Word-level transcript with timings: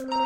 Herzlich 0.00 0.16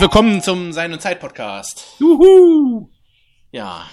willkommen 0.00 0.40
zum 0.40 0.72
Sein 0.72 0.92
und 0.92 1.02
Zeit 1.02 1.18
Podcast. 1.18 1.96
Juhu! 1.98 2.88
Ja, 3.50 3.86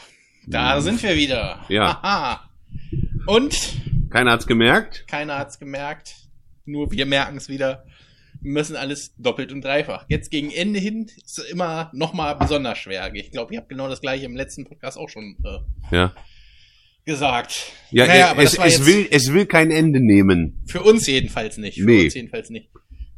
da 0.46 0.80
sind 0.82 1.02
wir 1.02 1.16
wieder. 1.16 1.66
Ja. 1.68 2.00
Aha. 2.04 2.51
Und 3.28 3.56
Keiner 4.10 4.32
hat's 4.32 4.48
gemerkt. 4.48 5.06
keiner 5.08 5.38
hat's 5.38 5.60
gemerkt. 5.60 6.16
Nur 6.66 6.92
wir 6.92 7.06
merken 7.06 7.38
es 7.38 7.50
wieder. 7.50 7.86
Wir 8.42 8.54
müssen 8.54 8.76
alles 8.76 9.14
doppelt 9.18 9.52
und 9.52 9.62
dreifach. 9.64 10.06
Jetzt 10.10 10.32
gegen 10.32 10.52
Ende 10.52 10.80
hin 10.80 11.08
ist 11.26 11.38
es 11.40 11.46
immer 11.50 11.92
noch 11.94 12.14
mal 12.14 12.34
besonders 12.34 12.78
schwer. 12.80 13.12
Ich 13.14 13.32
glaube, 13.32 13.54
ihr 13.54 13.60
habt 13.60 13.70
genau 13.70 13.88
das 13.88 14.02
gleiche 14.02 14.26
im 14.26 14.36
letzten 14.36 14.66
Podcast 14.66 14.98
auch 14.98 15.10
schon 15.10 15.38
äh, 15.46 15.96
Ja. 15.96 16.14
gesagt. 17.06 17.72
Ja, 17.92 18.08
Naja, 18.08 18.34
es, 18.38 18.58
war 18.58 18.66
es, 18.66 18.78
jetzt- 18.78 18.86
will, 18.86 19.08
es 19.12 19.32
will 19.34 19.46
kein 19.46 19.70
Ende 19.72 20.00
nehmen. 20.00 20.64
Für 20.68 20.82
uns 20.82 21.06
jedenfalls 21.08 21.58
nicht. 21.58 21.80
Für 21.80 21.86
Nee. 21.86 22.06
uns 22.06 22.14
jedenfalls 22.16 22.50
nicht. 22.50 22.70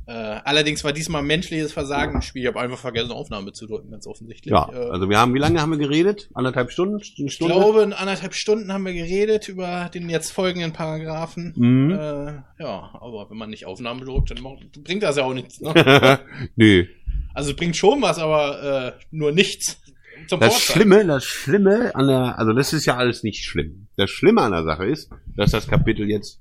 Äh, 0.06 0.12
allerdings 0.12 0.84
war 0.84 0.92
diesmal 0.92 1.24
menschliches 1.24 1.72
Versagen 1.72 2.16
im 2.16 2.22
Spiel. 2.22 2.42
Ich 2.42 2.48
habe 2.50 2.60
einfach 2.60 2.78
vergessen, 2.78 3.12
Aufnahme 3.12 3.54
zu 3.54 3.68
drücken, 3.68 3.90
ganz 3.92 4.06
offensichtlich. 4.06 4.52
Ja, 4.52 4.70
Äh, 4.74 4.90
also 4.90 5.10
wir 5.10 5.18
haben, 5.18 5.34
wie 5.34 5.40
lange 5.40 5.62
haben 5.62 5.72
wir 5.72 5.78
geredet? 5.78 6.30
Anderthalb 6.34 6.72
Stunden? 6.72 6.96
Eine 6.96 7.28
Ich 7.28 7.34
Stunde? 7.34 7.54
glaube, 7.54 7.84
in 7.84 7.94
anderthalb 7.94 8.34
Stunden 8.34 8.74
haben 8.74 8.86
wir 8.86 8.94
geredet 8.94 9.48
über 9.48 9.90
den 9.94 10.10
jetzt 10.10 10.32
folgenden 10.32 10.74
Paragraphen. 10.74 11.54
Mhm. 11.56 11.92
Äh, 11.92 12.34
ja, 12.62 12.90
aber 13.00 13.28
wenn 13.30 13.38
man 13.38 13.50
nicht 13.50 13.66
Aufnahme 13.66 14.04
drückt, 14.04 14.32
dann 14.32 14.40
bringt 14.84 15.04
das 15.04 15.16
ja 15.16 15.24
auch 15.24 15.34
nichts. 15.34 15.62
Ne? 15.62 15.74
Nö. 16.58 16.86
also 17.34 17.52
es 17.52 17.56
bringt 17.56 17.78
schon 17.78 18.02
was, 18.02 18.20
aber 18.20 18.96
äh, 18.98 19.06
nur 19.12 19.32
nichts. 19.32 19.80
Zum 20.28 20.40
Das 20.42 20.54
Vorzeigen. 20.54 20.80
Schlimme, 20.92 21.06
das 21.06 21.24
Schlimme 21.26 21.96
an 21.96 22.08
der, 22.08 22.38
also 22.40 22.54
das 22.54 22.72
ist 22.74 22.86
ja 22.86 22.96
alles 22.98 23.24
nicht 23.24 23.44
schlimm. 23.46 23.88
Das 23.98 24.10
Schlimme 24.10 24.42
an 24.42 24.52
der 24.52 24.64
Sache 24.64 24.86
ist, 24.86 25.10
dass 25.36 25.52
das 25.52 25.68
Kapitel 25.68 26.10
jetzt 26.10 26.40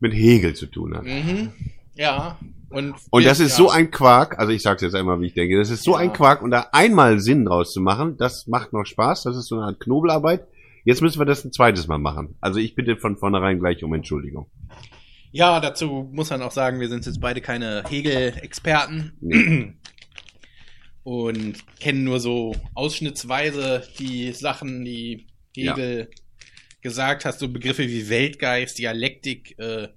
mit 0.00 0.12
Hegel 0.14 0.54
zu 0.54 0.66
tun 0.66 0.96
hat. 0.96 1.04
Mhm. 1.04 1.52
Ja. 1.96 2.38
Und, 2.70 2.94
Und 3.10 3.24
das 3.24 3.38
ist 3.38 3.50
ja. 3.52 3.56
so 3.56 3.70
ein 3.70 3.90
Quark, 3.92 4.38
also 4.38 4.50
ich 4.52 4.62
sag's 4.62 4.82
jetzt 4.82 4.94
einmal, 4.96 5.20
wie 5.20 5.26
ich 5.26 5.34
denke, 5.34 5.56
das 5.58 5.70
ist 5.70 5.84
so 5.84 5.92
Ja. 5.92 5.98
ein 5.98 6.12
Quark 6.12 6.42
und 6.42 6.50
da 6.50 6.68
einmal 6.72 7.20
Sinn 7.20 7.44
draus 7.44 7.72
zu 7.72 7.80
machen, 7.80 8.16
das 8.16 8.48
macht 8.48 8.72
noch 8.72 8.84
Spaß, 8.84 9.22
das 9.22 9.36
ist 9.36 9.46
so 9.46 9.56
eine 9.56 9.66
Art 9.66 9.80
Knobelarbeit. 9.80 10.46
Jetzt 10.84 11.00
müssen 11.00 11.18
wir 11.20 11.24
das 11.24 11.44
ein 11.44 11.52
zweites 11.52 11.86
Mal 11.86 11.98
machen. 11.98 12.36
Also 12.40 12.58
ich 12.58 12.74
bitte 12.74 12.96
von 12.96 13.16
vornherein 13.16 13.58
gleich 13.60 13.82
um 13.84 13.94
Entschuldigung. 13.94 14.50
Ja, 15.30 15.60
dazu 15.60 16.08
muss 16.12 16.30
man 16.30 16.42
auch 16.42 16.50
sagen, 16.50 16.80
wir 16.80 16.88
sind 16.88 17.06
jetzt 17.06 17.20
beide 17.20 17.40
keine 17.40 17.84
Hegel-Experten. 17.88 19.12
Nee. 19.20 19.72
und 21.04 21.54
kennen 21.80 22.02
nur 22.04 22.18
so 22.18 22.54
ausschnittsweise 22.74 23.82
die 23.98 24.32
Sachen, 24.32 24.84
die 24.84 25.26
Hegel 25.54 26.08
gesagt 26.80 27.24
hat, 27.24 27.38
so 27.38 27.48
Begriffe 27.48 27.86
wie 27.88 28.08
Weltgeist, 28.08 28.78
Dialektik, 28.78 29.58
äh, 29.58 29.88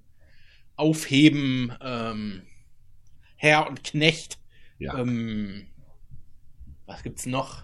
Aufheben, 0.78 1.72
ähm, 1.82 2.42
Herr 3.36 3.68
und 3.68 3.84
Knecht. 3.84 4.38
Ja. 4.78 4.98
Ähm, 4.98 5.66
was 6.86 7.02
gibt's 7.02 7.26
noch? 7.26 7.62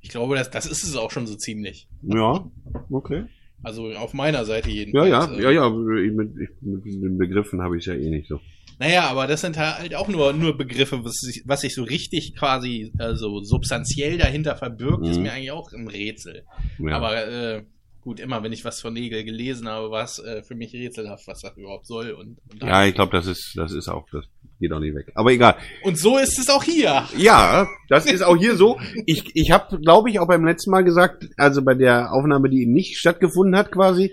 Ich 0.00 0.10
glaube, 0.10 0.36
das, 0.36 0.50
das 0.50 0.66
ist 0.66 0.82
es 0.84 0.96
auch 0.96 1.10
schon 1.10 1.26
so 1.26 1.34
ziemlich. 1.36 1.88
Ja, 2.02 2.50
okay. 2.90 3.24
Also 3.62 3.90
auf 3.92 4.14
meiner 4.14 4.44
Seite 4.44 4.68
Ja, 4.70 4.74
jedenfalls. 4.76 5.10
ja, 5.10 5.32
Äh, 5.32 5.42
ja, 5.42 5.50
ja, 5.50 5.70
mit, 5.70 6.34
mit 6.36 6.84
den 6.84 7.18
Begriffen 7.18 7.60
habe 7.62 7.76
ich 7.78 7.86
ja 7.86 7.94
eh 7.94 8.08
nicht 8.10 8.28
so. 8.28 8.40
Naja, 8.78 9.08
aber 9.08 9.26
das 9.26 9.40
sind 9.40 9.56
halt 9.58 9.94
auch 9.96 10.06
nur, 10.06 10.32
nur 10.32 10.56
Begriffe, 10.56 11.04
was 11.04 11.14
sich, 11.14 11.42
was 11.46 11.62
sich 11.62 11.74
so 11.74 11.82
richtig 11.82 12.36
quasi 12.36 12.92
äh, 13.00 13.14
so 13.16 13.42
substanziell 13.42 14.18
dahinter 14.18 14.54
verbirgt, 14.56 15.04
ist 15.08 15.16
Mhm. 15.16 15.22
mir 15.24 15.32
eigentlich 15.32 15.50
auch 15.50 15.72
ein 15.72 15.88
Rätsel. 15.88 16.44
Ja. 16.78 16.96
Aber 16.96 17.26
äh, 17.26 17.64
gut, 18.08 18.20
immer 18.20 18.42
wenn 18.42 18.54
ich 18.54 18.64
was 18.64 18.80
von 18.80 18.94
Nägel 18.94 19.22
gelesen 19.22 19.68
habe, 19.68 19.90
war 19.90 20.02
es 20.02 20.18
äh, 20.18 20.42
für 20.42 20.54
mich 20.54 20.72
rätselhaft, 20.72 21.26
was 21.26 21.42
das 21.42 21.54
überhaupt 21.58 21.86
soll. 21.86 22.12
Und, 22.12 22.38
und, 22.50 22.62
ja, 22.62 22.86
ich 22.86 22.94
glaube, 22.94 23.14
das 23.14 23.26
ist, 23.26 23.52
das 23.54 23.70
ist 23.70 23.86
auch, 23.86 24.06
das 24.10 24.24
geht 24.58 24.72
auch 24.72 24.80
nicht 24.80 24.94
weg. 24.94 25.12
Aber 25.14 25.30
egal. 25.30 25.56
und 25.82 25.98
so 25.98 26.16
ist 26.16 26.38
es 26.38 26.48
auch 26.48 26.64
hier. 26.64 27.04
Ja, 27.18 27.68
das 27.90 28.06
ist 28.06 28.22
auch 28.22 28.38
hier 28.38 28.56
so. 28.56 28.80
Ich, 29.04 29.36
ich 29.36 29.50
habe, 29.50 29.78
glaube 29.78 30.08
ich, 30.08 30.20
auch 30.20 30.26
beim 30.26 30.46
letzten 30.46 30.70
Mal 30.70 30.84
gesagt, 30.84 31.28
also 31.36 31.60
bei 31.60 31.74
der 31.74 32.14
Aufnahme, 32.14 32.48
die 32.48 32.64
nicht 32.64 32.96
stattgefunden 32.96 33.54
hat, 33.54 33.70
quasi, 33.70 34.12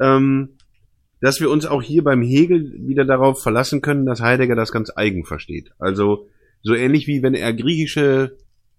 ähm, 0.00 0.50
dass 1.20 1.40
wir 1.40 1.50
uns 1.50 1.66
auch 1.66 1.82
hier 1.82 2.04
beim 2.04 2.22
Hegel 2.22 2.72
wieder 2.86 3.04
darauf 3.04 3.42
verlassen 3.42 3.80
können, 3.80 4.06
dass 4.06 4.20
Heidegger 4.20 4.54
das 4.54 4.70
ganz 4.70 4.92
eigen 4.94 5.24
versteht. 5.24 5.72
Also 5.80 6.28
so 6.62 6.74
ähnlich 6.74 7.08
wie 7.08 7.24
wenn 7.24 7.34
er 7.34 7.52
griechische 7.52 8.36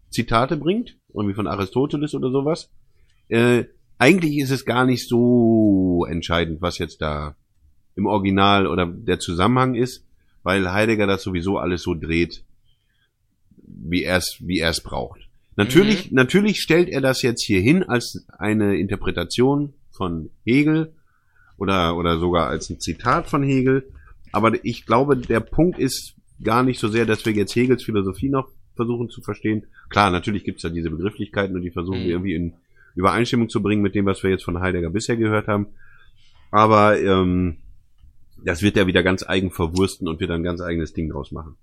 Zitate 0.09 0.55
bringt, 0.55 0.95
irgendwie 1.13 1.35
von 1.35 1.47
Aristoteles 1.47 2.15
oder 2.15 2.31
sowas. 2.31 2.71
Äh, 3.27 3.65
eigentlich 4.03 4.37
ist 4.39 4.51
es 4.51 4.65
gar 4.65 4.85
nicht 4.85 5.07
so 5.07 6.05
entscheidend, 6.09 6.61
was 6.61 6.77
jetzt 6.77 7.01
da 7.01 7.35
im 7.95 8.05
Original 8.05 8.67
oder 8.67 8.85
der 8.85 9.19
Zusammenhang 9.19 9.75
ist, 9.75 10.03
weil 10.43 10.73
Heidegger 10.73 11.07
das 11.07 11.23
sowieso 11.23 11.57
alles 11.57 11.83
so 11.83 11.93
dreht, 11.93 12.43
wie 13.65 14.03
er 14.03 14.17
es 14.17 14.37
wie 14.41 14.59
er 14.59 14.71
es 14.71 14.81
braucht. 14.81 15.21
Natürlich, 15.55 16.11
natürlich 16.11 16.57
stellt 16.59 16.89
er 16.89 16.99
das 16.99 17.21
jetzt 17.21 17.45
hier 17.45 17.61
hin 17.61 17.83
als 17.83 18.25
eine 18.37 18.75
Interpretation 18.77 19.73
von 19.91 20.31
Hegel 20.43 20.91
oder 21.57 21.95
oder 21.95 22.17
sogar 22.19 22.47
als 22.49 22.69
ein 22.69 22.81
Zitat 22.81 23.27
von 23.29 23.41
Hegel. 23.43 23.87
Aber 24.33 24.51
ich 24.65 24.85
glaube, 24.85 25.15
der 25.15 25.39
Punkt 25.39 25.79
ist 25.79 26.15
gar 26.43 26.63
nicht 26.63 26.79
so 26.79 26.89
sehr, 26.89 27.05
dass 27.05 27.25
wir 27.25 27.33
jetzt 27.33 27.55
Hegels 27.55 27.83
Philosophie 27.83 28.29
noch 28.29 28.49
versuchen 28.75 29.09
zu 29.09 29.21
verstehen. 29.21 29.67
Klar, 29.89 30.09
natürlich 30.11 30.43
gibt's 30.43 30.63
da 30.63 30.69
diese 30.69 30.89
Begrifflichkeiten 30.89 31.55
und 31.55 31.61
die 31.61 31.71
versuchen 31.71 31.99
Mhm. 31.99 32.03
wir 32.05 32.11
irgendwie 32.11 32.35
in 32.35 32.53
Übereinstimmung 32.95 33.49
zu 33.49 33.61
bringen 33.61 33.81
mit 33.81 33.95
dem, 33.95 34.05
was 34.05 34.23
wir 34.23 34.29
jetzt 34.29 34.43
von 34.43 34.59
Heidegger 34.59 34.89
bisher 34.89 35.17
gehört 35.17 35.47
haben. 35.47 35.67
Aber 36.51 36.99
ähm, 36.99 37.57
das 38.43 38.61
wird 38.61 38.77
er 38.77 38.87
wieder 38.87 39.03
ganz 39.03 39.23
eigen 39.23 39.51
verwursten 39.51 40.07
und 40.07 40.19
wird 40.19 40.31
ein 40.31 40.43
ganz 40.43 40.61
eigenes 40.61 40.93
Ding 40.93 41.09
draus 41.09 41.31
machen. 41.31 41.55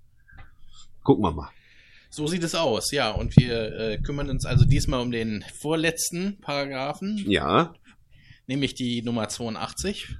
Gucken 1.03 1.23
wir 1.23 1.31
mal. 1.31 1.49
So 2.09 2.27
sieht 2.27 2.43
es 2.43 2.55
aus, 2.55 2.91
ja. 2.91 3.11
Und 3.11 3.37
wir 3.37 3.73
äh, 3.73 3.97
kümmern 3.97 4.29
uns 4.29 4.45
also 4.45 4.65
diesmal 4.65 5.01
um 5.01 5.11
den 5.11 5.45
vorletzten 5.59 6.39
Paragraphen, 6.41 7.23
Ja, 7.27 7.73
nämlich 8.47 8.75
die 8.75 9.01
Nummer 9.01 9.29
82. 9.29 10.17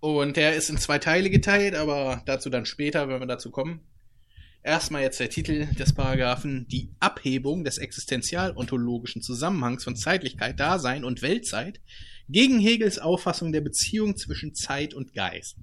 Und 0.00 0.36
der 0.36 0.56
ist 0.56 0.70
in 0.70 0.78
zwei 0.78 0.98
Teile 0.98 1.30
geteilt, 1.30 1.74
aber 1.74 2.22
dazu 2.26 2.50
dann 2.50 2.66
später, 2.66 3.08
wenn 3.08 3.20
wir 3.20 3.26
dazu 3.26 3.50
kommen. 3.50 3.80
Erstmal 4.62 5.02
jetzt 5.02 5.20
der 5.20 5.30
Titel 5.30 5.66
des 5.74 5.92
Paragraphen, 5.94 6.66
die 6.68 6.90
Abhebung 7.00 7.64
des 7.64 7.78
existenzial-ontologischen 7.78 9.22
Zusammenhangs 9.22 9.84
von 9.84 9.96
Zeitlichkeit, 9.96 10.58
Dasein 10.60 11.04
und 11.04 11.22
Weltzeit 11.22 11.80
gegen 12.28 12.58
Hegels 12.58 12.98
Auffassung 12.98 13.52
der 13.52 13.60
Beziehung 13.62 14.16
zwischen 14.16 14.54
Zeit 14.54 14.92
und 14.94 15.14
Geist. 15.14 15.56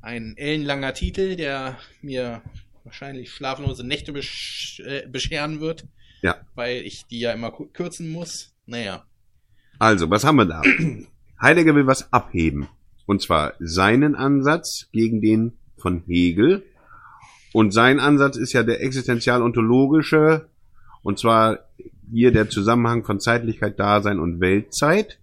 Ein 0.00 0.36
ellenlanger 0.36 0.94
Titel, 0.94 1.34
der 1.36 1.78
mir 2.02 2.42
wahrscheinlich 2.84 3.32
schlaflose 3.32 3.84
Nächte 3.86 4.12
besch 4.12 4.80
äh, 4.86 5.06
bescheren 5.08 5.60
wird, 5.60 5.86
Ja. 6.22 6.36
weil 6.54 6.82
ich 6.82 7.06
die 7.06 7.20
ja 7.20 7.32
immer 7.32 7.50
kürzen 7.50 8.10
muss. 8.10 8.54
Naja, 8.66 9.04
also, 9.80 10.10
was 10.10 10.24
haben 10.24 10.36
wir 10.36 10.44
da? 10.44 10.62
Heidegger 11.40 11.74
will 11.74 11.86
was 11.86 12.12
abheben. 12.12 12.68
Und 13.06 13.22
zwar 13.22 13.54
seinen 13.60 14.14
Ansatz 14.14 14.88
gegen 14.92 15.22
den 15.22 15.54
von 15.78 16.02
Hegel. 16.06 16.62
Und 17.52 17.72
sein 17.72 18.00
Ansatz 18.00 18.36
ist 18.36 18.52
ja 18.52 18.62
der 18.62 18.82
existenzial-ontologische. 18.82 20.46
Und 21.02 21.18
zwar 21.18 21.60
hier 22.10 22.32
der 22.32 22.48
Zusammenhang 22.48 23.04
von 23.04 23.20
Zeitlichkeit, 23.20 23.78
Dasein 23.78 24.18
und 24.18 24.40
Weltzeit. 24.40 25.18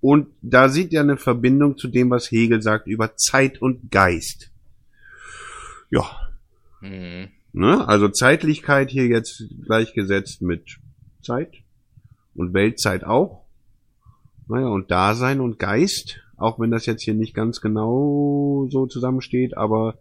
Und 0.00 0.28
da 0.42 0.68
sieht 0.68 0.92
er 0.92 1.02
eine 1.02 1.16
Verbindung 1.16 1.78
zu 1.78 1.88
dem, 1.88 2.10
was 2.10 2.30
Hegel 2.30 2.60
sagt 2.62 2.86
über 2.86 3.16
Zeit 3.16 3.62
und 3.62 3.90
Geist. 3.90 4.50
Ja, 5.90 6.04
hm. 6.80 7.28
Ne? 7.52 7.86
Also 7.86 8.08
Zeitlichkeit 8.08 8.90
hier 8.90 9.06
jetzt 9.06 9.44
gleichgesetzt 9.64 10.42
mit 10.42 10.78
Zeit 11.22 11.54
und 12.34 12.52
Weltzeit 12.52 13.04
auch. 13.04 13.44
Naja, 14.48 14.66
und 14.66 14.90
Dasein 14.90 15.40
und 15.40 15.60
Geist, 15.60 16.20
auch 16.36 16.58
wenn 16.58 16.72
das 16.72 16.84
jetzt 16.86 17.02
hier 17.04 17.14
nicht 17.14 17.32
ganz 17.32 17.60
genau 17.60 18.66
so 18.70 18.86
zusammensteht, 18.86 19.56
aber 19.56 19.98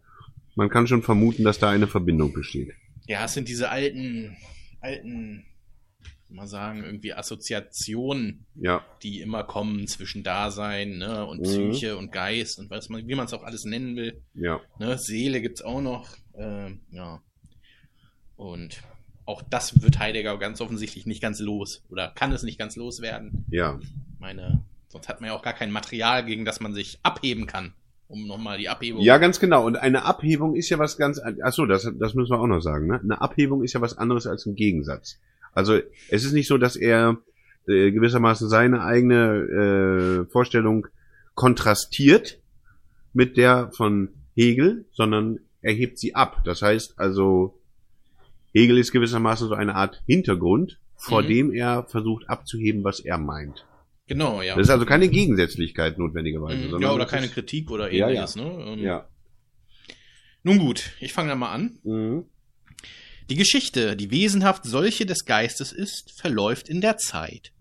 man 0.56 0.70
kann 0.70 0.88
schon 0.88 1.02
vermuten, 1.04 1.44
dass 1.44 1.60
da 1.60 1.70
eine 1.70 1.88
Verbindung 1.88 2.34
besteht. 2.34 2.74
Ja, 3.08 3.26
es 3.26 3.34
sind 3.34 3.48
diese 3.50 3.70
alten, 3.70 4.38
alten, 4.82 5.46
mal 6.30 6.48
sagen, 6.48 6.84
irgendwie 6.84 7.14
Assoziationen, 7.14 8.46
Ja, 8.56 8.84
die 9.04 9.22
immer 9.22 9.44
kommen 9.44 9.88
zwischen 9.88 10.24
Dasein 10.24 10.98
ne, 10.98 11.26
und 11.26 11.40
Mhm. 11.42 11.44
Psyche 11.44 11.98
und 11.98 12.12
Geist 12.12 12.60
und 12.60 12.70
was 12.70 12.90
man, 12.90 13.08
wie 13.08 13.16
man 13.16 13.26
es 13.26 13.34
auch 13.34 13.44
alles 13.44 13.66
nennen 13.66 13.96
will. 13.96 14.22
ja, 14.34 14.62
Ne, 14.80 14.98
Seele 14.98 15.42
gibt's 15.42 15.62
auch 15.62 15.82
noch. 15.82 16.08
Ähm, 16.36 16.82
ja. 16.92 17.22
Und 18.36 18.82
auch 19.26 19.42
das 19.42 19.82
wird 19.82 20.00
Heidegger 20.00 20.38
ganz 20.38 20.60
offensichtlich 20.60 21.06
nicht 21.06 21.22
ganz 21.22 21.40
los 21.40 21.84
oder 21.90 22.10
kann 22.10 22.32
es 22.32 22.44
nicht 22.44 22.58
ganz 22.60 22.76
loswerden. 22.76 23.46
ja. 23.50 23.80
Meine, 24.20 24.64
Sonst 24.88 25.10
hat 25.10 25.22
man 25.22 25.30
ja 25.32 25.36
auch 25.36 25.42
gar 25.42 25.54
kein 25.54 25.72
Material, 25.72 26.24
gegen 26.24 26.46
das 26.46 26.60
man 26.60 26.74
sich 26.76 27.00
abheben 27.02 27.48
kann. 27.48 27.74
Um 28.14 28.28
nochmal 28.28 28.60
die 28.60 28.70
Abhebung. 28.70 29.02
Ja, 29.02 29.18
ganz 29.18 29.40
genau. 29.40 29.66
Und 29.66 29.76
eine 29.76 30.06
Abhebung 30.06 30.56
ist 30.56 30.70
ja 30.70 30.78
was 30.78 30.98
ganz, 30.98 31.20
achso, 31.42 31.66
das, 31.66 31.92
das 32.00 32.14
müssen 32.14 32.32
wir 32.32 32.40
auch 32.40 32.48
noch 32.48 32.62
sagen, 32.62 32.86
ne? 32.88 33.00
Eine 33.02 33.22
Abhebung 33.22 33.64
ist 33.64 33.74
ja 33.74 33.82
was 33.82 33.98
anderes 33.98 34.28
als 34.28 34.46
ein 34.46 34.54
Gegensatz. 34.56 35.20
Also, 35.54 35.80
es 36.10 36.24
ist 36.24 36.34
nicht 36.34 36.48
so, 36.48 36.58
dass 36.60 36.76
er 36.76 37.18
äh, 37.68 37.92
gewissermaßen 37.92 38.50
seine 38.50 38.84
eigene 38.84 40.26
äh, 40.28 40.32
Vorstellung 40.32 40.86
kontrastiert 41.34 42.40
mit 43.14 43.36
der 43.38 43.72
von 43.76 44.10
Hegel, 44.36 44.86
sondern 44.92 45.40
er 45.62 45.74
hebt 45.74 45.98
sie 45.98 46.14
ab. 46.14 46.42
Das 46.46 46.62
heißt 46.62 47.00
also, 47.00 47.58
Hegel 48.54 48.78
ist 48.78 48.92
gewissermaßen 48.92 49.48
so 49.48 49.56
eine 49.56 49.74
Art 49.76 50.04
Hintergrund, 50.06 50.80
vor 50.96 51.24
Mhm. 51.24 51.28
dem 51.28 51.52
er 51.54 51.84
versucht 51.86 52.30
abzuheben, 52.30 52.84
was 52.84 53.00
er 53.00 53.18
meint. 53.18 53.66
Genau, 54.08 54.42
ja. 54.42 54.56
Das 54.56 54.68
ist 54.68 54.70
also 54.70 54.86
keine 54.86 55.08
Gegensätzlichkeit 55.08 55.98
notwendigerweise. 55.98 56.58
Mhm, 56.58 56.64
sondern 56.72 56.82
ja, 56.82 56.94
oder 56.94 57.06
keine 57.06 57.28
ist, 57.28 57.34
Kritik 57.34 57.72
oder 57.72 57.92
Ja, 57.92 58.08
ähnliches, 58.10 58.36
ne? 58.36 58.66
Ähm, 58.68 58.80
Ja. 58.80 59.08
Nun 60.44 60.60
gut, 60.60 60.92
ich 61.00 61.14
fange 61.14 61.30
dann 61.30 61.40
mal 61.40 61.54
an. 61.54 61.80
Mhm. 61.84 62.26
Die 63.30 63.36
Geschichte, 63.36 63.96
die 63.96 64.12
wesenhaft 64.12 64.66
solche 64.66 65.06
des 65.06 65.24
Geistes 65.24 65.72
ist, 65.72 66.12
verläuft 66.12 66.68
in 66.68 66.82
der 66.82 66.98
Zeit. 66.98 67.54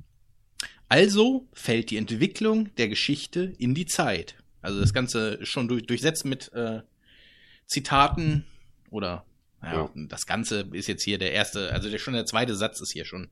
Also 0.89 1.49
fällt 1.53 1.91
die 1.91 1.97
Entwicklung 1.97 2.75
der 2.75 2.88
Geschichte 2.88 3.53
in 3.59 3.75
die 3.75 3.87
Zeit. 3.87 4.35
Also 4.61 4.81
das 4.81 4.93
Ganze 4.93 5.35
ist 5.35 5.49
schon 5.49 5.69
durch, 5.69 5.87
durchsetzt 5.87 6.25
mit 6.25 6.53
äh, 6.53 6.81
Zitaten 7.67 8.45
oder 8.91 9.25
ja, 9.62 9.91
das 10.09 10.26
Ganze 10.26 10.69
ist 10.73 10.88
jetzt 10.88 11.05
hier 11.05 11.19
der 11.19 11.32
erste, 11.32 11.73
also 11.73 11.88
der, 11.88 11.99
schon 11.99 12.14
der 12.14 12.26
zweite 12.26 12.55
Satz 12.56 12.81
ist 12.81 12.93
hier 12.93 13.05
schon 13.05 13.31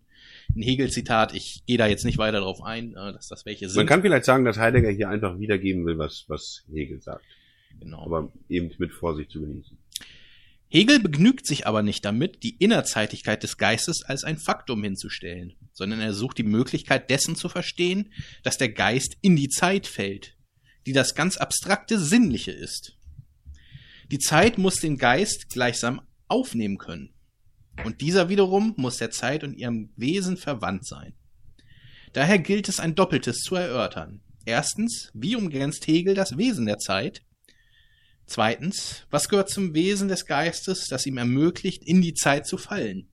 ein 0.55 0.63
Hegel-Zitat. 0.63 1.35
Ich 1.35 1.63
gehe 1.67 1.79
da 1.79 1.87
jetzt 1.87 2.05
nicht 2.05 2.19
weiter 2.19 2.41
drauf 2.41 2.63
ein, 2.63 2.93
äh, 2.93 3.13
dass 3.13 3.29
das 3.29 3.47
welche 3.47 3.69
sind. 3.69 3.77
Man 3.77 3.87
kann 3.87 4.03
vielleicht 4.03 4.25
sagen, 4.25 4.45
dass 4.45 4.59
Heidegger 4.59 4.91
hier 4.91 5.09
einfach 5.09 5.39
wiedergeben 5.39 5.85
will, 5.87 5.99
was, 5.99 6.25
was 6.29 6.65
Hegel 6.73 7.01
sagt. 7.01 7.25
genau. 7.81 8.05
Aber 8.05 8.33
eben 8.49 8.71
mit 8.79 8.93
Vorsicht 8.93 9.31
zu 9.31 9.41
genießen. 9.41 9.77
Hegel 10.69 11.01
begnügt 11.01 11.47
sich 11.47 11.67
aber 11.67 11.83
nicht 11.83 12.05
damit, 12.05 12.45
die 12.45 12.57
Innerzeitigkeit 12.57 13.43
des 13.43 13.57
Geistes 13.57 14.05
als 14.05 14.23
ein 14.23 14.39
Faktum 14.39 14.85
hinzustellen, 14.85 15.55
sondern 15.73 15.99
er 15.99 16.15
sucht 16.15 16.39
die 16.39 16.45
Möglichkeit 16.45 17.11
dessen 17.11 17.35
zu 17.35 17.49
verstehen, 17.49 18.13
dass 18.45 18.57
der 18.57 18.69
Geist 18.69 19.17
in 19.21 19.35
die 19.35 19.49
Zeit 19.49 19.89
fällt, 19.89 20.37
die 20.87 20.93
das 20.93 21.17
ganz 21.17 21.37
abstrakte 21.39 21.99
Sinnliche 21.99 22.53
ist. 22.53 22.97
Die 24.13 24.19
Zeit 24.19 24.59
muss 24.59 24.77
den 24.77 24.97
Geist 24.97 25.51
gleichsam 25.51 26.03
aufnehmen 26.31 26.79
können. 26.79 27.13
Und 27.85 28.01
dieser 28.01 28.29
wiederum 28.29 28.75
muss 28.77 28.99
der 28.99 29.11
Zeit 29.11 29.45
und 29.45 29.55
ihrem 29.55 29.91
Wesen 29.97 30.37
verwandt 30.37 30.87
sein. 30.87 31.15
Daher 32.13 32.39
gilt 32.39 32.69
es 32.69 32.81
ein 32.81 32.95
Doppeltes 32.95 33.39
zu 33.39 33.55
erörtern. 33.55 34.21
Erstens, 34.45 35.11
wie 35.15 35.37
umgrenzt 35.37 35.87
Hegel 35.87 36.15
das 36.15 36.37
Wesen 36.37 36.67
der 36.67 36.79
Zeit? 36.79 37.23
Zweitens, 38.27 39.07
was 39.11 39.29
gehört 39.29 39.51
zum 39.51 39.75
Wesen 39.75 40.09
des 40.09 40.27
Geistes, 40.27 40.87
das 40.89 41.07
ihm 41.07 41.19
ermöglicht, 41.19 41.83
in 41.85 42.01
die 42.01 42.15
Zeit 42.15 42.47
zu 42.47 42.59
fallen? 42.59 43.09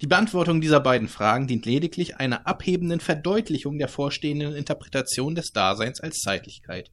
Die 0.00 0.06
Beantwortung 0.06 0.60
dieser 0.60 0.80
beiden 0.80 1.06
Fragen 1.06 1.46
dient 1.46 1.64
lediglich 1.64 2.16
einer 2.16 2.46
abhebenden 2.46 2.98
Verdeutlichung 2.98 3.78
der 3.78 3.88
vorstehenden 3.88 4.54
Interpretation 4.54 5.34
des 5.34 5.52
Daseins 5.52 6.00
als 6.00 6.18
Zeitlichkeit. 6.18 6.90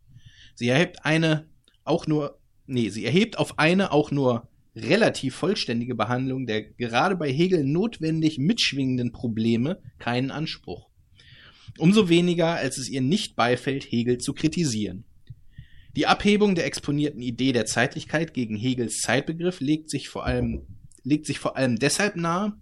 Sie 0.53 0.67
erhebt 0.67 1.05
eine 1.05 1.49
auch 1.85 2.05
nur, 2.07 2.39
nee, 2.67 2.89
sie 2.89 3.05
erhebt 3.05 3.39
auf 3.39 3.57
eine 3.57 3.91
auch 3.91 4.11
nur 4.11 4.48
relativ 4.87 5.35
vollständige 5.35 5.95
Behandlung 5.95 6.45
der 6.45 6.61
gerade 6.61 7.15
bei 7.15 7.31
Hegel 7.31 7.63
notwendig 7.63 8.37
mitschwingenden 8.37 9.11
Probleme 9.11 9.81
keinen 9.97 10.31
Anspruch. 10.31 10.89
Umso 11.77 12.09
weniger, 12.09 12.55
als 12.55 12.77
es 12.77 12.89
ihr 12.89 13.01
nicht 13.01 13.35
beifällt, 13.35 13.91
Hegel 13.91 14.17
zu 14.17 14.33
kritisieren. 14.33 15.05
Die 15.95 16.07
Abhebung 16.07 16.55
der 16.55 16.65
exponierten 16.65 17.21
Idee 17.21 17.51
der 17.51 17.65
Zeitlichkeit 17.65 18.33
gegen 18.33 18.55
Hegels 18.55 18.99
Zeitbegriff 18.99 19.59
legt 19.59 19.89
sich 19.89 20.09
vor 20.09 20.25
allem, 20.25 20.67
legt 21.03 21.25
sich 21.25 21.39
vor 21.39 21.57
allem 21.57 21.77
deshalb 21.77 22.15
nahe, 22.15 22.53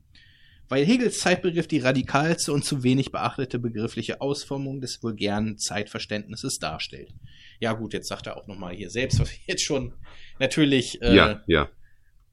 weil 0.69 0.85
Hegels 0.85 1.19
Zeitbegriff 1.19 1.67
die 1.67 1.79
radikalste 1.79 2.51
und 2.51 2.65
zu 2.65 2.83
wenig 2.83 3.11
beachtete 3.11 3.59
begriffliche 3.59 4.21
Ausformung 4.21 4.81
des 4.81 5.01
vulgären 5.01 5.57
Zeitverständnisses 5.57 6.59
darstellt. 6.59 7.13
Ja 7.59 7.73
gut, 7.73 7.93
jetzt 7.93 8.07
sagt 8.07 8.27
er 8.27 8.37
auch 8.37 8.47
nochmal 8.47 8.75
hier 8.75 8.89
selbst, 8.89 9.19
was 9.19 9.31
wir 9.31 9.39
jetzt 9.47 9.63
schon 9.63 9.93
natürlich 10.39 11.01
äh, 11.01 11.15
ja, 11.15 11.43
ja. 11.47 11.69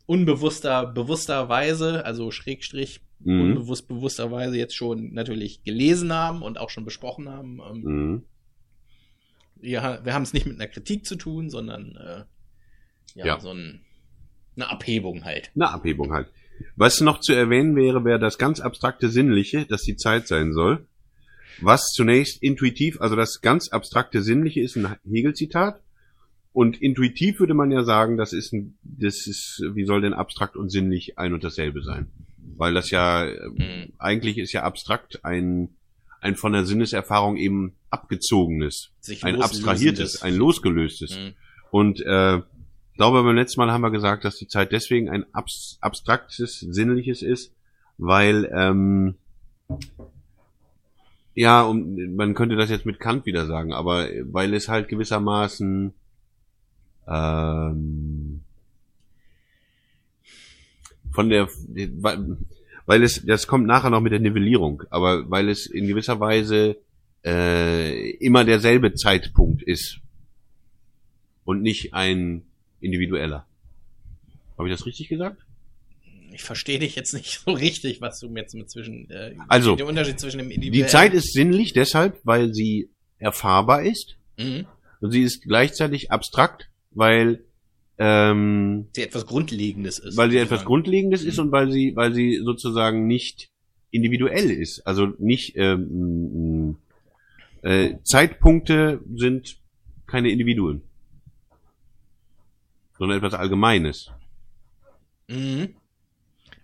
Unbewusster, 0.06 0.86
bewussterweise, 0.86 2.04
also 2.04 2.30
Schrägstrich, 2.30 3.00
Mhm. 3.20 3.40
unbewusst, 3.40 3.88
bewussterweise 3.88 4.56
jetzt 4.58 4.74
schon 4.76 5.14
natürlich 5.14 5.62
gelesen 5.64 6.12
haben 6.12 6.42
und 6.42 6.58
auch 6.58 6.68
schon 6.68 6.84
besprochen 6.84 7.28
haben. 7.30 7.60
Ähm, 7.70 7.82
Mhm. 7.82 8.22
wir, 9.56 10.00
wir 10.04 10.12
haben 10.14 10.22
es 10.24 10.32
nicht 10.34 10.46
mit 10.46 10.56
einer 10.60 10.68
Kritik 10.68 11.06
zu 11.06 11.16
tun, 11.16 11.48
sondern 11.48 11.96
äh, 11.96 12.24
ja, 13.18 13.26
Ja. 13.26 13.40
so 13.40 13.50
ein, 13.50 13.80
eine 14.56 14.68
Abhebung 14.68 15.24
halt. 15.24 15.50
Eine 15.54 15.70
Abhebung 15.70 16.12
halt. 16.12 16.28
Was 16.76 17.00
noch 17.00 17.20
zu 17.20 17.32
erwähnen 17.32 17.74
wäre, 17.76 18.04
wäre 18.04 18.18
das 18.18 18.36
ganz 18.38 18.60
abstrakte 18.60 19.08
Sinnliche, 19.08 19.64
dass 19.66 19.82
die 19.82 19.96
Zeit 19.96 20.28
sein 20.28 20.52
soll. 20.52 20.86
Was 21.60 21.86
zunächst 21.94 22.42
intuitiv, 22.42 23.00
also 23.00 23.16
das 23.16 23.40
ganz 23.40 23.68
abstrakte 23.70 24.22
Sinnliche 24.22 24.60
ist 24.60 24.76
ein 24.76 24.96
Hegel-Zitat. 25.08 25.80
Und 26.54 26.80
intuitiv 26.80 27.40
würde 27.40 27.52
man 27.52 27.72
ja 27.72 27.82
sagen, 27.82 28.16
das 28.16 28.32
ist 28.32 28.52
ein, 28.52 28.78
das 28.84 29.26
ist, 29.26 29.60
wie 29.74 29.84
soll 29.84 30.02
denn 30.02 30.14
abstrakt 30.14 30.56
und 30.56 30.70
sinnlich 30.70 31.18
ein 31.18 31.34
und 31.34 31.42
dasselbe 31.42 31.82
sein? 31.82 32.06
Weil 32.56 32.72
das 32.72 32.90
ja, 32.90 33.24
Mhm. 33.24 33.92
eigentlich 33.98 34.38
ist 34.38 34.52
ja 34.52 34.62
abstrakt 34.62 35.24
ein, 35.24 35.70
ein 36.20 36.36
von 36.36 36.52
der 36.52 36.64
Sinneserfahrung 36.64 37.36
eben 37.38 37.74
abgezogenes, 37.90 38.92
Sich 39.00 39.24
ein 39.24 39.42
abstrahiertes, 39.42 40.22
ein 40.22 40.36
losgelöstes. 40.36 41.18
Mhm. 41.18 41.32
Und 41.72 42.00
äh, 42.02 42.36
ich 42.36 42.96
glaube, 42.96 43.24
beim 43.24 43.34
letzten 43.34 43.60
Mal 43.60 43.72
haben 43.72 43.82
wir 43.82 43.90
gesagt, 43.90 44.24
dass 44.24 44.36
die 44.36 44.46
Zeit 44.46 44.70
deswegen 44.70 45.10
ein 45.10 45.26
abs 45.34 45.78
abstraktes, 45.80 46.60
sinnliches 46.60 47.22
ist, 47.22 47.52
weil 47.98 48.48
ähm, 48.54 49.16
ja, 51.34 51.62
um, 51.62 52.14
man 52.14 52.34
könnte 52.34 52.54
das 52.54 52.70
jetzt 52.70 52.86
mit 52.86 53.00
Kant 53.00 53.26
wieder 53.26 53.46
sagen, 53.46 53.72
aber 53.72 54.08
weil 54.22 54.54
es 54.54 54.68
halt 54.68 54.86
gewissermaßen 54.86 55.94
ähm, 57.06 58.40
von 61.12 61.28
der 61.28 61.48
weil, 62.00 62.36
weil 62.86 63.02
es 63.02 63.24
das 63.24 63.46
kommt 63.46 63.66
nachher 63.66 63.90
noch 63.90 64.00
mit 64.00 64.12
der 64.12 64.20
Nivellierung, 64.20 64.82
aber 64.90 65.30
weil 65.30 65.48
es 65.48 65.66
in 65.66 65.86
gewisser 65.86 66.20
Weise 66.20 66.76
äh, 67.24 68.10
immer 68.16 68.44
derselbe 68.44 68.94
Zeitpunkt 68.94 69.62
ist 69.62 69.98
und 71.44 71.62
nicht 71.62 71.94
ein 71.94 72.42
individueller. 72.80 73.46
Habe 74.58 74.68
ich 74.68 74.74
das 74.74 74.86
richtig 74.86 75.08
gesagt? 75.08 75.42
Ich 76.32 76.42
verstehe 76.42 76.78
dich 76.80 76.96
jetzt 76.96 77.14
nicht 77.14 77.40
so 77.44 77.52
richtig, 77.52 78.00
was 78.00 78.18
du 78.18 78.28
mir 78.28 78.40
jetzt 78.40 78.54
mit 78.54 78.68
zwischen 78.70 79.08
äh, 79.10 79.36
Also, 79.48 79.76
der 79.76 79.86
Unterschied 79.86 80.18
zwischen 80.18 80.38
dem 80.38 80.48
Die 80.48 80.54
individuellen 80.56 80.88
Zeit 80.90 81.14
ist 81.14 81.32
sinnlich 81.32 81.72
deshalb, 81.72 82.20
weil 82.24 82.52
sie 82.52 82.90
erfahrbar 83.18 83.82
ist 83.82 84.16
Mhm. 84.36 84.66
und 85.00 85.12
sie 85.12 85.22
ist 85.22 85.42
gleichzeitig 85.42 86.10
abstrakt, 86.10 86.68
weil 86.94 87.44
ähm, 87.98 88.86
sie 88.94 89.02
etwas 89.02 89.26
Grundlegendes 89.26 89.98
ist. 89.98 90.16
weil 90.16 90.30
sie 90.30 90.36
etwas 90.38 90.60
sozusagen. 90.60 90.66
Grundlegendes 90.66 91.22
ist 91.24 91.36
Mhm. 91.38 91.44
und 91.44 91.52
weil 91.52 91.70
sie 91.70 91.94
weil 91.94 92.12
sie 92.14 92.40
sozusagen 92.44 93.06
nicht 93.06 93.50
individuell 93.90 94.50
ist. 94.50 94.86
Also 94.86 95.12
nicht 95.18 95.56
ähm, 95.56 96.76
äh, 97.62 97.94
Zeitpunkte 98.02 99.00
sind 99.14 99.56
keine 100.06 100.30
Individuen, 100.30 100.82
sondern 102.98 103.18
etwas 103.18 103.34
Allgemeines. 103.34 104.10
Mhm. 105.28 105.74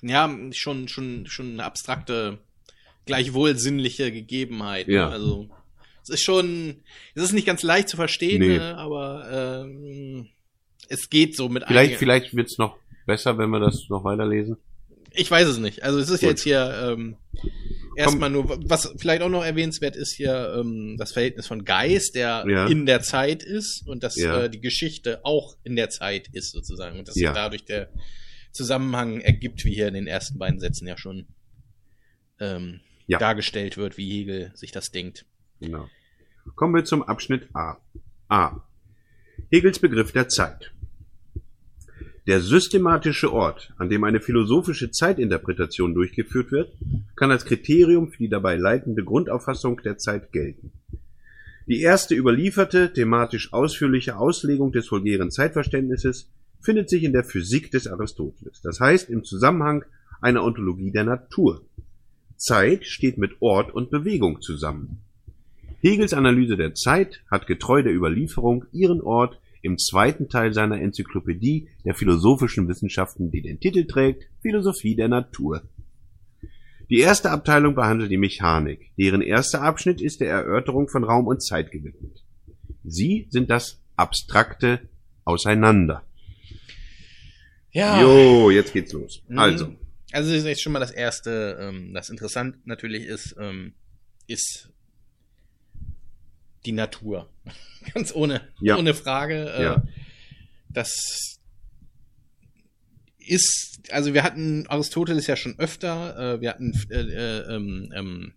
Ja, 0.02 0.34
schon, 0.52 0.88
schon, 0.88 1.26
schon 1.26 1.52
eine 1.52 1.64
abstrakte, 1.64 2.38
gleichwohl 3.06 3.56
sinnliche 3.56 4.10
Gegebenheit. 4.12 4.88
ne? 4.88 4.94
Ja. 4.94 5.08
Also, 5.08 5.48
es 6.02 6.08
ist 6.10 6.22
schon, 6.22 6.82
es 7.14 7.22
ist 7.22 7.32
nicht 7.32 7.46
ganz 7.46 7.62
leicht 7.62 7.88
zu 7.88 7.96
verstehen, 7.96 8.40
Nee. 8.40 8.58
ne, 8.58 8.76
aber 8.76 9.64
ähm, 9.64 10.28
es 10.88 11.08
geht 11.10 11.36
so 11.36 11.48
mit 11.48 11.64
Vielleicht 11.66 11.78
einigen- 11.90 11.98
vielleicht 11.98 12.34
wird's 12.34 12.58
noch 12.58 12.76
besser, 13.06 13.38
wenn 13.38 13.50
wir 13.50 13.60
das 13.60 13.88
noch 13.88 14.04
weiterlesen. 14.04 14.56
Ich 15.12 15.30
weiß 15.30 15.48
es 15.48 15.58
nicht. 15.58 15.82
Also, 15.82 15.98
es 15.98 16.08
ist 16.08 16.20
Gut. 16.20 16.28
jetzt 16.30 16.42
hier 16.44 16.72
ähm, 16.92 17.16
erstmal 17.96 18.30
nur, 18.30 18.48
was 18.68 18.94
vielleicht 18.96 19.22
auch 19.22 19.28
noch 19.28 19.44
erwähnenswert 19.44 19.96
ist 19.96 20.12
hier 20.14 20.54
ähm, 20.56 20.96
das 20.98 21.12
Verhältnis 21.12 21.48
von 21.48 21.64
Geist, 21.64 22.14
der 22.14 22.44
Ja. 22.48 22.66
in 22.68 22.86
der 22.86 23.02
Zeit 23.02 23.42
ist 23.42 23.82
und 23.88 24.04
dass 24.04 24.14
Ja. 24.16 24.44
äh, 24.44 24.50
die 24.50 24.60
Geschichte 24.60 25.20
auch 25.24 25.56
in 25.64 25.74
der 25.74 25.90
Zeit 25.90 26.28
ist 26.32 26.52
sozusagen 26.52 26.98
und 27.00 27.08
dass 27.08 27.16
Ja. 27.16 27.30
sich 27.30 27.34
dadurch 27.34 27.64
der 27.64 27.88
Zusammenhang 28.52 29.20
ergibt, 29.20 29.64
wie 29.64 29.74
hier 29.74 29.88
in 29.88 29.94
den 29.94 30.06
ersten 30.06 30.38
beiden 30.38 30.60
Sätzen 30.60 30.86
ja 30.86 30.96
schon 30.96 31.26
ähm, 32.38 32.80
dargestellt 33.08 33.76
wird, 33.76 33.96
wie 33.96 34.08
Hegel 34.08 34.52
sich 34.54 34.70
das 34.70 34.92
denkt. 34.92 35.24
Genau. 35.60 35.88
Kommen 36.56 36.74
wir 36.74 36.84
zum 36.84 37.02
Abschnitt 37.02 37.48
A. 37.54 37.76
A. 38.28 38.60
Hegels 39.50 39.78
Begriff 39.78 40.12
der 40.12 40.28
Zeit. 40.28 40.72
Der 42.26 42.40
systematische 42.40 43.32
Ort, 43.32 43.72
an 43.78 43.88
dem 43.88 44.04
eine 44.04 44.20
philosophische 44.20 44.90
Zeitinterpretation 44.90 45.94
durchgeführt 45.94 46.52
wird, 46.52 46.72
kann 47.16 47.30
als 47.30 47.44
Kriterium 47.44 48.10
für 48.10 48.18
die 48.18 48.28
dabei 48.28 48.56
leitende 48.56 49.04
Grundauffassung 49.04 49.80
der 49.82 49.98
Zeit 49.98 50.32
gelten. 50.32 50.72
Die 51.66 51.80
erste 51.80 52.14
überlieferte, 52.14 52.92
thematisch 52.92 53.52
ausführliche 53.52 54.16
Auslegung 54.16 54.72
des 54.72 54.90
vulgären 54.90 55.30
Zeitverständnisses 55.30 56.30
findet 56.60 56.90
sich 56.90 57.04
in 57.04 57.12
der 57.12 57.24
Physik 57.24 57.70
des 57.70 57.86
Aristoteles, 57.86 58.60
das 58.60 58.80
heißt 58.80 59.08
im 59.08 59.24
Zusammenhang 59.24 59.84
einer 60.20 60.44
Ontologie 60.44 60.90
der 60.90 61.04
Natur. 61.04 61.64
Zeit 62.36 62.86
steht 62.86 63.18
mit 63.18 63.40
Ort 63.40 63.72
und 63.72 63.90
Bewegung 63.90 64.40
zusammen. 64.40 65.00
Hegels 65.80 66.12
Analyse 66.12 66.56
der 66.56 66.74
Zeit 66.74 67.22
hat 67.30 67.46
getreu 67.46 67.82
der 67.82 67.94
Überlieferung 67.94 68.66
ihren 68.72 69.00
Ort 69.00 69.40
im 69.62 69.78
zweiten 69.78 70.28
Teil 70.28 70.52
seiner 70.52 70.80
Enzyklopädie 70.80 71.68
der 71.84 71.94
philosophischen 71.94 72.68
Wissenschaften, 72.68 73.30
die 73.30 73.42
den 73.42 73.60
Titel 73.60 73.86
trägt 73.86 74.26
Philosophie 74.42 74.96
der 74.96 75.08
Natur. 75.08 75.62
Die 76.88 77.00
erste 77.00 77.30
Abteilung 77.30 77.74
behandelt 77.74 78.10
die 78.10 78.16
Mechanik, 78.16 78.90
deren 78.98 79.22
erster 79.22 79.62
Abschnitt 79.62 80.00
ist 80.00 80.20
der 80.20 80.30
Erörterung 80.30 80.88
von 80.88 81.04
Raum 81.04 81.26
und 81.26 81.42
Zeit 81.42 81.70
gewidmet. 81.70 82.24
Sie 82.84 83.28
sind 83.30 83.48
das 83.48 83.80
abstrakte 83.96 84.80
Auseinander. 85.24 86.02
Ja. 87.70 88.02
Jo, 88.02 88.50
jetzt 88.50 88.72
geht's 88.72 88.92
los. 88.92 89.22
Mhm. 89.28 89.38
Also, 89.38 89.76
Also 90.12 90.30
das 90.30 90.40
ist 90.40 90.46
jetzt 90.46 90.62
schon 90.62 90.72
mal 90.72 90.80
das 90.80 90.90
erste, 90.90 91.58
ähm, 91.60 91.94
das 91.94 92.10
interessant 92.10 92.66
natürlich 92.66 93.04
ist, 93.04 93.36
ähm, 93.38 93.74
ist 94.26 94.69
die 96.66 96.72
Natur. 96.72 97.28
Ganz 97.94 98.14
ohne, 98.14 98.40
Ja. 98.60 98.76
ohne 98.76 98.94
Frage. 98.94 99.50
Äh, 99.54 99.62
Ja. 99.62 99.82
Das 100.68 101.38
ist, 103.18 103.80
also 103.90 104.14
wir 104.14 104.22
hatten 104.22 104.66
Aristoteles 104.66 105.26
ja 105.26 105.36
schon 105.36 105.58
öfter, 105.58 106.34
äh, 106.36 106.40
wir 106.40 106.50
hatten 106.50 106.72
äh, 106.90 107.00
äh, 107.00 107.54
ähm, 107.56 107.92
ähm, 107.94 108.32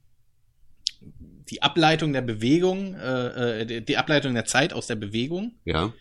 die 1.49 1.61
Ableitung 1.61 2.13
der 2.13 2.21
Bewegung, 2.21 2.93
äh, 2.95 3.61
äh, 3.61 3.65
die- 3.65 3.85
die 3.85 3.97
Ableitung 3.97 4.33
der 4.33 4.45
Zeit 4.45 4.73
aus 4.73 4.87
der 4.87 4.95
Bewegung. 4.95 5.53
ja, 5.65 5.93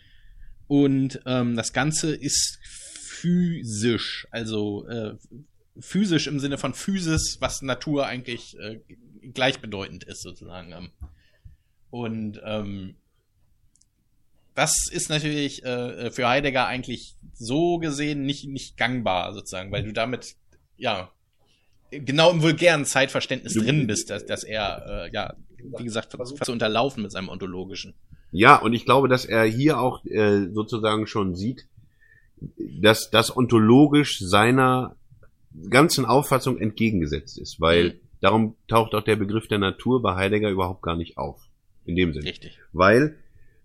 Und 0.67 1.21
ähm, 1.25 1.55
das 1.55 1.73
Ganze 1.73 2.15
ist 2.15 2.59
physisch, 2.63 4.27
also 4.31 4.87
äh, 4.87 5.15
physisch 5.79 6.27
im 6.27 6.39
Sinne 6.39 6.57
von 6.57 6.73
Physis, 6.73 7.37
was 7.39 7.61
Natur 7.61 8.05
eigentlich 8.05 8.57
äh, 8.59 8.79
gleichbedeutend 9.33 10.03
ist, 10.03 10.21
sozusagen. 10.21 10.91
Und 11.93 12.41
ähm, 12.43 12.95
das 14.55 14.73
ist 14.91 15.11
natürlich 15.11 15.63
äh, 15.63 16.09
für 16.09 16.27
Heidegger 16.27 16.65
eigentlich 16.65 17.13
so 17.35 17.77
gesehen 17.77 18.25
nicht, 18.25 18.47
nicht 18.47 18.77
gangbar, 18.77 19.31
sozusagen, 19.31 19.71
weil 19.71 19.83
du 19.83 19.93
damit, 19.93 20.35
ja, 20.75 21.11
genau 21.91 22.31
im 22.31 22.41
vulgären 22.41 22.85
Zeitverständnis 22.85 23.53
drin 23.53 23.85
bist, 23.85 24.09
dass, 24.09 24.25
dass 24.25 24.43
er, 24.43 25.05
äh, 25.05 25.13
ja, 25.13 25.35
wie 25.77 25.83
gesagt, 25.83 26.13
versucht 26.13 26.43
zu 26.43 26.51
unterlaufen 26.51 27.03
mit 27.03 27.11
seinem 27.11 27.29
ontologischen. 27.29 27.93
Ja, 28.31 28.55
und 28.55 28.73
ich 28.73 28.85
glaube, 28.85 29.07
dass 29.07 29.25
er 29.25 29.43
hier 29.43 29.79
auch 29.79 30.03
äh, 30.05 30.47
sozusagen 30.51 31.05
schon 31.05 31.35
sieht, 31.35 31.67
dass 32.57 33.11
das 33.11 33.37
ontologisch 33.37 34.17
seiner 34.17 34.95
ganzen 35.69 36.05
Auffassung 36.05 36.57
entgegengesetzt 36.57 37.37
ist, 37.37 37.61
weil 37.61 37.89
Mhm. 37.89 37.99
darum 38.19 38.55
taucht 38.67 38.95
auch 38.95 39.03
der 39.03 39.15
Begriff 39.15 39.47
der 39.47 39.59
Natur 39.59 40.01
bei 40.01 40.15
Heidegger 40.15 40.49
überhaupt 40.49 40.81
gar 40.81 40.95
nicht 40.95 41.19
auf. 41.19 41.39
In 41.85 41.95
dem 41.95 42.13
Sinne. 42.13 42.25
Richtig. 42.25 42.59
Weil 42.71 43.17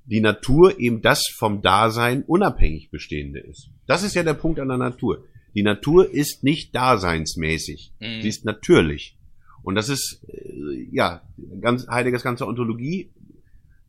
die 0.05 0.21
Natur 0.21 0.79
eben 0.79 1.03
das 1.03 1.23
vom 1.37 1.61
Dasein 1.63 2.23
unabhängig 2.23 2.91
Bestehende 2.91 3.41
ist. 3.41 3.69
Das 3.87 4.03
ist 4.03 4.15
ja 4.15 4.23
der 4.23 4.35
Punkt 4.35 4.59
an 4.59 4.69
der 4.69 4.79
Natur. 4.79 5.25
Die 5.55 5.63
Natur 5.63 6.11
ist 6.11 6.45
nicht 6.45 6.75
daseinsmäßig. 6.75 7.93
Mhm. 8.01 8.23
Sie 8.23 8.29
ist 8.29 8.45
natürlich. 8.45 9.17
Und 9.63 9.75
das 9.75 9.89
ist, 9.89 10.23
äh, 10.29 10.89
ja, 10.91 11.23
ganz, 11.61 11.87
Heideggers 11.89 12.23
ganze 12.23 12.47
Ontologie 12.47 13.11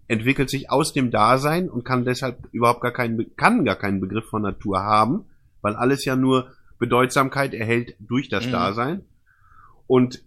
entwickelt 0.08 0.50
sich 0.50 0.72
aus 0.72 0.92
dem 0.92 1.12
Dasein 1.12 1.70
und 1.70 1.86
kann 1.86 2.04
deshalb 2.04 2.50
überhaupt 2.52 2.82
gar 2.82 2.92
keinen, 2.92 3.36
kann 3.38 3.64
gar 3.64 3.76
keinen 3.76 4.02
Begriff 4.02 4.26
von 4.26 4.42
Natur 4.42 4.80
haben, 4.80 5.26
weil 5.62 5.76
alles 5.76 6.04
ja 6.04 6.16
nur 6.16 6.52
Bedeutsamkeit 6.80 7.54
erhält 7.54 7.96
durch 8.00 8.28
das 8.28 8.48
Mhm. 8.48 8.52
Dasein. 8.52 9.02
Und 9.88 10.24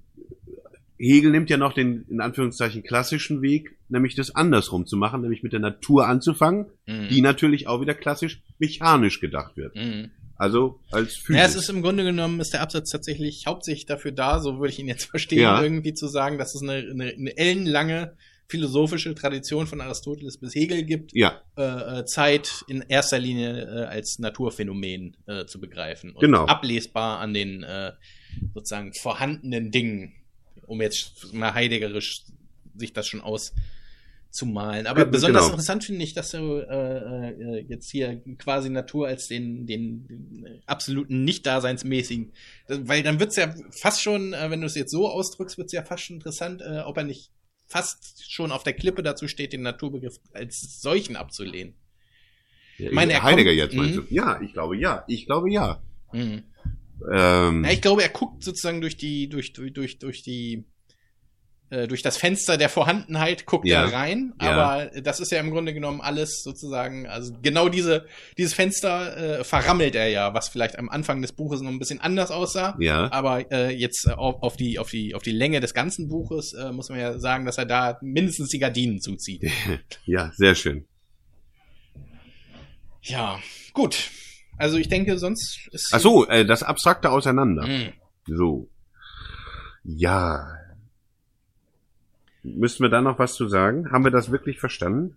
Hegel 0.99 1.33
nimmt 1.33 1.51
ja 1.51 1.57
noch 1.57 1.73
den, 1.73 2.07
in 2.09 2.21
Anführungszeichen, 2.21 2.83
klassischen 2.85 3.43
Weg, 3.43 3.77
nämlich 3.93 4.15
das 4.17 4.35
andersrum 4.35 4.87
zu 4.87 4.97
machen, 4.97 5.21
nämlich 5.21 5.43
mit 5.43 5.53
der 5.53 5.61
Natur 5.61 6.09
anzufangen, 6.09 6.67
Mhm. 6.87 7.09
die 7.11 7.21
natürlich 7.21 7.67
auch 7.69 7.81
wieder 7.81 7.95
klassisch 7.95 8.43
mechanisch 8.59 9.21
gedacht 9.21 9.57
wird. 9.57 9.77
Mhm. 9.77 10.11
Also 10.37 10.81
als 10.91 11.15
Physik. 11.17 11.37
Ja, 11.41 11.47
es 11.47 11.55
ist 11.55 11.69
im 11.69 11.83
Grunde 11.83 12.03
genommen, 12.03 12.41
ist 12.41 12.53
der 12.53 12.63
Absatz 12.63 12.91
tatsächlich 12.91 13.45
hauptsächlich 13.47 13.87
dafür 13.87 14.11
da, 14.11 14.41
so 14.41 14.59
würde 14.59 14.73
ich 14.73 14.79
ihn 14.81 14.89
jetzt 14.89 15.05
verstehen, 15.11 15.43
Ja. 15.43 15.63
irgendwie 15.63 15.95
zu 15.95 16.09
sagen, 16.09 16.39
dass 16.39 16.55
es 16.57 16.63
eine, 16.63 16.73
eine, 16.91 17.11
eine 17.13 17.37
ellenlange 17.37 18.17
philosophische 18.49 19.15
Tradition 19.15 19.67
von 19.67 19.81
Aristoteles 19.81 20.37
bis 20.39 20.55
Hegel 20.55 20.83
gibt, 20.83 21.13
ja, 21.15 21.41
äh, 21.57 22.01
äh, 22.01 22.05
Zeit 22.05 22.65
in 22.69 22.83
erster 22.87 23.19
Linie 23.19 23.63
äh, 23.63 23.85
als 23.87 24.19
Naturphänomen 24.19 25.17
äh, 25.27 25.47
zu 25.47 25.59
begreifen 25.61 26.11
und 26.11 26.21
Genau. 26.21 26.45
ablesbar 26.47 27.21
an 27.21 27.33
den 27.33 27.63
äh, 27.63 27.93
sozusagen 28.53 28.93
vorhandenen 28.93 29.71
Dingen, 29.71 30.13
um 30.67 30.83
jetzt 30.83 31.33
mal 31.33 31.55
heideggerisch 31.55 32.25
sich 32.77 32.93
das 32.93 33.07
schon 33.07 33.21
auszumalen. 34.33 34.87
Aber 34.87 35.03
Ge- 35.05 35.11
besonders 35.13 35.43
genau. 35.43 35.53
interessant 35.55 35.85
finde 35.85 36.03
ich, 36.05 36.15
dass 36.15 36.31
du 36.31 36.57
äh, 36.59 37.29
äh, 37.59 37.67
jetzt 37.69 37.91
hier 37.91 38.23
quasi 38.39 38.71
Natur 38.71 39.07
als 39.07 39.29
den, 39.29 39.67
den, 39.67 40.61
absoluten 40.67 41.25
nicht-daseinsmäßigen, 41.25 42.33
das- 42.67 42.81
weil 42.89 43.03
dann 43.03 43.21
wird's 43.21 43.37
ja 43.37 43.55
fast 43.71 44.03
schon, 44.03 44.33
äh, 44.33 44.51
wenn 44.51 44.61
du 44.61 44.67
es 44.67 44.75
jetzt 44.75 44.91
so 44.91 45.09
ausdrückst, 45.09 45.59
wird's 45.59 45.73
ja 45.73 45.85
fast 45.85 46.05
schon 46.05 46.17
interessant, 46.17 46.63
äh, 46.63 46.81
ob 46.81 46.97
er 46.97 47.05
nicht 47.05 47.31
fast 47.67 48.31
schon 48.31 48.53
auf 48.53 48.63
der 48.65 48.75
Klippe 48.75 49.03
dazu 49.03 49.29
steht, 49.29 49.53
den 49.53 49.63
Naturbegriff 49.63 50.17
als 50.33 50.81
solchen 50.81 51.17
abzulehnen. 51.17 51.75
meine, 52.91 53.13
er 53.13 53.23
Heidegger 53.23 53.51
kommt- 53.51 53.59
jetzt 53.59 53.75
meinst 53.75 53.97
Mhm. 53.97 54.07
du? 54.09 54.15
Ja, 54.15 54.41
ich 54.41 54.53
glaube 54.53 54.77
ja. 54.77 55.05
Ich 55.09 55.27
glaube 55.27 55.51
ja. 55.53 55.83
Mhm. 56.13 56.43
Ähm, 57.13 57.65
Ja, 57.65 57.71
ich 57.71 57.81
glaube, 57.83 58.03
er 58.03 58.09
guckt 58.11 58.45
sozusagen 58.45 58.81
durch 58.81 58.97
die, 58.97 59.29
durch, 59.29 59.53
durch, 59.53 59.73
durch, 59.73 59.99
durch 59.99 60.23
die, 60.23 60.65
äh, 61.73 61.89
durch 61.89 62.03
das 62.03 62.17
Fenster 62.17 62.57
der 62.59 62.69
Vorhandenheit 62.69 63.47
guckt 63.47 63.67
Ja. 63.67 63.85
er 63.87 63.93
rein, 63.93 64.35
Ja. 64.41 64.53
aber 64.53 65.01
das 65.01 65.19
ist 65.21 65.33
ja 65.33 65.41
im 65.41 65.51
Grunde 65.51 65.75
genommen 65.75 66.01
alles 66.01 66.43
sozusagen, 66.43 67.07
also 67.07 67.33
genau 67.43 67.69
diese, 67.69 68.07
dieses 68.39 68.55
Fenster 68.55 69.41
äh, 69.41 69.45
verrammelt 69.45 69.95
er 69.95 70.09
ja, 70.09 70.35
was 70.35 70.49
vielleicht 70.49 70.79
am 70.79 70.89
Anfang 70.89 71.23
des 71.23 71.33
Buches 71.33 71.61
noch 71.63 71.71
ein 71.71 71.79
bisschen 71.79 72.01
anders 72.01 72.31
aussah. 72.31 72.77
ja. 72.79 73.11
Aber 73.11 73.51
äh, 73.51 73.71
jetzt 73.71 74.09
auf, 74.09 74.43
auf, 74.43 74.57
die, 74.57 74.79
auf, 74.79 74.91
die, 74.91 75.15
auf 75.15 75.23
die 75.23 75.33
Länge 75.33 75.61
des 75.61 75.75
ganzen 75.75 76.09
Buches 76.09 76.53
äh, 76.53 76.71
muss 76.73 76.89
man 76.91 76.99
ja 77.01 77.19
sagen, 77.19 77.47
dass 77.47 77.59
er 77.59 77.67
da 77.67 77.99
mindestens 78.03 78.51
die 78.51 78.59
Gardinen 78.59 79.01
zuzieht. 79.01 79.43
Ja, 80.07 80.31
sehr 80.37 80.55
schön. 80.55 80.87
Ja, 83.03 83.39
gut. 83.73 84.11
Also 84.59 84.77
ich 84.77 84.89
denke, 84.89 85.19
sonst 85.19 85.69
ist. 85.73 85.91
Ach 85.93 86.01
so, 86.01 86.27
äh, 86.29 86.45
das 86.45 86.63
abstrakte 86.63 87.11
Auseinander. 87.11 87.65
Hm. 87.67 87.93
So. 88.27 88.69
Ja. 89.85 90.47
Müssten 92.43 92.83
wir 92.83 92.89
da 92.91 93.01
noch 93.01 93.19
was 93.19 93.35
zu 93.35 93.49
sagen? 93.49 93.91
Haben 93.93 94.05
wir 94.05 94.11
das 94.11 94.31
wirklich 94.33 94.59
verstanden? 94.59 95.17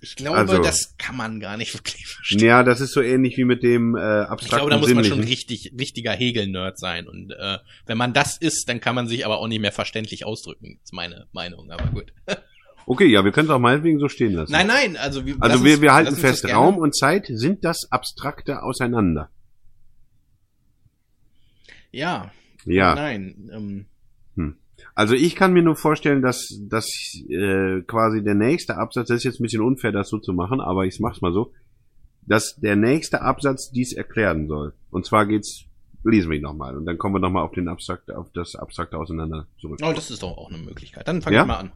Ich 0.00 0.14
glaube, 0.14 0.38
Also- 0.38 0.62
das 0.62 0.96
kann 0.96 1.16
man 1.16 1.40
gar 1.40 1.56
nicht 1.56 1.74
wirklich 1.74 2.06
verstehen. 2.06 2.38
Ja, 2.46 2.62
das 2.62 2.80
ist 2.80 2.92
so 2.92 3.02
ähnlich 3.02 3.36
wie 3.36 3.44
mit 3.44 3.62
dem 3.62 3.96
äh, 3.96 3.98
abstrakten 4.00 4.44
Ich 4.44 4.48
glaube, 4.50 4.70
da 4.70 4.78
muss 4.78 4.94
man 4.94 5.04
schon 5.04 5.18
Sinnlichen. 5.22 5.28
richtig, 5.28 5.72
richtiger 5.78 6.12
Hegel-Nerd 6.12 6.78
sein. 6.78 7.08
Und 7.08 7.32
äh, 7.32 7.58
wenn 7.86 7.98
man 7.98 8.12
das 8.12 8.36
ist, 8.38 8.68
dann 8.68 8.80
kann 8.80 8.94
man 8.94 9.08
sich 9.08 9.26
aber 9.26 9.38
auch 9.38 9.48
nicht 9.48 9.60
mehr 9.60 9.72
verständlich 9.72 10.24
ausdrücken. 10.24 10.78
ist 10.84 10.92
meine 10.92 11.26
Meinung, 11.32 11.70
aber 11.70 11.86
gut. 11.90 12.12
Okay, 12.90 13.04
ja, 13.04 13.22
wir 13.22 13.32
können 13.32 13.48
es 13.48 13.52
auch 13.52 13.58
meinetwegen 13.58 13.98
so 13.98 14.08
stehen 14.08 14.32
lassen. 14.32 14.50
Nein, 14.50 14.66
nein, 14.66 14.96
also 14.96 15.26
wir, 15.26 15.36
Also 15.40 15.62
wir, 15.62 15.72
uns- 15.74 15.82
wir 15.82 15.92
halten 15.92 16.16
fest, 16.16 16.46
Raum 16.50 16.78
und 16.78 16.96
Zeit 16.96 17.26
sind 17.28 17.62
das 17.62 17.86
abstrakte 17.92 18.62
Auseinander. 18.62 19.28
Ja, 21.90 22.30
Ja. 22.64 22.94
nein. 22.94 23.50
Ähm, 23.52 24.56
Also 24.98 25.14
ich 25.14 25.36
kann 25.36 25.52
mir 25.52 25.62
nur 25.62 25.76
vorstellen, 25.76 26.22
dass, 26.22 26.58
dass 26.68 26.88
äh, 27.28 27.82
quasi 27.82 28.24
der 28.24 28.34
nächste 28.34 28.78
Absatz, 28.78 29.06
das 29.06 29.18
ist 29.18 29.24
jetzt 29.24 29.38
ein 29.38 29.44
bisschen 29.44 29.62
unfair, 29.62 29.92
das 29.92 30.08
so 30.08 30.18
zu 30.18 30.32
machen, 30.32 30.60
aber 30.60 30.86
ich 30.86 30.98
mach's 30.98 31.20
mal 31.20 31.32
so, 31.32 31.52
dass 32.26 32.56
der 32.56 32.74
nächste 32.74 33.22
Absatz 33.22 33.70
dies 33.70 33.92
erklären 33.92 34.48
soll. 34.48 34.74
Und 34.90 35.06
zwar 35.06 35.24
geht's, 35.26 35.66
lesen 36.02 36.30
wir 36.30 36.38
ihn 36.38 36.42
nochmal 36.42 36.76
und 36.76 36.84
dann 36.84 36.98
kommen 36.98 37.14
wir 37.14 37.20
nochmal 37.20 37.44
auf 37.44 37.52
den 37.52 37.68
abstrakte, 37.68 38.18
auf 38.18 38.26
das 38.34 38.56
abstrakte 38.56 38.98
Auseinander 38.98 39.46
zurück. 39.60 39.78
oh, 39.84 39.92
das 39.92 40.10
ist 40.10 40.24
doch 40.24 40.36
auch 40.36 40.48
eine 40.50 40.58
Möglichkeit. 40.58 41.06
Dann 41.06 41.22
fange 41.22 41.36
Ja? 41.36 41.42
ich 41.42 41.48
mal 41.48 41.58
an. 41.58 41.72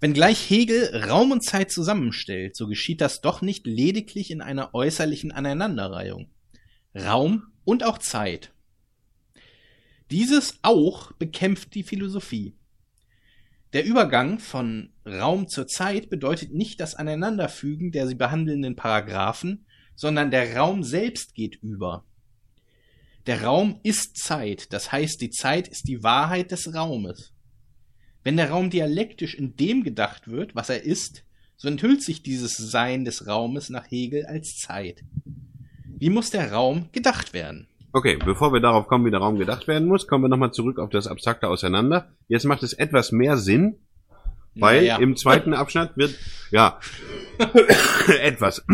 Wenngleich 0.00 0.50
Hegel 0.50 1.04
Raum 1.08 1.30
und 1.30 1.42
Zeit 1.42 1.70
zusammenstellt, 1.70 2.54
so 2.54 2.66
geschieht 2.66 3.00
das 3.00 3.22
doch 3.22 3.40
nicht 3.40 3.66
lediglich 3.66 4.30
in 4.30 4.42
einer 4.42 4.74
äußerlichen 4.74 5.32
Aneinanderreihung. 5.32 6.28
Raum 6.94 7.44
und 7.64 7.82
auch 7.82 7.96
Zeit. 7.96 8.52
Dieses 10.10 10.58
auch 10.62 11.12
bekämpft 11.12 11.74
die 11.74 11.82
Philosophie. 11.82 12.54
Der 13.72 13.84
Übergang 13.84 14.38
von 14.38 14.92
Raum 15.04 15.48
zur 15.48 15.66
Zeit 15.66 16.08
bedeutet 16.08 16.54
nicht 16.54 16.80
das 16.80 16.94
Aneinanderfügen 16.94 17.90
der 17.90 18.06
sie 18.06 18.14
behandelnden 18.14 18.76
Paragraphen, 18.76 19.66
sondern 19.96 20.30
der 20.30 20.56
Raum 20.56 20.84
selbst 20.84 21.34
geht 21.34 21.56
über. 21.56 22.04
Der 23.26 23.42
Raum 23.42 23.80
ist 23.82 24.16
Zeit, 24.16 24.72
das 24.72 24.92
heißt, 24.92 25.20
die 25.20 25.30
Zeit 25.30 25.66
ist 25.66 25.88
die 25.88 26.04
Wahrheit 26.04 26.52
des 26.52 26.72
Raumes. 26.72 27.32
Wenn 28.22 28.36
der 28.36 28.50
Raum 28.50 28.70
dialektisch 28.70 29.34
in 29.34 29.56
dem 29.56 29.82
gedacht 29.82 30.28
wird, 30.28 30.54
was 30.54 30.68
er 30.68 30.84
ist, 30.84 31.24
so 31.56 31.66
enthüllt 31.66 32.02
sich 32.02 32.22
dieses 32.22 32.56
Sein 32.56 33.04
des 33.04 33.26
Raumes 33.26 33.70
nach 33.70 33.90
Hegel 33.90 34.26
als 34.26 34.58
Zeit. 34.58 35.02
Wie 35.98 36.10
muss 36.10 36.30
der 36.30 36.52
Raum 36.52 36.90
gedacht 36.92 37.32
werden? 37.32 37.66
Okay, 37.92 38.18
bevor 38.22 38.52
wir 38.52 38.60
darauf 38.60 38.88
kommen, 38.88 39.06
wie 39.06 39.10
der 39.10 39.20
Raum 39.20 39.38
gedacht 39.38 39.68
werden 39.68 39.88
muss, 39.88 40.06
kommen 40.06 40.24
wir 40.24 40.28
nochmal 40.28 40.52
zurück 40.52 40.78
auf 40.78 40.90
das 40.90 41.06
abstrakte 41.06 41.48
Auseinander. 41.48 42.08
Jetzt 42.28 42.44
macht 42.44 42.62
es 42.62 42.72
etwas 42.72 43.12
mehr 43.12 43.36
Sinn, 43.36 43.76
weil 44.54 44.82
Naja. 44.82 44.96
im 44.98 45.16
zweiten 45.16 45.54
Abschnitt 45.54 45.96
wird, 45.96 46.14
ja, 46.50 46.78
etwas, 48.22 48.64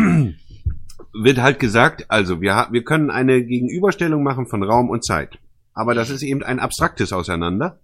wird 1.13 1.37
halt 1.37 1.59
gesagt, 1.59 2.05
also 2.09 2.41
wir, 2.41 2.67
wir 2.71 2.83
können 2.83 3.09
eine 3.11 3.43
Gegenüberstellung 3.43 4.23
machen 4.23 4.47
von 4.47 4.63
Raum 4.63 4.89
und 4.89 5.05
Zeit. 5.05 5.39
Aber 5.73 5.95
das 5.95 6.09
ist 6.09 6.21
eben 6.21 6.43
ein 6.43 6.59
abstraktes 6.59 7.13
Auseinander. 7.13 7.79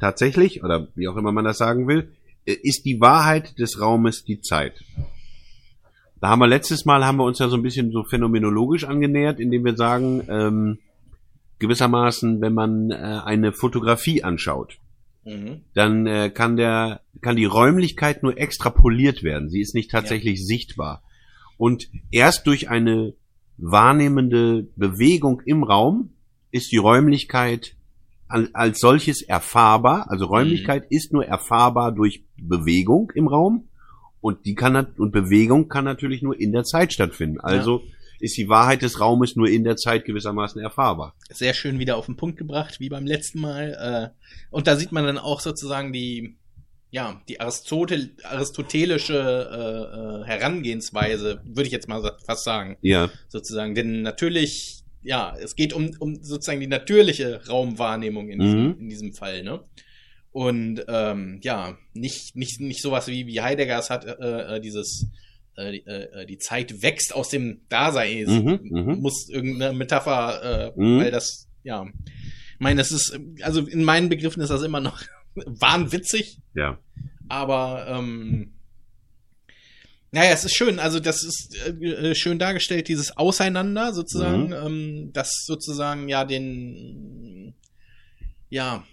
Tatsächlich, 0.00 0.62
oder 0.62 0.88
wie 0.94 1.08
auch 1.08 1.16
immer 1.16 1.32
man 1.32 1.44
das 1.44 1.58
sagen 1.58 1.88
will, 1.88 2.12
äh, 2.46 2.52
ist 2.52 2.84
die 2.84 3.00
Wahrheit 3.00 3.58
des 3.58 3.80
Raumes 3.80 4.24
die 4.24 4.40
Zeit. 4.40 4.84
Da 6.24 6.30
haben 6.30 6.38
wir 6.38 6.46
letztes 6.46 6.86
Mal 6.86 7.04
haben 7.04 7.18
wir 7.18 7.24
uns 7.24 7.38
ja 7.38 7.48
so 7.50 7.56
ein 7.56 7.62
bisschen 7.62 7.92
so 7.92 8.02
phänomenologisch 8.02 8.84
angenähert, 8.84 9.40
indem 9.40 9.62
wir 9.62 9.76
sagen, 9.76 10.22
ähm, 10.30 10.78
gewissermaßen, 11.58 12.40
wenn 12.40 12.54
man 12.54 12.90
äh, 12.90 12.94
eine 12.94 13.52
Fotografie 13.52 14.22
anschaut, 14.24 14.78
Mhm. 15.26 15.60
dann 15.74 16.06
äh, 16.06 16.30
kann 16.30 16.56
der 16.56 17.02
kann 17.20 17.36
die 17.36 17.44
Räumlichkeit 17.44 18.22
nur 18.22 18.38
extrapoliert 18.38 19.22
werden. 19.22 19.50
Sie 19.50 19.60
ist 19.60 19.74
nicht 19.74 19.90
tatsächlich 19.90 20.46
sichtbar. 20.46 21.02
Und 21.58 21.90
erst 22.10 22.46
durch 22.46 22.70
eine 22.70 23.12
wahrnehmende 23.58 24.66
Bewegung 24.76 25.42
im 25.44 25.62
Raum 25.62 26.08
ist 26.52 26.72
die 26.72 26.78
Räumlichkeit 26.78 27.76
al- 28.28 28.48
als 28.54 28.80
solches 28.80 29.20
erfahrbar. 29.20 30.10
Also 30.10 30.24
Räumlichkeit 30.24 30.86
ist 30.88 31.12
nur 31.12 31.26
erfahrbar 31.26 31.92
durch 31.92 32.24
Bewegung 32.38 33.12
im 33.14 33.28
Raum 33.28 33.68
und 34.24 34.46
die 34.46 34.54
kann 34.54 34.74
und 34.96 35.12
Bewegung 35.12 35.68
kann 35.68 35.84
natürlich 35.84 36.22
nur 36.22 36.40
in 36.40 36.50
der 36.52 36.64
Zeit 36.64 36.94
stattfinden. 36.94 37.40
Also 37.40 37.82
ist 38.20 38.38
die 38.38 38.48
Wahrheit 38.48 38.80
des 38.80 38.98
Raumes 38.98 39.36
nur 39.36 39.48
in 39.50 39.64
der 39.64 39.76
Zeit 39.76 40.06
gewissermaßen 40.06 40.62
erfahrbar. 40.62 41.14
Sehr 41.28 41.52
schön 41.52 41.78
wieder 41.78 41.98
auf 41.98 42.06
den 42.06 42.16
Punkt 42.16 42.38
gebracht, 42.38 42.80
wie 42.80 42.88
beim 42.88 43.04
letzten 43.04 43.40
Mal. 43.40 44.12
Äh, 44.14 44.34
und 44.50 44.66
da 44.66 44.76
sieht 44.76 44.92
man 44.92 45.04
dann 45.04 45.18
auch 45.18 45.40
sozusagen 45.40 45.92
die, 45.92 46.36
ja, 46.90 47.20
die 47.28 47.38
Aristotel 47.38 48.12
aristotelische 48.22 49.12
äh, 49.14 50.22
äh, 50.22 50.24
Herangehensweise, 50.26 51.42
würde 51.44 51.66
ich 51.66 51.72
jetzt 51.72 51.88
mal 51.88 52.16
fast 52.24 52.44
sagen, 52.44 52.78
Ja. 52.80 53.10
sozusagen. 53.28 53.74
Denn 53.74 54.00
natürlich, 54.00 54.84
ja, 55.02 55.36
es 55.38 55.54
geht 55.54 55.74
um, 55.74 55.90
um 55.98 56.14
sozusagen 56.22 56.60
die 56.60 56.66
natürliche 56.66 57.46
Raumwahrnehmung 57.46 58.30
in 58.30 58.38
diesem, 58.38 58.64
Mhm. 58.68 58.76
in 58.80 58.88
diesem 58.88 59.12
Fall, 59.12 59.42
ne? 59.42 59.60
Und 60.34 60.84
ähm, 60.88 61.38
ja, 61.44 61.78
nicht, 61.92 62.34
nicht, 62.34 62.60
nicht 62.60 62.82
sowas 62.82 63.06
wie, 63.06 63.28
wie 63.28 63.40
Heidegger 63.40 63.78
es 63.78 63.88
hat, 63.88 64.04
äh, 64.04 64.56
äh, 64.56 64.60
dieses 64.60 65.06
äh, 65.54 65.70
die, 65.70 65.86
äh, 65.86 66.26
die 66.26 66.38
Zeit 66.38 66.82
wächst 66.82 67.14
aus 67.14 67.28
dem 67.28 67.60
Dasein. 67.68 68.24
Mhm, 68.26 68.60
mhm. 68.68 68.98
muss 69.00 69.28
irgendeine 69.28 69.72
Metapher, 69.78 70.72
äh, 70.74 70.80
Mhm. 70.80 70.98
weil 70.98 71.12
das, 71.12 71.46
ja, 71.62 71.86
ich 71.86 72.58
meine, 72.58 72.78
das 72.78 72.90
ist, 72.90 73.16
also 73.42 73.60
in 73.64 73.84
meinen 73.84 74.08
Begriffen 74.08 74.42
ist 74.42 74.48
das 74.48 74.62
immer 74.64 74.80
noch 74.80 75.00
wahnwitzig, 75.36 76.40
Ja. 76.56 76.80
aber 77.28 77.86
ähm, 77.88 78.54
naja, 80.10 80.32
es 80.32 80.44
ist 80.44 80.56
schön, 80.56 80.80
also 80.80 80.98
das 80.98 81.22
ist 81.22 81.56
äh, 81.64 81.70
äh, 82.10 82.14
schön 82.16 82.40
dargestellt, 82.40 82.88
dieses 82.88 83.16
Auseinander 83.16 83.94
sozusagen, 83.94 84.48
Mhm. 84.48 84.52
ähm, 84.52 85.10
das 85.12 85.44
sozusagen 85.46 86.08
ja 86.08 86.24
den, 86.24 87.54
ja, 88.50 88.84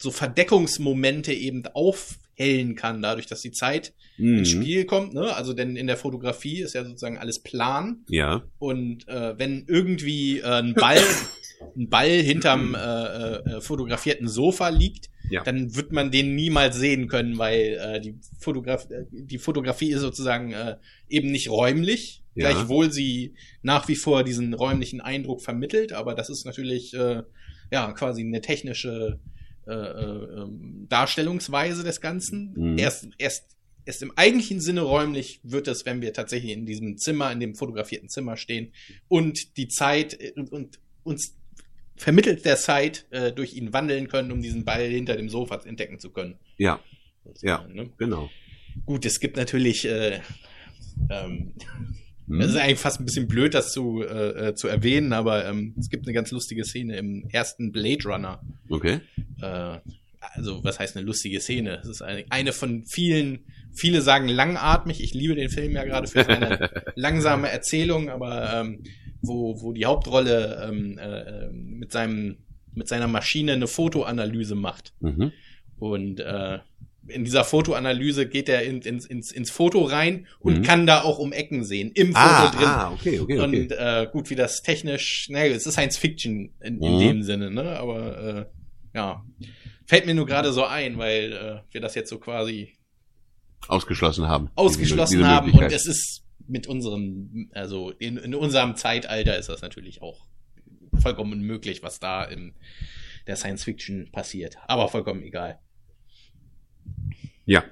so 0.00 0.10
Verdeckungsmomente 0.10 1.32
eben 1.32 1.62
aufhellen 1.74 2.74
kann, 2.74 3.02
dadurch, 3.02 3.26
dass 3.26 3.42
die 3.42 3.52
Zeit 3.52 3.92
ins 4.16 4.54
Mhm. 4.54 4.62
Spiel 4.62 4.84
kommt, 4.86 5.14
ne? 5.14 5.34
Also 5.34 5.52
denn 5.52 5.76
in 5.76 5.86
der 5.86 5.96
Fotografie 5.96 6.60
ist 6.60 6.74
ja 6.74 6.84
sozusagen 6.84 7.18
alles 7.18 7.38
plan 7.38 8.04
Ja. 8.08 8.42
und 8.58 9.06
äh, 9.08 9.38
wenn 9.38 9.64
irgendwie 9.68 10.38
äh, 10.40 10.44
ein 10.44 10.74
Ball, 10.74 10.96
ein 11.76 11.88
Ball 11.88 12.08
hinterm 12.10 12.74
äh, 12.74 12.78
äh, 12.78 13.60
fotografierten 13.60 14.28
Sofa 14.28 14.68
liegt, 14.70 15.10
Ja. 15.30 15.42
dann 15.44 15.74
wird 15.76 15.92
man 15.92 16.10
den 16.10 16.34
niemals 16.34 16.76
sehen 16.76 17.08
können, 17.08 17.36
weil 17.38 17.78
äh, 17.80 18.00
die, 18.00 18.14
Fotograf 18.38 18.90
äh, 18.90 19.04
die 19.10 19.38
Fotografie 19.38 19.92
ist 19.92 20.00
sozusagen 20.00 20.52
äh, 20.52 20.76
eben 21.08 21.30
nicht 21.30 21.50
räumlich, 21.50 22.22
Ja. 22.34 22.50
gleichwohl 22.50 22.90
sie 22.90 23.34
nach 23.62 23.86
wie 23.88 23.96
vor 23.96 24.24
diesen 24.24 24.54
räumlichen 24.54 25.00
Eindruck 25.02 25.42
vermittelt, 25.42 25.92
aber 25.92 26.14
das 26.14 26.30
ist 26.30 26.44
natürlich 26.46 26.94
äh, 26.94 27.22
ja 27.70 27.92
quasi 27.92 28.22
eine 28.22 28.40
technische 28.40 29.18
äh, 29.70 29.74
äh, 29.74 30.42
ähm, 30.42 30.86
Darstellungsweise 30.88 31.84
des 31.84 32.00
Ganzen. 32.00 32.52
Mhm. 32.56 32.78
Erst, 32.78 33.08
erst, 33.18 33.56
erst 33.84 34.02
im 34.02 34.12
eigentlichen 34.16 34.60
Sinne 34.60 34.82
räumlich 34.82 35.40
wird 35.42 35.68
es, 35.68 35.86
wenn 35.86 36.02
wir 36.02 36.12
tatsächlich 36.12 36.52
in 36.52 36.66
diesem 36.66 36.98
Zimmer, 36.98 37.30
in 37.30 37.40
dem 37.40 37.54
fotografierten 37.54 38.08
Zimmer 38.08 38.36
stehen 38.36 38.72
und 39.08 39.56
die 39.56 39.68
Zeit 39.68 40.20
äh, 40.20 40.32
und, 40.34 40.52
und 40.52 40.80
uns 41.04 41.36
vermittelt 41.96 42.44
der 42.44 42.56
Zeit 42.56 43.06
äh, 43.10 43.30
durch 43.30 43.54
ihn 43.54 43.72
wandeln 43.72 44.08
können, 44.08 44.32
um 44.32 44.42
diesen 44.42 44.64
Ball 44.64 44.88
hinter 44.88 45.16
dem 45.16 45.28
Sofa 45.28 45.60
entdecken 45.64 45.98
zu 45.98 46.10
können. 46.10 46.38
Ja. 46.56 46.80
Sozusagen, 47.24 47.74
Ne? 47.74 47.90
Genau. 47.98 48.30
Gut, 48.86 49.04
es 49.04 49.20
gibt 49.20 49.36
natürlich, 49.36 49.84
äh, 49.84 50.20
ähm, 51.10 51.54
Hm? 52.30 52.40
es 52.40 52.50
ist 52.50 52.56
eigentlich 52.56 52.78
fast 52.78 53.00
ein 53.00 53.04
bisschen 53.04 53.26
blöd, 53.26 53.54
das 53.54 53.72
zu, 53.72 54.02
äh, 54.02 54.48
äh, 54.48 54.54
zu 54.54 54.68
erwähnen, 54.68 55.12
aber 55.12 55.46
ähm, 55.46 55.74
es 55.78 55.90
gibt 55.90 56.06
eine 56.06 56.14
ganz 56.14 56.30
lustige 56.30 56.64
Szene 56.64 56.96
im 56.96 57.28
ersten 57.30 57.72
Blade 57.72 58.04
Runner. 58.04 58.40
Okay. 58.68 59.00
Äh, 59.42 59.78
also, 60.20 60.62
was 60.62 60.78
heißt 60.78 60.96
eine 60.96 61.04
lustige 61.04 61.40
Szene? 61.40 61.80
Es 61.82 61.88
ist 61.88 62.02
eine, 62.02 62.24
eine 62.30 62.52
von 62.52 62.84
vielen, 62.86 63.40
viele 63.72 64.00
sagen 64.00 64.28
langatmig. 64.28 65.02
Ich 65.02 65.12
liebe 65.12 65.34
den 65.34 65.48
Film 65.48 65.72
ja 65.72 65.84
gerade 65.84 66.06
für 66.06 66.22
seine 66.24 66.70
langsame 66.94 67.48
Erzählung, 67.48 68.10
aber 68.10 68.60
ähm, 68.60 68.82
wo, 69.22 69.60
wo 69.60 69.72
die 69.72 69.86
Hauptrolle 69.86 70.68
ähm, 70.68 70.98
äh, 70.98 71.20
äh, 71.20 71.50
mit 71.52 71.90
seinem 71.90 72.36
mit 72.72 72.86
seiner 72.86 73.08
Maschine 73.08 73.54
eine 73.54 73.66
Fotoanalyse 73.66 74.54
macht. 74.54 74.94
Mhm. 75.00 75.32
Und 75.80 76.20
äh, 76.20 76.60
in 77.08 77.24
dieser 77.24 77.44
Fotoanalyse 77.44 78.26
geht 78.28 78.48
er 78.48 78.62
in, 78.62 78.82
ins, 78.82 79.06
ins, 79.06 79.32
ins 79.32 79.50
Foto 79.50 79.82
rein 79.84 80.26
und 80.38 80.58
Mhm. 80.58 80.62
kann 80.62 80.86
da 80.86 81.02
auch 81.02 81.18
um 81.18 81.32
Ecken 81.32 81.64
sehen, 81.64 81.90
im 81.94 82.08
Foto 82.08 82.18
Ah, 82.18 82.50
drin. 82.50 82.68
ah, 82.68 82.92
okay, 82.92 83.18
okay, 83.20 83.38
okay. 83.40 83.40
Und 83.40 83.72
äh, 83.72 84.06
gut, 84.12 84.28
wie 84.30 84.34
das 84.34 84.62
technisch, 84.62 85.28
ne, 85.30 85.48
es 85.48 85.66
ist 85.66 85.72
Science 85.74 85.96
Fiction 85.96 86.54
in, 86.60 86.80
in 86.82 86.94
Mhm. 86.94 86.98
dem 86.98 87.22
Sinne, 87.22 87.50
ne? 87.50 87.78
Aber 87.78 88.18
äh, 88.92 88.96
ja, 88.98 89.24
fällt 89.86 90.06
mir 90.06 90.14
nur 90.14 90.26
gerade 90.26 90.52
so 90.52 90.64
ein, 90.64 90.98
weil 90.98 91.32
äh, 91.32 91.72
wir 91.72 91.80
das 91.80 91.94
jetzt 91.94 92.10
so 92.10 92.18
quasi 92.18 92.74
Ausgeschlossen 93.68 94.28
haben. 94.28 94.50
ausgeschlossen 94.54 95.12
Diese- 95.18 95.24
diese 95.24 95.28
haben 95.34 95.52
und 95.52 95.72
es 95.72 95.86
ist 95.86 96.24
mit 96.48 96.66
unserem, 96.66 97.48
also 97.52 97.90
in, 97.90 98.16
in 98.16 98.34
unserem 98.34 98.74
Zeitalter 98.76 99.38
ist 99.38 99.48
das 99.48 99.62
natürlich 99.62 100.02
auch 100.02 100.26
vollkommen 101.00 101.32
unmöglich, 101.32 101.82
was 101.82 102.00
da 102.00 102.24
in 102.24 102.54
der 103.26 103.36
Science 103.36 103.64
Fiction 103.64 104.10
passiert. 104.12 104.56
Aber 104.66 104.88
vollkommen 104.88 105.22
egal. 105.22 105.60
Ja. 107.44 107.64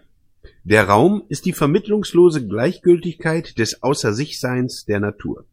Der 0.64 0.84
Raum 0.88 1.24
ist 1.28 1.46
die 1.46 1.52
vermittlungslose 1.52 2.46
Gleichgültigkeit 2.46 3.58
des 3.58 3.82
Außer-sich-Seins 3.82 4.84
der 4.84 5.00
Natur. 5.00 5.46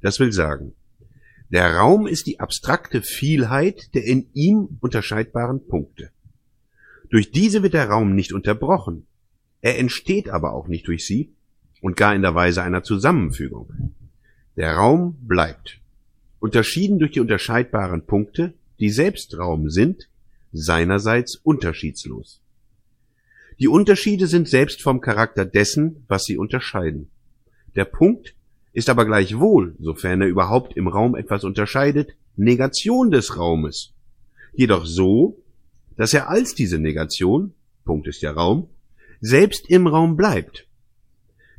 Das 0.00 0.18
will 0.20 0.32
sagen, 0.32 0.74
der 1.48 1.76
Raum 1.76 2.06
ist 2.06 2.26
die 2.26 2.40
abstrakte 2.40 3.02
Vielheit 3.02 3.94
der 3.94 4.04
in 4.04 4.28
ihm 4.34 4.78
unterscheidbaren 4.80 5.66
Punkte. 5.66 6.10
Durch 7.08 7.30
diese 7.30 7.62
wird 7.62 7.74
der 7.74 7.88
Raum 7.88 8.14
nicht 8.14 8.32
unterbrochen. 8.32 9.06
Er 9.60 9.78
entsteht 9.78 10.28
aber 10.28 10.54
auch 10.54 10.66
nicht 10.66 10.88
durch 10.88 11.06
sie 11.06 11.34
und 11.80 11.96
gar 11.96 12.14
in 12.14 12.22
der 12.22 12.34
Weise 12.34 12.62
einer 12.62 12.82
Zusammenfügung. 12.82 13.94
Der 14.56 14.74
Raum 14.74 15.16
bleibt, 15.20 15.80
unterschieden 16.40 16.98
durch 16.98 17.12
die 17.12 17.20
unterscheidbaren 17.20 18.06
Punkte, 18.06 18.54
die 18.80 18.90
selbst 18.90 19.38
Raum 19.38 19.70
sind, 19.70 20.08
seinerseits 20.52 21.36
unterschiedslos. 21.36 22.40
Die 23.58 23.68
Unterschiede 23.68 24.26
sind 24.26 24.48
selbst 24.48 24.82
vom 24.82 25.00
Charakter 25.00 25.46
dessen, 25.46 26.04
was 26.08 26.24
sie 26.24 26.36
unterscheiden. 26.36 27.10
Der 27.74 27.86
Punkt 27.86 28.34
ist 28.72 28.90
aber 28.90 29.06
gleichwohl, 29.06 29.74
sofern 29.78 30.20
er 30.20 30.28
überhaupt 30.28 30.76
im 30.76 30.88
Raum 30.88 31.16
etwas 31.16 31.44
unterscheidet, 31.44 32.14
Negation 32.36 33.10
des 33.10 33.38
Raumes. 33.38 33.94
Jedoch 34.52 34.84
so, 34.84 35.42
dass 35.96 36.12
er 36.12 36.28
als 36.28 36.54
diese 36.54 36.78
Negation, 36.78 37.54
Punkt 37.86 38.06
ist 38.06 38.22
der 38.22 38.32
Raum, 38.32 38.68
selbst 39.20 39.70
im 39.70 39.86
Raum 39.86 40.16
bleibt. 40.16 40.66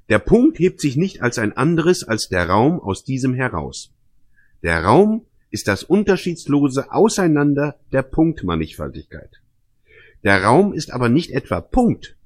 Der 0.09 0.19
Punkt 0.19 0.59
hebt 0.59 0.79
sich 0.79 0.95
nicht 0.95 1.23
als 1.23 1.39
ein 1.39 1.57
anderes 1.57 2.03
als 2.03 2.29
der 2.29 2.47
Raum 2.47 2.79
aus 2.79 3.03
diesem 3.03 3.33
heraus. 3.33 3.91
Der 4.61 4.83
Raum 4.83 5.25
ist 5.49 5.67
das 5.67 5.83
unterschiedslose 5.83 6.91
Auseinander 6.91 7.79
der 7.91 8.03
Punktmannigfaltigkeit. 8.03 9.41
Der 10.27 10.43
Raum 10.43 10.73
ist 10.73 10.91
aber 10.91 11.07
nicht 11.07 11.31
etwa 11.31 11.61
Punkt, 11.61 12.17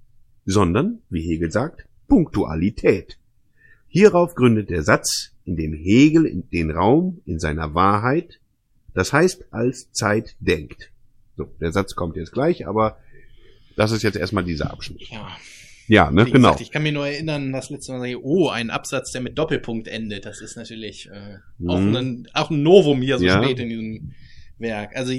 sondern, 0.43 1.03
wie 1.11 1.21
Hegel 1.21 1.51
sagt, 1.51 1.85
Punktualität. 2.07 3.19
Hierauf 3.89 4.33
gründet 4.33 4.71
der 4.71 4.81
Satz, 4.81 5.33
in 5.45 5.55
dem 5.55 5.71
Hegel 5.71 6.43
den 6.51 6.71
Raum 6.71 7.21
in 7.27 7.37
seiner 7.37 7.75
Wahrheit, 7.75 8.39
das 8.95 9.13
heißt 9.13 9.45
als 9.51 9.91
Zeit 9.91 10.35
denkt. 10.39 10.89
So, 11.37 11.45
der 11.61 11.71
Satz 11.71 11.93
kommt 11.93 12.15
jetzt 12.17 12.31
gleich, 12.31 12.65
aber 12.65 12.97
das 13.75 13.91
ist 13.91 14.01
jetzt 14.01 14.17
erstmal 14.17 14.45
dieser 14.45 14.71
Abschnitt. 14.71 15.03
Ja. 15.11 15.27
Ja, 15.87 16.09
ne, 16.09 16.25
Wie 16.25 16.31
genau. 16.31 16.47
gesagt, 16.53 16.61
ich 16.61 16.71
kann 16.71 16.81
mich 16.81 16.93
nur 16.93 17.05
erinnern, 17.05 17.53
das 17.53 17.69
letzte 17.69 17.91
Mal, 17.91 18.15
oh, 18.15 18.49
ein 18.49 18.71
Absatz, 18.71 19.11
der 19.11 19.21
mit 19.21 19.37
Doppelpunkt 19.37 19.87
endet. 19.87 20.25
Das 20.25 20.41
ist 20.41 20.55
natürlich 20.55 21.07
äh, 21.07 21.37
auch, 21.67 21.79
Mhm. 21.79 21.95
ein, 21.95 22.27
auch 22.33 22.49
ein 22.49 22.63
Novum 22.63 23.03
hier 23.03 23.19
so 23.19 23.25
Ja. 23.25 23.43
spät 23.43 23.59
in 23.59 23.69
diesem 23.69 24.11
Werk. 24.57 24.95
Also 24.95 25.13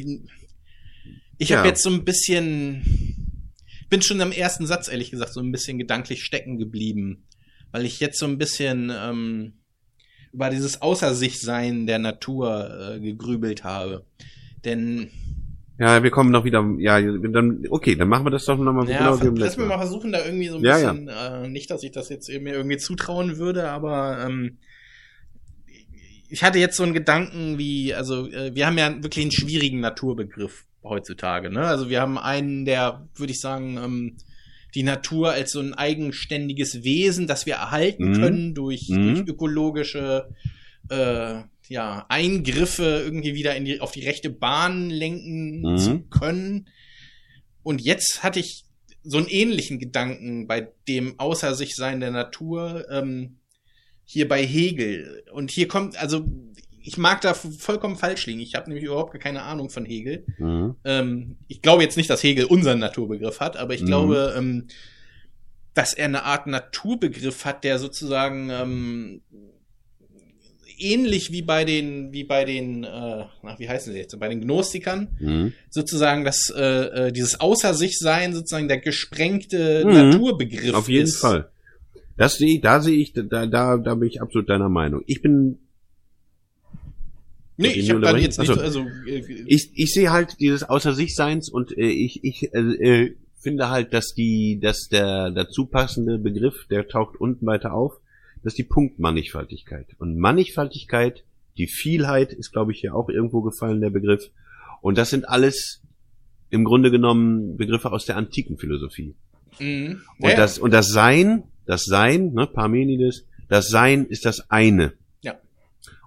ich, 1.42 1.50
Ja. 1.50 1.58
habe 1.58 1.68
jetzt 1.68 1.82
so 1.82 1.90
ein 1.90 2.04
bisschen, 2.04 3.52
bin 3.90 4.02
schon 4.02 4.20
am 4.20 4.32
ersten 4.32 4.66
Satz, 4.66 4.88
ehrlich 4.88 5.10
gesagt, 5.10 5.32
so 5.32 5.40
ein 5.40 5.52
bisschen 5.52 5.78
gedanklich 5.78 6.22
stecken 6.24 6.58
geblieben. 6.58 7.24
Weil 7.70 7.84
ich 7.86 8.00
jetzt 8.00 8.18
so 8.18 8.26
ein 8.26 8.38
bisschen 8.38 8.92
ähm, 8.94 9.54
über 10.32 10.50
dieses 10.50 10.82
Außer 10.82 11.14
sich 11.14 11.40
Sein 11.40 11.86
der 11.86 11.98
Natur 11.98 12.94
äh, 12.96 13.00
gegrübelt 13.00 13.64
habe. 13.64 14.04
Denn 14.64 15.10
Ja, 15.78 16.02
wir 16.02 16.10
kommen 16.10 16.30
noch 16.30 16.44
wieder, 16.44 16.64
ja, 16.78 17.00
dann, 17.00 17.64
okay, 17.70 17.96
dann 17.96 18.08
machen 18.08 18.26
wir 18.26 18.30
das 18.30 18.44
doch 18.44 18.58
nochmal 18.58 18.88
Ja, 18.88 18.98
genau 18.98 19.20
wie 19.20 19.24
beim 19.26 19.36
lass 19.36 19.56
mir 19.56 19.66
mal 19.66 19.78
versuchen, 19.78 20.12
da 20.12 20.24
irgendwie 20.24 20.48
so 20.48 20.56
ein 20.56 20.64
Ja, 20.64 20.78
ja. 20.78 20.92
bisschen, 20.92 21.08
Äh, 21.08 21.48
nicht, 21.48 21.70
dass 21.70 21.82
ich 21.82 21.92
das 21.92 22.08
jetzt 22.10 22.28
mir 22.28 22.54
irgendwie 22.54 22.76
zutrauen 22.76 23.38
würde, 23.38 23.70
aber 23.70 24.24
ähm, 24.26 24.58
ich 26.28 26.42
hatte 26.42 26.58
jetzt 26.58 26.76
so 26.76 26.82
einen 26.82 26.94
Gedanken 26.94 27.58
wie, 27.58 27.94
also 27.94 28.26
äh, 28.28 28.54
wir 28.54 28.66
haben 28.66 28.78
ja 28.78 29.02
wirklich 29.02 29.24
einen 29.24 29.32
schwierigen 29.32 29.80
Naturbegriff 29.80 30.64
heutzutage, 30.82 31.50
ne? 31.50 31.60
Also 31.66 31.88
wir 31.88 32.00
haben 32.00 32.18
einen, 32.18 32.64
der, 32.64 33.08
würde 33.14 33.32
ich 33.32 33.40
sagen, 33.40 33.76
ähm, 33.76 34.16
die 34.74 34.82
Natur 34.82 35.32
als 35.32 35.52
so 35.52 35.60
ein 35.60 35.74
eigenständiges 35.74 36.82
Wesen, 36.82 37.26
das 37.26 37.44
wir 37.46 37.54
erhalten 37.54 38.10
Mhm. 38.10 38.20
können 38.20 38.54
durch, 38.54 38.88
Mhm. 38.88 39.14
durch 39.14 39.28
ökologische 39.28 40.28
äh, 40.88 41.42
ja, 41.68 42.06
Eingriffe 42.08 43.02
irgendwie 43.04 43.34
wieder 43.34 43.54
in 43.56 43.64
die, 43.64 43.80
auf 43.80 43.92
die 43.92 44.04
rechte 44.04 44.30
Bahn 44.30 44.90
lenken 44.90 45.60
Mhm. 45.60 45.76
zu 45.78 46.00
können. 46.10 46.68
Und 47.62 47.80
jetzt 47.80 48.22
hatte 48.22 48.40
ich 48.40 48.64
so 49.04 49.18
einen 49.18 49.28
ähnlichen 49.28 49.78
Gedanken 49.78 50.46
bei 50.46 50.68
dem 50.88 51.18
Außer 51.18 51.54
sich 51.54 51.74
Sein 51.76 52.00
der 52.00 52.10
Natur 52.10 52.86
ähm, 52.90 53.36
hier 54.04 54.26
bei 54.28 54.44
Hegel. 54.44 55.24
Und 55.32 55.50
hier 55.50 55.68
kommt, 55.68 55.96
also 55.96 56.26
ich 56.82 56.98
mag 56.98 57.20
da 57.20 57.34
vollkommen 57.34 57.96
falsch 57.96 58.26
liegen. 58.26 58.40
Ich 58.40 58.54
habe 58.54 58.68
nämlich 58.68 58.84
überhaupt 58.84 59.12
gar 59.12 59.20
keine 59.20 59.42
Ahnung 59.42 59.70
von 59.70 59.84
Hegel. 59.84 60.24
Mhm. 60.38 60.74
Ähm, 60.84 61.36
ich 61.48 61.62
glaube 61.62 61.82
jetzt 61.82 61.96
nicht, 61.96 62.10
dass 62.10 62.22
Hegel 62.22 62.44
unseren 62.46 62.78
Naturbegriff 62.80 63.40
hat, 63.40 63.56
aber 63.56 63.74
ich 63.74 63.82
Mhm. 63.82 63.86
glaube, 63.86 64.34
ähm, 64.36 64.66
dass 65.74 65.94
er 65.94 66.04
eine 66.06 66.24
Art 66.24 66.46
Naturbegriff 66.46 67.44
hat, 67.44 67.64
der 67.64 67.78
sozusagen 67.78 68.50
ähm, 68.50 69.22
ähnlich 70.78 71.30
wie 71.32 71.42
bei 71.42 71.64
den, 71.64 72.12
wie 72.12 72.24
bei 72.24 72.44
den, 72.44 72.84
äh, 72.84 72.88
ach, 72.88 73.58
wie 73.58 73.68
heißen 73.68 73.92
sie 73.92 73.98
jetzt, 73.98 74.18
bei 74.18 74.28
den 74.28 74.40
Gnostikern, 74.40 75.08
Mhm. 75.20 75.52
sozusagen 75.70 76.24
das, 76.24 76.52
äh, 76.54 76.62
äh, 77.08 77.12
dieses 77.12 77.40
Außer 77.40 77.74
sich 77.74 77.98
sein, 77.98 78.34
sozusagen 78.34 78.68
der 78.68 78.78
gesprengte 78.80 79.84
Mhm. 79.86 79.92
Naturbegriff. 79.94 80.74
Auf 80.74 80.88
jeden 80.88 81.04
ist. 81.04 81.18
Fall. 81.18 81.50
Das 82.16 82.36
sehe 82.36 82.56
ich, 82.56 82.60
da 82.60 82.80
sehe 82.80 82.96
ich, 82.98 83.12
da, 83.12 83.46
da, 83.46 83.76
da 83.78 83.94
bin 83.94 84.08
ich 84.08 84.20
absolut 84.20 84.48
deiner 84.48 84.68
Meinung. 84.68 85.02
Ich 85.06 85.22
bin, 85.22 85.58
Nee, 87.56 87.68
ich 87.68 87.90
habe 87.90 87.98
unterbrechen? 87.98 88.24
jetzt 88.24 88.38
nicht, 88.38 88.58
also, 88.58 88.86
äh, 89.06 89.22
ich, 89.46 89.70
ich 89.74 89.92
sehe 89.92 90.10
halt 90.10 90.40
dieses 90.40 90.64
Außer 90.64 90.94
sich 90.94 91.14
Seins 91.14 91.50
und 91.50 91.76
äh, 91.76 91.86
ich, 91.86 92.24
ich 92.24 92.52
äh, 92.54 92.58
äh, 92.58 93.16
finde 93.38 93.68
halt, 93.68 93.92
dass 93.92 94.14
die, 94.14 94.58
dass 94.60 94.88
der 94.90 95.30
dazu 95.30 95.66
passende 95.66 96.18
Begriff, 96.18 96.66
der 96.70 96.88
taucht 96.88 97.20
unten 97.20 97.44
weiter 97.46 97.74
auf, 97.74 97.94
das 98.42 98.54
ist 98.54 98.58
die 98.58 98.64
Punktmannigfaltigkeit. 98.64 99.86
Und 99.98 100.18
Mannigfaltigkeit, 100.18 101.24
die 101.58 101.66
Vielheit 101.68 102.32
ist, 102.32 102.52
glaube 102.52 102.72
ich, 102.72 102.80
hier 102.80 102.94
auch 102.94 103.08
irgendwo 103.08 103.42
gefallen, 103.42 103.80
der 103.80 103.90
Begriff. 103.90 104.30
Und 104.80 104.98
das 104.98 105.10
sind 105.10 105.28
alles 105.28 105.82
im 106.50 106.64
Grunde 106.64 106.90
genommen 106.90 107.56
Begriffe 107.56 107.92
aus 107.92 108.06
der 108.06 108.16
antiken 108.16 108.58
Philosophie. 108.58 109.14
mh. 109.58 109.96
Und 110.18 110.30
Ja, 110.30 110.36
das, 110.36 110.58
und 110.58 110.72
das 110.72 110.88
Sein, 110.88 111.44
das 111.66 111.84
Sein, 111.84 112.32
ne, 112.32 112.46
Parmenides, 112.46 113.26
das 113.48 113.68
Sein 113.68 114.06
ist 114.06 114.24
das 114.24 114.50
eine. 114.50 114.94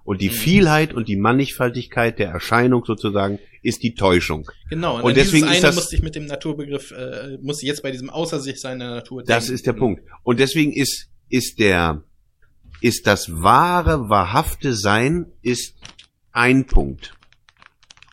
Und 0.06 0.22
die 0.22 0.28
Mhm. 0.28 0.32
Vielheit 0.32 0.94
und 0.94 1.08
die 1.08 1.16
Mannigfaltigkeit 1.16 2.18
der 2.18 2.30
Erscheinung 2.30 2.84
sozusagen 2.86 3.38
ist 3.62 3.82
die 3.82 3.94
Täuschung. 3.94 4.48
Genau, 4.70 4.96
und, 4.96 5.02
Und 5.02 5.16
deswegen 5.16 5.48
ist 5.48 5.64
das- 5.64 5.74
musste 5.74 5.96
ich 5.96 6.02
mit 6.02 6.14
dem 6.14 6.24
Naturbegriff, 6.26 6.92
äh, 6.92 7.36
ich 7.60 7.66
jetzt 7.68 7.82
bei 7.82 7.90
diesem 7.90 8.08
Außer 8.08 8.40
sich 8.40 8.60
sein 8.60 8.78
der 8.78 8.90
Natur 8.90 9.22
Das 9.24 9.44
denken. 9.46 9.54
ist 9.56 9.66
der 9.66 9.72
Punkt. 9.74 10.02
Und 10.22 10.38
deswegen 10.40 10.72
ist, 10.72 11.08
ist 11.28 11.58
der, 11.58 12.04
ist 12.80 13.06
das 13.06 13.42
wahre, 13.42 14.08
wahrhafte 14.08 14.74
Sein 14.74 15.26
ist 15.42 15.74
ein 16.32 16.66
Punkt. 16.66 17.12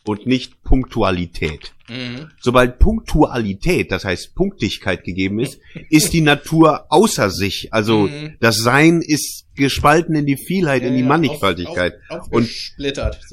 Und 0.06 0.26
nicht 0.26 0.62
Punktualität. 0.64 1.74
Mhm. 1.88 2.28
Sobald 2.42 2.78
Punktualität, 2.78 3.90
das 3.90 4.04
heißt 4.04 4.36
Punktigkeit 4.36 5.06
gegeben 5.06 5.40
ist, 5.40 5.60
ist 5.90 6.12
die 6.12 6.20
Natur 6.20 6.86
außer 6.90 7.30
sich. 7.30 7.70
Also 7.72 8.08
Mhm. 8.08 8.36
das 8.42 8.58
Sein 8.58 9.02
ist 9.02 9.46
gespalten 9.56 10.16
in 10.16 10.26
die 10.26 10.36
Vielheit, 10.36 10.84
in 10.84 10.96
die 10.96 11.02
Ja, 11.02 11.08
Mannigfaltigkeit. 11.08 11.94
Auf, 12.10 12.20
auf, 12.20 12.28
Und-. 12.32 12.50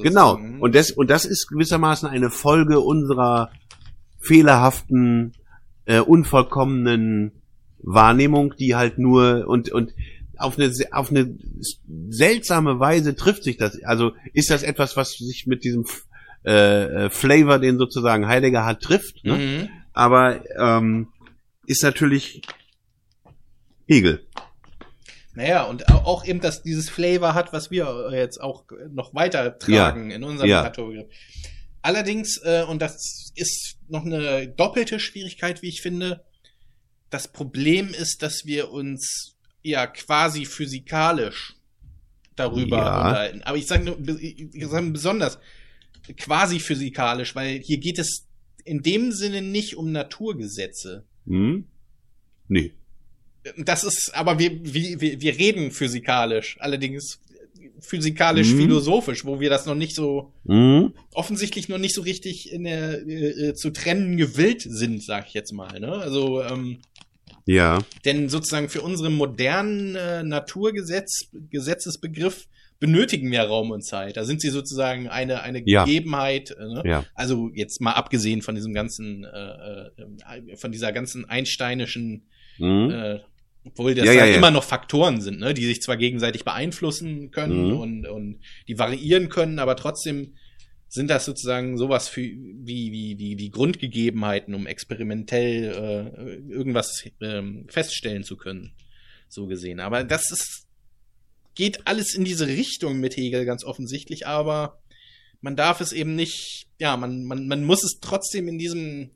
Genau. 0.05 0.39
Und 0.61 0.75
das, 0.77 0.93
und 0.93 1.11
das 1.11 1.25
ist 1.25 1.49
gewissermaßen 1.49 2.09
eine 2.09 2.31
Folge 2.31 2.79
unserer 2.79 3.51
fehlerhaften, 4.21 5.33
äh, 5.87 5.99
unvollkommenen 5.99 7.33
Wahrnehmung, 7.83 8.55
die 8.59 8.77
halt 8.77 8.99
nur 8.99 9.49
und 9.49 9.73
und 9.73 9.93
auf 10.37 10.59
eine 10.59 10.73
auf 10.93 11.11
eine 11.11 11.35
seltsame 12.11 12.79
Weise 12.79 13.17
trifft 13.17 13.43
sich 13.43 13.57
das. 13.57 13.83
Also 13.83 14.13
ist 14.35 14.51
das 14.51 14.63
etwas, 14.63 14.97
was 14.97 15.13
sich 15.13 15.47
mit 15.47 15.65
diesem 15.65 15.85
äh, 16.45 16.85
äh, 17.07 17.11
Flavor, 17.11 17.59
den 17.59 17.79
sozusagen 17.79 18.27
Heidegger 18.27 18.65
hat, 18.65 18.81
trifft. 18.81 19.25
Ne? 19.25 19.35
Mhm. 19.37 19.69
Aber 19.93 20.43
ähm, 20.59 21.09
ist 21.67 21.83
natürlich 21.83 22.43
Hegel. 23.87 24.27
Naja, 25.35 25.65
und 25.65 25.89
au- 25.91 26.05
auch 26.07 26.25
eben, 26.25 26.41
dass 26.41 26.63
dieses 26.63 26.89
Flavor 26.91 27.35
hat, 27.35 27.53
was 27.53 27.71
wir 27.71 28.11
jetzt 28.13 28.41
auch 28.41 28.65
noch 28.91 29.15
weiter 29.15 29.59
tragen 29.59 30.11
in 30.11 30.25
unserem 30.25 30.49
Ja. 30.51 30.63
Naturbegriff. 30.63 31.07
Allerdings, 31.83 32.39
äh, 32.45 32.65
und 32.69 32.83
das 32.83 33.33
ist 33.37 33.77
noch 33.89 34.05
eine 34.05 34.49
doppelte 34.49 35.01
Schwierigkeit, 35.01 35.63
wie 35.63 35.69
ich 35.69 35.81
finde, 35.83 36.25
das 37.11 37.29
Problem 37.29 37.89
ist, 37.89 38.23
dass 38.23 38.45
wir 38.45 38.71
uns 38.71 39.37
ja 39.63 39.87
quasi 39.87 40.45
physikalisch 40.47 41.55
darüber 42.37 42.77
Ja. 42.79 42.99
unterhalten. 42.99 43.43
Aber 43.45 43.57
ich 43.57 43.67
sage 43.67 43.85
nur, 43.85 43.99
ich 44.21 44.67
sage 44.67 44.91
besonders 44.91 45.39
quasi 46.17 46.61
physikalisch, 46.61 47.35
weil 47.35 47.61
hier 47.61 47.79
geht 47.79 47.99
es 47.99 48.27
in 48.65 48.83
dem 48.83 49.13
Sinne 49.13 49.43
nicht 49.43 49.77
um 49.77 49.93
Naturgesetze. 49.93 51.05
Hm? 51.27 51.65
Nee. 52.49 52.73
Das 53.57 53.85
ist, 53.85 54.11
aber 54.15 54.39
wir, 54.39 54.51
wir, 54.63 55.01
wir 55.01 55.21
wir 55.21 55.39
reden 55.39 55.71
physikalisch, 55.71 56.57
allerdings 56.61 57.21
physikalisch 57.81 58.53
Mhm. 58.53 58.57
philosophisch, 58.59 59.25
wo 59.25 59.41
wir 59.41 59.49
das 59.49 59.65
noch 59.67 59.75
nicht 59.75 59.95
so 59.95 60.33
Hm? 60.47 60.93
offensichtlich 61.15 61.69
noch 61.69 61.79
nicht 61.79 61.95
so 61.95 62.03
richtig 62.03 62.53
in 62.53 62.65
der 62.65 63.07
äh, 63.07 63.49
äh, 63.49 63.55
zu 63.55 63.71
trennen 63.71 64.17
gewillt 64.19 64.63
sind, 64.69 65.03
sag 65.03 65.29
ich 65.29 65.35
jetzt 65.35 65.53
mal. 65.53 65.81
Ne? 65.81 65.91
Also 65.93 66.43
ähm, 66.43 66.81
Ja. 67.47 67.79
denn 68.05 68.29
sozusagen 68.29 68.69
für 68.69 68.83
unseren 68.83 69.15
modernen 69.15 69.95
äh, 69.97 70.23
Naturgesetz 70.23 71.29
Gesetzesbegriff 71.51 72.47
benötigen 72.81 73.31
wir 73.31 73.43
Raum 73.43 73.71
und 73.71 73.83
Zeit. 73.83 74.17
Da 74.17 74.25
sind 74.25 74.41
sie 74.41 74.49
sozusagen 74.49 75.09
eine 75.09 75.43
eine 75.43 75.63
Ja. 75.67 75.85
Gegebenheit. 75.85 76.51
Äh, 76.51 76.65
ne? 76.65 76.83
Ja. 76.85 77.05
Also 77.15 77.51
jetzt 77.55 77.81
mal 77.81 77.93
abgesehen 77.93 78.43
von 78.43 78.55
diesem 78.57 78.73
ganzen, 78.75 79.25
äh, 79.25 79.87
äh, 80.51 80.57
von 80.57 80.73
dieser 80.73 80.91
ganzen 80.93 81.25
einsteinischen 81.29 82.27
Hm? 82.57 82.91
äh, 82.91 83.19
obwohl 83.65 83.95
das 83.95 84.07
Ja, 84.07 84.13
ja, 84.13 84.25
ja. 84.25 84.37
immer 84.37 84.51
noch 84.51 84.65
Faktoren 84.65 85.21
sind, 85.21 85.39
ne, 85.39 85.53
die 85.55 85.67
sich 85.67 85.83
zwar 85.83 85.99
gegenseitig 85.99 86.45
beeinflussen 86.45 87.31
können 87.31 87.69
Mhm. 87.69 87.77
und, 87.77 88.07
und 88.07 88.39
die 88.69 88.79
variieren 88.79 89.29
können, 89.29 89.59
aber 89.59 89.77
trotzdem 89.77 90.35
sind 90.89 91.09
das 91.11 91.25
sozusagen 91.27 91.77
sowas 91.79 92.09
für, 92.09 92.23
wie, 92.23 92.91
wie, 92.91 93.19
wie, 93.19 93.39
wie 93.39 93.51
Grundgegebenheiten, 93.51 94.55
um 94.55 94.67
experimentell 94.67 95.65
äh, 96.49 96.51
irgendwas 96.53 97.05
ähm, 97.21 97.67
feststellen 97.69 98.25
zu 98.25 98.37
können, 98.37 98.73
so 99.29 99.47
gesehen. 99.47 99.79
Aber 99.79 100.05
das 100.05 100.31
ist, 100.33 100.67
geht 101.55 101.87
alles 101.87 102.15
in 102.15 102.25
diese 102.25 102.47
Richtung 102.47 103.01
mit 103.01 103.17
Hegel 103.17 103.45
ganz 103.45 103.65
offensichtlich, 103.65 104.27
aber 104.27 104.81
man 105.41 105.57
darf 105.57 105.81
es 105.81 105.93
eben 105.93 106.15
nicht, 106.15 106.67
ja, 106.79 106.97
man, 106.97 107.25
man, 107.25 107.49
man 107.49 107.65
muss 107.65 107.83
es 107.83 107.99
trotzdem 108.01 108.49
in 108.49 108.59
diesem, 108.59 109.11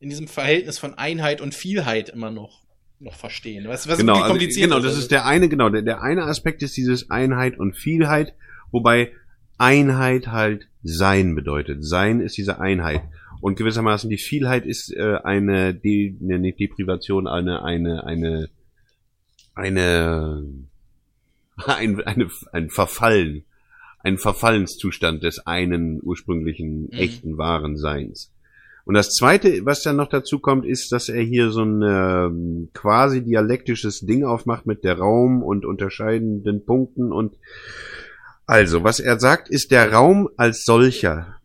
in 0.00 0.08
diesem 0.08 0.28
Verhältnis 0.28 0.78
von 0.78 0.94
Einheit 0.94 1.40
und 1.40 1.54
Vielheit 1.54 2.08
immer 2.08 2.30
noch, 2.30 2.62
noch 2.98 3.14
verstehen. 3.14 3.66
Was, 3.68 3.88
was 3.88 3.98
genau, 3.98 4.20
also, 4.20 4.38
genau, 4.38 4.80
das 4.80 4.96
ist 4.96 5.10
der 5.10 5.26
eine, 5.26 5.48
genau, 5.48 5.68
der, 5.70 5.82
der 5.82 6.02
eine 6.02 6.24
Aspekt 6.24 6.62
ist 6.62 6.76
dieses 6.76 7.10
Einheit 7.10 7.58
und 7.58 7.76
Vielheit, 7.76 8.34
wobei 8.70 9.12
Einheit 9.58 10.28
halt 10.28 10.68
Sein 10.82 11.34
bedeutet. 11.34 11.84
Sein 11.84 12.20
ist 12.20 12.36
diese 12.36 12.60
Einheit. 12.60 13.02
Und 13.40 13.56
gewissermaßen 13.56 14.10
die 14.10 14.18
Vielheit 14.18 14.66
ist 14.66 14.92
äh, 14.92 15.18
eine, 15.22 15.74
die, 15.74 16.16
ne, 16.20 16.38
nicht 16.38 16.60
Deprivation, 16.60 17.26
eine, 17.26 17.64
eine, 17.64 18.04
eine, 18.04 18.48
eine, 19.54 20.44
ein, 21.66 22.00
eine, 22.02 22.28
ein 22.52 22.70
Verfallen, 22.70 23.44
ein 24.00 24.18
Verfallenszustand 24.18 25.22
des 25.22 25.46
einen 25.46 26.00
ursprünglichen 26.02 26.84
Mhm. 26.84 26.88
echten 26.92 27.38
wahren 27.38 27.76
Seins. 27.76 28.30
Und 28.84 28.94
das 28.94 29.10
zweite, 29.10 29.64
was 29.64 29.82
dann 29.82 29.94
noch 29.96 30.08
dazu 30.08 30.40
kommt, 30.40 30.66
ist, 30.66 30.90
dass 30.90 31.08
er 31.08 31.22
hier 31.22 31.50
so 31.50 31.62
ein 31.62 31.82
ähm, 31.82 32.68
quasi 32.74 33.22
dialektisches 33.22 34.00
Ding 34.00 34.24
aufmacht 34.24 34.66
mit 34.66 34.82
der 34.82 34.98
Raum 34.98 35.42
und 35.44 35.64
unterscheidenden 35.64 36.64
Punkten 36.64 37.12
und 37.12 37.36
also, 38.44 38.82
was 38.82 38.98
er 38.98 39.20
sagt, 39.20 39.48
ist 39.48 39.70
der 39.70 39.92
Raum 39.92 40.28
als 40.36 40.64
solcher 40.64 41.40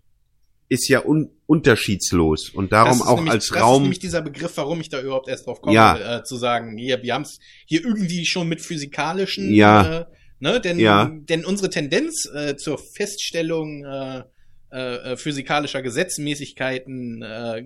ist 0.67 0.89
ja 0.89 1.05
un 1.05 1.29
unterschiedslos 1.47 2.49
und 2.49 2.71
darum 2.71 2.89
Das 2.99 3.01
ist 3.01 3.07
auch 3.07 3.15
nämlich, 3.15 3.31
als 3.33 3.47
das 3.47 3.57
ist 3.57 3.63
Raum 3.63 3.81
nämlich 3.83 3.99
dieser 3.99 4.21
Begriff, 4.21 4.51
warum 4.55 4.79
ich 4.81 4.89
da 4.89 5.01
überhaupt 5.01 5.27
erst 5.27 5.47
drauf 5.47 5.61
komme, 5.61 5.75
Ja. 5.75 6.17
äh, 6.19 6.23
zu 6.23 6.35
sagen, 6.35 6.77
hier, 6.77 7.01
wir 7.01 7.13
haben 7.13 7.23
es 7.23 7.39
hier 7.65 7.83
irgendwie 7.83 8.25
schon 8.25 8.47
mit 8.47 8.61
physikalischen, 8.61 9.53
Ja. 9.53 9.99
äh, 10.01 10.05
ne, 10.39 10.59
denn, 10.61 10.77
Ja. 10.79 11.09
denn 11.11 11.45
unsere 11.45 11.69
Tendenz 11.69 12.25
äh, 12.33 12.55
zur 12.57 12.77
Feststellung 12.77 13.83
äh, 13.85 14.23
äh, 14.69 15.15
physikalischer 15.15 15.81
Gesetzmäßigkeiten 15.81 17.21
äh, 17.21 17.63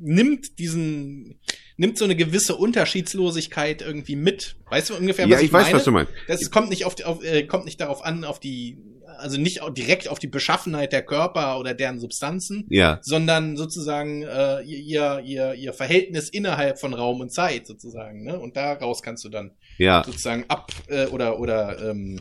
nimmt 0.00 0.58
diesen, 0.58 1.40
nimmt 1.78 1.96
so 1.96 2.04
eine 2.04 2.14
gewisse 2.14 2.56
Unterschiedslosigkeit 2.56 3.80
irgendwie 3.80 4.16
mit. 4.16 4.56
Weißt 4.68 4.90
du 4.90 4.94
ungefähr, 4.96 5.26
Ja, 5.26 5.36
was 5.36 5.40
ich, 5.40 5.46
ich, 5.46 5.52
weiß, 5.54 5.62
meine? 5.64 5.76
was 5.76 5.84
du 5.84 5.90
meinst. 5.92 6.12
Das 6.28 6.50
kommt 6.50 6.68
nicht 6.68 6.84
auf, 6.84 7.02
auf 7.04 7.24
äh, 7.24 7.44
kommt 7.44 7.64
nicht 7.64 7.80
darauf 7.80 8.04
an, 8.04 8.24
auf 8.24 8.38
die, 8.38 8.76
also 9.22 9.40
nicht 9.40 9.60
direkt 9.76 10.08
auf 10.08 10.18
die 10.18 10.26
Beschaffenheit 10.26 10.92
der 10.92 11.02
Körper 11.02 11.58
oder 11.58 11.72
deren 11.74 11.98
Substanzen, 11.98 12.66
Ja, 12.68 12.98
sondern 13.02 13.56
sozusagen 13.56 14.22
äh, 14.22 14.60
ihr, 14.62 15.22
ihr, 15.24 15.54
ihr 15.54 15.72
Verhältnis 15.72 16.28
innerhalb 16.28 16.78
von 16.78 16.92
Raum 16.92 17.20
und 17.20 17.32
Zeit 17.32 17.66
sozusagen. 17.66 18.24
Ne? 18.24 18.38
Und 18.38 18.56
daraus 18.56 19.02
kannst 19.02 19.24
du 19.24 19.28
dann 19.30 19.52
ja, 19.78 20.02
sozusagen 20.04 20.44
ab 20.48 20.70
äh, 20.88 21.06
oder 21.06 21.38
oder 21.40 21.90
ähm, 21.90 22.20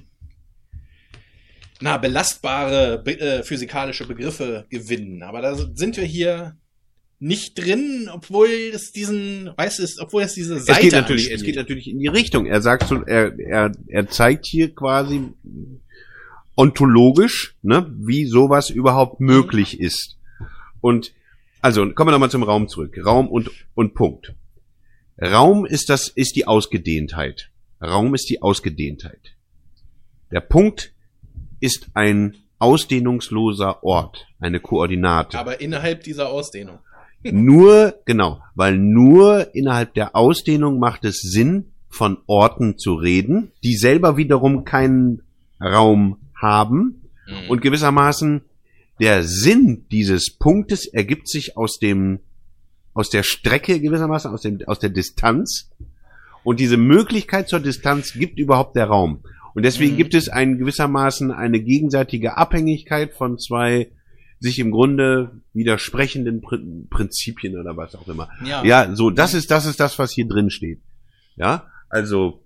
na 1.81 1.97
belastbare 1.97 3.01
be 3.03 3.19
äh, 3.19 3.43
physikalische 3.43 4.05
Begriffe 4.05 4.65
gewinnen. 4.69 5.23
Aber 5.23 5.41
da 5.41 5.55
sind 5.55 5.97
wir 5.97 6.03
hier 6.05 6.57
nicht 7.23 7.57
drin, 7.57 8.09
obwohl 8.11 8.49
es 8.73 8.91
diesen, 8.91 9.51
weißt 9.55 9.79
du, 9.79 9.83
es- 9.83 9.99
obwohl 9.99 10.23
es 10.23 10.33
diese 10.33 10.59
Seite 10.59 10.71
es 10.79 10.83
geht 10.85 10.91
natürlich, 10.93 11.31
es 11.31 11.43
geht 11.43 11.55
natürlich 11.55 11.87
in 11.87 11.99
die 11.99 12.07
Richtung. 12.07 12.45
Er 12.47 12.61
sagt 12.61 12.87
so, 12.87 13.03
er, 13.03 13.37
er, 13.39 13.71
er 13.87 14.07
zeigt 14.09 14.45
hier 14.45 14.73
quasi 14.73 15.21
ontologisch, 16.55 17.55
ne, 17.61 17.91
wie 17.97 18.25
sowas 18.25 18.69
überhaupt 18.69 19.19
möglich 19.19 19.79
ist. 19.79 20.17
Und 20.81 21.13
also 21.61 21.81
kommen 21.91 22.07
wir 22.07 22.11
nochmal 22.11 22.31
zum 22.31 22.43
Raum 22.43 22.67
zurück. 22.67 22.97
Raum 23.03 23.27
und 23.27 23.51
und 23.75 23.93
Punkt. 23.93 24.33
Raum 25.21 25.65
ist 25.65 25.89
das 25.89 26.07
ist 26.07 26.35
die 26.35 26.47
Ausgedehntheit. 26.47 27.49
Raum 27.81 28.15
ist 28.15 28.29
die 28.29 28.41
Ausgedehntheit. 28.41 29.35
Der 30.31 30.41
Punkt 30.41 30.93
ist 31.59 31.89
ein 31.93 32.37
ausdehnungsloser 32.59 33.83
Ort, 33.83 34.27
eine 34.39 34.59
Koordinate. 34.59 35.37
aber 35.37 35.61
innerhalb 35.61 36.03
dieser 36.03 36.29
Ausdehnung. 36.29 36.79
Nur, 37.23 37.95
genau, 38.05 38.41
weil 38.55 38.77
nur 38.77 39.53
innerhalb 39.53 39.93
der 39.93 40.15
Ausdehnung 40.15 40.79
macht 40.79 41.05
es 41.05 41.21
Sinn, 41.21 41.71
von 41.87 42.17
Orten 42.25 42.77
zu 42.77 42.95
reden, 42.95 43.51
die 43.63 43.75
selber 43.75 44.17
wiederum 44.17 44.63
keinen 44.63 45.21
Raum 45.61 46.17
haben. 46.41 47.01
Mhm. 47.27 47.49
Und 47.49 47.61
gewissermaßen 47.61 48.41
der 48.99 49.23
Sinn 49.23 49.85
dieses 49.91 50.37
Punktes 50.37 50.85
ergibt 50.85 51.27
sich 51.27 51.57
aus 51.57 51.79
dem, 51.79 52.19
aus 52.93 53.09
der 53.09 53.23
Strecke 53.23 53.79
gewissermaßen, 53.79 54.31
aus 54.31 54.41
dem, 54.41 54.59
aus 54.67 54.79
der 54.79 54.89
Distanz. 54.89 55.69
Und 56.43 56.59
diese 56.59 56.77
Möglichkeit 56.77 57.47
zur 57.49 57.59
Distanz 57.59 58.13
gibt 58.13 58.39
überhaupt 58.39 58.75
der 58.75 58.85
Raum. 58.87 59.21
Und 59.53 59.63
deswegen 59.63 59.93
Mhm. 59.93 59.97
gibt 59.97 60.13
es 60.13 60.29
ein 60.29 60.57
gewissermaßen 60.57 61.31
eine 61.31 61.59
gegenseitige 61.61 62.37
Abhängigkeit 62.37 63.13
von 63.13 63.37
zwei 63.37 63.91
sich 64.39 64.57
im 64.57 64.71
Grunde 64.71 65.41
widersprechenden 65.53 66.41
Prin- 66.41 66.87
Prinzipien 66.89 67.59
oder 67.59 67.77
was 67.77 67.93
auch 67.95 68.07
immer. 68.07 68.27
ja. 68.43 68.63
Ja, 68.63 68.95
so, 68.95 69.11
das 69.11 69.33
ist, 69.35 69.51
das 69.51 69.65
ist 69.67 69.79
das, 69.79 69.99
was 69.99 70.11
hier 70.11 70.27
drin 70.27 70.49
steht. 70.49 70.79
Ja, 71.35 71.67
also, 71.89 72.43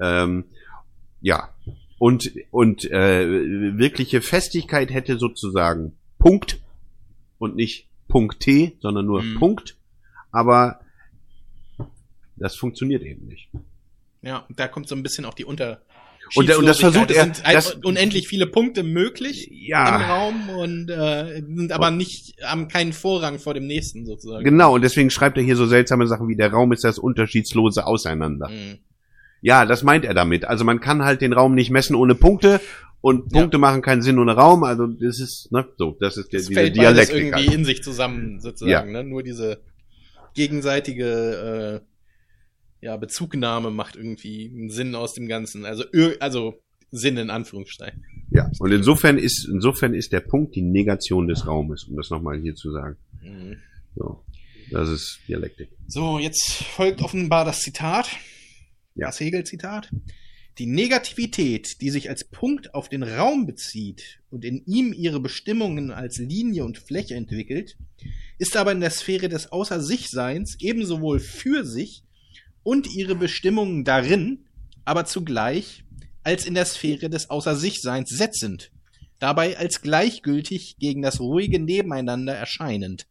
ähm, 0.00 0.44
ja. 1.20 1.50
Und, 1.98 2.30
und 2.50 2.84
äh, 2.90 3.26
wirkliche 3.78 4.20
Festigkeit 4.20 4.92
hätte 4.92 5.16
sozusagen 5.18 5.92
Punkt 6.18 6.60
und 7.38 7.56
nicht 7.56 7.86
Punkt 8.08 8.40
T, 8.40 8.76
sondern 8.80 9.06
nur 9.06 9.22
Mhm. 9.22 9.38
Punkt. 9.38 9.76
Aber 10.30 10.80
das 12.36 12.54
funktioniert 12.56 13.02
eben 13.02 13.26
nicht. 13.26 13.48
Ja, 14.22 14.44
und 14.48 14.58
da 14.60 14.68
kommt 14.68 14.88
so 14.88 14.94
ein 14.94 15.02
bisschen 15.02 15.24
auch 15.24 15.34
die 15.34 15.44
Unter. 15.44 15.80
Und 16.34 16.50
und 16.56 16.66
das 16.66 16.80
versucht 16.80 17.10
es 17.12 17.16
er- 17.16 17.24
sind 17.24 17.46
ein- 17.46 17.54
das- 17.54 17.74
unendlich 17.76 18.26
viele 18.26 18.48
Punkte 18.48 18.82
möglich 18.82 19.48
im 19.50 19.56
Ja, 19.68 19.96
Raum 20.16 20.48
und 20.50 20.90
äh, 20.90 21.36
sind 21.46 21.70
aber 21.70 21.92
nicht, 21.92 22.34
haben 22.42 22.66
keinen 22.66 22.92
Vorrang 22.92 23.38
vor 23.38 23.54
dem 23.54 23.66
nächsten 23.68 24.04
sozusagen. 24.04 24.42
genau. 24.44 24.74
Und 24.74 24.82
deswegen 24.82 25.08
schreibt 25.10 25.36
er 25.38 25.44
hier 25.44 25.54
so 25.56 25.66
seltsame 25.66 26.06
Sachen 26.08 26.28
wie 26.28 26.34
der 26.36 26.50
Raum 26.50 26.72
ist 26.72 26.82
das 26.82 26.98
unterschiedslose 26.98 27.86
Auseinander. 27.86 28.48
Mhm. 28.48 28.78
Ja, 29.46 29.64
das 29.64 29.84
meint 29.84 30.04
er 30.04 30.12
damit. 30.12 30.44
Also 30.44 30.64
man 30.64 30.80
kann 30.80 31.04
halt 31.04 31.20
den 31.20 31.32
Raum 31.32 31.54
nicht 31.54 31.70
messen 31.70 31.94
ohne 31.94 32.16
Punkte 32.16 32.60
und 33.00 33.32
Ja. 33.32 33.38
Punkte 33.40 33.58
machen 33.58 33.80
keinen 33.80 34.02
Sinn 34.02 34.18
ohne 34.18 34.32
Raum. 34.32 34.64
Also 34.64 34.88
das 34.88 35.20
ist, 35.20 35.52
ne, 35.52 35.64
so, 35.78 35.96
das 36.00 36.16
ist 36.16 36.32
der, 36.32 36.40
diese 36.40 36.52
fällt 36.52 36.74
Dialektik. 36.74 37.16
irgendwie 37.16 37.46
Halt. 37.46 37.54
in 37.54 37.64
sich 37.64 37.80
zusammen 37.80 38.40
sozusagen. 38.40 38.90
Ne? 38.90 39.04
Nur 39.04 39.22
diese 39.22 39.60
gegenseitige 40.34 41.80
äh, 42.82 42.84
ja, 42.84 42.96
Bezugnahme 42.96 43.70
macht 43.70 43.94
irgendwie 43.94 44.50
einen 44.52 44.70
Sinn 44.70 44.96
aus 44.96 45.14
dem 45.14 45.28
Ganzen. 45.28 45.64
Also, 45.64 45.84
also 46.18 46.60
Sinn 46.90 47.16
in 47.16 47.30
Anführungsstrichen. 47.30 48.04
Ja, 48.30 48.50
und 48.58 48.72
insofern 48.72 49.16
ist, 49.16 49.48
insofern 49.48 49.94
ist 49.94 50.12
der 50.12 50.20
Punkt 50.20 50.56
die 50.56 50.62
Negation 50.62 51.28
des 51.28 51.46
Raumes, 51.46 51.84
um 51.84 51.94
das 51.96 52.10
nochmal 52.10 52.40
hier 52.40 52.56
zu 52.56 52.72
sagen. 52.72 52.96
Mhm. 53.22 53.58
So, 53.94 54.24
das 54.72 54.88
ist 54.88 55.20
Dialektik. 55.28 55.68
So, 55.86 56.18
jetzt 56.18 56.52
folgt 56.64 57.00
offenbar 57.00 57.44
das 57.44 57.60
Zitat. 57.60 58.08
Ja. 58.96 59.06
Das 59.06 59.20
Hegel-Zitat. 59.20 59.90
Die 60.58 60.66
Negativität, 60.66 61.82
die 61.82 61.90
sich 61.90 62.08
als 62.08 62.24
Punkt 62.24 62.74
auf 62.74 62.88
den 62.88 63.02
Raum 63.02 63.46
bezieht 63.46 64.20
und 64.30 64.42
in 64.42 64.64
ihm 64.64 64.94
ihre 64.94 65.20
Bestimmungen 65.20 65.90
als 65.90 66.16
Linie 66.16 66.64
und 66.64 66.78
Fläche 66.78 67.14
entwickelt, 67.14 67.76
ist 68.38 68.56
aber 68.56 68.72
in 68.72 68.80
der 68.80 68.90
Sphäre 68.90 69.28
des 69.28 69.52
Außer-sich-Seins 69.52 70.56
ebenso 70.60 71.02
wohl 71.02 71.20
für 71.20 71.66
sich 71.66 72.04
und 72.62 72.90
ihre 72.94 73.14
Bestimmungen 73.14 73.84
darin, 73.84 74.46
aber 74.86 75.04
zugleich 75.04 75.84
als 76.22 76.46
in 76.46 76.54
der 76.54 76.64
Sphäre 76.64 77.10
des 77.10 77.28
Außer-sich-Seins 77.28 78.08
setzend, 78.08 78.72
dabei 79.18 79.58
als 79.58 79.82
gleichgültig 79.82 80.76
gegen 80.78 81.02
das 81.02 81.20
ruhige 81.20 81.60
Nebeneinander 81.60 82.34
erscheinend. 82.34 83.06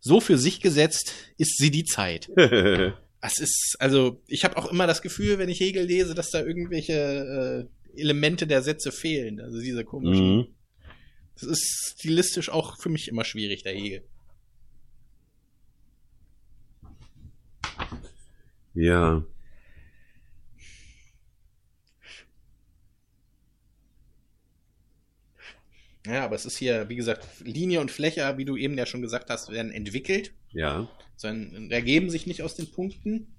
So 0.00 0.20
für 0.20 0.38
sich 0.38 0.60
gesetzt 0.60 1.12
ist 1.36 1.58
sie 1.58 1.70
die 1.70 1.84
Zeit. 1.84 2.30
Es 3.20 3.38
ist, 3.38 3.76
also, 3.78 4.22
ich 4.26 4.44
habe 4.44 4.56
auch 4.56 4.70
immer 4.70 4.86
das 4.86 5.02
Gefühl, 5.02 5.38
wenn 5.38 5.48
ich 5.48 5.60
Hegel 5.60 5.84
lese, 5.84 6.14
dass 6.14 6.30
da 6.30 6.42
irgendwelche 6.42 7.68
äh, 7.94 8.00
Elemente 8.00 8.46
der 8.46 8.62
Sätze 8.62 8.92
fehlen. 8.92 9.40
Also 9.40 9.60
diese 9.60 9.84
komischen. 9.84 10.36
mhm. 10.36 10.46
Das 11.34 11.42
ist 11.44 11.94
stilistisch 11.98 12.48
auch 12.48 12.78
für 12.78 12.88
mich 12.88 13.08
immer 13.08 13.24
schwierig, 13.24 13.62
der 13.62 13.74
Hegel. 13.74 14.04
Ja. 18.74 19.22
Ja, 26.06 26.24
aber 26.24 26.36
es 26.36 26.46
ist 26.46 26.56
hier, 26.56 26.88
wie 26.88 26.96
gesagt, 26.96 27.26
Linie 27.40 27.80
und 27.80 27.90
Fläche, 27.90 28.38
wie 28.38 28.44
du 28.44 28.56
eben 28.56 28.78
ja 28.78 28.86
schon 28.86 29.02
gesagt 29.02 29.28
hast, 29.28 29.50
werden 29.50 29.72
entwickelt, 29.72 30.32
Ja. 30.52 30.88
Sondern 31.16 31.70
ergeben 31.70 32.10
sich 32.10 32.26
nicht 32.26 32.42
aus 32.42 32.54
den 32.54 32.70
Punkten. 32.70 33.34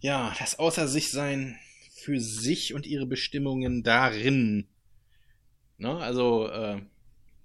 Ja, 0.00 0.34
das 0.38 0.58
Außer 0.58 0.86
sich 0.88 1.10
sein 1.10 1.58
für 1.94 2.20
sich 2.20 2.74
und 2.74 2.86
ihre 2.86 3.06
Bestimmungen 3.06 3.82
darin. 3.82 4.68
Ne? 5.78 5.96
Also, 5.96 6.48
äh, 6.48 6.80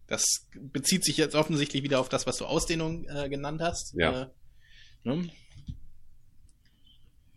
das 0.08 0.48
bezieht 0.72 1.04
sich 1.04 1.18
jetzt 1.18 1.36
offensichtlich 1.36 1.84
wieder 1.84 2.00
auf 2.00 2.10
das, 2.10 2.28
was 2.28 2.38
du 2.38 2.46
Ausdehnung 2.46 3.06
äh, 3.08 3.30
genannt 3.30 3.62
hast. 3.62 3.96
Ja. 3.98 4.24
Äh, 4.24 4.28
ne? 5.04 5.30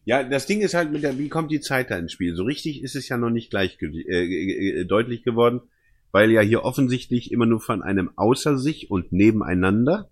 Ja, 0.05 0.23
das 0.23 0.47
Ding 0.47 0.61
ist 0.61 0.75
halt 0.75 0.93
mit 0.93 1.03
der, 1.03 1.19
wie 1.19 1.29
kommt 1.29 1.51
die 1.51 1.61
Zeit 1.61 1.91
da 1.91 1.99
ins 1.99 2.13
Spiel? 2.13 2.37
So 2.37 2.45
richtig 2.45 2.83
ist 2.83 2.95
es 2.95 3.09
ja 3.09 3.17
noch 3.17 3.31
nicht 3.31 3.51
gleich 3.51 3.77
äh, 3.81 3.87
äh, 3.87 4.85
deutlich 4.85 5.25
geworden, 5.25 5.63
weil 6.13 6.31
ja 6.31 6.43
hier 6.43 6.63
offensichtlich 6.63 7.33
immer 7.33 7.47
nur 7.47 7.61
von 7.61 7.83
einem 7.83 8.11
außer 8.15 8.57
sich 8.57 8.91
und 8.91 9.11
nebeneinander, 9.11 10.09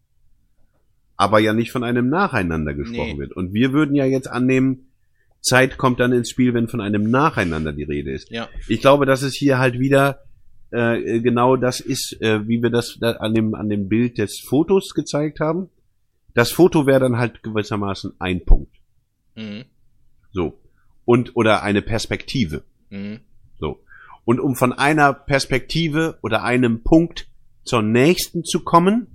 aber 1.17 1.39
ja 1.39 1.53
nicht 1.53 1.71
von 1.73 1.85
einem 1.85 2.09
nacheinander 2.09 2.75
gesprochen 2.75 3.15
Nee. 3.15 3.19
wird. 3.19 3.33
Und 3.33 3.53
wir 3.53 3.73
würden 3.73 3.95
ja 3.95 4.05
jetzt 4.05 4.29
annehmen, 4.29 4.89
Zeit 5.41 5.77
kommt 5.77 6.01
dann 6.01 6.13
ins 6.13 6.31
Spiel, 6.31 6.55
wenn 6.55 6.69
von 6.69 6.81
einem 6.81 7.11
nacheinander 7.11 7.73
die 7.73 7.83
Rede 7.83 8.13
ist. 8.13 8.31
Ja. 8.31 8.49
Ich 8.69 8.81
glaube, 8.81 9.07
dass 9.07 9.23
es 9.23 9.35
hier 9.35 9.59
halt 9.59 9.79
wieder 9.79 10.21
äh, 10.71 11.21
genau 11.21 11.57
das 11.57 11.81
ist, 11.81 12.21
äh, 12.21 12.49
wie 12.49 12.63
wir 12.63 12.71
das 12.71 12.97
da 13.01 13.13
an 13.13 13.35
dem 13.35 13.55
an 13.55 13.69
dem 13.69 13.89
Bild 13.89 14.19
des 14.19 14.41
Fotos 14.41 14.95
gezeigt 14.95 15.41
haben. 15.41 15.69
Das 16.35 16.51
Foto 16.51 16.87
wäre 16.87 17.01
dann 17.01 17.19
halt 17.19 17.43
gewissermaßen 17.43 18.15
ein 18.19 18.45
Punkt. 18.45 18.75
Mhm. 19.37 19.65
So. 20.33 20.59
Und, 21.05 21.37
oder 21.37 21.63
eine 21.63 21.83
Perspektive. 21.83 22.65
Mhm. 22.91 23.21
So. 23.61 23.81
Und 24.25 24.41
um 24.41 24.57
von 24.57 24.73
einer 24.73 25.13
Perspektive 25.13 26.19
oder 26.23 26.43
einem 26.43 26.83
Punkt 26.83 27.29
zur 27.65 27.83
nächsten 27.83 28.45
zu 28.45 28.61
kommen. 28.61 29.07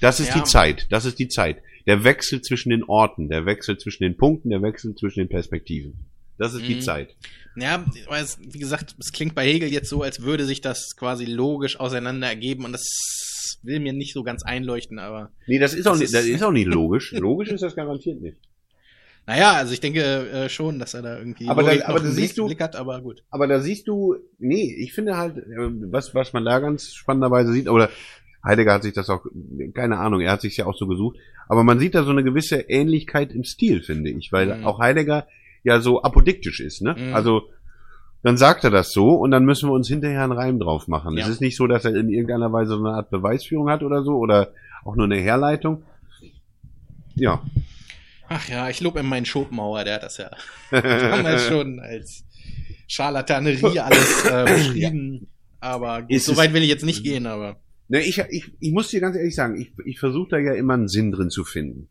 Das 0.00 0.20
ist 0.20 0.28
Ja. 0.28 0.34
die 0.38 0.44
Zeit. 0.44 0.86
Das 0.90 1.04
ist 1.04 1.18
die 1.18 1.28
Zeit. 1.28 1.58
Der 1.86 2.04
Wechsel 2.04 2.40
zwischen 2.42 2.70
den 2.70 2.84
Orten, 2.84 3.28
der 3.28 3.46
Wechsel 3.46 3.78
zwischen 3.78 4.02
den 4.04 4.16
Punkten, 4.16 4.50
der 4.50 4.62
Wechsel 4.62 4.94
zwischen 4.94 5.20
den 5.20 5.28
Perspektiven. 5.28 5.94
Das 6.36 6.54
ist 6.54 6.66
die 6.66 6.76
Mhm. 6.76 6.80
Zeit. 6.82 7.16
Ja, 7.56 7.84
weil 8.08 8.22
es, 8.22 8.38
wie 8.40 8.58
gesagt, 8.60 8.94
es 9.00 9.10
klingt 9.12 9.34
bei 9.34 9.44
Hegel 9.44 9.72
jetzt 9.72 9.88
so, 9.88 10.02
als 10.02 10.22
würde 10.22 10.44
sich 10.44 10.60
das 10.60 10.94
quasi 10.96 11.24
logisch 11.24 11.80
auseinander 11.80 12.28
ergeben 12.28 12.64
und 12.64 12.72
das 12.72 12.84
will 13.64 13.80
mir 13.80 13.92
nicht 13.92 14.12
so 14.14 14.22
ganz 14.22 14.44
einleuchten, 14.44 15.00
aber 15.00 15.32
Nee, 15.48 15.58
das 15.58 15.74
ist 15.74 15.86
auch 15.88 15.92
Das 15.92 16.00
nicht, 16.00 16.06
ist- 16.10 16.14
das 16.14 16.26
ist 16.26 16.42
auch 16.44 16.52
nicht 16.52 16.66
logisch. 16.72 17.10
Logisch 17.12 17.48
ist 17.48 17.62
das 17.62 17.74
garantiert 17.74 18.20
nicht. 18.20 18.36
naja, 19.26 19.52
also 19.54 19.72
ich 19.72 19.80
denke 19.80 20.00
äh, 20.00 20.48
schon, 20.48 20.78
dass 20.78 20.94
er 20.94 21.02
da 21.02 21.18
irgendwie 21.18 21.48
Aber 21.48 21.62
da- 21.64 21.84
aber 21.86 21.98
da 22.00 22.06
siehst 22.10 22.38
du- 22.38 22.46
Blick 22.46 22.60
hat, 22.60 22.76
aber 22.76 23.00
gut. 23.02 23.24
Aber 23.30 23.46
da 23.48 23.60
siehst 23.60 23.88
du, 23.88 24.14
nee, 24.38 24.76
ich 24.78 24.92
finde 24.92 25.16
halt, 25.16 25.38
äh, 25.38 25.42
was, 25.90 26.14
was 26.14 26.32
man 26.32 26.44
da 26.44 26.60
ganz 26.60 26.92
spannenderweise 26.94 27.52
sieht, 27.52 27.68
oder 27.68 27.90
Heidegger 28.44 28.72
hat 28.74 28.82
sich 28.84 28.92
das 28.94 29.10
auch, 29.10 29.24
keine 29.74 29.98
Ahnung, 29.98 30.20
er 30.20 30.32
hat 30.32 30.40
sich 30.40 30.56
ja 30.56 30.66
auch 30.66 30.76
so 30.76 30.86
gesucht, 30.86 31.16
aber 31.48 31.64
man 31.64 31.78
sieht 31.78 31.94
da 31.94 32.04
so 32.04 32.10
eine 32.10 32.22
gewisse 32.24 32.56
Ähnlichkeit 32.60 33.32
im 33.32 33.44
Stil, 33.44 33.82
finde 33.82 34.10
ich, 34.10 34.30
weil 34.32 34.58
Mhm. 34.58 34.64
auch 34.66 34.78
Heidegger 34.78 35.26
ja 35.64 35.80
so 35.80 36.02
apodiktisch 36.02 36.60
ist, 36.60 36.82
ne? 36.82 36.94
Mhm. 36.98 37.14
Also, 37.14 37.42
dann 38.22 38.36
sagt 38.36 38.64
er 38.64 38.70
das 38.70 38.92
so 38.92 39.10
und 39.14 39.30
dann 39.30 39.44
müssen 39.44 39.68
wir 39.68 39.72
uns 39.74 39.88
hinterher 39.88 40.22
einen 40.24 40.32
Reim 40.32 40.58
drauf 40.58 40.88
machen. 40.88 41.16
Ja. 41.16 41.24
Es 41.24 41.30
ist 41.30 41.40
nicht 41.40 41.56
so, 41.56 41.66
dass 41.66 41.84
er 41.84 41.94
in 41.94 42.08
irgendeiner 42.10 42.52
Weise 42.52 42.72
so 42.72 42.78
eine 42.78 42.90
Art 42.96 43.10
Beweisführung 43.10 43.70
hat 43.70 43.82
oder 43.82 44.02
so 44.02 44.16
oder 44.16 44.52
auch 44.84 44.96
nur 44.96 45.04
eine 45.06 45.16
Herleitung. 45.16 45.82
Ja. 47.14 47.42
Ach 48.28 48.48
ja, 48.48 48.68
ich 48.68 48.80
lobe 48.80 49.00
ihm 49.00 49.08
meinen 49.08 49.24
Schopenhauer, 49.26 49.84
der 49.84 49.94
hat 49.96 50.02
das 50.02 50.18
ja 50.18 50.30
damals 50.70 51.46
schon 51.46 51.80
als 51.80 52.24
Scharlatanerie 52.86 53.78
alles 53.80 54.24
äh, 54.26 54.44
beschrieben. 54.44 55.28
Aber 55.60 56.02
gut, 56.02 56.10
Ist 56.10 56.26
so 56.26 56.36
weit 56.36 56.52
will 56.52 56.62
ich 56.62 56.68
jetzt 56.68 56.84
nicht 56.84 57.02
gehen, 57.02 57.26
aber 57.26 57.56
Ne, 57.88 58.00
ich, 58.02 58.18
ich, 58.30 58.52
ich 58.60 58.72
muss 58.72 58.88
dir 58.88 59.00
ganz 59.00 59.16
ehrlich 59.16 59.34
sagen, 59.34 59.58
ich, 59.60 59.72
ich 59.86 59.98
versuche 59.98 60.28
da 60.30 60.38
ja 60.38 60.52
immer 60.54 60.74
einen 60.74 60.88
Sinn 60.88 61.10
drin 61.12 61.30
zu 61.30 61.44
finden. 61.44 61.88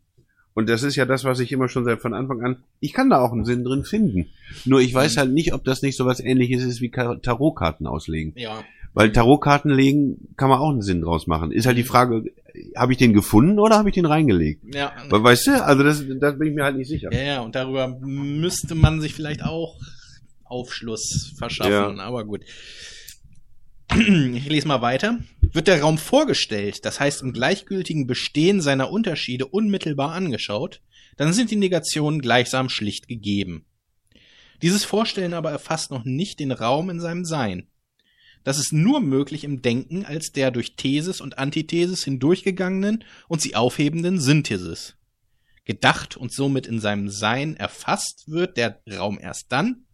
Und 0.54 0.68
das 0.68 0.82
ist 0.82 0.96
ja 0.96 1.04
das, 1.06 1.22
was 1.24 1.38
ich 1.40 1.52
immer 1.52 1.68
schon 1.68 1.84
seit 1.84 2.00
von 2.00 2.14
Anfang 2.14 2.42
an, 2.42 2.62
ich 2.80 2.92
kann 2.92 3.10
da 3.10 3.20
auch 3.20 3.32
einen 3.32 3.44
Sinn 3.44 3.64
drin 3.64 3.84
finden. 3.84 4.26
Nur 4.64 4.80
ich 4.80 4.92
weiß 4.94 5.14
Mhm. 5.14 5.18
halt 5.20 5.32
nicht, 5.32 5.52
ob 5.54 5.64
das 5.64 5.82
nicht 5.82 5.96
so 5.96 6.04
was 6.06 6.18
ähnliches 6.20 6.64
ist 6.64 6.80
wie 6.80 6.90
Ka- 6.90 7.16
Tarotkarten 7.16 7.86
auslegen. 7.86 8.32
ja. 8.36 8.64
Weil 8.94 9.12
Tarotkarten 9.12 9.70
legen 9.70 10.28
kann 10.36 10.48
man 10.48 10.58
auch 10.58 10.70
einen 10.70 10.82
Sinn 10.82 11.02
draus 11.02 11.26
machen. 11.28 11.52
Ist 11.52 11.66
halt 11.66 11.76
die 11.76 11.84
Frage, 11.84 12.24
habe 12.74 12.90
ich 12.92 12.98
den 12.98 13.12
gefunden 13.12 13.58
oder 13.60 13.76
habe 13.76 13.90
ich 13.90 13.94
den 13.94 14.06
reingelegt? 14.06 14.74
Ja, 14.74 14.92
Weil, 15.10 15.22
weißt 15.22 15.46
du, 15.46 15.62
also 15.64 15.84
das, 15.84 16.02
das 16.18 16.38
bin 16.38 16.48
ich 16.48 16.54
mir 16.54 16.64
halt 16.64 16.76
nicht 16.76 16.88
sicher. 16.88 17.12
ja, 17.12 17.20
ja, 17.20 17.40
und 17.42 17.54
darüber 17.54 17.86
müsste 18.00 18.74
man 18.74 19.00
sich 19.00 19.14
vielleicht 19.14 19.44
auch 19.44 19.76
Aufschluss 20.44 21.34
verschaffen, 21.36 21.98
Ja. 21.98 22.02
aber 22.04 22.24
gut. 22.24 22.40
Ich 23.90 24.48
lese 24.48 24.68
mal 24.68 24.82
weiter. 24.82 25.18
Wird 25.40 25.66
der 25.66 25.80
Raum 25.80 25.98
vorgestellt, 25.98 26.84
das 26.84 27.00
heißt 27.00 27.22
im 27.22 27.32
gleichgültigen 27.32 28.06
Bestehen 28.06 28.60
seiner 28.60 28.90
Unterschiede 28.90 29.46
unmittelbar 29.46 30.12
angeschaut, 30.12 30.82
dann 31.16 31.32
sind 31.32 31.50
die 31.50 31.56
Negationen 31.56 32.20
gleichsam 32.20 32.68
schlicht 32.68 33.08
gegeben. 33.08 33.64
Dieses 34.62 34.84
Vorstellen 34.84 35.34
aber 35.34 35.50
erfasst 35.50 35.90
noch 35.90 36.04
nicht 36.04 36.40
den 36.40 36.52
Raum 36.52 36.90
in 36.90 37.00
seinem 37.00 37.24
Sein. 37.24 37.68
Das 38.44 38.58
ist 38.58 38.72
nur 38.72 39.00
möglich 39.00 39.44
im 39.44 39.62
Denken 39.62 40.04
als 40.04 40.32
der 40.32 40.50
durch 40.50 40.76
Thesis 40.76 41.20
und 41.20 41.38
Antithesis 41.38 42.04
hindurchgegangenen 42.04 43.04
und 43.28 43.40
sie 43.40 43.56
aufhebenden 43.56 44.20
Synthesis. 44.20 44.96
Gedacht 45.64 46.16
und 46.16 46.32
somit 46.32 46.66
in 46.66 46.80
seinem 46.80 47.08
Sein 47.08 47.56
erfasst 47.56 48.24
wird 48.26 48.56
der 48.56 48.80
Raum 48.90 49.18
erst 49.20 49.52
dann, 49.52 49.84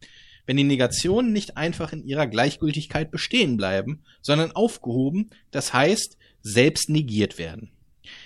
wenn 0.46 0.56
die 0.56 0.64
Negationen 0.64 1.32
nicht 1.32 1.56
einfach 1.56 1.92
in 1.92 2.04
ihrer 2.04 2.26
Gleichgültigkeit 2.26 3.10
bestehen 3.10 3.56
bleiben, 3.56 4.02
sondern 4.20 4.52
aufgehoben, 4.52 5.30
das 5.50 5.72
heißt, 5.72 6.16
selbst 6.42 6.90
negiert 6.90 7.38
werden. 7.38 7.70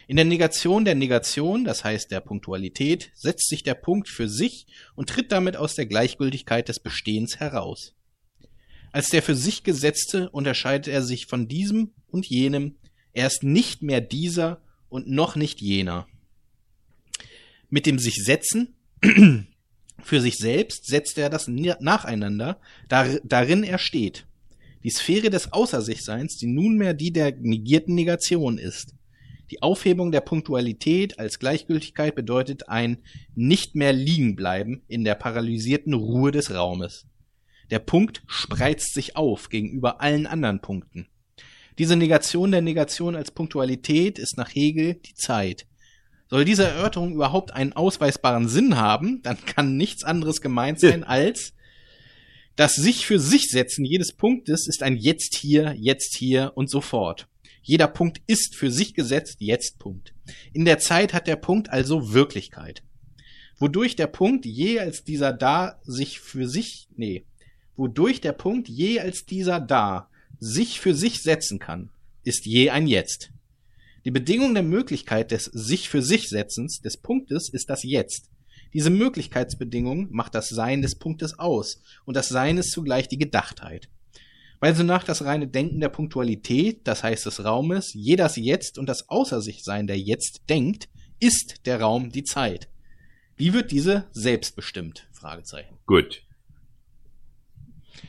In 0.09 0.17
der 0.17 0.25
Negation 0.25 0.85
der 0.85 0.97
Negation, 0.97 1.65
das 1.65 1.85
heißt 1.85 2.11
der 2.11 2.21
Punktualität, 2.21 3.13
setzt 3.15 3.49
sich 3.49 3.63
der 3.63 3.75
Punkt 3.75 4.09
für 4.09 4.29
sich 4.29 4.67
und 4.97 5.09
tritt 5.09 5.31
damit 5.31 5.57
aus 5.57 5.75
der 5.75 5.87
Gleichgültigkeit 5.87 6.69
des 6.69 6.81
Bestehens 6.81 7.39
heraus. 7.39 7.95
Als 8.91 9.11
der 9.11 9.23
für 9.23 9.37
sich 9.37 9.63
Gesetzte 9.63 10.31
unterscheidet 10.31 10.89
er 10.89 11.03
sich 11.03 11.27
von 11.27 11.47
diesem 11.47 11.93
und 12.09 12.27
jenem, 12.27 12.77
er 13.13 13.27
ist 13.27 13.43
nicht 13.43 13.83
mehr 13.83 14.01
dieser 14.01 14.61
und 14.89 15.09
noch 15.09 15.37
nicht 15.37 15.61
jener. 15.61 16.09
Mit 17.69 17.87
dem 17.87 17.99
sich 17.99 18.17
setzen 18.25 18.75
für 20.03 20.21
sich 20.21 20.37
selbst 20.37 20.87
setzt 20.87 21.19
er 21.19 21.31
das 21.31 21.49
nacheinander, 21.49 22.61
dar 22.89 23.07
darin 23.25 23.65
er 23.65 23.79
steht. 23.79 24.27
Die 24.85 24.91
Sphäre 24.91 25.31
des 25.31 25.53
Außersichseins, 25.53 26.37
die 26.37 26.47
nunmehr 26.47 26.95
die 26.95 27.13
der 27.13 27.35
negierten 27.37 27.95
Negation 27.95 28.59
ist. 28.59 28.95
Die 29.51 29.63
Aufhebung 29.63 30.13
der 30.13 30.21
Punktualität 30.21 31.19
als 31.19 31.39
Gleichgültigkeit 31.39 32.15
bedeutet 32.15 32.69
ein 32.69 32.99
nicht 33.35 33.75
mehr 33.75 33.93
liegen 33.93 34.37
bleiben 34.37 34.83
in 34.89 35.05
der 35.05 35.15
paralysierten 35.15 35.95
Ruhe 35.95 36.31
des 36.31 36.55
Raumes. 36.55 37.07
Der 37.71 37.79
Punkt 37.79 38.23
spreizt 38.27 38.95
sich 38.95 39.17
auf 39.17 39.49
gegenüber 39.49 40.01
allen 40.01 40.27
anderen 40.27 40.61
Punkten. 40.61 41.09
Diese 41.79 41.97
Negation 41.97 42.51
der 42.51 42.61
Negation 42.61 43.15
als 43.15 43.31
Punktualität 43.31 44.19
ist 44.19 44.37
nach 44.37 44.55
Hegel 44.55 44.95
die 44.95 45.15
Zeit. 45.15 45.67
Soll 46.29 46.45
diese 46.45 46.65
Erörterung 46.65 47.15
überhaupt 47.15 47.53
einen 47.53 47.73
ausweisbaren 47.73 48.49
Sinn 48.49 48.77
haben, 48.77 49.23
dann 49.23 49.39
kann 49.45 49.77
nichts 49.77 50.05
anderes 50.05 50.41
gemeint 50.41 50.81
sein 50.81 51.05
als 51.05 51.55
das 52.59 52.75
sich 52.75 53.07
für 53.07 53.21
sich 53.21 53.51
setzen 53.51 53.85
jedes 53.85 54.13
Punktes 54.13 54.67
ist 54.67 54.83
ein 54.83 54.97
jetzt 54.97 55.37
hier, 55.37 55.77
jetzt 55.79 56.17
hier 56.17 56.51
und 56.57 56.69
so 56.69 56.81
fort. 56.81 57.29
Jeder 57.63 57.87
Punkt 57.87 58.21
ist 58.27 58.57
für 58.57 58.73
sich 58.73 58.95
gesetzt, 58.95 59.37
jetzt 59.39 59.79
Punkt. 59.79 60.13
In 60.53 60.65
der 60.65 60.81
Zeit 60.81 61.15
hat 61.15 61.29
der 61.29 61.37
Punkt 61.37 61.71
also 61.71 62.13
Wirklichkeit. 62.15 62.83
Wodurch 63.61 63.95
der 63.95 64.09
Punkt 64.09 64.45
je 64.45 64.81
als 64.81 65.05
dieser 65.05 65.33
da 65.33 65.79
sich 65.85 66.19
für 66.19 66.49
sich, 66.49 66.89
nee, 66.97 67.25
wodurch 67.77 68.21
der 68.21 68.33
Punkt 68.33 68.69
je 68.69 68.99
als 68.99 69.25
dieser 69.25 69.61
da 69.61 70.11
sich 70.41 70.81
für 70.81 70.97
sich 70.97 71.23
setzen 71.23 71.61
kann, 71.61 71.91
ist 72.25 72.45
je 72.45 72.71
ein 72.71 72.89
Jetzt. 72.89 73.31
Die 74.09 74.13
Bedingung 74.13 74.55
der 74.55 74.63
Möglichkeit 74.63 75.33
des 75.33 75.45
sich 75.45 75.91
für 75.91 76.01
sich 76.01 76.31
Setzens 76.31 76.81
des 76.81 76.97
Punktes 76.97 77.51
ist 77.51 77.69
das 77.69 77.83
Jetzt. 77.83 78.31
Diese 78.73 78.89
Möglichkeitsbedingung 78.89 80.09
macht 80.11 80.35
das 80.35 80.49
Sein 80.49 80.81
des 80.81 80.99
Punktes 80.99 81.39
aus 81.39 81.83
und 82.07 82.17
das 82.17 82.31
Sein 82.31 82.57
ist 82.57 82.71
zugleich 82.71 83.09
die 83.09 83.19
Gedachtheit. 83.19 83.91
Weil 84.61 84.75
sonach 84.75 85.05
das 85.05 85.27
reine 85.27 85.47
Denken 85.47 85.81
der 85.81 85.91
Punktualität, 85.91 86.89
das 86.89 87.03
heißt 87.03 87.27
des 87.27 87.45
Raumes, 87.45 87.93
je 87.93 88.17
das 88.17 88.37
Jetzt 88.37 88.79
und 88.79 88.89
das 88.89 89.11
Außersichsein 89.11 89.87
der 89.87 89.99
Jetzt 89.99 90.41
denkt, 90.49 90.89
ist 91.21 91.67
der 91.67 91.79
Raum 91.79 92.11
die 92.11 92.25
Zeit. 92.25 92.71
Wie 93.37 93.53
wird 93.53 93.73
diese 93.73 94.07
selbstbestimmt? 94.13 95.07
Fragezeichen. 95.13 95.77
Gut. 95.85 96.23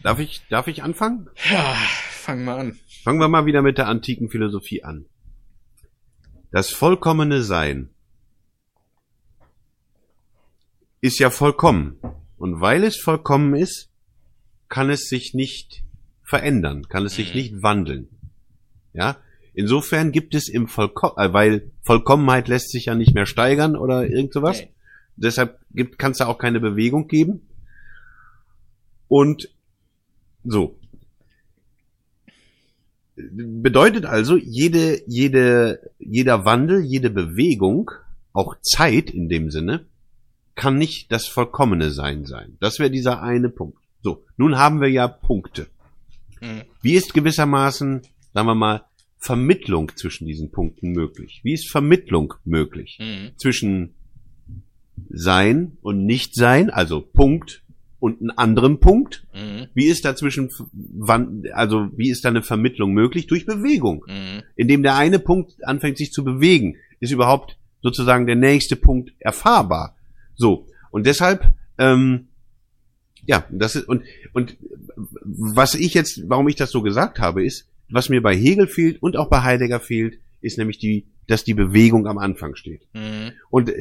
Darf 0.01 0.19
ich, 0.19 0.43
darf 0.49 0.67
ich 0.67 0.81
anfangen? 0.81 1.27
Ja, 1.51 1.73
fangen 1.73 2.45
wir 2.45 2.55
an. 2.55 2.79
Fangen 3.03 3.19
wir 3.19 3.27
mal 3.27 3.45
wieder 3.45 3.61
mit 3.61 3.77
der 3.77 3.87
antiken 3.87 4.29
Philosophie 4.29 4.81
an. 4.81 5.08
Das 6.51 6.71
vollkommene 6.71 7.43
Sein 7.43 7.89
ist 11.01 11.19
ja 11.19 11.29
vollkommen. 11.29 11.99
Und 12.37 12.61
weil 12.61 12.83
es 12.83 12.97
vollkommen 12.97 13.53
ist, 13.53 13.89
kann 14.69 14.89
es 14.89 15.09
sich 15.09 15.33
nicht 15.33 15.83
verändern, 16.23 16.87
kann 16.87 17.05
es 17.05 17.15
sich 17.15 17.29
Mhm. 17.31 17.35
nicht 17.39 17.63
wandeln. 17.63 18.09
Ja? 18.93 19.17
Insofern 19.53 20.11
gibt 20.11 20.35
es 20.35 20.47
im 20.47 20.67
Vollkommen, 20.67 21.17
äh, 21.17 21.33
weil 21.33 21.71
Vollkommenheit 21.83 22.47
lässt 22.47 22.71
sich 22.71 22.85
ja 22.85 22.95
nicht 22.95 23.13
mehr 23.13 23.25
steigern 23.25 23.75
oder 23.75 24.07
irgend 24.07 24.33
sowas. 24.33 24.61
Nee. 24.61 24.73
Deshalb 25.17 25.59
gibt, 25.71 25.99
kann 25.99 26.11
es 26.13 26.19
da 26.19 26.27
auch 26.27 26.37
keine 26.37 26.59
Bewegung 26.59 27.07
geben. 27.07 27.47
Und 29.07 29.49
so. 30.45 30.78
Bedeutet 33.31 34.05
also, 34.05 34.37
jede, 34.37 35.01
jede, 35.07 35.91
jeder 35.99 36.45
Wandel, 36.45 36.83
jede 36.83 37.09
Bewegung, 37.09 37.91
auch 38.33 38.55
Zeit 38.61 39.09
in 39.09 39.27
dem 39.27 39.51
Sinne, 39.51 39.85
kann 40.55 40.77
nicht 40.77 41.11
das 41.11 41.27
vollkommene 41.27 41.91
Sein 41.91 42.25
sein. 42.25 42.57
Das 42.59 42.79
wäre 42.79 42.91
dieser 42.91 43.21
eine 43.21 43.49
Punkt. 43.49 43.77
So, 44.01 44.23
nun 44.37 44.57
haben 44.57 44.81
wir 44.81 44.89
ja 44.89 45.07
Punkte. 45.07 45.67
Hm. 46.39 46.63
Wie 46.81 46.93
ist 46.93 47.13
gewissermaßen, 47.13 48.01
sagen 48.33 48.47
wir 48.47 48.55
mal, 48.55 48.85
Vermittlung 49.17 49.91
zwischen 49.95 50.25
diesen 50.25 50.51
Punkten 50.51 50.91
möglich? 50.91 51.41
Wie 51.43 51.53
ist 51.53 51.69
Vermittlung 51.69 52.33
möglich? 52.45 52.97
Hm. 52.99 53.31
zwischen 53.37 53.95
Sein 55.09 55.77
und 55.81 56.05
Nichtsein, 56.05 56.69
also 56.69 57.01
Punkt 57.01 57.63
und 57.99 58.21
einem 58.21 58.31
anderen 58.35 58.79
Punkt. 58.79 59.25
Hm. 59.31 59.67
Wie 59.73 59.87
ist 59.87 60.05
dazwischen, 60.05 60.49
wann, 60.71 61.43
also 61.53 61.89
wie 61.95 62.09
ist 62.09 62.23
da 62.25 62.29
eine 62.29 62.41
Vermittlung 62.43 62.93
möglich? 62.93 63.27
Durch 63.27 63.45
Bewegung. 63.45 64.05
Hm. 64.07 64.43
Indem 64.55 64.83
der 64.83 64.95
eine 64.95 65.19
Punkt 65.19 65.63
anfängt 65.65 65.97
sich 65.97 66.11
zu 66.11 66.23
bewegen, 66.23 66.77
ist 66.99 67.11
überhaupt 67.11 67.57
sozusagen 67.81 68.25
der 68.25 68.35
nächste 68.35 68.75
Punkt 68.75 69.11
erfahrbar. 69.19 69.95
So. 70.35 70.67
Und 70.91 71.05
deshalb 71.05 71.53
ähm, 71.77 72.27
Ja, 73.25 73.45
das 73.51 73.75
ist, 73.75 73.87
und, 73.87 74.03
und 74.33 74.57
was 75.23 75.75
ich 75.75 75.93
jetzt, 75.93 76.23
warum 76.27 76.47
ich 76.47 76.55
das 76.55 76.71
so 76.71 76.81
gesagt 76.81 77.19
habe, 77.19 77.45
ist, 77.45 77.67
was 77.89 78.09
mir 78.09 78.21
bei 78.21 78.35
Hegel 78.35 78.67
fehlt 78.67 79.01
und 79.01 79.17
auch 79.17 79.29
bei 79.29 79.43
Heidegger 79.43 79.79
fehlt, 79.79 80.19
ist 80.41 80.57
nämlich 80.57 80.77
die, 80.79 81.05
dass 81.29 81.43
die 81.43 81.53
Bewegung 81.53 82.07
am 82.07 82.17
Anfang 82.17 82.55
steht. 82.55 82.81
Mhm. 82.93 83.31
Und 83.49 83.69
äh, 83.69 83.73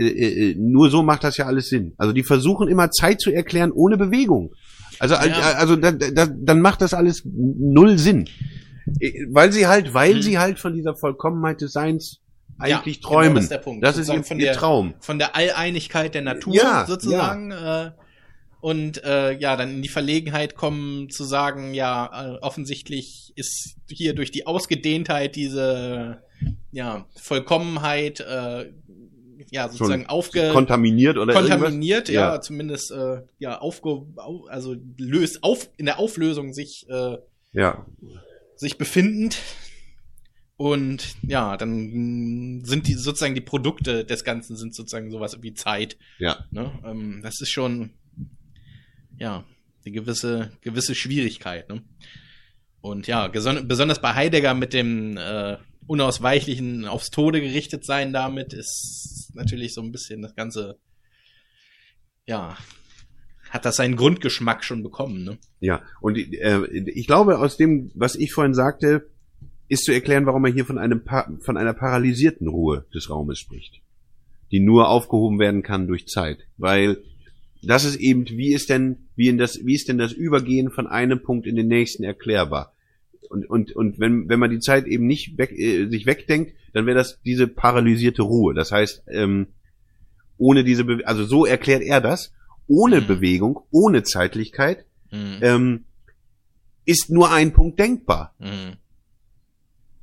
äh, 0.51 0.55
nur 0.57 0.91
so 0.91 1.03
macht 1.03 1.25
das 1.25 1.37
ja 1.37 1.47
alles 1.47 1.69
Sinn. 1.69 1.95
Also 1.99 2.13
die 2.13 2.23
versuchen 2.23 2.69
immer 2.69 2.91
Zeit 2.91 3.21
zu 3.21 3.31
erklären 3.31 3.73
ohne 3.73 3.97
Bewegung. 3.97 4.53
Also, 4.99 5.15
Ja. 5.15 5.25
äh, 5.27 5.55
also 5.57 5.77
da, 5.77 5.93
da, 5.93 6.27
dann 6.27 6.61
macht 6.61 6.81
das 6.83 6.93
alles 6.95 7.23
null 7.25 7.99
Sinn. 7.99 8.29
Äh, 9.01 9.13
Weil 9.31 9.53
sie 9.53 9.67
halt, 9.67 9.95
weil 9.95 10.17
Mhm. 10.17 10.23
sie 10.23 10.39
halt 10.39 10.59
von 10.59 10.75
dieser 10.75 10.95
Vollkommenheit 10.97 11.61
des 11.61 11.73
Seins 11.73 12.21
eigentlich 12.59 12.97
Ja, 12.97 13.03
genau, 13.03 13.09
träumen. 13.15 13.35
das 13.37 13.45
ist 13.45 13.51
der 13.53 13.59
Punkt. 13.59 13.85
Das 13.85 13.97
ist 13.99 14.07
Sozusagen 14.09 14.41
ihr, 14.41 14.47
der- 14.47 14.55
Traum. 14.55 14.95
Von 15.01 15.19
der 15.19 15.37
Alleinigkeit 15.37 16.15
der 16.15 16.23
Natur 16.23 16.55
Ja, 16.55 16.85
sozusagen. 16.89 17.51
Äh, 17.53 17.91
und 18.61 19.05
äh, 19.05 19.39
ja, 19.39 19.57
dann 19.57 19.71
in 19.71 19.83
die 19.83 19.89
Verlegenheit 19.89 20.57
kommen 20.57 21.11
zu 21.11 21.23
sagen, 21.23 21.75
ja, 21.75 22.35
äh, 22.35 22.39
offensichtlich 22.41 23.33
ist 23.37 23.77
hier 23.89 24.15
durch 24.15 24.33
die 24.33 24.47
Ausgedehntheit 24.49 25.37
diese 25.37 26.19
ja, 26.73 27.07
Vollkommenheit 27.17 28.21
äh, 28.21 28.73
ja 29.51 29.69
sozusagen 29.69 30.07
aufge 30.07 30.51
Kontaminiert 30.53 31.17
oder 31.17 31.33
kontaminiert, 31.33 32.09
ja, 32.09 32.35
Ja. 32.35 32.41
zumindest 32.41 32.91
äh, 32.91 33.23
ja 33.39 33.59
aufge 33.59 33.89
au, 34.17 34.47
also 34.49 34.77
löst 34.99 35.43
auf 35.43 35.71
in 35.77 35.87
der 35.87 35.99
Auflösung 35.99 36.53
sich 36.53 36.87
äh, 36.89 37.17
Ja, 37.53 37.87
sich 38.57 38.77
befindend. 38.79 39.39
Und 40.57 41.15
ja, 41.23 41.57
dann 41.57 42.63
sind 42.65 42.89
die 42.89 42.95
sozusagen 42.95 43.37
die 43.37 43.41
Produkte 43.41 44.05
des 44.05 44.25
Ganzen 44.25 44.57
sind 44.57 44.75
sozusagen 44.75 45.11
sowas 45.13 45.39
wie 45.41 45.55
Zeit. 45.55 45.97
ja. 46.19 46.45
Ne? 46.51 46.73
Ähm, 46.85 47.21
das 47.23 47.41
ist 47.41 47.51
schon 47.51 47.91
ja 49.17 49.45
eine 49.85 49.93
gewisse 49.95 50.51
gewisse 50.61 50.97
Schwierigkeit. 50.97 51.69
Ne? 51.69 51.83
Und 52.81 53.07
ja, 53.07 53.29
besonders 53.29 54.01
bei 54.01 54.15
Heidegger 54.15 54.55
mit 54.55 54.73
dem 54.75 55.17
äh, 55.17 55.59
unausweichlichen 55.89 56.85
aufs 56.85 57.11
Tode 57.11 57.41
gerichtet 57.41 57.85
sein 57.85 58.13
damit 58.13 58.53
ist 58.53 59.33
natürlich 59.35 59.75
so 59.75 59.81
ein 59.81 59.91
bisschen 59.91 60.23
das 60.23 60.37
ganze 60.37 60.79
ja 62.27 62.57
hat 63.51 63.65
das 63.65 63.77
seinen 63.77 63.97
Grundgeschmack 63.97 64.63
schon 64.63 64.83
bekommen. 64.83 65.25
Ne? 65.25 65.39
Ja, 65.61 65.83
und 66.01 66.19
äh, 66.19 66.67
ich 66.67 67.07
glaube, 67.07 67.39
aus 67.39 67.57
dem, 67.57 67.91
was 67.95 68.15
ich 68.15 68.33
vorhin 68.33 68.55
sagte, 68.55 69.09
ist 69.69 69.85
zu 69.85 69.93
erklären, 69.93 70.27
warum 70.27 70.45
er 70.45 70.53
hier 70.53 70.65
von 70.65 70.79
einem 70.79 71.05
pa 71.05 71.31
von 71.41 71.57
einer 71.57 71.75
paralysierten 71.75 72.49
Ruhe 72.49 72.87
des 72.95 73.11
Raumes 73.11 73.39
spricht, 73.39 73.81
die 74.51 74.61
nur 74.61 74.89
aufgehoben 74.89 75.39
werden 75.39 75.63
kann 75.63 75.87
durch 75.87 76.07
Zeit, 76.07 76.39
weil 76.57 76.99
das 77.63 77.85
ist 77.85 77.97
eben, 77.97 78.27
wie 78.29 78.53
ist 78.53 78.71
denn, 78.71 79.09
wie 79.17 79.29
in 79.29 79.37
das, 79.37 79.65
wie 79.65 79.75
ist 79.75 79.89
denn 79.89 79.99
das 79.99 80.13
Übergehen 80.13 80.71
von 80.71 80.87
einem 80.87 81.23
Punkt 81.23 81.47
in 81.47 81.57
den 81.57 81.69
nächsten 81.69 82.05
erklärbar? 82.05 82.75
Und 83.29 83.49
und 83.49 83.73
und 83.77 84.01
wenn 84.01 84.29
wenn 84.29 84.41
man 84.41 84.51
die 84.51 84.61
Zeit 84.61 84.87
eben 84.87 85.07
nicht 85.07 85.37
weg, 85.39 85.53
äh, 85.53 85.87
sich 85.89 86.07
wegdenkt, 86.07 86.55
dann 86.73 86.87
wäre 86.87 86.97
das 86.97 87.21
diese 87.25 87.47
paralysierte 87.47 88.23
Ruhe. 88.23 88.55
Das 88.55 88.73
heißt, 88.73 89.03
ähm, 89.09 89.49
ohne 90.39 90.65
diese, 90.65 90.85
Be 90.85 91.03
also 91.07 91.25
so 91.25 91.45
erklärt 91.47 91.83
er 91.83 92.01
das, 92.01 92.33
ohne 92.67 93.01
Mhm. 93.01 93.07
Bewegung, 93.07 93.61
ohne 93.71 94.03
Zeitlichkeit 94.03 94.85
Mhm. 95.11 95.39
ähm, 95.43 95.85
ist 96.85 97.11
nur 97.11 97.31
ein 97.33 97.53
Punkt 97.53 97.79
denkbar. 97.79 98.35
Mhm. 98.39 98.77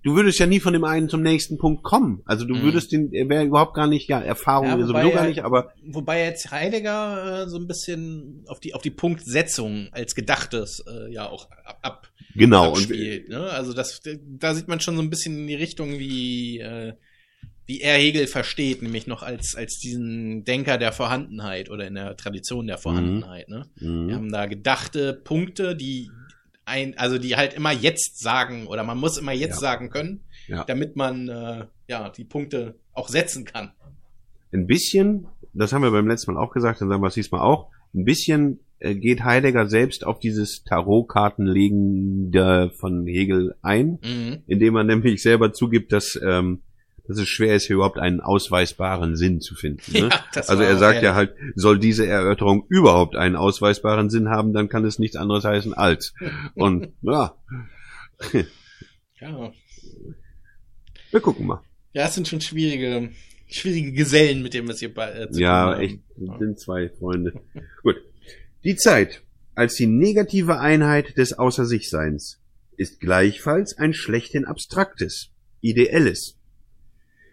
Du 0.06 0.16
würdest 0.16 0.38
ja 0.38 0.46
nie 0.46 0.60
von 0.60 0.72
dem 0.72 0.84
einen 0.84 1.10
zum 1.10 1.24
nächsten 1.24 1.58
Punkt 1.58 1.82
kommen. 1.82 2.22
Also 2.26 2.46
du 2.46 2.54
Mhm. 2.56 2.62
würdest 2.62 2.92
den, 2.92 3.12
er 3.12 3.28
wäre 3.28 3.44
überhaupt 3.44 3.74
gar 3.74 3.88
nicht, 3.88 4.08
ja, 4.08 4.22
Erfahrung 4.22 4.68
Ja, 4.68 4.74
wobei 4.78 5.02
sowieso 5.02 5.12
gar 5.16 5.26
nicht, 5.28 5.44
aber 5.44 5.74
Wobei 5.84 6.24
jetzt 6.24 6.52
Heidegger 6.52 7.46
äh, 7.46 7.50
so 7.50 7.58
ein 7.58 7.66
bisschen 7.68 8.44
auf 8.48 8.60
die 8.60 8.76
auf 8.76 8.84
die 8.84 8.92
Punktsetzung 8.92 9.90
als 9.92 10.14
Gedachtes 10.14 10.84
äh, 10.88 11.12
ja 11.12 11.28
auch 11.28 11.50
ab, 11.66 11.80
ab 11.82 12.12
genau. 12.36 12.68
Und, 12.68 12.78
abspielt. 12.84 13.30
Ne? 13.30 13.50
Also 13.50 13.74
das 13.74 14.00
da 14.04 14.54
sieht 14.54 14.68
man 14.68 14.80
schon 14.80 14.96
so 14.96 15.02
ein 15.02 15.10
bisschen 15.10 15.40
in 15.40 15.48
die 15.48 15.56
Richtung 15.56 15.98
wie 15.98 16.60
äh, 16.60 16.94
wie 17.66 17.82
er 17.82 17.98
Hegel 17.98 18.28
versteht, 18.28 18.84
nämlich 18.84 19.08
noch 19.08 19.24
als 19.24 19.56
als 19.56 19.80
diesen 19.80 20.44
Denker 20.44 20.78
der 20.78 20.92
Vorhandenheit 20.92 21.72
oder 21.72 21.88
in 21.88 21.96
der 21.96 22.16
Tradition 22.16 22.68
der 22.68 22.78
Vorhandenheit. 22.78 23.50
Ne? 23.50 23.66
Wir 23.78 23.90
Mhm. 23.90 24.14
haben 24.14 24.32
da 24.32 24.46
gedachte 24.46 25.14
Punkte, 25.16 25.76
die 25.76 26.12
ein, 26.66 26.98
also 26.98 27.18
die 27.18 27.36
halt 27.36 27.54
immer 27.54 27.72
jetzt 27.72 28.20
sagen 28.20 28.68
oder 28.68 28.84
man 28.84 28.98
muss 28.98 29.18
immer 29.18 29.32
jetzt 29.32 29.56
Ja. 29.56 29.60
sagen 29.62 29.90
können, 29.90 30.22
Ja. 30.48 30.64
damit 30.66 30.96
man 30.96 31.28
äh, 31.30 31.66
ja 31.88 32.10
die 32.10 32.24
Punkte 32.26 32.76
auch 32.94 33.08
setzen 33.10 33.46
kann. 33.46 33.72
ein 34.54 34.68
bisschen, 34.68 35.28
das 35.54 35.74
haben 35.74 35.82
wir 35.84 35.92
beim 35.92 36.08
letzten 36.08 36.34
Mal 36.34 36.40
auch 36.42 36.52
gesagt, 36.54 36.80
dann 36.82 36.88
sagen 36.90 37.02
wir 37.02 37.08
es 37.08 37.14
diesmal 37.16 37.42
auch, 37.42 37.70
ein 37.94 38.06
bisschen 38.06 38.60
äh, 38.80 38.96
geht 38.96 39.24
Heidegger 39.24 39.68
selbst 39.68 40.06
auf 40.06 40.20
dieses 40.20 40.64
Tarotkartenlegen 40.64 42.32
von 42.78 43.06
Hegel 43.08 43.56
ein, 43.62 44.00
Mhm. 44.04 44.44
indem 44.48 44.76
er 44.76 44.84
nämlich 44.84 45.22
selber 45.22 45.54
zugibt, 45.54 45.92
dass, 45.92 46.20
ähm, 46.26 46.62
dass 47.08 47.18
es 47.18 47.28
schwer 47.28 47.56
ist, 47.56 47.68
hier 47.68 47.76
überhaupt 47.76 47.98
einen 48.00 48.20
ausweisbaren 48.22 49.16
Sinn 49.16 49.40
zu 49.42 49.56
finden. 49.56 49.92
Ne? 49.94 50.10
Ja, 50.36 50.42
Also 50.48 50.64
er 50.64 50.78
sagt 50.78 51.02
ja 51.04 51.16
halt, 51.16 51.34
soll 51.56 51.80
diese 51.80 52.06
Erörterung 52.08 52.66
überhaupt 52.70 53.16
einen 53.16 53.36
ausweisbaren 53.36 54.10
Sinn 54.10 54.30
haben, 54.30 54.54
dann 54.54 54.70
kann 54.70 54.86
es 54.86 55.00
nichts 55.00 55.16
anderes 55.16 55.44
heißen 55.46 55.74
als. 55.74 56.14
Und 56.56 56.94
ja, 57.02 57.36
Ja. 59.20 59.52
wir 61.12 61.22
gucken 61.22 61.48
mal. 61.48 61.62
ja, 61.94 62.06
es 62.08 62.16
sind 62.16 62.28
schon 62.28 62.42
schwierige, 62.42 63.10
schwierige 63.48 63.94
Gesellen, 63.94 64.42
mit 64.44 64.54
denen 64.54 64.68
wir 64.68 64.74
es 64.74 64.80
hier 64.80 64.94
bei, 64.94 65.12
äh, 65.12 65.30
zu 65.32 65.40
Ja, 65.42 65.66
tun 65.66 65.74
haben. 65.76 65.82
echt, 65.82 66.00
sind 66.40 66.60
zwei 66.60 66.90
Freunde. 66.90 67.34
Gut. 67.84 67.98
Die 68.64 68.76
Zeit 68.76 69.22
als 69.54 69.76
die 69.76 69.88
negative 69.88 70.60
Einheit 70.60 71.18
des 71.18 71.34
Außer-sich-Seins 71.38 72.42
ist 72.78 73.00
gleichfalls 73.00 73.78
ein 73.78 73.94
schlechthin 73.94 74.44
abstraktes, 74.46 75.30
ideelles. 75.62 76.38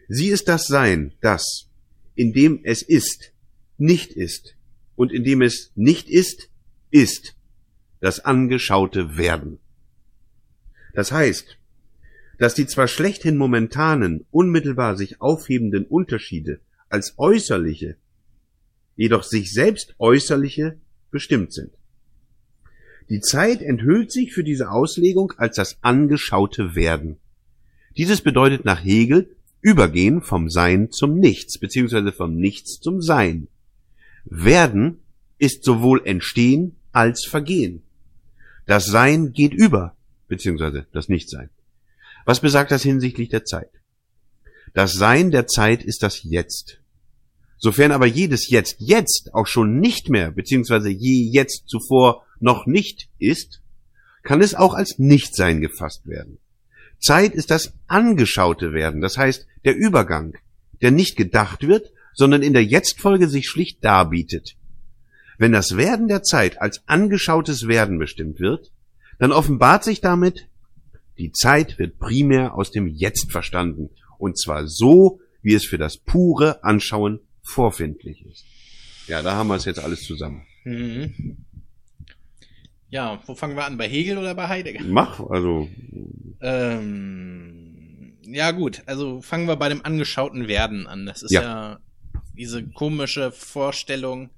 Sie 0.09 0.29
ist 0.29 0.49
das 0.49 0.67
Sein, 0.67 1.13
das, 1.21 1.69
in 2.15 2.33
dem 2.33 2.61
es 2.65 2.83
ist, 2.83 3.33
nicht 3.79 4.13
ist, 4.13 4.57
und 4.97 5.13
in 5.13 5.25
dem 5.25 5.43
es 5.43 5.73
nicht 5.75 6.09
ist, 6.09 6.49
ist, 6.91 7.35
das 8.01 8.21
angeschaute 8.21 9.17
Werden. 9.17 9.59
Das 10.95 11.13
heißt, 11.13 11.59
dass 12.39 12.55
die 12.55 12.67
zwar 12.67 12.89
schlechthin 12.89 13.37
momentanen, 13.37 14.27
unmittelbar 14.31 14.97
sich 14.97 15.21
aufhebenden 15.21 15.87
Unterschiede 15.87 16.61
als 16.89 17.15
äußerliche, 17.17 17.97
jedoch 18.97 19.23
sich 19.23 19.53
selbst 19.53 19.95
äußerliche 19.99 20.79
bestimmt 21.11 21.53
sind. 21.53 21.73
Die 23.09 23.21
Zeit 23.21 23.63
enthüllt 23.63 24.11
sich 24.11 24.33
für 24.33 24.45
diese 24.45 24.71
Auslegung 24.71 25.33
als 25.37 25.57
das 25.57 25.79
angeschaute 25.83 26.75
Werden. 26.75 27.19
Dieses 27.97 28.21
bedeutet 28.21 28.65
nach 28.65 28.83
Hegel 28.83 29.37
Übergehen 29.63 30.21
vom 30.21 30.51
Sein 30.51 30.91
zum 30.91 31.15
Nichts, 31.19 31.59
beziehungsweise 31.59 32.13
vom 32.13 32.35
Nichts 32.35 32.81
zum 32.81 33.01
Sein. 33.01 33.49
Werden 34.25 34.99
ist 35.39 35.65
sowohl 35.65 36.03
Entstehen 36.05 36.77
als 36.93 37.25
Vergehen. 37.25 37.83
Das 38.67 38.87
Sein 38.87 39.33
geht 39.33 39.55
über, 39.55 39.97
beziehungsweise 40.29 40.87
das 40.93 41.09
Nichtsein. 41.09 41.49
Was 42.25 42.41
besagt 42.41 42.71
das 42.71 42.83
hinsichtlich 42.83 43.29
der 43.29 43.45
Zeit? 43.45 43.71
Das 44.75 44.93
Sein 44.93 45.31
der 45.31 45.47
Zeit 45.47 45.83
ist 45.83 46.03
das 46.03 46.23
Jetzt. 46.23 46.81
Sofern 47.59 47.93
aber 47.93 48.07
jedes 48.07 48.49
Jetzt 48.51 48.77
jetzt 48.79 49.31
auch 49.33 49.47
schon 49.47 49.79
nicht 49.79 50.09
mehr, 50.09 50.33
beziehungsweise 50.33 50.91
je 50.91 51.31
jetzt 51.31 51.69
zuvor 51.69 52.27
noch 52.41 52.67
nicht 52.67 53.09
ist, 53.19 53.61
kann 54.25 54.41
es 54.41 54.55
auch 54.55 54.75
als 54.75 54.99
Nichtsein 54.99 55.61
gefasst 55.61 56.07
werden. 56.07 56.39
Zeit 57.03 57.35
ist 57.35 57.51
das 57.51 57.75
angeschaute 57.89 58.73
Werden, 58.73 59.01
das 59.01 59.19
heißt 59.19 59.47
der 59.65 59.77
Übergang, 59.77 60.35
der 60.81 60.93
nicht 60.93 61.17
gedacht 61.17 61.67
wird, 61.67 61.93
sondern 62.15 62.43
in 62.43 62.53
der 62.53 62.65
Jetztfolge 62.65 63.29
sich 63.29 63.49
schlicht 63.49 63.85
darbietet. 63.85 64.57
Wenn 65.37 65.53
das 65.53 65.77
Werden 65.77 66.09
der 66.09 66.23
Zeit 66.23 66.61
als 66.61 66.83
angeschautes 66.87 67.67
Werden 67.67 67.99
bestimmt 67.99 68.39
wird, 68.39 68.71
dann 69.19 69.33
offenbart 69.33 69.83
sich 69.85 70.01
damit, 70.01 70.47
die 71.19 71.33
Zeit 71.33 71.79
wird 71.79 71.99
primär 71.99 72.55
aus 72.55 72.71
dem 72.71 72.87
Jetzt 72.87 73.33
verstanden, 73.33 73.91
und 74.19 74.39
zwar 74.39 74.69
so, 74.69 75.21
wie 75.43 75.55
es 75.55 75.67
für 75.67 75.79
das 75.79 75.99
pure 75.99 76.63
Anschauen 76.63 77.21
vorfindlich 77.43 78.25
ist. 78.25 78.45
Ja, 79.09 79.23
da 79.23 79.35
haben 79.35 79.49
wir 79.49 79.57
es 79.57 79.65
jetzt 79.65 79.81
alles 79.81 80.03
zusammen. 80.03 80.47
Mhm. 80.65 81.45
Ja, 82.93 83.21
wo 83.27 83.35
fangen 83.35 83.57
wir 83.57 83.65
an? 83.65 83.79
Bei 83.79 83.89
Hegel 83.89 84.19
oder 84.19 84.35
bei 84.35 84.49
Heidegger? 84.49 84.85
Mach, 84.85 85.19
also, 85.31 85.67
Ähm, 86.41 88.19
ja, 88.27 88.51
gut, 88.51 88.83
also 88.87 89.21
fangen 89.23 89.47
wir 89.49 89.57
bei 89.57 89.69
dem 89.69 89.85
angeschauten 89.85 90.47
Werden 90.49 90.87
an. 90.87 91.07
Das 91.07 91.23
ist 91.23 91.31
ja, 91.33 91.43
Ja. 91.43 91.81
diese 92.37 92.63
komische 92.69 93.33
Vorstellung. 93.33 94.31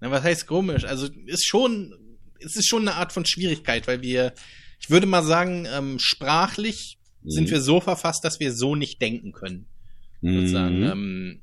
Na, 0.00 0.10
was 0.10 0.22
heißt 0.22 0.46
komisch? 0.46 0.84
Also 0.84 1.08
ist 1.26 1.46
schon, 1.46 1.94
es 2.40 2.56
ist 2.56 2.66
schon 2.68 2.82
eine 2.88 2.94
Art 2.96 3.12
von 3.12 3.26
Schwierigkeit, 3.26 3.86
weil 3.86 4.00
wir, 4.02 4.32
ich 4.80 4.90
würde 4.90 5.06
mal 5.06 5.22
sagen, 5.24 5.66
ähm, 5.72 5.98
sprachlich 5.98 6.98
sind 7.24 7.48
Mhm. 7.48 7.50
wir 7.50 7.60
so 7.60 7.80
verfasst, 7.80 8.24
dass 8.24 8.40
wir 8.40 8.52
so 8.52 8.74
nicht 8.74 9.02
denken 9.02 9.32
können. 9.32 9.66
Sozusagen. 10.22 10.78
Mhm. 10.80 10.84
Ähm, 10.90 11.42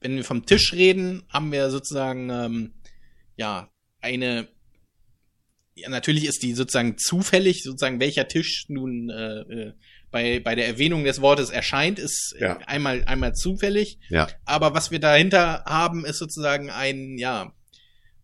wenn 0.00 0.16
wir 0.16 0.24
vom 0.24 0.46
Tisch 0.46 0.72
reden, 0.72 1.22
haben 1.28 1.52
wir 1.52 1.70
sozusagen 1.70 2.30
ähm, 2.30 2.72
ja 3.36 3.68
eine 4.00 4.48
ja, 5.74 5.88
natürlich 5.88 6.24
ist 6.26 6.42
die 6.42 6.54
sozusagen 6.54 6.96
zufällig, 6.98 7.62
sozusagen 7.62 8.00
welcher 8.00 8.28
Tisch 8.28 8.66
nun 8.68 9.10
äh, 9.10 9.40
äh, 9.40 9.72
bei, 10.10 10.38
bei 10.40 10.54
der 10.54 10.68
Erwähnung 10.68 11.04
des 11.04 11.20
Wortes 11.20 11.50
erscheint, 11.50 11.98
ist 11.98 12.34
Ja. 12.38 12.58
einmal, 12.66 13.02
einmal 13.04 13.34
zufällig. 13.34 13.98
Ja. 14.08 14.28
Aber 14.44 14.72
was 14.74 14.90
wir 14.92 15.00
dahinter 15.00 15.64
haben, 15.66 16.04
ist 16.04 16.18
sozusagen 16.18 16.70
ein, 16.70 17.18
ja, 17.18 17.52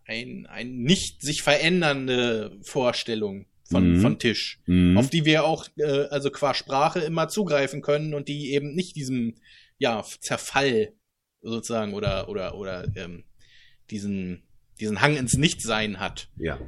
ein, 0.05 0.47
ein 0.47 0.79
nicht 0.79 1.23
sich 1.23 1.43
verändernde 1.43 2.59
Vorstellung 2.63 3.47
von, 3.65 3.97
Mhm. 3.97 4.01
von 4.01 4.19
Tisch, 4.19 4.61
Mhm. 4.67 4.97
auf 4.99 5.11
die 5.11 5.25
wir 5.25 5.45
auch, 5.45 5.67
äh, 5.79 6.07
also 6.11 6.31
qua 6.31 6.55
Sprache 6.55 7.01
immer 7.01 7.29
zugreifen 7.29 7.83
können 7.83 8.15
und 8.15 8.29
die 8.29 8.53
eben 8.53 8.75
nicht 8.75 8.95
diesem, 8.97 9.35
ja, 9.79 10.05
Zerfall 10.21 10.93
sozusagen 11.43 11.95
oder, 11.95 12.29
oder, 12.29 12.57
oder, 12.57 12.87
ähm, 12.97 13.25
diesen, 13.91 14.43
diesen 14.79 15.01
Hang 15.01 15.17
ins 15.17 15.35
Nichtsein 15.35 15.99
hat 16.01 16.29
ja. 16.37 16.59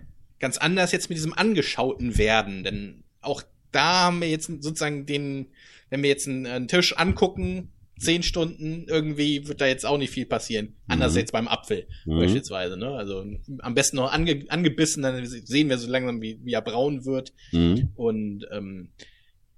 Ganz 0.43 0.59
anders 0.59 0.93
jetzt 0.93 1.09
mit 1.09 1.16
diesem 1.16 1.32
angeschauten 1.32 2.18
werden, 2.18 2.64
denn 2.64 3.05
auch 3.22 3.43
da 3.70 4.03
haben 4.05 4.20
wir 4.20 4.28
jetzt 4.28 4.47
sozusagen 4.47 5.07
den, 5.07 5.47
wenn 5.88 6.03
wir 6.03 6.11
jetzt 6.11 6.28
einen, 6.28 6.45
einen 6.47 6.68
Tisch 6.68 6.95
angucken, 6.99 7.72
zehn 7.99 8.22
Stunden, 8.24 8.86
irgendwie 8.88 9.47
wird 9.47 9.61
da 9.61 9.66
jetzt 9.66 9.86
auch 9.86 9.97
nicht 9.97 10.11
viel 10.11 10.26
passieren. 10.26 10.74
Anders 10.88 11.12
Mhm. 11.12 11.18
jetzt 11.20 11.32
beim 11.32 11.47
Apfel 11.49 11.86
Mhm. 12.05 12.18
beispielsweise, 12.18 12.76
ne? 12.76 12.88
Also 12.88 13.24
am 13.61 13.74
besten 13.74 13.97
noch 13.97 14.12
ange, 14.12 14.45
angebissen, 14.49 15.03
dann 15.05 15.24
sehen 15.24 15.68
wir 15.70 15.78
so 15.78 15.88
langsam, 15.88 16.20
wie, 16.20 16.38
wie 16.43 16.53
er 16.53 16.61
braun 16.62 17.05
wird. 17.07 17.32
Mhm. 17.53 17.90
Und 17.95 18.47
ähm, 18.51 18.90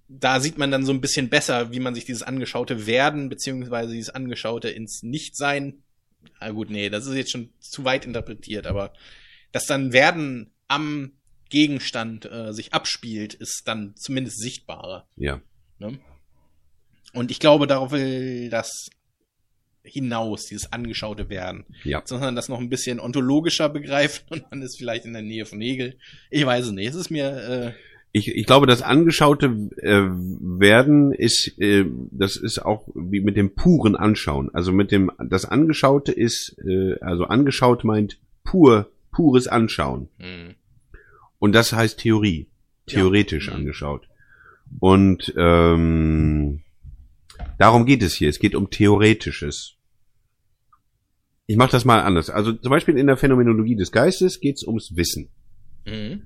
da 0.08 0.38
sieht 0.40 0.58
man 0.58 0.70
dann 0.70 0.84
so 0.84 0.92
ein 0.92 1.00
bisschen 1.00 1.30
besser, 1.30 1.72
wie 1.72 1.80
man 1.80 1.94
sich 1.94 2.04
dieses 2.04 2.22
angeschaute 2.22 2.86
Werden, 2.86 3.30
beziehungsweise 3.30 3.94
dieses 3.94 4.10
angeschaute 4.10 4.68
ins 4.68 5.02
Nichtsein. 5.02 5.82
Ah 6.38 6.50
gut, 6.50 6.68
nee, 6.68 6.90
das 6.90 7.06
ist 7.06 7.16
jetzt 7.16 7.30
schon 7.32 7.48
zu 7.60 7.84
weit 7.84 8.04
interpretiert, 8.04 8.66
aber 8.66 8.92
dass 9.52 9.64
dann 9.66 9.92
Werden 9.94 10.50
am 10.74 11.12
Gegenstand 11.50 12.30
äh, 12.30 12.52
sich 12.52 12.72
abspielt, 12.72 13.34
ist 13.34 13.62
dann 13.66 13.94
zumindest 13.96 14.40
sichtbarer. 14.40 15.06
Ja. 15.16 15.40
Ne? 15.78 15.98
Und 17.12 17.30
ich 17.30 17.38
glaube, 17.38 17.66
darauf 17.66 17.92
will 17.92 18.50
das 18.50 18.88
hinaus, 19.84 20.46
dieses 20.46 20.72
angeschaute 20.72 21.28
Werden. 21.28 21.64
Ja. 21.84 22.02
Sondern 22.04 22.34
das 22.34 22.48
noch 22.48 22.58
ein 22.58 22.70
bisschen 22.70 22.98
ontologischer 22.98 23.68
begreift 23.68 24.24
und 24.30 24.50
man 24.50 24.62
ist 24.62 24.78
vielleicht 24.78 25.04
in 25.04 25.12
der 25.12 25.22
Nähe 25.22 25.46
von 25.46 25.60
Hegel. 25.60 25.96
Ich 26.30 26.44
weiß 26.44 26.66
es 26.66 26.72
nicht. 26.72 26.88
Es 26.88 26.96
ist 26.96 27.10
mir 27.10 27.26
äh, 27.36 27.72
Ich, 28.10 28.28
ich 28.28 28.46
glaube, 28.46 28.66
das 28.66 28.82
angeschaute 28.82 29.46
äh, 29.76 30.02
Werden 30.08 31.12
ist, 31.12 31.56
äh, 31.60 31.84
das 32.10 32.36
ist 32.36 32.58
auch 32.64 32.88
wie 32.94 33.20
mit 33.20 33.36
dem 33.36 33.54
puren 33.54 33.94
Anschauen. 33.94 34.50
Also 34.52 34.72
mit 34.72 34.90
dem, 34.90 35.12
das 35.18 35.44
Angeschaute 35.44 36.10
ist, 36.10 36.56
äh, 36.66 36.98
also 37.00 37.24
angeschaut 37.24 37.84
meint 37.84 38.18
pur, 38.42 38.90
pures 39.12 39.46
Anschauen. 39.46 40.08
mh. 40.18 40.54
Und 41.44 41.52
das 41.52 41.74
heißt 41.74 41.98
Theorie. 41.98 42.48
Theoretisch 42.86 43.48
Ja. 43.48 43.52
Mhm. 43.52 43.58
angeschaut. 43.58 44.08
Und 44.80 45.34
ähm, 45.36 46.62
darum 47.58 47.84
geht 47.84 48.02
es 48.02 48.14
hier. 48.14 48.30
Es 48.30 48.38
geht 48.38 48.54
um 48.54 48.70
Theoretisches. 48.70 49.74
Ich 51.44 51.58
mache 51.58 51.72
das 51.72 51.84
mal 51.84 52.00
anders. 52.00 52.30
Also 52.30 52.54
zum 52.54 52.70
Beispiel 52.70 52.96
in 52.96 53.06
der 53.06 53.18
Phänomenologie 53.18 53.76
des 53.76 53.92
Geistes 53.92 54.40
geht 54.40 54.54
es 54.54 54.66
ums 54.66 54.96
Wissen. 54.96 55.28
Mhm. 55.84 56.22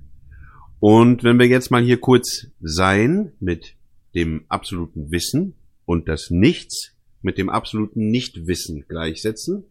Und 0.79 1.25
wenn 1.25 1.37
wir 1.37 1.47
jetzt 1.47 1.69
mal 1.69 1.83
hier 1.83 1.99
kurz 1.99 2.47
Sein 2.61 3.33
mit 3.41 3.75
dem 4.15 4.45
absoluten 4.47 5.11
Wissen 5.11 5.55
und 5.83 6.07
das 6.07 6.29
Nichts 6.29 6.95
mit 7.21 7.37
dem 7.37 7.49
absoluten 7.49 8.09
Nichtwissen 8.09 8.85
gleichsetzen, 8.87 9.65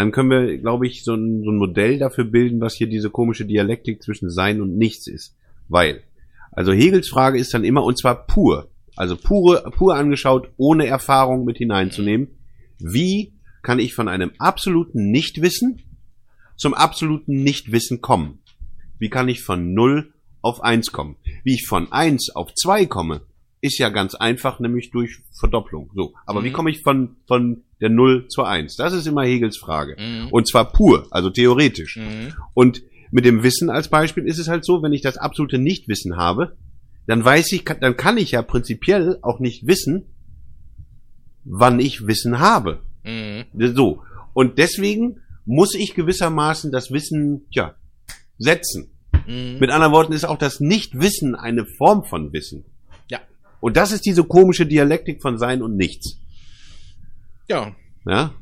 dann 0.00 0.12
können 0.12 0.30
wir, 0.30 0.58
glaube 0.58 0.86
ich, 0.86 1.04
so 1.04 1.14
ein, 1.14 1.42
so 1.44 1.50
ein 1.50 1.56
Modell 1.56 1.98
dafür 1.98 2.24
bilden, 2.24 2.60
was 2.60 2.74
hier 2.74 2.86
diese 2.86 3.10
komische 3.10 3.44
Dialektik 3.44 4.02
zwischen 4.02 4.30
Sein 4.30 4.60
und 4.62 4.76
Nichts 4.76 5.06
ist. 5.06 5.36
Weil, 5.68 6.02
also 6.52 6.72
Hegels 6.72 7.08
Frage 7.08 7.38
ist 7.38 7.52
dann 7.52 7.64
immer, 7.64 7.84
und 7.84 7.98
zwar 7.98 8.26
pur, 8.26 8.70
also 8.96 9.16
pure, 9.16 9.70
pur 9.76 9.96
angeschaut, 9.96 10.48
ohne 10.56 10.86
Erfahrung 10.86 11.44
mit 11.44 11.58
hineinzunehmen, 11.58 12.28
wie 12.78 13.34
kann 13.62 13.78
ich 13.78 13.94
von 13.94 14.08
einem 14.08 14.32
absoluten 14.38 15.10
Nichtwissen 15.10 15.82
zum 16.56 16.72
absoluten 16.72 17.42
Nichtwissen 17.42 18.00
kommen? 18.00 18.38
Wie 18.98 19.10
kann 19.10 19.28
ich 19.28 19.42
von 19.42 19.74
0 19.74 20.12
auf 20.40 20.62
1 20.62 20.92
kommen? 20.92 21.16
Wie 21.44 21.54
ich 21.54 21.66
von 21.66 21.92
1 21.92 22.30
auf 22.34 22.54
2 22.54 22.86
komme, 22.86 23.20
ist 23.60 23.78
ja 23.78 23.90
ganz 23.90 24.14
einfach, 24.14 24.60
nämlich 24.60 24.90
durch 24.90 25.18
Verdopplung. 25.38 25.90
So. 25.94 26.14
Aber 26.24 26.40
Mhm. 26.40 26.44
wie 26.44 26.52
komme 26.52 26.70
ich 26.70 26.82
von, 26.82 27.16
von 27.26 27.64
der 27.80 27.90
0 27.90 28.28
zur 28.28 28.48
1? 28.48 28.76
Das 28.76 28.92
ist 28.92 29.06
immer 29.06 29.24
Hegels 29.24 29.56
Frage. 29.56 29.96
Mhm. 29.98 30.28
Und 30.28 30.48
zwar 30.48 30.72
pur, 30.72 31.06
also 31.10 31.30
theoretisch. 31.30 31.96
Mhm. 31.96 32.34
Und 32.54 32.82
mit 33.10 33.24
dem 33.24 33.42
Wissen 33.42 33.70
als 33.70 33.88
Beispiel 33.88 34.26
ist 34.26 34.38
es 34.38 34.48
halt 34.48 34.64
so, 34.64 34.82
wenn 34.82 34.92
ich 34.92 35.02
das 35.02 35.16
absolute 35.16 35.58
Nichtwissen 35.58 36.16
habe, 36.16 36.56
dann 37.06 37.24
weiß 37.24 37.52
ich, 37.52 37.64
dann 37.64 37.96
kann 37.96 38.18
ich 38.18 38.32
ja 38.32 38.42
prinzipiell 38.42 39.18
auch 39.22 39.40
nicht 39.40 39.66
wissen, 39.66 40.04
wann 41.44 41.80
ich 41.80 42.06
Wissen 42.06 42.38
habe. 42.38 42.82
Mhm. 43.04 43.44
So. 43.74 44.02
Und 44.32 44.58
deswegen 44.58 45.20
muss 45.44 45.74
ich 45.74 45.94
gewissermaßen 45.94 46.70
das 46.70 46.92
Wissen, 46.92 47.46
ja, 47.50 47.74
setzen. 48.38 48.92
Mhm. 49.26 49.58
Mit 49.58 49.70
anderen 49.70 49.92
Worten 49.92 50.12
ist 50.12 50.24
auch 50.24 50.38
das 50.38 50.60
Nichtwissen 50.60 51.34
eine 51.34 51.66
Form 51.66 52.04
von 52.04 52.32
Wissen. 52.32 52.64
Ja. 53.10 53.18
Und 53.60 53.76
das 53.76 53.92
ist 53.92 54.06
diese 54.06 54.24
komische 54.24 54.66
Dialektik 54.66 55.20
von 55.20 55.38
Sein 55.38 55.62
und 55.62 55.76
Nichts. 55.76 56.19
Ja, 57.50 57.76
Ja? 58.06 58.34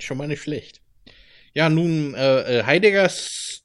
schon 0.00 0.16
mal 0.16 0.28
nicht 0.28 0.42
schlecht. 0.42 0.80
Ja, 1.54 1.68
nun, 1.68 2.14
äh, 2.14 2.60
äh, 2.60 2.64
Heideggers 2.64 3.62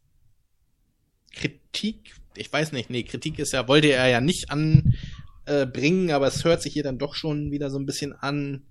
Kritik, 1.33 2.15
ich 2.35 2.51
weiß 2.51 2.71
nicht, 2.71 2.89
nee, 2.89 3.03
Kritik 3.03 3.39
ist 3.39 3.53
ja, 3.53 3.67
wollte 3.67 3.87
er 3.91 4.07
ja 4.07 4.21
nicht 4.21 4.49
anbringen, 4.51 6.09
äh, 6.09 6.11
aber 6.13 6.27
es 6.27 6.43
hört 6.43 6.61
sich 6.61 6.73
hier 6.73 6.83
dann 6.83 6.97
doch 6.97 7.15
schon 7.15 7.51
wieder 7.51 7.69
so 7.69 7.77
ein 7.79 7.85
bisschen 7.85 8.13
an, 8.13 8.63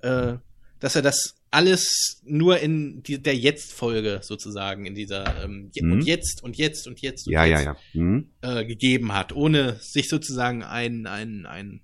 äh, 0.00 0.34
dass 0.80 0.96
er 0.96 1.02
das 1.02 1.36
alles 1.50 2.20
nur 2.24 2.60
in 2.60 3.02
die, 3.02 3.20
der 3.20 3.36
Jetzt-Folge 3.36 4.20
sozusagen, 4.22 4.86
in 4.86 4.94
dieser 4.94 5.42
ähm, 5.44 5.70
Mhm. 5.80 5.92
und 5.92 6.02
jetzt 6.02 6.42
und 6.42 6.56
jetzt 6.56 6.86
und 6.86 7.00
jetzt 7.00 7.26
und 7.26 7.32
Ja, 7.32 7.44
ja, 7.44 7.56
jetzt, 7.56 7.64
ja. 7.66 7.76
Hm? 7.92 8.30
Äh, 8.40 8.64
gegeben 8.64 9.12
hat, 9.12 9.32
ohne 9.32 9.76
sich 9.80 10.08
sozusagen 10.08 10.62
ein, 10.62 11.06
ein, 11.06 11.46
ein, 11.46 11.80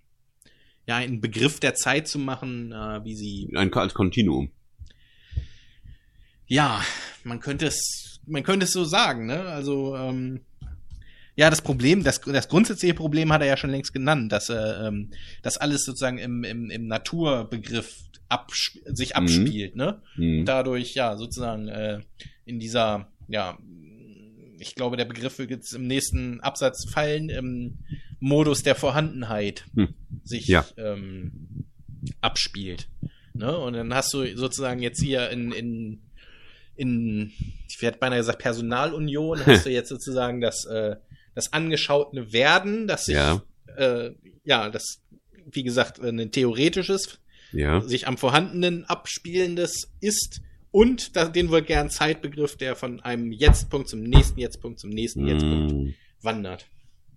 ja, 0.86 0.96
einen 0.96 1.20
Begriff 1.20 1.60
der 1.60 1.74
Zeit 1.74 2.08
zu 2.08 2.18
machen, 2.18 2.72
äh, 2.72 3.04
wie 3.04 3.14
sie 3.14 3.50
Ein, 3.54 3.72
als 3.74 3.94
Kontinuum. 3.94 4.50
Ja, 6.46 6.82
man 7.24 7.40
könnte 7.40 7.66
es, 7.66 8.20
man 8.26 8.44
könnte 8.44 8.64
es 8.64 8.72
so 8.72 8.84
sagen, 8.84 9.26
ne? 9.26 9.40
Also, 9.42 9.96
ähm, 9.96 10.40
ja, 11.34 11.50
das 11.50 11.60
Problem, 11.60 12.02
das, 12.04 12.20
das 12.20 12.48
grundsätzliche 12.48 12.94
Problem 12.94 13.32
hat 13.32 13.42
er 13.42 13.48
ja 13.48 13.56
schon 13.56 13.70
längst 13.70 13.92
genannt, 13.92 14.30
dass 14.32 14.48
er, 14.48 14.86
ähm, 14.86 15.10
das 15.42 15.58
alles 15.58 15.84
sozusagen 15.84 16.18
im, 16.18 16.44
im, 16.44 16.70
im 16.70 16.86
Naturbegriff 16.86 17.92
absp 18.28 18.78
sich 18.86 19.10
Mhm. 19.10 19.16
abspielt, 19.16 19.76
ne? 19.76 20.02
Hm. 20.14 20.40
Und 20.40 20.44
dadurch, 20.46 20.94
ja, 20.94 21.16
sozusagen, 21.16 21.68
äh, 21.68 22.00
in 22.44 22.58
dieser, 22.60 23.12
ja, 23.28 23.58
ich 24.58 24.74
glaube, 24.74 24.96
der 24.96 25.04
Begriff 25.04 25.38
wird 25.38 25.50
jetzt 25.50 25.74
im 25.74 25.86
nächsten 25.86 26.40
Absatz 26.40 26.88
fallen, 26.90 27.28
im 27.28 27.78
Modus 28.20 28.62
der 28.62 28.74
Vorhandenheit 28.74 29.64
Hm. 29.74 29.88
sich 30.24 30.46
Ja. 30.48 30.64
ähm, 30.76 31.64
abspielt. 32.20 32.88
Ne? 33.34 33.56
Und 33.56 33.74
dann 33.74 33.92
hast 33.94 34.12
du 34.14 34.36
sozusagen 34.36 34.80
jetzt 34.82 35.00
hier 35.02 35.30
in, 35.30 35.52
in, 35.52 36.02
in 36.76 37.32
ich 37.68 37.80
werde 37.82 37.98
beinahe 37.98 38.18
gesagt, 38.18 38.38
Personalunion, 38.38 39.40
hast 39.46 39.66
du 39.66 39.70
jetzt 39.70 39.88
sozusagen 39.88 40.40
das, 40.40 40.64
äh, 40.66 40.96
das 41.34 41.52
angeschaute 41.52 42.32
Werden, 42.32 42.86
das 42.86 43.04
sich, 43.06 43.14
Ja. 43.16 43.42
äh, 43.76 44.12
ja, 44.44 44.70
das, 44.70 45.02
wie 45.50 45.62
gesagt, 45.62 45.98
ein 46.00 46.30
theoretisches, 46.30 47.18
Ja. 47.52 47.80
sich 47.80 48.06
am 48.06 48.16
Vorhandenen 48.16 48.84
abspielendes 48.84 49.92
ist 50.00 50.40
und 50.70 51.16
da, 51.16 51.28
den 51.28 51.50
wohl 51.50 51.62
gern 51.62 51.90
Zeitbegriff, 51.90 52.56
der 52.56 52.76
von 52.76 53.00
einem 53.00 53.32
Jetztpunkt 53.32 53.88
zum 53.88 54.02
nächsten 54.02 54.38
Jetztpunkt 54.40 54.78
zum 54.78 54.90
nächsten 54.90 55.26
Jetztpunkt 55.26 55.72
Hm. 55.72 55.94
wandert. 56.22 56.66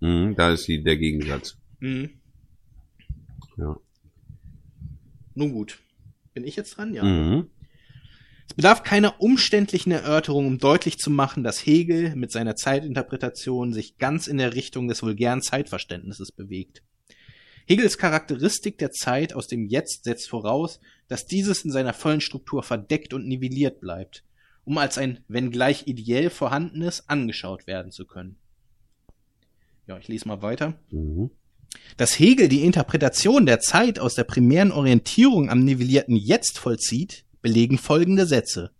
Hm. 0.00 0.34
Da 0.36 0.52
ist 0.52 0.66
die, 0.66 0.82
der 0.82 0.96
Gegensatz. 0.96 1.56
Mhm. 1.80 2.10
Ja. 3.56 3.76
Nun 5.34 5.52
gut. 5.52 5.78
Bin 6.34 6.44
ich 6.44 6.56
jetzt 6.56 6.76
dran? 6.76 6.94
Ja. 6.94 7.04
Mhm. 7.04 7.50
Es 8.48 8.54
bedarf 8.54 8.82
keiner 8.82 9.20
umständlichen 9.20 9.92
Erörterung, 9.92 10.46
um 10.46 10.58
deutlich 10.58 10.98
zu 10.98 11.08
machen, 11.10 11.44
dass 11.44 11.64
Hegel 11.64 12.16
mit 12.16 12.32
seiner 12.32 12.56
Zeitinterpretation 12.56 13.72
sich 13.72 13.96
ganz 13.98 14.26
in 14.26 14.38
der 14.38 14.54
Richtung 14.54 14.88
des 14.88 15.02
vulgären 15.02 15.40
Zeitverständnisses 15.40 16.32
bewegt. 16.32 16.82
Hegels 17.66 17.98
Charakteristik 17.98 18.78
der 18.78 18.90
Zeit 18.90 19.34
aus 19.34 19.46
dem 19.46 19.66
Jetzt 19.66 20.02
setzt 20.02 20.28
voraus, 20.28 20.80
dass 21.06 21.26
dieses 21.26 21.64
in 21.64 21.70
seiner 21.70 21.92
vollen 21.92 22.20
Struktur 22.20 22.64
verdeckt 22.64 23.14
und 23.14 23.28
nivelliert 23.28 23.80
bleibt, 23.80 24.24
um 24.64 24.78
als 24.78 24.98
ein, 24.98 25.22
wenngleich 25.28 25.86
ideell 25.86 26.30
vorhandenes, 26.30 27.08
angeschaut 27.08 27.68
werden 27.68 27.92
zu 27.92 28.04
können. 28.04 28.36
Ja, 29.90 29.98
ich 29.98 30.06
lese 30.06 30.28
mal 30.28 30.40
weiter. 30.40 30.74
Mhm. 30.92 31.30
Dass 31.96 32.16
Hegel 32.16 32.48
die 32.48 32.62
Interpretation 32.62 33.44
der 33.44 33.58
Zeit 33.58 33.98
aus 33.98 34.14
der 34.14 34.22
primären 34.22 34.70
Orientierung 34.70 35.50
am 35.50 35.64
nivellierten 35.64 36.14
Jetzt 36.14 36.60
vollzieht, 36.60 37.24
belegen 37.42 37.76
folgende 37.76 38.24
Sätze. 38.24 38.70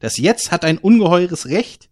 Das 0.00 0.16
Jetzt 0.16 0.50
hat 0.50 0.64
ein 0.64 0.78
ungeheures 0.78 1.46
Recht, 1.46 1.90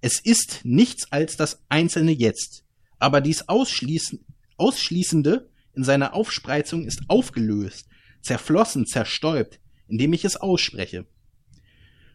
Es 0.00 0.20
ist 0.20 0.60
nichts 0.62 1.10
als 1.10 1.36
das 1.36 1.64
einzelne 1.68 2.12
Jetzt. 2.12 2.62
Aber 3.00 3.20
dies 3.20 3.48
Ausschließen, 3.48 4.24
Ausschließende 4.58 5.50
in 5.74 5.82
seiner 5.82 6.14
Aufspreizung 6.14 6.86
ist 6.86 7.02
aufgelöst, 7.08 7.88
zerflossen, 8.22 8.86
zerstäubt, 8.86 9.58
indem 9.88 10.12
ich 10.12 10.24
es 10.24 10.36
ausspreche. 10.36 11.04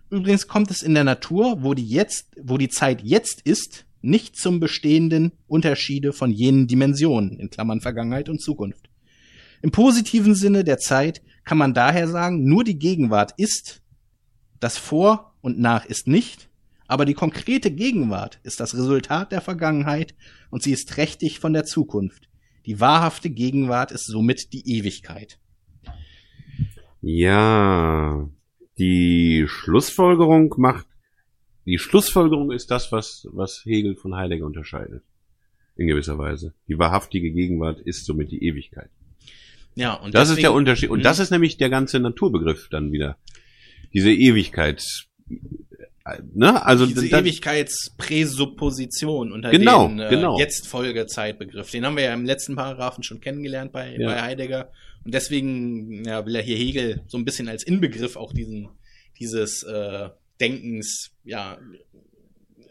Übrigens 0.10 0.48
kommt 0.48 0.72
es 0.72 0.82
in 0.82 0.94
der 0.94 1.04
Natur, 1.04 1.62
wo 1.62 1.74
die 1.74 1.86
jetzt, 1.86 2.28
wo 2.42 2.58
die 2.58 2.70
Zeit 2.70 3.02
jetzt 3.04 3.42
ist, 3.42 3.86
nicht 4.02 4.38
zum 4.38 4.60
bestehenden 4.60 5.32
Unterschiede 5.48 6.14
von 6.14 6.32
jenen 6.32 6.68
Dimensionen, 6.68 7.40
in 7.40 7.50
Klammern 7.50 7.82
Vergangenheit 7.82 8.30
und 8.30 8.42
Zukunft. 8.42 8.90
Im 9.62 9.72
positiven 9.72 10.36
Sinne 10.36 10.64
der 10.64 10.78
Zeit 10.78 11.22
kann 11.44 11.58
man 11.58 11.74
daher 11.74 12.08
sagen, 12.08 12.44
nur 12.46 12.64
die 12.64 12.80
Gegenwart 12.80 13.34
ist, 13.38 13.82
das 14.60 14.78
Vor 14.78 15.34
und 15.42 15.60
Nach 15.60 15.86
ist 15.86 16.08
nicht, 16.08 16.50
aber 16.88 17.06
die 17.06 17.14
konkrete 17.14 17.72
Gegenwart 17.72 18.40
ist 18.44 18.60
das 18.60 18.74
Resultat 18.74 19.32
der 19.32 19.42
Vergangenheit 19.42 20.16
und 20.50 20.64
sie 20.64 20.72
ist 20.72 20.90
trächtig 20.90 21.40
von 21.40 21.54
der 21.54 21.66
Zukunft. 21.66 22.30
Die 22.66 22.80
wahrhafte 22.80 23.30
Gegenwart 23.30 23.92
ist 23.92 24.06
somit 24.06 24.54
die 24.54 24.78
Ewigkeit. 24.78 25.40
Ja, 27.02 28.28
die 28.78 29.46
Schlussfolgerung 29.48 30.56
macht, 30.58 30.88
die 31.70 31.80
Schlussfolgerung 31.80 32.52
ist 32.52 32.72
das, 32.72 32.92
was, 32.92 33.28
was 33.32 33.64
Hegel 33.66 33.96
von 33.96 34.16
Heidegger 34.16 34.46
unterscheidet. 34.46 35.04
In 35.76 35.88
gewisser 35.88 36.18
Weise. 36.18 36.54
Die 36.68 36.78
wahrhaftige 36.78 37.32
Gegenwart 37.32 37.80
ist 37.80 38.06
somit 38.06 38.32
die 38.32 38.44
Ewigkeit. 38.44 38.90
Ja, 39.76 39.94
und 39.94 40.14
Das 40.14 40.28
deswegen- 40.28 40.38
ist 40.40 40.44
der 40.44 40.54
Unterschied. 40.54 40.90
Und 40.90 41.00
Mhm. 41.00 41.04
das 41.04 41.20
ist 41.20 41.32
nämlich 41.32 41.58
der 41.58 41.70
ganze 41.70 42.00
Naturbegriff 42.00 42.68
dann 42.70 42.92
wieder. 42.92 43.18
Diese 43.94 44.12
Ewigkeit. 44.12 44.84
Ne? 46.34 46.66
Also 46.66 46.86
diese 46.86 47.08
das- 47.08 47.22
Ewigkeitspräsupposition 47.22 49.32
unter 49.32 49.52
Genau, 49.52 49.88
den 49.88 50.00
äh, 50.00 50.10
genau. 50.10 50.38
jetzt 50.40 50.68
Folgezeitbegriff. 50.68 51.70
Den 51.72 51.86
haben 51.86 51.96
wir 51.98 52.04
ja 52.04 52.14
im 52.14 52.26
letzten 52.26 52.56
Paragraphen 52.56 53.04
schon 53.04 53.22
kennengelernt 53.22 53.72
bei, 53.72 53.96
Ja. 53.98 54.08
bei 54.08 54.22
Heidegger. 54.22 54.72
Und 55.06 55.14
deswegen 55.14 56.04
ja, 56.06 56.26
will 56.26 56.36
er 56.36 56.42
hier 56.42 56.58
Hegel 56.58 57.02
so 57.08 57.18
ein 57.18 57.26
bisschen 57.26 57.48
als 57.48 57.64
Inbegriff 57.64 58.16
auch 58.16 58.34
diesen, 58.34 58.70
dieses 59.20 59.64
äh, 59.64 60.10
Denkens, 60.40 61.12
ja. 61.24 61.58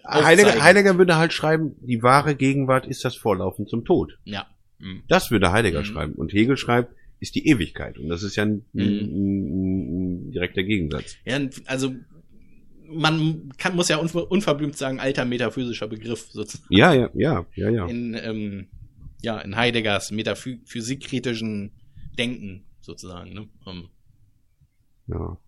Heidegger. 0.06 0.62
Heidegger 0.62 0.96
würde 0.98 1.16
halt 1.16 1.32
schreiben, 1.32 1.76
die 1.80 2.02
wahre 2.02 2.34
Gegenwart 2.34 2.86
ist 2.86 3.04
das 3.04 3.14
Vorlaufen 3.16 3.66
zum 3.66 3.84
Tod. 3.84 4.18
Ja. 4.24 4.46
Mhm. 4.78 5.02
Das 5.08 5.30
würde 5.30 5.52
Heidegger 5.52 5.80
Mhm. 5.80 5.84
schreiben. 5.84 6.12
Und 6.14 6.32
Hegel 6.32 6.56
schreibt, 6.56 6.94
ist 7.20 7.34
die 7.34 7.46
Ewigkeit. 7.48 7.98
Und 7.98 8.08
das 8.08 8.22
ist 8.22 8.36
ja 8.36 8.44
ein, 8.44 8.64
Mhm. 8.72 8.82
ein, 8.82 10.28
ein 10.28 10.30
direkter 10.32 10.62
Gegensatz. 10.62 11.16
Ja, 11.26 11.38
also 11.66 11.94
man 12.90 13.50
kann, 13.58 13.76
muss 13.76 13.88
ja 13.88 13.98
unver 13.98 14.30
unverblümt 14.30 14.76
sagen, 14.76 14.98
alter 14.98 15.24
metaphysischer 15.26 15.88
Begriff 15.88 16.28
sozusagen. 16.30 16.74
Ja, 16.74 16.94
ja, 16.94 17.10
ja, 17.14 17.44
ja, 17.54 17.68
ja. 17.70 17.86
In, 17.86 18.14
ähm, 18.14 18.68
ja, 19.20 19.38
in 19.40 19.56
Heideggers 19.56 20.10
metaphysikkritischen 20.10 21.72
Denken 22.16 22.64
sozusagen. 22.80 23.34
Ne? 23.34 23.48
Ähm, 23.66 23.88
Ja. 25.08 25.38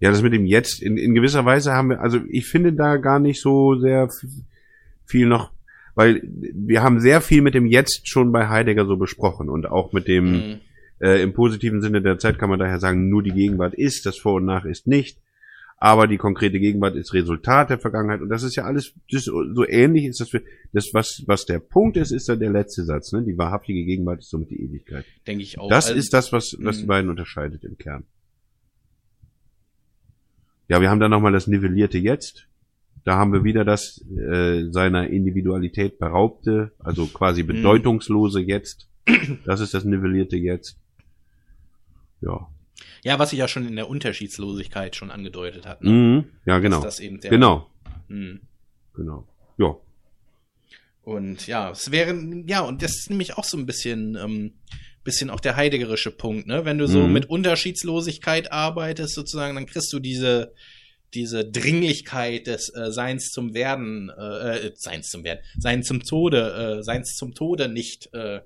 Ja, 0.00 0.10
das 0.10 0.22
mit 0.22 0.32
dem 0.34 0.44
Jetzt, 0.44 0.82
in, 0.82 0.98
in 0.98 1.14
gewisser 1.14 1.44
Weise 1.44 1.72
haben 1.72 1.90
wir, 1.90 2.00
also 2.00 2.20
ich 2.28 2.46
finde 2.46 2.72
da 2.72 2.96
gar 2.96 3.18
nicht 3.18 3.40
so 3.40 3.78
sehr 3.78 4.10
viel 5.06 5.26
noch, 5.26 5.52
weil 5.94 6.22
wir 6.24 6.82
haben 6.82 7.00
sehr 7.00 7.20
viel 7.22 7.40
mit 7.40 7.54
dem 7.54 7.64
Jetzt 7.66 8.06
schon 8.08 8.30
bei 8.30 8.48
Heidegger 8.48 8.84
so 8.84 8.96
besprochen 8.96 9.48
und 9.48 9.66
auch 9.66 9.92
mit 9.92 10.06
dem, 10.06 10.32
mhm. 10.32 10.60
äh, 11.00 11.22
im 11.22 11.32
positiven 11.32 11.80
Sinne 11.80 12.02
der 12.02 12.18
Zeit 12.18 12.38
kann 12.38 12.50
man 12.50 12.58
daher 12.58 12.78
sagen, 12.78 13.08
nur 13.08 13.22
die 13.22 13.32
Gegenwart 13.32 13.72
ist, 13.74 14.04
das 14.04 14.18
Vor 14.18 14.34
und 14.34 14.44
Nach 14.44 14.66
ist 14.66 14.86
nicht, 14.86 15.18
aber 15.78 16.06
die 16.06 16.18
konkrete 16.18 16.58
Gegenwart 16.60 16.94
ist 16.96 17.14
Resultat 17.14 17.70
der 17.70 17.78
Vergangenheit 17.78 18.20
und 18.20 18.28
das 18.28 18.42
ist 18.42 18.54
ja 18.56 18.64
alles, 18.64 18.92
das, 19.10 19.24
so 19.24 19.66
ähnlich 19.66 20.04
ist 20.04 20.20
das, 20.20 20.28
für, 20.28 20.42
das 20.74 20.90
was, 20.92 21.22
was 21.26 21.46
der 21.46 21.58
Punkt 21.60 21.96
ist, 21.96 22.12
ist 22.12 22.28
dann 22.28 22.38
der 22.40 22.50
letzte 22.50 22.84
Satz, 22.84 23.12
ne? 23.12 23.22
die 23.22 23.38
wahrhaftige 23.38 23.82
Gegenwart 23.84 24.18
ist 24.18 24.28
somit 24.28 24.50
die 24.50 24.62
Ewigkeit. 24.62 25.06
denke 25.26 25.42
ich 25.42 25.58
auch. 25.58 25.70
Das 25.70 25.86
Also, 25.86 25.98
ist 25.98 26.12
das, 26.12 26.32
was, 26.32 26.54
was 26.60 26.76
die 26.76 26.82
Mhm. 26.82 26.88
beiden 26.88 27.10
unterscheidet 27.10 27.64
im 27.64 27.78
Kern. 27.78 28.04
Ja, 30.68 30.80
wir 30.80 30.90
haben 30.90 31.00
dann 31.00 31.10
nochmal 31.10 31.32
das 31.32 31.46
nivellierte 31.46 31.98
Jetzt. 31.98 32.46
Da 33.04 33.16
haben 33.16 33.32
wir 33.32 33.44
wieder 33.44 33.64
das 33.64 34.04
äh, 34.10 34.64
seiner 34.70 35.08
Individualität 35.08 35.98
beraubte, 35.98 36.72
also 36.80 37.06
quasi 37.06 37.42
Mhm. 37.42 37.46
bedeutungslose 37.48 38.40
Jetzt. 38.40 38.88
Das 39.44 39.60
ist 39.60 39.74
das 39.74 39.84
nivellierte 39.84 40.36
Jetzt. 40.36 40.76
Ja. 42.20 42.48
Ja, 43.04 43.18
was 43.20 43.32
ich 43.32 43.38
ja 43.38 43.46
schon 43.46 43.66
in 43.68 43.76
der 43.76 43.88
Unterschiedslosigkeit 43.88 44.96
schon 44.96 45.12
angedeutet 45.12 45.66
hat. 45.66 45.82
Ne? 45.84 45.90
Mhm. 45.90 46.24
Ja, 46.44 46.58
genau. 46.58 46.76
Dass 46.82 46.96
das 46.96 47.00
eben 47.00 47.20
der, 47.20 47.30
Genau. 47.30 47.70
Mhm. 48.08 48.40
Genau. 48.94 49.26
Ja. 49.58 49.76
Und 51.02 51.46
ja, 51.46 51.70
es 51.70 51.92
wäre, 51.92 52.12
ja, 52.48 52.62
und 52.62 52.82
das 52.82 52.90
ist 52.96 53.10
nämlich 53.10 53.38
auch 53.38 53.44
so 53.44 53.56
ein 53.56 53.66
bisschen, 53.66 54.16
ähm, 54.16 54.54
bisschen 55.06 55.30
auch 55.30 55.40
der 55.40 55.56
heideggerische 55.56 56.10
Punkt, 56.10 56.46
ne? 56.46 56.66
Wenn 56.66 56.76
du 56.76 56.86
so 56.86 57.06
Mhm. 57.06 57.12
mit 57.14 57.30
Unterschiedslosigkeit 57.30 58.52
arbeitest, 58.52 59.14
sozusagen, 59.14 59.54
dann 59.54 59.64
kriegst 59.64 59.90
du 59.94 59.98
diese, 59.98 60.52
diese 61.14 61.44
Dringlichkeit 61.50 62.46
des 62.46 62.68
äh, 62.74 62.92
Seins 62.92 63.30
zum 63.30 63.54
Werden, 63.54 64.10
äh, 64.10 64.66
äh, 64.66 64.72
Seins 64.74 65.08
zum 65.08 65.24
Werden, 65.24 65.40
Sein 65.58 65.82
zum 65.82 66.02
Tode, 66.02 66.78
äh, 66.80 66.82
Seins 66.82 67.14
zum 67.16 67.34
Tode 67.34 67.68
nicht. 67.68 68.12
Äh, 68.12 68.40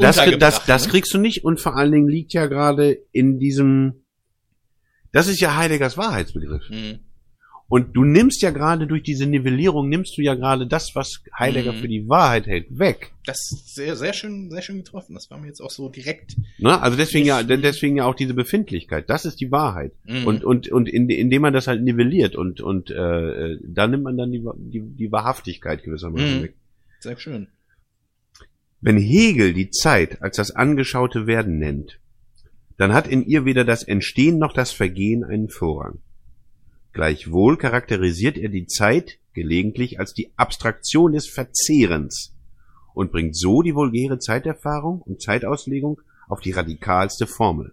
Das, 0.00 0.16
das, 0.40 0.64
das 0.66 0.86
ne? 0.86 0.90
kriegst 0.90 1.14
du 1.14 1.18
nicht 1.18 1.44
und 1.44 1.60
vor 1.60 1.76
allen 1.76 1.92
Dingen 1.92 2.08
liegt 2.08 2.32
ja 2.32 2.46
gerade 2.46 2.98
in 3.12 3.38
diesem, 3.38 4.02
das 5.12 5.28
ist 5.28 5.40
ja 5.40 5.54
Heideggers 5.56 5.96
Wahrheitsbegriff. 5.96 6.68
mh. 6.68 6.98
Und 7.70 7.94
du 7.94 8.02
nimmst 8.04 8.40
ja 8.40 8.50
gerade 8.50 8.86
durch 8.86 9.02
diese 9.02 9.26
Nivellierung, 9.26 9.90
nimmst 9.90 10.16
du 10.16 10.22
ja 10.22 10.34
gerade 10.34 10.66
das, 10.66 10.92
was 10.94 11.20
Heidegger 11.38 11.74
Mhm. 11.74 11.76
für 11.76 11.88
die 11.88 12.08
Wahrheit 12.08 12.46
hält, 12.46 12.66
weg. 12.78 13.12
das 13.26 13.36
ist 13.52 13.74
sehr, 13.74 13.94
sehr 13.94 14.14
schön, 14.14 14.50
sehr 14.50 14.62
schön 14.62 14.78
getroffen. 14.78 15.12
Das 15.12 15.30
war 15.30 15.36
mir 15.38 15.48
jetzt 15.48 15.60
auch 15.60 15.70
so 15.70 15.90
direkt. 15.90 16.34
Ne? 16.56 16.80
Also 16.80 16.96
deswegen 16.96 17.26
ja, 17.26 17.42
deswegen 17.42 17.96
ja 17.98 18.06
auch 18.06 18.14
diese 18.14 18.32
Befindlichkeit. 18.32 19.10
Das 19.10 19.26
ist 19.26 19.38
die 19.42 19.50
Wahrheit. 19.52 19.92
mh. 20.04 20.24
Und, 20.24 20.44
und, 20.44 20.68
und 20.70 20.88
in, 20.88 21.10
indem 21.10 21.42
man 21.42 21.52
das 21.52 21.66
halt 21.66 21.82
nivelliert 21.82 22.36
und, 22.36 22.62
und 22.62 22.90
äh, 22.90 23.58
da 23.62 23.86
nimmt 23.86 24.04
man 24.04 24.16
dann 24.16 24.32
die, 24.32 24.42
die, 24.56 24.80
die 24.80 25.12
Wahrhaftigkeit 25.12 25.82
gewissermaßen 25.82 26.38
Mhm. 26.38 26.42
weg. 26.44 26.54
sehr 27.00 27.18
schön. 27.18 27.48
Wenn 28.80 28.96
Hegel 28.96 29.52
die 29.52 29.70
Zeit 29.70 30.22
als 30.22 30.36
das 30.36 30.52
angeschaute 30.52 31.26
Werden 31.26 31.58
nennt, 31.58 31.98
dann 32.78 32.94
hat 32.94 33.08
in 33.08 33.26
ihr 33.26 33.44
weder 33.44 33.64
das 33.64 33.82
Entstehen 33.82 34.38
noch 34.38 34.52
das 34.54 34.70
Vergehen 34.72 35.22
einen 35.24 35.48
Vorrang. 35.50 35.98
Gleichwohl 36.98 37.56
charakterisiert 37.56 38.36
er 38.38 38.48
die 38.48 38.66
Zeit 38.66 39.20
gelegentlich 39.32 40.00
als 40.00 40.14
die 40.14 40.32
Abstraktion 40.34 41.12
des 41.12 41.28
Verzehrens 41.28 42.34
und 42.92 43.12
bringt 43.12 43.36
so 43.36 43.62
die 43.62 43.76
vulgäre 43.76 44.18
Zeiterfahrung 44.18 45.02
und 45.02 45.22
Zeitauslegung 45.22 46.00
auf 46.26 46.40
die 46.40 46.50
radikalste 46.50 47.28
Formel. 47.28 47.72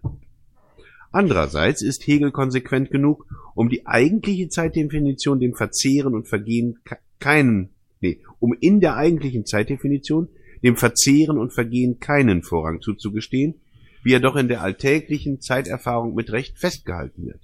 Andererseits 1.10 1.82
ist 1.82 2.06
Hegel 2.06 2.30
konsequent 2.30 2.92
genug, 2.92 3.26
um 3.56 3.68
die 3.68 3.84
eigentliche 3.84 4.48
Zeitdefinition 4.48 5.40
dem 5.40 5.56
Verzehren 5.56 6.14
und 6.14 6.28
Vergehen 6.28 6.78
ke- 6.84 6.98
keinen, 7.18 7.70
nee, 8.00 8.20
um 8.38 8.54
in 8.60 8.78
der 8.78 8.94
eigentlichen 8.94 9.44
Zeitdefinition 9.44 10.28
dem 10.62 10.76
Verzehren 10.76 11.36
und 11.36 11.52
Vergehen 11.52 11.98
keinen 11.98 12.44
Vorrang 12.44 12.80
zuzugestehen, 12.80 13.56
wie 14.04 14.12
er 14.12 14.20
doch 14.20 14.36
in 14.36 14.46
der 14.46 14.62
alltäglichen 14.62 15.40
Zeiterfahrung 15.40 16.14
mit 16.14 16.30
Recht 16.30 16.60
festgehalten 16.60 17.26
wird. 17.26 17.40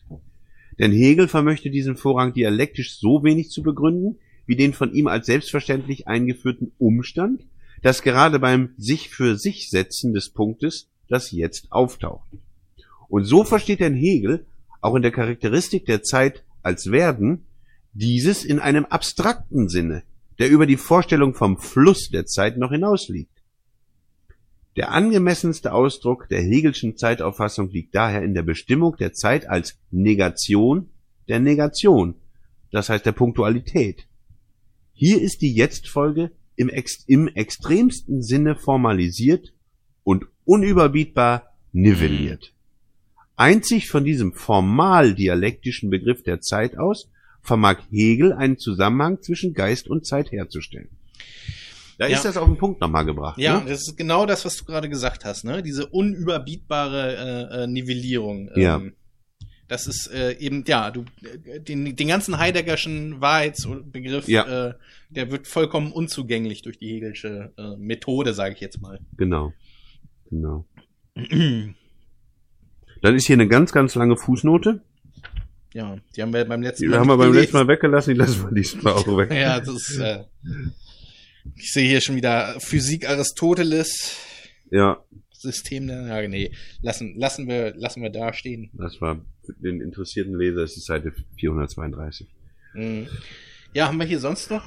Denn 0.83 0.91
Hegel 0.91 1.29
vermöchte 1.29 1.71
diesen 1.71 1.97
Vorrang 1.97 2.33
dialektisch 2.33 2.99
so 2.99 3.23
wenig 3.23 3.51
zu 3.51 3.63
begründen, 3.63 4.19
wie 4.47 4.57
den 4.57 4.73
von 4.73 4.93
ihm 4.93 5.07
als 5.07 5.27
selbstverständlich 5.27 6.09
eingeführten 6.09 6.73
Umstand, 6.77 7.47
dass 7.83 8.03
gerade 8.03 8.41
beim 8.41 8.71
sich 8.77 9.09
für 9.09 9.39
sich 9.39 9.71
setzen 9.71 10.13
des 10.13 10.31
Punktes 10.31 10.89
das 11.09 11.31
Jetzt 11.31 11.71
auftaucht. 11.71 12.29
Und 13.09 13.27
so 13.27 13.45
versteht 13.45 13.79
denn 13.79 13.95
Hegel 13.95 14.45
auch 14.81 14.97
in 14.97 15.03
der 15.03 15.13
Charakteristik 15.13 15.87
der 15.87 16.03
Zeit 16.03 16.43
als 16.65 16.91
Werden 16.91 17.47
dieses 17.93 18.45
in 18.45 18.59
einem 18.59 18.85
abstrakten 18.87 19.69
Sinne, 19.69 20.03
der 20.41 20.51
über 20.51 20.67
die 20.67 20.77
Vorstellung 20.77 21.35
vom 21.35 21.59
Fluss 21.59 22.11
der 22.11 22.27
Zeit 22.27 22.59
noch 22.59 22.73
hinausliegt. 22.73 23.31
Der 24.77 24.93
angemessenste 24.93 25.73
Ausdruck 25.73 26.29
der 26.29 26.41
Hegelschen 26.41 26.97
Zeitauffassung 26.97 27.71
liegt 27.71 27.95
daher 27.95 28.23
in 28.23 28.35
der 28.35 28.43
Bestimmung 28.43 28.97
der 28.97 29.13
Zeit 29.13 29.49
als 29.49 29.79
Negation 29.91 30.89
der 31.29 31.41
Negation, 31.41 32.15
das 32.71 32.89
heißt 32.89 33.07
der 33.07 33.13
Punktualität. 33.13 34.07
Hier 34.93 35.21
ist 35.21 35.43
die 35.43 35.55
Jetztfolge 35.55 36.33
im, 36.57 36.69
ex 36.69 37.05
im 37.07 37.29
extremsten 37.29 38.23
Sinne 38.23 38.57
formalisiert 38.57 39.53
und 40.05 40.27
unüberbietbar 40.45 41.55
nivelliert. 41.73 42.53
Einzig 43.37 43.89
von 43.89 44.05
diesem 44.05 44.33
formal 44.33 45.15
dialektischen 45.15 45.91
Begriff 45.91 46.23
der 46.23 46.41
Zeit 46.41 46.77
aus 46.77 47.11
vermag 47.41 47.79
Hegel 47.91 48.33
einen 48.33 48.59
Zusammenhang 48.59 49.21
zwischen 49.23 49.55
Geist 49.55 49.89
und 49.89 50.07
Zeit 50.07 50.31
herzustellen. 50.31 50.91
Da 52.03 52.09
Ja. 52.09 52.17
ist 52.17 52.25
das 52.25 52.37
auf 52.37 52.49
den 52.49 52.59
Punkt 52.59 52.81
nochmal 52.81 53.05
gebracht. 53.05 53.39
Ja, 53.39 53.61
Ne? 53.61 53.67
das 53.71 53.83
ist 53.87 53.97
genau 53.97 54.27
das, 54.27 54.45
was 54.45 54.57
du 54.57 54.65
gerade 54.65 54.89
gesagt 54.89 55.25
hast, 55.25 55.45
ne? 55.45 55.63
Diese 55.63 55.87
unüberbietbare 55.87 57.49
äh, 57.53 57.63
äh, 57.63 57.67
Nivellierung. 57.69 58.51
Ja. 58.57 58.79
Ähm, 58.79 58.95
Das 59.69 59.87
ist 59.87 60.09
äh, 60.13 60.33
eben, 60.39 60.65
ja, 60.67 60.91
du, 60.91 61.05
den, 61.61 61.95
den 61.95 62.09
ganzen 62.09 62.39
Heideggerschen 62.39 63.21
Wahrheitsbegriff, 63.21 64.27
Ja. 64.27 64.71
äh, 64.71 64.75
der 65.11 65.31
wird 65.31 65.47
vollkommen 65.47 65.93
unzugänglich 65.93 66.63
durch 66.63 66.79
die 66.79 66.89
Hegelsche 66.89 67.53
äh, 67.57 67.77
Methode, 67.77 68.35
sage 68.35 68.55
ich 68.55 68.61
jetzt 68.61 68.81
mal. 68.83 68.99
Genau. 69.17 69.53
Genau. 70.29 70.67
Dann 71.15 71.75
ist 73.15 73.27
hier 73.27 73.35
eine 73.35 73.47
ganz, 73.49 73.71
ganz 73.73 73.95
lange 73.95 74.17
Fußnote. 74.17 74.83
Ja, 75.75 75.97
die 76.17 76.23
haben 76.23 76.35
wir 76.35 76.45
beim 76.45 76.61
letzten 76.63 76.91
Die 76.91 76.95
haben 76.97 77.07
wir 77.09 77.17
beim 77.17 77.33
letzten 77.33 77.57
Mal 77.57 77.67
weggelassen, 77.69 78.13
die 78.13 78.19
lassen 78.19 78.45
wir 78.45 78.53
diesmal 78.53 78.93
auch 78.93 79.07
weg. 79.17 79.31
Ja, 79.33 79.59
das 79.61 79.69
ist, 79.69 79.99
äh, 79.99 80.25
ich 81.57 81.73
sehe 81.73 81.89
hier 81.89 82.01
schon 82.01 82.17
wieder 82.17 82.57
Physik 82.61 83.09
Aristoteles, 83.09 84.17
Ja, 84.71 85.03
System 85.33 85.89
der, 85.89 86.07
ja, 86.23 86.29
nee, 86.29 86.53
lassen, 86.83 87.15
lassen 87.19 87.49
wir, 87.49 87.75
lassen 87.77 88.03
wir 88.03 88.11
da 88.11 88.33
stehen. 88.33 88.71
das 88.75 89.01
war 89.01 89.21
für 89.45 89.55
den 89.55 89.81
interessierten 89.81 90.39
Leser 90.39 90.63
ist 90.63 90.77
die 90.77 90.81
Seite 90.81 91.13
432. 91.39 92.29
Mhm. 92.75 93.09
Ja, 93.75 93.89
haben 93.89 93.99
wir 93.99 94.07
hier 94.07 94.21
sonst 94.21 94.51
noch 94.51 94.63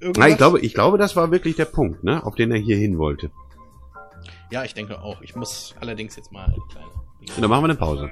irgendwas? 0.00 0.24
Na, 0.24 0.28
ich 0.28 0.36
glaube, 0.36 0.60
ich 0.60 0.72
glaube, 0.74 0.98
das 0.98 1.16
war 1.16 1.32
wirklich 1.32 1.56
der 1.56 1.64
Punkt, 1.64 2.04
ne, 2.04 2.24
auf 2.24 2.36
den 2.36 2.52
er 2.52 2.58
hier 2.58 2.76
hin 2.76 2.96
wollte. 2.98 3.30
Ja, 4.52 4.64
ich 4.64 4.74
denke 4.74 5.00
auch. 5.00 5.20
Ich 5.22 5.34
muss 5.34 5.74
allerdings 5.80 6.16
jetzt 6.16 6.30
mal 6.32 6.44
eine 6.44 6.58
kleine. 6.70 6.90
Dann 7.40 7.50
machen 7.50 7.62
wir 7.62 7.70
eine 7.70 7.74
Pause. 7.76 8.10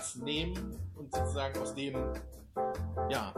Satz 0.00 0.16
nehmen 0.16 0.78
und 0.96 1.14
sozusagen 1.14 1.60
aus 1.60 1.74
dem, 1.74 1.94
ja, 3.10 3.34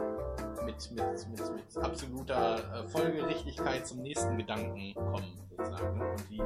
mit, 0.65 0.91
mit, 0.91 1.29
mit, 1.29 1.55
mit 1.55 1.77
absoluter 1.77 2.57
äh, 2.57 2.87
Folgerichtigkeit 2.87 3.85
zum 3.85 4.01
nächsten 4.01 4.37
Gedanken 4.37 4.93
kommen, 4.95 5.37
sozusagen. 5.49 5.99
Und 5.99 6.29
die, 6.29 6.41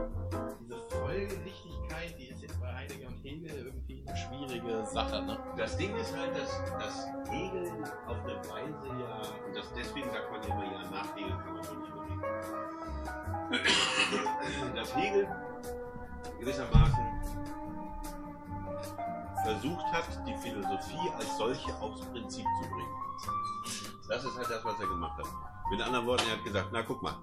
diese 0.59 0.79
Folgerichtigkeit, 0.89 2.15
die 2.17 2.29
ist 2.29 2.41
jetzt 2.41 2.59
bei 2.59 2.73
Heidegger 2.73 3.09
und 3.09 3.23
Hegel 3.23 3.51
irgendwie 3.67 4.03
eine 4.07 4.17
schwierige 4.17 4.83
Sache, 4.87 5.21
ne? 5.21 5.37
Das 5.55 5.77
Ding 5.77 5.95
ist 5.95 6.17
halt, 6.17 6.35
dass, 6.35 6.63
dass 6.79 7.05
Hegel 7.29 7.71
auf 8.07 8.17
eine 8.23 8.37
Weise 8.37 8.87
ja, 8.87 9.21
und 9.45 9.55
das, 9.55 9.71
deswegen 9.77 10.09
sagt 10.09 10.31
man 10.31 10.41
immer, 10.41 10.63
ja, 10.63 10.89
nach 10.89 11.15
Hegel 11.15 11.37
kann 11.37 11.53
man 11.53 11.63
schon 11.63 11.79
nicht 11.79 11.91
überlegen. 11.91 12.21
dass 14.75 14.95
Hegel 14.95 15.27
gewissermaßen 16.39 17.16
versucht 19.43 19.85
hat, 19.91 20.05
die 20.27 20.35
Philosophie 20.37 21.09
als 21.17 21.37
solche 21.37 21.73
aufs 21.79 22.01
Prinzip 22.01 22.45
zu 22.61 22.69
bringen. 22.69 22.95
Das 24.09 24.23
ist 24.23 24.35
halt 24.35 24.49
das, 24.49 24.63
was 24.63 24.79
er 24.79 24.87
gemacht 24.87 25.17
hat. 25.17 25.27
Mit 25.69 25.81
anderen 25.81 26.05
Worten, 26.05 26.23
er 26.29 26.37
hat 26.37 26.43
gesagt, 26.43 26.69
na 26.71 26.81
guck 26.81 27.01
mal, 27.01 27.15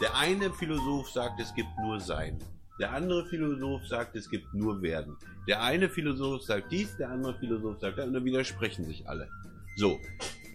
der 0.00 0.16
eine 0.16 0.52
Philosoph 0.52 1.10
sagt, 1.10 1.40
es 1.40 1.54
gibt 1.54 1.70
nur 1.82 1.98
Sein. 1.98 2.38
Der 2.78 2.92
andere 2.92 3.26
Philosoph 3.26 3.86
sagt, 3.88 4.14
es 4.14 4.30
gibt 4.30 4.54
nur 4.54 4.80
Werden. 4.82 5.16
Der 5.48 5.62
eine 5.62 5.88
Philosoph 5.88 6.42
sagt 6.42 6.70
dies, 6.70 6.96
der 6.96 7.10
andere 7.10 7.34
Philosoph 7.34 7.80
sagt 7.80 7.98
das, 7.98 8.06
und 8.06 8.12
dann 8.12 8.24
widersprechen 8.24 8.84
sich 8.84 9.08
alle. 9.08 9.28
So, 9.76 9.98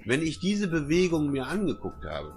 wenn 0.06 0.22
ich 0.22 0.40
diese 0.40 0.68
Bewegung 0.68 1.32
mir 1.32 1.48
angeguckt 1.48 2.06
habe, 2.06 2.34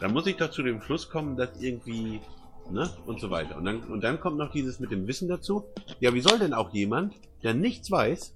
dann 0.00 0.12
muss 0.12 0.26
ich 0.26 0.36
doch 0.36 0.50
zu 0.50 0.62
dem 0.62 0.80
Schluss 0.80 1.10
kommen, 1.10 1.36
dass 1.36 1.60
irgendwie, 1.60 2.22
ne, 2.70 2.90
und 3.06 3.20
so 3.20 3.30
weiter. 3.30 3.56
Und 3.56 3.64
dann, 3.64 3.82
und 3.84 4.02
dann 4.02 4.20
kommt 4.20 4.38
noch 4.38 4.52
dieses 4.52 4.80
mit 4.80 4.90
dem 4.90 5.06
Wissen 5.06 5.28
dazu. 5.28 5.64
Ja, 6.00 6.14
wie 6.14 6.20
soll 6.20 6.38
denn 6.38 6.54
auch 6.54 6.72
jemand, 6.72 7.14
der 7.42 7.54
nichts 7.54 7.90
weiß 7.90 8.34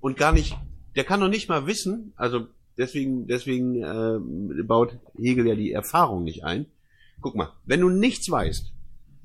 und 0.00 0.16
gar 0.16 0.32
nicht, 0.32 0.56
der 0.96 1.04
kann 1.04 1.20
doch 1.20 1.28
nicht 1.28 1.48
mal 1.48 1.66
wissen, 1.66 2.12
also 2.16 2.46
deswegen, 2.76 3.26
deswegen 3.26 3.82
äh, 3.82 4.62
baut 4.62 4.98
Hegel 5.16 5.46
ja 5.46 5.54
die 5.54 5.72
Erfahrung 5.72 6.24
nicht 6.24 6.44
ein. 6.44 6.66
Guck 7.20 7.34
mal, 7.34 7.52
wenn 7.64 7.80
du 7.80 7.88
nichts 7.88 8.30
weißt, 8.30 8.72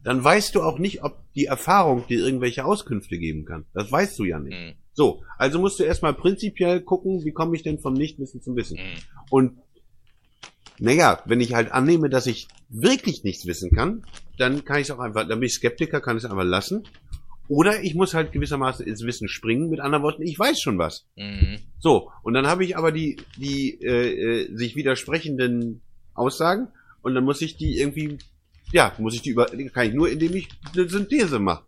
dann 0.04 0.24
weißt 0.24 0.56
du 0.56 0.62
auch 0.62 0.80
nicht, 0.80 1.04
ob 1.04 1.18
die 1.34 1.46
Erfahrung 1.46 2.06
dir 2.08 2.20
irgendwelche 2.20 2.64
Auskünfte 2.64 3.18
geben 3.18 3.46
kann. 3.46 3.66
Das 3.74 3.92
weißt 3.92 4.18
du 4.20 4.24
ja 4.24 4.40
nicht. 4.40 4.58
Mhm. 4.58 4.74
So, 4.94 5.24
also 5.38 5.60
musst 5.60 5.80
du 5.80 5.84
erstmal 5.84 6.14
prinzipiell 6.14 6.82
gucken, 6.82 7.24
wie 7.26 7.32
komme 7.32 7.56
ich 7.56 7.64
denn 7.64 7.80
vom 7.80 7.94
Nichtwissen 7.94 8.42
zum 8.42 8.56
Wissen. 8.56 8.78
Mhm. 8.78 9.00
Und 9.30 9.58
naja, 10.80 11.22
wenn 11.26 11.42
ich 11.42 11.54
halt 11.54 11.72
annehme, 11.72 12.10
dass 12.10 12.28
ich 12.28 12.48
wirklich 12.70 13.24
nichts 13.24 13.46
wissen 13.46 13.72
kann, 13.72 14.04
dann 14.38 14.66
kann 14.66 14.78
ich 14.78 14.90
es 14.90 14.92
auch 14.92 15.00
einfach, 15.00 15.28
dann 15.28 15.40
bin 15.40 15.48
ich 15.48 15.54
Skeptiker, 15.54 16.02
kann 16.02 16.18
ich 16.18 16.24
es 16.24 16.30
einfach 16.30 16.44
lassen. 16.44 16.84
Oder 17.48 17.82
ich 17.82 17.96
muss 17.96 18.14
halt 18.14 18.34
gewissermaßen 18.34 18.86
ins 18.86 19.06
Wissen 19.06 19.30
springen. 19.30 19.70
Mit 19.70 19.80
anderen 19.80 20.04
Worten, 20.04 20.22
ich 20.22 20.38
weiß 20.38 20.60
schon 20.60 20.78
was. 20.78 21.08
Mhm. 21.16 21.60
So, 21.80 22.12
und 22.24 22.34
dann 22.34 22.46
habe 22.46 22.66
ich 22.66 22.78
aber 22.78 22.92
die, 22.92 23.18
die 23.38 23.82
äh, 23.82 24.44
äh, 24.44 24.56
sich 24.56 24.76
widersprechenden 24.76 25.82
Aussagen 26.14 26.68
und 27.02 27.16
dann 27.16 27.24
muss 27.24 27.42
ich 27.42 27.56
die 27.56 27.80
irgendwie, 27.80 28.18
ja, 28.74 28.94
muss 28.98 29.16
ich 29.16 29.22
die 29.22 29.30
über, 29.30 29.46
kann 29.46 29.88
ich 29.88 29.94
nur, 29.94 30.10
indem 30.10 30.36
ich 30.36 30.50
eine 30.74 30.90
Synthese 30.90 31.40
mache. 31.40 31.64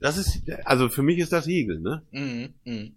Das 0.00 0.18
ist, 0.18 0.42
also 0.64 0.88
für 0.88 1.02
mich 1.02 1.18
ist 1.18 1.32
das 1.32 1.46
Hegel, 1.46 1.80
ne? 1.80 2.02
Mhm. 2.10 2.54
Mhm. 2.64 2.94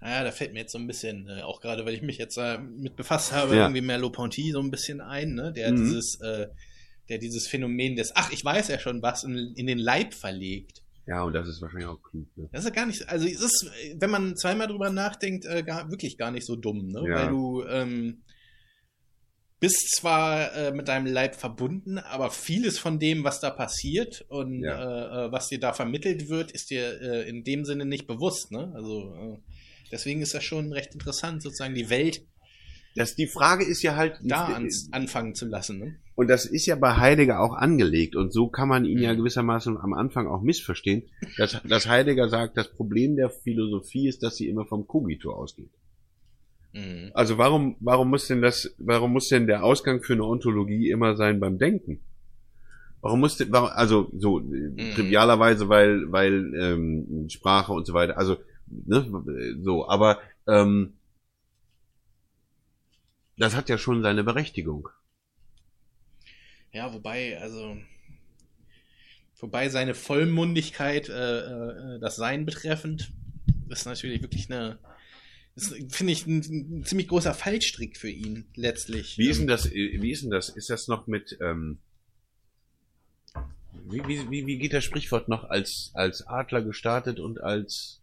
Naja, 0.00 0.24
da 0.24 0.30
fällt 0.30 0.52
mir 0.52 0.60
jetzt 0.60 0.72
so 0.72 0.78
ein 0.78 0.86
bisschen, 0.86 1.28
äh, 1.28 1.42
auch 1.42 1.60
gerade 1.60 1.84
weil 1.84 1.94
ich 1.94 2.02
mich 2.02 2.18
jetzt 2.18 2.36
äh, 2.38 2.58
mit 2.58 2.94
befasst 2.96 3.32
habe, 3.32 3.56
Ja. 3.56 3.62
irgendwie 3.64 3.80
Merleau-Ponty 3.80 4.52
so 4.52 4.60
ein 4.60 4.70
bisschen 4.70 5.00
ein, 5.00 5.34
ne? 5.34 5.52
Der 5.52 5.72
Mhm. 5.72 5.76
dieses, 5.76 6.20
äh, 6.20 6.46
der 7.08 7.18
dieses 7.18 7.48
Phänomen 7.48 7.96
des, 7.96 8.12
ach, 8.14 8.30
ich 8.32 8.44
weiß 8.44 8.68
ja 8.68 8.78
schon 8.78 9.02
was, 9.02 9.24
in, 9.24 9.36
in 9.56 9.66
den 9.66 9.78
Leib 9.78 10.14
verlegt. 10.14 10.82
Ja, 11.06 11.22
und 11.22 11.32
das 11.32 11.48
ist 11.48 11.60
wahrscheinlich 11.62 11.88
auch 11.88 12.00
klug, 12.02 12.28
ne? 12.36 12.48
Das 12.52 12.60
ist 12.64 12.68
ja 12.68 12.74
gar 12.74 12.86
nicht, 12.86 13.08
also 13.08 13.26
es 13.26 13.40
ist, 13.40 13.70
wenn 13.96 14.10
man 14.10 14.36
zweimal 14.36 14.66
drüber 14.68 14.90
nachdenkt, 14.90 15.46
äh, 15.46 15.62
gar, 15.62 15.90
wirklich 15.90 16.16
gar 16.18 16.30
nicht 16.30 16.46
so 16.46 16.54
dumm, 16.54 16.86
ne? 16.88 17.02
Ja. 17.08 17.14
Weil 17.16 17.28
du 17.30 17.64
ähm, 17.64 18.22
bist 19.60 19.96
zwar 19.96 20.54
äh, 20.54 20.70
mit 20.70 20.86
deinem 20.86 21.06
Leib 21.06 21.34
verbunden, 21.34 21.98
aber 21.98 22.30
vieles 22.30 22.78
von 22.78 23.00
dem, 23.00 23.24
was 23.24 23.40
da 23.40 23.50
passiert 23.50 24.24
und 24.28 24.62
Ja. 24.62 25.24
äh, 25.24 25.26
äh, 25.26 25.32
was 25.32 25.48
dir 25.48 25.58
da 25.58 25.72
vermittelt 25.72 26.28
wird, 26.28 26.52
ist 26.52 26.70
dir 26.70 27.00
äh, 27.00 27.28
in 27.28 27.42
dem 27.42 27.64
Sinne 27.64 27.84
nicht 27.84 28.06
bewusst, 28.06 28.52
ne? 28.52 28.70
Also 28.74 29.14
äh, 29.14 29.38
deswegen 29.90 30.22
ist 30.22 30.34
das 30.34 30.44
schon 30.44 30.72
recht 30.72 30.94
interessant, 30.94 31.42
sozusagen 31.42 31.74
die 31.74 31.90
Welt 31.90 32.26
Das, 32.96 33.14
die 33.14 33.26
Frage 33.28 33.64
ist 33.64 33.82
ja 33.82 33.94
halt, 33.94 34.18
da 34.22 34.46
ans, 34.54 34.88
anfangen 34.92 35.34
zu 35.34 35.46
lassen, 35.46 35.78
ne? 35.78 35.96
und 36.16 36.28
das 36.28 36.46
ist 36.46 36.66
ja 36.66 36.74
bei 36.74 36.96
Heidegger 36.96 37.38
auch 37.40 37.54
angelegt 37.54 38.16
und 38.16 38.32
so 38.32 38.48
kann 38.48 38.68
man 38.68 38.84
ihn 38.84 38.98
ja 38.98 39.12
Mhm. 39.12 39.18
gewissermaßen 39.18 39.76
am 39.76 39.92
Anfang 39.92 40.26
auch 40.26 40.42
missverstehen, 40.42 41.04
dass, 41.36 41.60
dass 41.62 41.86
Heidegger 41.86 42.28
sagt, 42.28 42.56
das 42.56 42.68
Problem 42.72 43.14
der 43.14 43.30
Philosophie 43.30 44.08
ist, 44.08 44.22
dass 44.24 44.36
sie 44.36 44.48
immer 44.48 44.66
vom 44.66 44.86
Kogito 44.88 45.32
ausgeht. 45.32 45.70
Mhm. 46.72 47.10
Also 47.14 47.38
warum, 47.38 47.76
warum 47.80 48.10
muss 48.10 48.26
denn 48.26 48.42
das, 48.42 48.74
warum 48.78 49.12
muss 49.12 49.28
denn 49.28 49.46
der 49.46 49.62
Ausgang 49.62 50.02
für 50.02 50.14
eine 50.14 50.24
Ontologie 50.24 50.90
immer 50.90 51.14
sein 51.16 51.38
beim 51.38 51.58
Denken? 51.58 52.00
Warum 53.00 53.20
muss 53.20 53.36
denn, 53.36 53.52
warum, 53.52 53.68
also 53.72 54.10
so 54.18 54.40
äh, 54.40 54.94
trivialerweise, 54.94 55.68
weil, 55.68 56.10
weil 56.10 56.52
ähm, 56.60 57.28
Sprache 57.28 57.72
und 57.72 57.86
so 57.86 57.94
weiter, 57.94 58.18
also 58.18 58.38
ne, 58.70 59.56
so, 59.62 59.88
aber 59.88 60.20
ähm, 60.46 60.94
das 63.36 63.54
hat 63.54 63.68
ja 63.68 63.78
schon 63.78 64.02
seine 64.02 64.24
Berechtigung. 64.24 64.88
Ja, 66.72 66.92
wobei, 66.92 67.38
also, 67.40 67.76
wobei 69.38 69.68
seine 69.68 69.94
Vollmundigkeit, 69.94 71.08
äh, 71.08 71.38
äh, 71.40 72.00
das 72.00 72.16
Sein 72.16 72.44
betreffend, 72.44 73.12
ist 73.68 73.86
natürlich 73.86 74.22
wirklich 74.22 74.50
eine, 74.50 74.78
Das 75.54 75.74
finde 75.88 76.12
ich 76.12 76.26
ein, 76.26 76.38
ein 76.40 76.84
ziemlich 76.84 77.08
großer 77.08 77.34
Fallstrick 77.34 77.96
für 77.96 78.10
ihn, 78.10 78.46
letztlich. 78.54 79.18
Wie 79.18 79.28
ist 79.28 79.38
denn 79.38 79.48
Ähm, 79.48 79.48
das, 79.48 79.70
wie 79.70 80.10
ist 80.10 80.22
denn 80.22 80.30
das? 80.30 80.48
Ist 80.50 80.70
das 80.70 80.88
noch 80.88 81.06
mit, 81.06 81.36
ähm, 81.40 81.78
wie, 83.90 84.06
wie, 84.06 84.30
wie, 84.30 84.46
wie 84.46 84.58
geht 84.58 84.72
das 84.72 84.84
Sprichwort 84.84 85.28
noch 85.28 85.44
als, 85.44 85.90
als 85.94 86.26
Adler 86.26 86.62
gestartet 86.62 87.18
und 87.18 87.40
als 87.40 88.02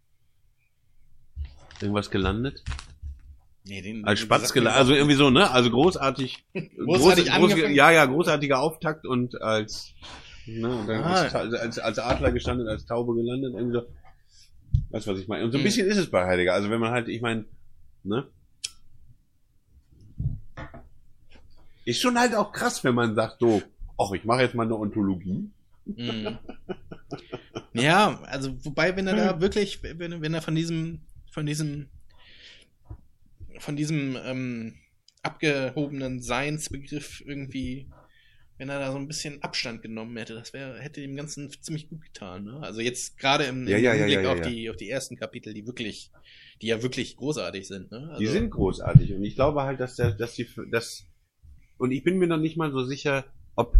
irgendwas 1.81 2.09
gelandet? 2.11 2.63
Nee, 3.67 3.81
den, 3.81 4.05
Als 4.05 4.19
Spatz 4.19 4.53
gelandet, 4.53 4.79
also 4.79 4.93
irgendwie 4.93 5.15
so, 5.15 5.29
ne? 5.31 5.49
Also 5.49 5.71
großartig, 5.71 6.45
Großartig 6.77 7.31
angefangen? 7.31 7.73
ja, 7.73 7.91
ja, 7.91 8.05
großartiger 8.05 8.59
Auftakt 8.59 9.05
und 9.07 9.41
als, 9.41 9.93
ne, 10.45 10.67
und 10.67 10.87
dann 10.87 11.03
Ah. 11.03 11.25
ist, 11.25 11.33
als, 11.35 11.53
als, 11.55 11.79
als 11.79 11.99
Adler 11.99 12.31
gestanden, 12.31 12.67
als 12.67 12.85
Taube 12.85 13.15
gelandet, 13.15 13.53
irgendwie 13.55 13.73
so. 13.77 13.87
Weißt 14.91 15.07
du, 15.07 15.11
was 15.13 15.19
ich 15.19 15.27
meine? 15.27 15.45
Und 15.45 15.51
so 15.51 15.57
ein 15.57 15.61
Mhm. 15.61 15.65
bisschen 15.65 15.87
ist 15.87 15.97
es 15.97 16.11
bei 16.11 16.25
Heidegger. 16.25 16.53
Also 16.53 16.69
wenn 16.69 16.79
man 16.79 16.91
halt, 16.91 17.07
ich 17.07 17.21
meine, 17.21 17.45
ne? 18.03 18.27
Ist 21.85 22.01
schon 22.01 22.17
halt 22.19 22.33
auch 22.35 22.51
krass, 22.51 22.83
wenn 22.83 22.95
man 22.95 23.15
sagt 23.15 23.39
so, 23.39 23.61
ach, 23.97 24.11
ich 24.13 24.25
mache 24.25 24.41
jetzt 24.41 24.55
mal 24.55 24.63
eine 24.63 24.75
Ontologie. 24.75 25.49
Mhm. 25.85 26.37
Ja, 27.73 28.19
also 28.23 28.55
wobei, 28.63 28.95
wenn 28.95 29.07
er 29.07 29.13
Hm. 29.13 29.19
da 29.19 29.41
wirklich, 29.41 29.81
wenn, 29.83 30.21
wenn 30.21 30.33
er 30.33 30.41
von 30.41 30.55
diesem, 30.55 31.01
von 31.35 31.45
diesem, 31.45 31.89
von 33.59 33.75
diesem 33.75 34.17
ähm, 34.23 34.75
abgehobenen 35.21 36.21
Seinsbegriff 36.21 37.21
irgendwie, 37.25 37.89
wenn 38.57 38.69
er 38.69 38.79
da 38.79 38.93
so 38.93 38.97
ein 38.97 39.09
bisschen 39.09 39.43
Abstand 39.43 39.81
genommen 39.81 40.15
hätte, 40.15 40.33
das 40.33 40.53
wäre, 40.53 40.79
hätte 40.79 41.01
dem 41.01 41.17
Ganzen 41.17 41.51
ziemlich 41.61 41.89
gut 41.89 42.01
getan. 42.01 42.45
Ne? 42.45 42.61
Also 42.61 42.79
jetzt 42.79 43.17
gerade 43.17 43.43
im, 43.43 43.67
Ja, 43.67 43.77
im 43.77 43.83
ja, 43.83 43.91
Hinblick 43.91 44.23
ja, 44.23 44.31
auf 44.31 44.39
die, 44.39 44.69
auf 44.69 44.77
die 44.77 44.89
ersten 44.89 45.17
Kapitel, 45.17 45.53
die 45.53 45.67
wirklich, 45.67 46.09
die 46.61 46.67
ja 46.67 46.81
wirklich 46.81 47.17
großartig 47.17 47.67
sind. 47.67 47.91
Ne? 47.91 48.07
Also, 48.11 48.19
Die 48.19 48.27
sind 48.27 48.49
großartig 48.51 49.13
und 49.13 49.25
ich 49.25 49.35
glaube 49.35 49.63
halt, 49.63 49.81
dass 49.81 49.97
der, 49.97 50.11
dass 50.13 50.35
die, 50.35 50.47
dass 50.71 51.05
und 51.77 51.91
ich 51.91 52.05
bin 52.05 52.17
mir 52.17 52.27
noch 52.27 52.37
nicht 52.37 52.55
mal 52.55 52.71
so 52.71 52.85
sicher, 52.85 53.25
ob 53.57 53.77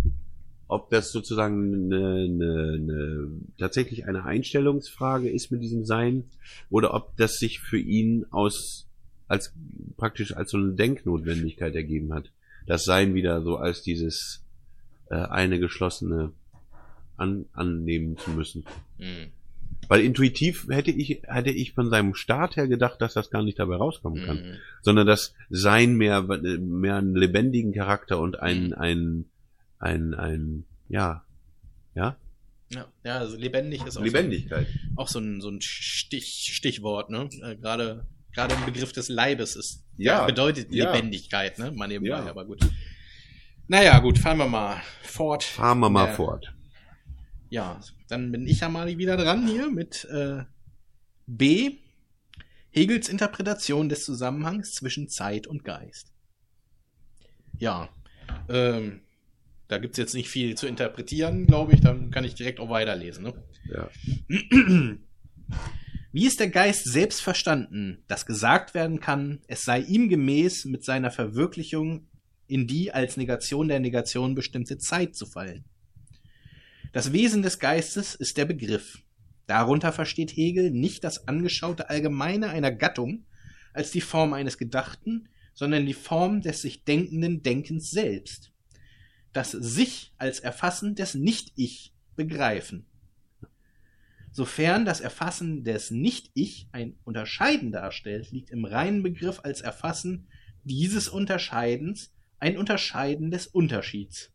ob 0.68 0.90
das 0.90 1.12
sozusagen 1.12 1.92
eine, 1.94 2.26
eine, 2.26 2.74
eine, 2.74 3.32
tatsächlich 3.58 4.08
eine 4.08 4.26
Einstellungsfrage 4.26 5.30
ist 5.30 5.52
mit 5.52 5.62
diesem 5.62 5.86
Sein 5.86 6.26
oder 6.70 6.94
ob 6.94 7.16
das 7.18 7.38
sich 7.38 7.60
für 7.60 7.80
ihn 7.80 8.26
aus 8.32 8.88
als 9.28 9.54
praktisch 9.98 10.36
als 10.36 10.52
so 10.52 10.58
eine 10.58 10.74
Denknotwendigkeit 10.74 11.76
ergeben 11.76 12.14
hat, 12.14 12.32
das 12.68 12.84
Sein 12.84 13.14
wieder 13.14 13.42
so 13.42 13.58
als 13.58 13.82
dieses 13.82 14.44
äh, 15.10 15.16
eine 15.16 15.60
geschlossene 15.60 16.32
an, 17.18 17.46
annehmen 17.54 18.18
zu 18.18 18.32
müssen. 18.32 18.66
Mhm. 18.98 19.32
Weil 19.88 20.02
intuitiv 20.02 20.68
hätte 20.70 20.92
ich 20.92 21.22
hätte 21.28 21.52
ich 21.52 21.74
von 21.74 21.90
seinem 21.90 22.16
Start 22.16 22.56
her 22.56 22.68
gedacht, 22.68 23.02
dass 23.02 23.14
das 23.14 23.30
gar 23.30 23.44
nicht 23.44 23.60
dabei 23.60 23.76
rauskommen 23.76 24.26
kann 24.26 24.38
Mhm. 24.38 24.54
sondern 24.82 25.06
das 25.08 25.34
Sein 25.50 25.96
mehr, 25.96 26.22
mehr 26.24 26.96
einen 26.96 27.16
lebendigen 27.16 27.72
Charakter 27.74 28.20
und 28.20 28.40
ein, 28.40 28.68
Mhm. 28.70 28.74
Ein, 29.86 30.14
ein, 30.14 30.34
ein, 30.34 30.66
ja, 30.90 31.26
ja, 31.96 32.18
Ja, 32.70 32.88
ja, 33.04 33.18
also 33.20 33.38
lebendig 33.38 33.86
ist 33.86 33.98
auch 33.98 34.04
Lebendigkeit. 34.04 34.68
So, 34.68 35.02
auch 35.02 35.08
so 35.08 35.20
ein, 35.20 35.42
so 35.42 35.50
ein 35.50 35.62
Stich, 35.62 36.50
Stichwort, 36.54 37.10
ne? 37.10 37.30
Äh, 37.44 37.56
Gerade, 37.56 38.06
gerade 38.34 38.56
im 38.56 38.66
Begriff 38.66 38.92
des 38.92 39.08
Leibes 39.10 39.56
ist, 39.56 39.84
Ja, 39.98 40.26
bedeutet 40.26 40.74
ja. 40.74 40.92
Lebendigkeit, 40.92 41.58
ne? 41.60 41.72
Mal 41.72 41.88
nebenbei, 41.88 42.10
Ja. 42.18 42.30
aber 42.30 42.46
gut. 42.46 42.60
Naja, 43.68 43.98
gut, 44.00 44.20
fahren 44.20 44.38
wir 44.38 44.48
mal 44.48 44.82
fort. 45.04 45.44
Fahren 45.44 45.80
wir 45.80 45.90
mal 45.90 46.08
Ja. 46.08 46.14
fort. 46.14 46.54
Ja, 47.50 47.80
dann 48.10 48.32
bin 48.32 48.48
ich 48.48 48.60
ja 48.60 48.70
mal 48.70 48.88
wieder 48.98 49.16
dran 49.18 49.48
hier 49.48 49.70
mit 49.72 50.06
äh, 50.06 50.44
B. 51.28 51.78
Hegels 52.72 53.08
Interpretation 53.08 53.88
des 53.88 54.04
Zusammenhangs 54.04 54.74
zwischen 54.74 55.08
Zeit 55.08 55.48
und 55.48 55.64
Geist. 55.64 56.12
Ja, 57.58 57.88
ähm, 58.50 59.02
da 59.68 59.78
gibt's 59.78 59.98
jetzt 59.98 60.14
nicht 60.14 60.30
viel 60.30 60.56
zu 60.56 60.68
interpretieren, 60.68 61.48
glaube 61.48 61.74
ich. 61.74 61.82
Dann 61.82 62.12
kann 62.12 62.24
ich 62.24 62.36
direkt 62.36 62.60
auch 62.60 62.70
weiterlesen. 62.70 63.24
Ne? 63.24 63.34
Ja. 63.74 63.90
Wie 66.12 66.26
ist 66.26 66.40
der 66.40 66.50
Geist 66.50 66.86
selbst 66.86 67.22
verstanden, 67.22 68.04
dass 68.08 68.26
gesagt 68.26 68.74
werden 68.74 69.00
kann, 69.00 69.42
es 69.48 69.64
sei 69.64 69.82
ihm 69.82 70.08
gemäß, 70.08 70.66
mit 70.66 70.86
seiner 70.86 71.12
Verwirklichung 71.12 72.08
in 72.48 72.68
die 72.68 72.94
als 72.94 73.18
Negation 73.18 73.68
der 73.68 73.80
Negation 73.80 74.36
bestimmte 74.36 74.78
Zeit 74.78 75.16
zu 75.16 75.26
fallen? 75.26 75.66
Das 76.94 77.12
Wesen 77.12 77.42
des 77.42 77.60
Geistes 77.60 78.16
ist 78.16 78.38
der 78.38 78.46
Begriff. 78.46 79.00
Darunter 79.48 79.92
versteht 79.92 80.32
Hegel 80.32 80.72
nicht 80.72 81.04
das 81.04 81.28
angeschaute 81.28 81.90
Allgemeine 81.90 82.50
einer 82.50 82.72
Gattung 82.72 83.26
als 83.74 83.92
die 83.92 84.02
Form 84.02 84.32
eines 84.32 84.58
Gedachten, 84.58 85.28
sondern 85.54 85.86
die 85.86 85.94
Form 85.94 86.42
des 86.42 86.62
sich 86.62 86.86
denkenden 86.86 87.44
Denkens 87.44 87.92
selbst. 87.92 88.54
Das 89.36 89.52
Sich 89.52 90.14
als 90.18 90.40
Erfassen 90.40 90.96
des 90.96 91.14
Nicht-Ich 91.14 91.94
begreifen. 92.16 92.86
Sofern 94.32 94.86
das 94.86 95.02
Erfassen 95.02 95.66
des 95.66 95.92
Nicht-Ich 95.92 96.70
ein 96.72 96.96
Unterscheiden 97.04 97.74
darstellt, 97.74 98.32
liegt 98.32 98.50
im 98.50 98.64
reinen 98.64 99.04
Begriff 99.04 99.42
als 99.44 99.60
Erfassen 99.60 100.30
dieses 100.64 101.10
Unterscheidens 101.10 102.14
ein 102.40 102.58
Unterscheiden 102.58 103.30
des 103.30 103.48
Unterschieds. 103.48 104.32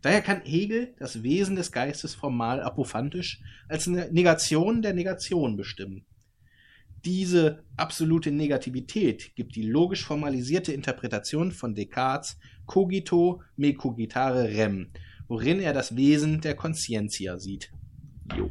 Daher 0.00 0.22
kann 0.22 0.42
Hegel 0.44 0.94
das 1.00 1.24
Wesen 1.24 1.56
des 1.56 1.72
Geistes 1.72 2.14
formal 2.14 2.60
apophantisch 2.60 3.40
als 3.68 3.88
Negation 3.88 4.80
der 4.80 4.94
Negation 4.94 5.56
bestimmen. 5.56 6.06
Diese 7.04 7.64
absolute 7.76 8.30
Negativität 8.30 9.34
gibt 9.34 9.56
die 9.56 9.68
logisch 9.68 10.04
formalisierte 10.04 10.72
Interpretation 10.72 11.50
von 11.50 11.74
Descartes 11.74 12.38
cogito 12.66 13.42
me 13.56 13.74
cogitare 13.74 14.48
rem, 14.48 14.88
worin 15.28 15.60
er 15.60 15.72
das 15.72 15.96
Wesen 15.96 16.40
der 16.40 16.54
Conscientia 16.54 17.38
sieht. 17.38 17.70
Jo. 18.36 18.50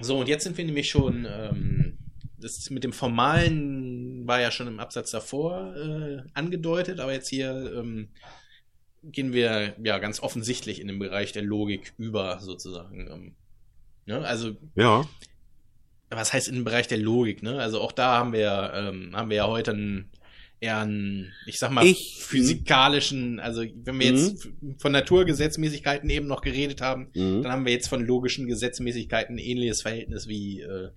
So, 0.00 0.18
und 0.18 0.28
jetzt 0.28 0.44
sind 0.44 0.58
wir 0.58 0.64
nämlich 0.64 0.90
schon, 0.90 1.26
ähm, 1.28 1.98
das 2.38 2.68
mit 2.70 2.84
dem 2.84 2.92
Formalen 2.92 4.26
war 4.26 4.40
ja 4.40 4.50
schon 4.50 4.66
im 4.66 4.80
Absatz 4.80 5.12
davor 5.12 5.74
äh, 5.76 6.22
angedeutet, 6.34 6.98
aber 6.98 7.12
jetzt 7.12 7.28
hier 7.28 7.72
ähm, 7.76 8.08
gehen 9.04 9.32
wir 9.32 9.74
ja 9.82 9.98
ganz 9.98 10.20
offensichtlich 10.20 10.80
in 10.80 10.88
den 10.88 10.98
Bereich 10.98 11.32
der 11.32 11.42
Logik 11.42 11.94
über, 11.98 12.40
sozusagen. 12.40 13.08
Ähm, 13.10 13.34
ne? 14.06 14.26
Also, 14.26 14.56
Ja, 14.74 15.04
was 16.10 16.32
heißt 16.32 16.48
in 16.48 16.56
den 16.56 16.64
Bereich 16.64 16.88
der 16.88 16.98
Logik, 16.98 17.42
ne? 17.42 17.58
Also 17.58 17.80
auch 17.80 17.92
da 17.92 18.18
haben 18.18 18.32
wir, 18.32 18.72
ähm, 18.74 19.10
haben 19.14 19.30
wir 19.30 19.36
ja 19.36 19.46
heute 19.46 19.72
einen, 19.72 20.10
eher 20.60 20.78
einen, 20.78 21.32
ich 21.46 21.58
sag 21.58 21.70
mal, 21.70 21.84
Ich- 21.84 22.16
physikalischen, 22.20 23.40
also 23.40 23.62
wenn 23.62 23.98
wir 24.00 24.06
jetzt 24.12 24.48
von 24.78 24.92
Naturgesetzmäßigkeiten 24.92 26.08
eben 26.10 26.26
noch 26.26 26.40
geredet 26.40 26.80
haben, 26.80 27.10
mhm. 27.14 27.42
dann 27.42 27.52
haben 27.52 27.64
wir 27.66 27.72
jetzt 27.72 27.88
von 27.88 28.04
logischen 28.04 28.46
Gesetzmäßigkeiten 28.46 29.36
ein 29.36 29.38
ähnliches 29.38 29.82
Verhältnis 29.82 30.28
wie, 30.28 30.60
äh, 30.62 30.90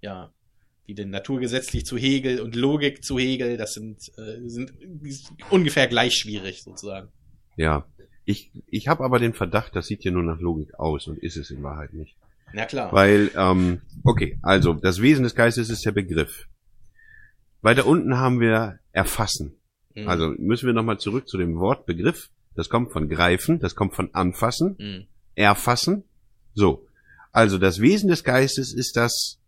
ja, 0.00 0.32
wie 0.86 0.94
denn 0.94 1.10
naturgesetzlich 1.10 1.86
zu 1.86 1.96
Hegel 1.96 2.40
und 2.40 2.54
Logik 2.56 3.02
zu 3.02 3.18
Hegel. 3.18 3.56
Das 3.56 3.72
sind, 3.72 4.12
äh, 4.18 4.46
sind 4.48 4.72
ungefähr 5.50 5.86
gleich 5.86 6.14
schwierig 6.14 6.62
sozusagen. 6.62 7.08
ja. 7.56 7.86
Ich, 8.26 8.52
ich 8.68 8.88
habe 8.88 9.04
aber 9.04 9.18
den 9.18 9.34
Verdacht, 9.34 9.76
das 9.76 9.86
sieht 9.86 10.02
ja 10.02 10.10
nur 10.10 10.22
nach 10.22 10.40
Logik 10.40 10.78
aus 10.78 11.08
und 11.08 11.18
ist 11.18 11.36
es 11.36 11.50
in 11.50 11.62
Wahrheit 11.62 11.92
nicht. 11.92 12.16
Na 12.54 12.64
klar. 12.64 12.90
Weil, 12.90 13.30
ähm, 13.36 13.82
okay, 14.02 14.38
also 14.40 14.72
das 14.72 15.02
Wesen 15.02 15.24
des 15.24 15.34
Geistes 15.34 15.68
ist 15.68 15.84
der 15.84 15.92
Begriff. 15.92 16.48
Weiter 17.60 17.84
unten 17.86 18.16
haben 18.16 18.40
wir 18.40 18.78
erfassen. 18.94 19.52
Mhm. 19.94 20.08
Also 20.08 20.34
müssen 20.38 20.66
wir 20.66 20.72
nochmal 20.72 20.98
zurück 20.98 21.28
zu 21.28 21.36
dem 21.36 21.58
Wort 21.58 21.84
Begriff. 21.84 22.30
Das 22.54 22.68
kommt 22.70 22.92
von 22.92 23.08
greifen, 23.08 23.58
das 23.58 23.74
kommt 23.74 23.94
von 23.94 24.14
anfassen, 24.14 24.76
Mhm. 24.78 25.04
erfassen. 25.34 26.04
So. 26.54 26.86
Also 27.32 27.58
das 27.58 27.80
Wesen 27.80 28.08
des 28.08 28.22
Geistes 28.24 28.72
ist 28.72 28.96
das 28.96 29.38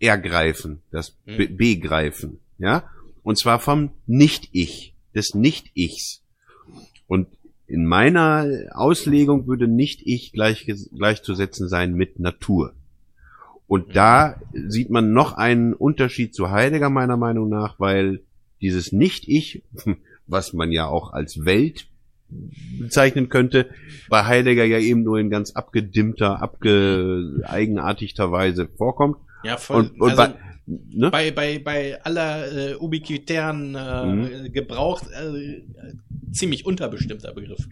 Ergreifen, 0.00 0.82
das 0.90 1.12
Be 1.24 1.48
Mhm. 1.48 1.56
Begreifen, 1.56 2.40
ja? 2.58 2.84
Und 3.22 3.38
zwar 3.38 3.58
vom 3.60 3.90
Nicht-Ich, 4.06 4.94
des 5.14 5.34
Nicht-Ichs. 5.34 6.22
Und 7.06 7.28
in 7.66 7.84
meiner 7.86 8.46
Auslegung 8.72 9.46
würde 9.46 9.68
Nicht-Ich 9.68 10.32
gleich, 10.32 10.66
gleichzusetzen 10.96 11.68
sein 11.68 11.94
mit 11.94 12.18
Natur. 12.18 12.74
Und 13.66 13.88
Mhm. 13.88 13.92
da 13.92 14.40
sieht 14.52 14.90
man 14.90 15.12
noch 15.12 15.34
einen 15.34 15.74
Unterschied 15.74 16.34
zu 16.34 16.50
Heidegger 16.50 16.90
meiner 16.90 17.16
Meinung 17.16 17.48
nach, 17.48 17.78
weil 17.78 18.22
dieses 18.60 18.92
Nicht-Ich, 18.92 19.62
was 20.26 20.52
man 20.52 20.72
ja 20.72 20.86
auch 20.86 21.12
als 21.12 21.44
Welt 21.44 21.86
bezeichnen 22.78 23.30
könnte, 23.30 23.70
bei 24.10 24.24
Heidegger 24.24 24.64
ja 24.64 24.78
eben 24.78 25.02
nur 25.02 25.18
in 25.18 25.30
ganz 25.30 25.52
abgedimmter, 25.52 26.42
abge 26.42 27.42
eigenartigter 27.44 28.30
Weise 28.30 28.68
vorkommt. 28.76 29.16
Ja, 29.44 29.56
voll. 29.56 29.84
Und, 29.84 30.00
und 30.00 30.10
also, 30.10 30.22
bei, 30.22 30.34
ne? 30.66 31.10
bei, 31.10 31.30
bei, 31.30 31.58
bei 31.58 32.04
aller 32.04 32.72
äh, 32.72 32.74
ubiquitären 32.74 33.74
äh, 33.74 34.06
Mhm. 34.06 34.52
Gebrauch 34.52 35.00
äh, 35.10 35.62
ziemlich 36.32 36.66
unterbestimmter 36.66 37.32
Begriff. 37.32 37.66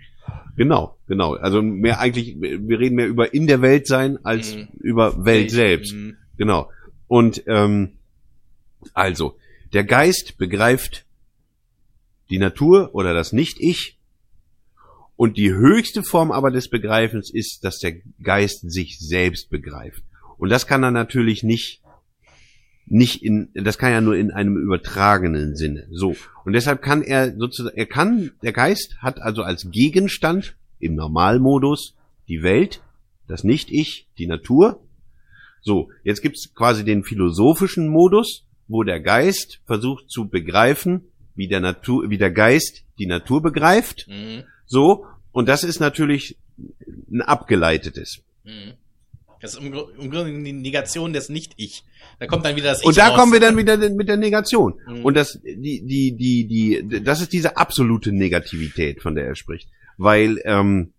Genau, 0.57 0.97
genau. 1.07 1.35
Also 1.35 1.61
mehr 1.61 2.01
eigentlich, 2.01 2.37
wir 2.41 2.79
reden 2.79 2.97
mehr 2.97 3.09
über 3.09 3.35
in 3.35 3.47
der 3.47 3.61
Welt 3.61 3.87
sein 3.87 4.25
als 4.25 4.57
Mhm. 4.57 4.69
über 4.81 5.25
Welt 5.27 5.51
selbst. 5.51 5.93
Mhm. 5.93 6.17
Genau. 6.39 6.71
Und 7.09 7.43
ähm, 7.47 7.91
also, 8.95 9.37
der 9.77 9.85
Geist 9.85 10.39
begreift 10.39 11.05
die 12.31 12.39
Natur 12.39 12.95
oder 12.95 13.13
das 13.13 13.35
Nicht-Ich. 13.35 13.99
Und 15.17 15.37
die 15.37 15.53
höchste 15.53 16.03
Form 16.03 16.33
aber 16.33 16.51
des 16.51 16.71
Begreifens 16.71 17.31
ist, 17.31 17.63
dass 17.63 17.81
der 17.81 17.97
Geist 18.23 18.71
sich 18.71 18.99
selbst 18.99 19.51
begreift. 19.51 20.03
Und 20.39 20.49
das 20.49 20.67
kann 20.67 20.83
er 20.83 20.93
natürlich 20.93 21.43
nicht, 21.43 21.83
nicht 22.87 23.23
in, 23.23 23.51
das 23.53 23.77
kann 23.77 23.93
er 23.93 24.01
nur 24.01 24.17
in 24.17 24.31
einem 24.31 24.57
übertragenen 24.57 25.57
Sinne. 25.57 25.87
So. 25.91 26.17
Und 26.47 26.55
deshalb 26.55 26.81
kann 26.81 27.03
er 27.03 27.37
sozusagen, 27.37 27.77
er 27.77 27.85
kann, 27.85 28.33
der 28.43 28.55
Geist 28.55 28.97
hat 29.03 29.21
also 29.21 29.43
als 29.43 29.71
Gegenstand 29.71 30.57
im 30.79 30.95
Normalmodus 30.95 31.95
die 32.29 32.43
Welt, 32.43 32.81
das 33.29 33.45
Nicht-Ich, 33.45 34.09
die 34.17 34.27
Natur. 34.27 34.83
So. 35.61 35.91
Jetzt 36.03 36.23
gibt's 36.23 36.55
quasi 36.55 36.83
den 36.83 37.05
philosophischen 37.05 37.89
Modus, 37.89 38.46
wo 38.69 38.83
der 38.83 39.01
Geist 39.01 39.61
versucht 39.67 40.11
zu 40.11 40.29
begreifen, 40.29 41.09
wie 41.35 41.49
der 41.49 41.61
Natur, 41.61 42.09
wie 42.11 42.19
der 42.19 42.31
Geist 42.31 42.83
die 42.99 43.07
Natur 43.07 43.43
begreift. 43.43 44.07
Mhm. 44.09 44.45
So. 44.67 45.07
Und 45.33 45.49
das 45.49 45.65
ist 45.65 45.81
natürlich 45.81 46.37
ein 47.11 47.21
abgeleitetes. 47.23 48.23
Mhm. 48.45 48.73
Das 49.41 49.53
ist 49.55 49.61
im 49.61 49.71
Gru- 49.71 49.91
im 50.01 50.11
Grunde 50.11 50.33
die 50.43 50.53
Negation 50.55 51.13
des 51.13 51.29
Nicht-Ich. 51.29 51.85
Da 52.19 52.27
kommt 52.27 52.47
dann 52.47 52.57
wieder 52.57 52.71
das 52.71 52.81
Ich 52.81 52.87
Und 52.87 52.97
da 52.97 53.09
raus. 53.09 53.19
kommen 53.19 53.33
wir 53.33 53.41
dann 53.41 53.57
wieder 53.57 53.77
mit 53.91 54.09
der 54.09 54.17
Negation. 54.17 54.81
Mhm. 54.89 55.05
Und 55.05 55.15
das, 55.15 55.39
die, 55.45 55.83
die, 55.85 56.17
die, 56.17 56.47
die, 56.47 57.03
das 57.03 57.21
ist 57.21 57.33
diese 57.35 57.57
absolute 57.59 58.13
Negativität, 58.13 59.03
von 59.03 59.15
der 59.15 59.27
er 59.27 59.35
spricht. 59.37 59.69
Weil 59.99 60.41
ähm, 60.45 60.95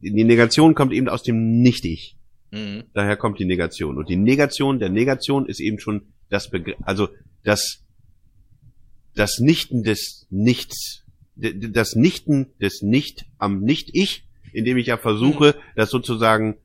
die 0.00 0.24
Negation 0.24 0.74
kommt 0.74 0.92
eben 0.92 1.08
aus 1.08 1.24
dem 1.24 1.60
Nicht-Ich. 1.62 2.16
Mhm. 2.52 2.84
Daher 2.94 3.16
kommt 3.16 3.40
die 3.40 3.44
Negation. 3.44 3.96
Und 3.98 4.08
die 4.08 4.16
Negation 4.16 4.78
der 4.78 4.88
Negation 4.90 5.46
ist 5.46 5.58
eben 5.60 5.80
schon 5.80 6.02
das 6.34 6.50
Begr 6.50 6.74
also 6.82 7.08
das, 7.44 7.84
das 9.14 9.38
Nichten 9.38 9.82
des 9.82 10.26
Nichts. 10.30 11.02
Das 11.36 11.96
Nichten 11.96 12.52
des 12.60 12.82
Nicht 12.82 13.26
am 13.38 13.60
Nicht-Ich, 13.60 14.24
indem 14.52 14.76
ich 14.76 14.86
ja 14.86 14.96
versuche, 14.98 15.56
das 15.74 15.90
sozusagen 15.90 16.56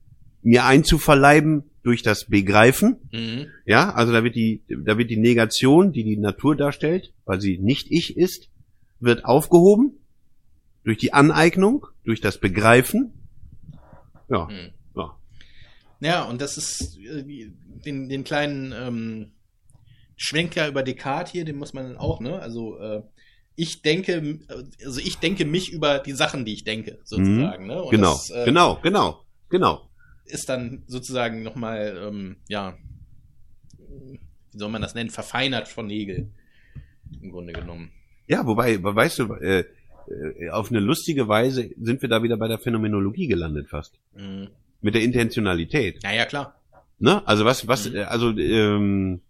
mir 0.41 0.65
einzuverleiben 0.65 1.63
durch 1.83 2.03
das 2.03 2.25
Begreifen. 2.25 2.97
Mhm. 3.11 3.47
Ja, 3.65 3.91
also 3.93 4.13
da 4.13 4.23
wird 4.23 4.35
die, 4.35 4.61
da 4.67 4.97
wird 4.97 5.09
die 5.09 5.17
Negation, 5.17 5.91
die 5.91 6.03
die 6.03 6.17
Natur 6.17 6.55
darstellt, 6.55 7.13
weil 7.25 7.41
sie 7.41 7.57
nicht 7.57 7.87
ich 7.91 8.15
ist, 8.15 8.49
wird 8.99 9.25
aufgehoben 9.25 9.93
durch 10.83 10.97
die 10.97 11.13
Aneignung, 11.13 11.87
durch 12.03 12.21
das 12.21 12.37
Begreifen. 12.39 13.13
Ja, 14.29 14.45
Mhm. 14.45 14.71
ja. 14.95 15.17
Ja, 16.01 16.23
und 16.23 16.41
das 16.41 16.57
ist 16.57 16.97
äh, 16.99 17.23
den, 17.85 18.07
den 18.07 18.23
kleinen 18.23 18.71
ähm, 18.71 19.31
Schwenker 20.21 20.67
über 20.67 20.83
Descartes 20.83 21.31
hier, 21.31 21.45
den 21.45 21.55
muss 21.57 21.73
man 21.73 21.85
dann 21.85 21.97
auch, 21.97 22.19
ne? 22.19 22.39
Also 22.39 22.77
äh, 22.77 23.03
ich 23.55 23.81
denke, 23.81 24.39
also 24.83 24.99
ich 24.99 25.17
denke 25.19 25.45
mich 25.45 25.71
über 25.71 25.99
die 25.99 26.11
Sachen, 26.11 26.43
die 26.43 26.53
ich 26.53 26.65
denke, 26.65 26.99
sozusagen, 27.05 27.67
ne? 27.67 27.81
Und 27.81 27.91
genau, 27.91 28.11
das, 28.11 28.29
äh, 28.29 28.43
genau, 28.43 28.79
genau, 28.83 29.23
genau. 29.47 29.89
ist 30.25 30.49
dann 30.49 30.83
sozusagen 30.87 31.41
nochmal, 31.41 31.97
ähm, 32.05 32.35
ja, 32.49 32.77
wie 34.51 34.57
soll 34.57 34.69
man 34.69 34.81
das 34.81 34.93
nennen, 34.93 35.09
verfeinert 35.09 35.69
von 35.69 35.89
Hegel. 35.89 36.29
Im 37.21 37.31
Grunde 37.31 37.53
genommen. 37.53 37.91
Ja, 38.27 38.45
wobei, 38.45 38.83
weißt 38.83 39.19
du, 39.19 39.33
äh, 39.35 39.63
äh, 40.09 40.49
auf 40.49 40.69
eine 40.69 40.81
lustige 40.81 41.29
Weise 41.29 41.69
sind 41.79 42.01
wir 42.01 42.09
da 42.09 42.21
wieder 42.23 42.35
bei 42.35 42.49
der 42.49 42.59
Phänomenologie 42.59 43.27
gelandet 43.27 43.69
fast. 43.69 43.99
Mhm. 44.15 44.49
Mit 44.81 44.95
der 44.95 45.01
Intentionalität. 45.01 46.03
Ja, 46.03 46.11
ja, 46.11 46.25
klar. 46.25 46.59
Ne? 46.99 47.25
Also 47.25 47.45
was, 47.45 47.67
was, 47.67 47.89
Mhm. 47.89 47.95
äh, 47.95 48.03
also 48.03 48.29
ähm, 48.37 49.21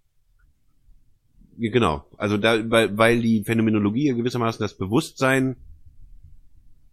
genau, 1.59 2.05
also 2.17 2.37
da, 2.37 2.69
weil, 2.69 2.97
weil 2.97 3.21
die 3.21 3.43
Phänomenologie 3.43 4.07
ja 4.07 4.13
gewissermaßen 4.13 4.61
das 4.61 4.77
Bewusstsein, 4.77 5.57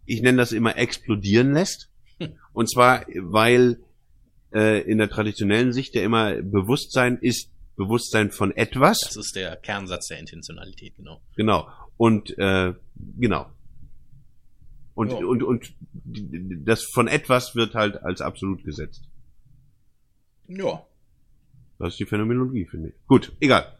ich 0.05 0.21
nenne 0.21 0.37
das 0.37 0.51
immer 0.51 0.77
explodieren 0.77 1.53
lässt. 1.53 1.89
Hm. 2.19 2.33
Und 2.53 2.69
zwar, 2.69 3.05
weil 3.15 3.79
äh, 4.53 4.81
in 4.89 4.97
der 4.97 5.09
traditionellen 5.09 5.73
Sicht 5.73 5.95
ja 5.95 6.01
immer 6.01 6.41
Bewusstsein 6.41 7.17
ist 7.21 7.51
Bewusstsein 7.75 8.31
von 8.31 8.51
etwas, 8.55 8.99
Das 9.01 9.17
ist 9.17 9.35
der 9.35 9.55
Kernsatz 9.57 10.07
der 10.07 10.19
Intentionalität, 10.19 10.95
genau. 10.95 11.21
genau. 11.35 11.67
Und 11.95 12.37
äh, 12.37 12.73
genau. 13.19 13.51
Und, 14.95 15.11
Ja. 15.11 15.17
und, 15.17 15.43
und 15.43 15.73
das 16.65 16.83
von 16.83 17.07
etwas 17.07 17.53
wird 17.53 17.75
halt 17.75 18.01
als 18.01 18.21
absolut 18.21 18.63
gesetzt. 18.63 19.03
Ja. 20.47 20.83
Das 21.77 21.89
ist 21.93 21.99
die 21.99 22.05
Phänomenologie, 22.05 22.65
finde 22.65 22.89
ich. 22.89 22.95
Gut, 23.05 23.31
egal. 23.39 23.76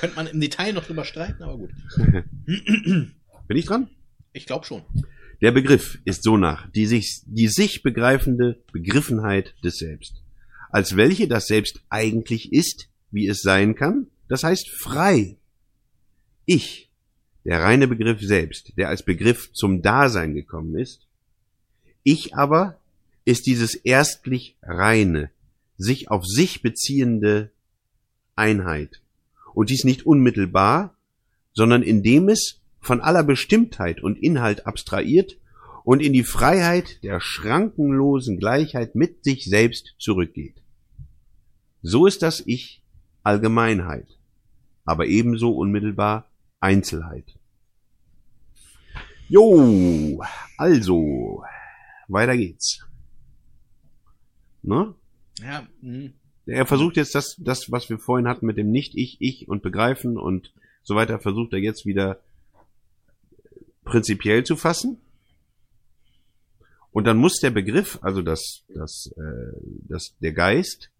Könnte 0.00 0.16
man 0.16 0.26
im 0.26 0.40
Detail 0.40 0.72
noch 0.72 0.84
drüber 0.84 1.04
streiten, 1.04 1.42
aber 1.42 1.58
gut. 1.58 1.70
Bin 2.46 3.56
ich 3.56 3.66
dran? 3.66 3.88
Ich 4.32 4.46
glaube 4.46 4.64
schon. 4.64 4.82
Der 5.40 5.52
Begriff 5.52 5.98
ist 6.04 6.22
so 6.22 6.36
nach 6.36 6.68
die 6.70 6.86
sich, 6.86 7.22
die 7.26 7.48
sich 7.48 7.82
begreifende 7.82 8.58
Begriffenheit 8.72 9.54
des 9.64 9.78
Selbst, 9.78 10.22
als 10.70 10.96
welche 10.96 11.28
das 11.28 11.46
Selbst 11.46 11.80
eigentlich 11.88 12.52
ist, 12.52 12.88
wie 13.10 13.28
es 13.28 13.40
sein 13.40 13.74
kann, 13.74 14.08
das 14.28 14.42
heißt 14.42 14.68
frei. 14.70 15.36
Ich, 16.44 16.90
der 17.44 17.60
reine 17.60 17.88
Begriff 17.88 18.20
selbst, 18.20 18.72
der 18.76 18.88
als 18.88 19.02
Begriff 19.02 19.52
zum 19.52 19.82
Dasein 19.82 20.34
gekommen 20.34 20.76
ist, 20.76 21.06
ich 22.02 22.34
aber 22.34 22.78
ist 23.24 23.46
dieses 23.46 23.74
erstlich 23.74 24.56
reine, 24.62 25.30
sich 25.76 26.10
auf 26.10 26.24
sich 26.26 26.62
beziehende 26.62 27.50
Einheit. 28.34 29.00
Und 29.54 29.70
dies 29.70 29.84
nicht 29.84 30.06
unmittelbar, 30.06 30.94
sondern 31.52 31.82
indem 31.82 32.28
es 32.28 32.60
von 32.80 33.00
aller 33.00 33.24
Bestimmtheit 33.24 34.02
und 34.02 34.18
Inhalt 34.18 34.66
abstrahiert 34.66 35.36
und 35.84 36.00
in 36.00 36.12
die 36.12 36.24
Freiheit 36.24 37.02
der 37.02 37.20
schrankenlosen 37.20 38.38
Gleichheit 38.38 38.94
mit 38.94 39.24
sich 39.24 39.44
selbst 39.44 39.94
zurückgeht. 39.98 40.62
So 41.82 42.06
ist 42.06 42.22
das 42.22 42.42
Ich 42.44 42.82
Allgemeinheit, 43.22 44.06
aber 44.84 45.06
ebenso 45.06 45.50
unmittelbar 45.50 46.30
Einzelheit. 46.60 47.38
Jo, 49.28 50.22
also, 50.56 51.44
weiter 52.08 52.36
geht's. 52.36 52.84
Ne? 54.62 54.94
Ja, 55.40 55.66
mh. 55.82 56.10
Er 56.48 56.66
versucht 56.66 56.96
jetzt 56.96 57.14
das, 57.14 57.36
das, 57.38 57.70
was 57.70 57.90
wir 57.90 57.98
vorhin 57.98 58.26
hatten 58.26 58.46
mit 58.46 58.56
dem 58.56 58.70
Nicht-Ich, 58.70 59.18
Ich 59.20 59.48
und 59.48 59.62
Begreifen 59.62 60.16
und 60.16 60.52
so 60.82 60.94
weiter, 60.94 61.18
versucht 61.18 61.52
er 61.52 61.58
jetzt 61.58 61.84
wieder 61.84 62.20
prinzipiell 63.84 64.44
zu 64.44 64.56
fassen. 64.56 64.98
Und 66.90 67.04
dann 67.04 67.18
muss 67.18 67.38
der 67.40 67.50
Begriff, 67.50 67.98
also 68.00 68.22
das, 68.22 68.64
das, 68.74 69.12
äh, 69.16 69.60
das, 69.88 70.16
der 70.20 70.32
Geist, 70.32 70.90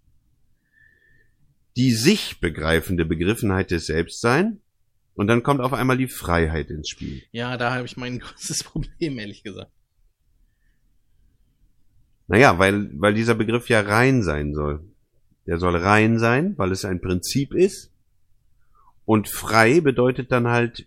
die 1.76 1.92
sich 1.92 2.40
begreifende 2.40 3.06
Begriffenheit 3.06 3.70
des 3.70 3.86
Selbst 3.86 4.20
sein. 4.20 4.60
Und 5.14 5.28
dann 5.28 5.42
kommt 5.42 5.60
auf 5.60 5.72
einmal 5.72 5.96
die 5.96 6.08
Freiheit 6.08 6.70
ins 6.70 6.90
Spiel. 6.90 7.22
ja, 7.32 7.56
da 7.56 7.74
habe 7.74 7.86
ich 7.86 7.96
mein 7.96 8.18
größtes 8.20 8.64
Problem, 8.64 9.18
ehrlich 9.18 9.42
gesagt. 9.42 9.72
Naja, 12.26 12.58
weil, 12.58 12.90
weil 13.00 13.14
dieser 13.14 13.34
Begriff 13.34 13.70
ja 13.70 13.80
rein 13.80 14.22
sein 14.22 14.54
soll. 14.54 14.84
Der 15.48 15.58
soll 15.58 15.74
rein 15.76 16.18
sein, 16.20 16.54
weil 16.56 16.70
es 16.70 16.84
ein 16.84 17.00
Prinzip 17.00 17.52
ist. 17.54 17.90
Und 19.04 19.28
frei 19.28 19.80
bedeutet 19.80 20.30
dann 20.30 20.46
halt 20.48 20.86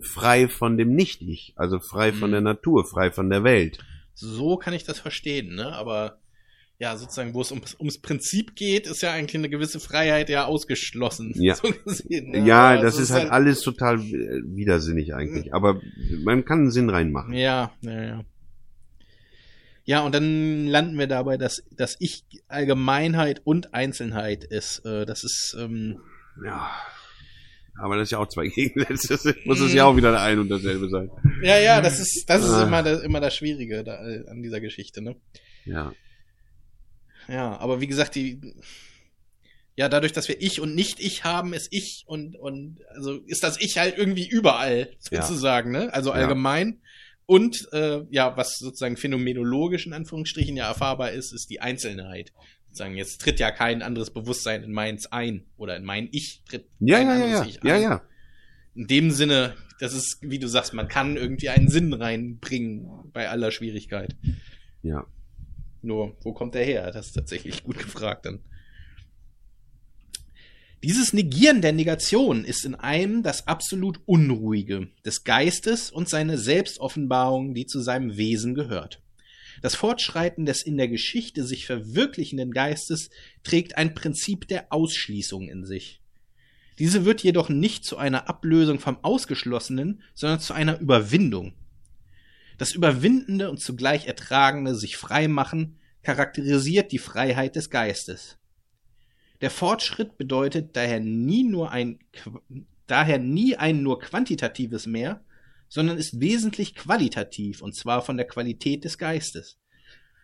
frei 0.00 0.48
von 0.48 0.76
dem 0.76 0.94
Nicht-Ich, 0.94 1.54
also 1.56 1.80
frei 1.80 2.12
von 2.12 2.28
Mhm. 2.28 2.32
der 2.32 2.40
Natur, 2.42 2.84
frei 2.86 3.10
von 3.10 3.30
der 3.30 3.42
Welt. 3.42 3.78
So 4.12 4.56
kann 4.56 4.74
ich 4.74 4.84
das 4.84 5.00
verstehen, 5.00 5.54
ne? 5.54 5.72
Aber 5.72 6.18
ja, 6.78 6.96
sozusagen, 6.96 7.32
wo 7.34 7.40
es 7.40 7.50
ums, 7.52 7.74
ums 7.78 7.98
Prinzip 7.98 8.56
geht, 8.56 8.86
ist 8.86 9.00
ja 9.02 9.12
eigentlich 9.12 9.36
eine 9.36 9.48
gewisse 9.48 9.80
Freiheit 9.80 10.28
ja 10.28 10.44
ausgeschlossen. 10.44 11.32
Ja. 11.36 11.54
So 11.62 11.72
gesehen, 11.84 12.30
ne? 12.32 12.46
Ja, 12.46 12.72
Aber 12.74 12.82
das 12.82 12.94
es 12.94 13.02
ist 13.04 13.10
halt 13.12 13.30
alles 13.30 13.62
total 13.62 14.00
äh, 14.00 14.42
widersinnig 14.44 15.14
eigentlich. 15.14 15.54
Aber 15.54 15.80
man 16.24 16.44
kann 16.44 16.58
einen 16.58 16.70
Sinn 16.70 16.90
reinmachen. 16.90 17.32
Ja, 17.32 17.72
ja, 17.80 18.02
ja. 18.02 18.24
Ja, 19.86 20.00
und 20.00 20.14
dann 20.14 20.66
landen 20.66 20.98
wir 20.98 21.06
dabei, 21.06 21.36
dass, 21.36 21.62
dass 21.70 21.96
ich 22.00 22.24
Allgemeinheit 22.48 23.42
und 23.44 23.74
Einzelheit 23.74 24.42
ist. 24.44 24.78
Äh, 24.86 25.04
das 25.04 25.24
ist, 25.24 25.54
ähm, 25.58 26.00
Ja. 26.44 26.70
Aber 27.76 27.96
das 27.96 28.04
ist 28.04 28.12
ja 28.12 28.18
auch 28.18 28.28
zwei 28.28 28.46
Gegensätze. 28.54 29.08
Das 29.34 29.34
muss 29.46 29.60
es 29.60 29.74
ja 29.74 29.84
auch 29.84 29.96
wieder 29.96 30.18
ein 30.20 30.38
und 30.38 30.48
dasselbe 30.48 30.88
sein. 30.88 31.10
ja, 31.42 31.58
ja, 31.58 31.80
das 31.80 31.98
ist, 32.00 32.24
das 32.28 32.44
ist 32.44 32.50
Ah. 32.50 32.62
immer, 32.66 32.82
das, 32.82 33.02
immer 33.02 33.20
das 33.20 33.34
Schwierige 33.36 33.82
da, 33.84 33.96
an 33.96 34.42
dieser 34.42 34.60
Geschichte, 34.60 35.02
ne? 35.02 35.16
Ja. 35.64 35.92
Ja, 37.28 37.56
aber 37.58 37.80
wie 37.80 37.86
gesagt, 37.86 38.14
die, 38.14 38.40
ja, 39.76 39.88
dadurch, 39.88 40.12
dass 40.12 40.28
wir 40.28 40.40
ich 40.40 40.60
und 40.60 40.74
nicht 40.74 41.00
ich 41.00 41.24
haben, 41.24 41.52
ist 41.52 41.68
ich 41.72 42.04
und, 42.06 42.36
und, 42.36 42.78
also 42.94 43.14
ist 43.26 43.42
das 43.42 43.60
Ich 43.60 43.76
halt 43.78 43.98
irgendwie 43.98 44.28
überall, 44.28 44.90
Ja. 45.10 45.22
sozusagen, 45.22 45.72
ne? 45.72 45.92
Also 45.92 46.10
Ja. 46.10 46.16
Und, 47.26 47.68
äh, 47.72 48.02
ja, 48.10 48.36
was 48.36 48.58
sozusagen 48.58 48.96
phänomenologisch 48.96 49.86
in 49.86 49.92
Anführungsstrichen 49.92 50.56
ja 50.56 50.68
erfahrbar 50.68 51.12
ist, 51.12 51.32
ist 51.32 51.48
die 51.50 51.60
Einzelheit. 51.60 52.32
Sagen, 52.70 52.96
jetzt 52.96 53.20
tritt 53.20 53.38
ja 53.38 53.50
kein 53.50 53.82
anderes 53.82 54.10
Bewusstsein 54.10 54.64
in 54.64 54.72
meins 54.72 55.06
ein 55.06 55.44
oder 55.56 55.76
in 55.76 55.84
mein 55.84 56.08
Ich 56.10 56.42
tritt 56.48 56.66
Ja, 56.80 56.98
kein 56.98 57.06
ja, 57.06 57.16
ja, 57.16 57.24
anderes 57.24 57.40
ja, 57.40 57.46
Ich 57.46 57.64
ja, 57.64 57.74
ein. 57.76 57.82
ja. 57.82 58.02
In 58.74 58.86
dem 58.88 59.10
Sinne, 59.12 59.54
das 59.78 59.94
ist, 59.94 60.18
wie 60.22 60.40
du 60.40 60.48
sagst, 60.48 60.74
man 60.74 60.88
kann 60.88 61.16
irgendwie 61.16 61.48
einen 61.48 61.68
Sinn 61.68 61.92
reinbringen 61.92 62.88
bei 63.12 63.28
aller 63.28 63.52
Schwierigkeit. 63.52 64.16
Ja. 64.82 65.06
Nur, 65.82 66.16
wo 66.22 66.32
kommt 66.32 66.54
der 66.54 66.64
her? 66.64 66.90
Das 66.90 67.06
ist 67.06 67.12
tatsächlich 67.12 67.62
gut 67.62 67.78
gefragt 67.78 68.26
dann. 68.26 68.40
Dieses 70.84 71.14
Negieren 71.14 71.62
der 71.62 71.72
Negation 71.72 72.44
ist 72.44 72.66
in 72.66 72.74
einem 72.74 73.22
das 73.22 73.46
absolut 73.46 74.00
Unruhige 74.04 74.88
des 75.02 75.24
Geistes 75.24 75.90
und 75.90 76.10
seine 76.10 76.36
Selbstoffenbarung, 76.36 77.54
die 77.54 77.64
zu 77.64 77.80
seinem 77.80 78.18
Wesen 78.18 78.54
gehört. 78.54 79.00
Das 79.62 79.76
Fortschreiten 79.76 80.44
des 80.44 80.60
in 80.60 80.76
der 80.76 80.88
Geschichte 80.88 81.42
sich 81.46 81.64
verwirklichenden 81.64 82.50
Geistes 82.50 83.08
trägt 83.44 83.78
ein 83.78 83.94
Prinzip 83.94 84.46
der 84.46 84.74
Ausschließung 84.74 85.48
in 85.48 85.64
sich. 85.64 86.02
Diese 86.78 87.06
wird 87.06 87.22
jedoch 87.22 87.48
nicht 87.48 87.86
zu 87.86 87.96
einer 87.96 88.28
Ablösung 88.28 88.78
vom 88.78 89.02
Ausgeschlossenen, 89.02 90.02
sondern 90.12 90.40
zu 90.40 90.52
einer 90.52 90.80
Überwindung. 90.80 91.54
Das 92.58 92.72
Überwindende 92.72 93.48
und 93.48 93.58
zugleich 93.58 94.06
Ertragende 94.06 94.74
sich 94.74 94.98
freimachen 94.98 95.78
charakterisiert 96.02 96.92
die 96.92 96.98
Freiheit 96.98 97.56
des 97.56 97.70
Geistes. 97.70 98.36
Der 99.44 99.50
Fortschritt 99.50 100.16
bedeutet 100.16 100.74
daher 100.74 101.00
nie 101.00 101.44
nur 101.44 101.70
ein 101.70 101.98
daher 102.86 103.18
nie 103.18 103.56
ein 103.56 103.82
nur 103.82 104.00
quantitatives 104.00 104.86
Mehr, 104.86 105.22
sondern 105.68 105.98
ist 105.98 106.18
wesentlich 106.18 106.74
qualitativ 106.74 107.60
und 107.60 107.76
zwar 107.76 108.00
von 108.00 108.16
der 108.16 108.26
Qualität 108.26 108.84
des 108.84 108.96
Geistes. 108.96 109.58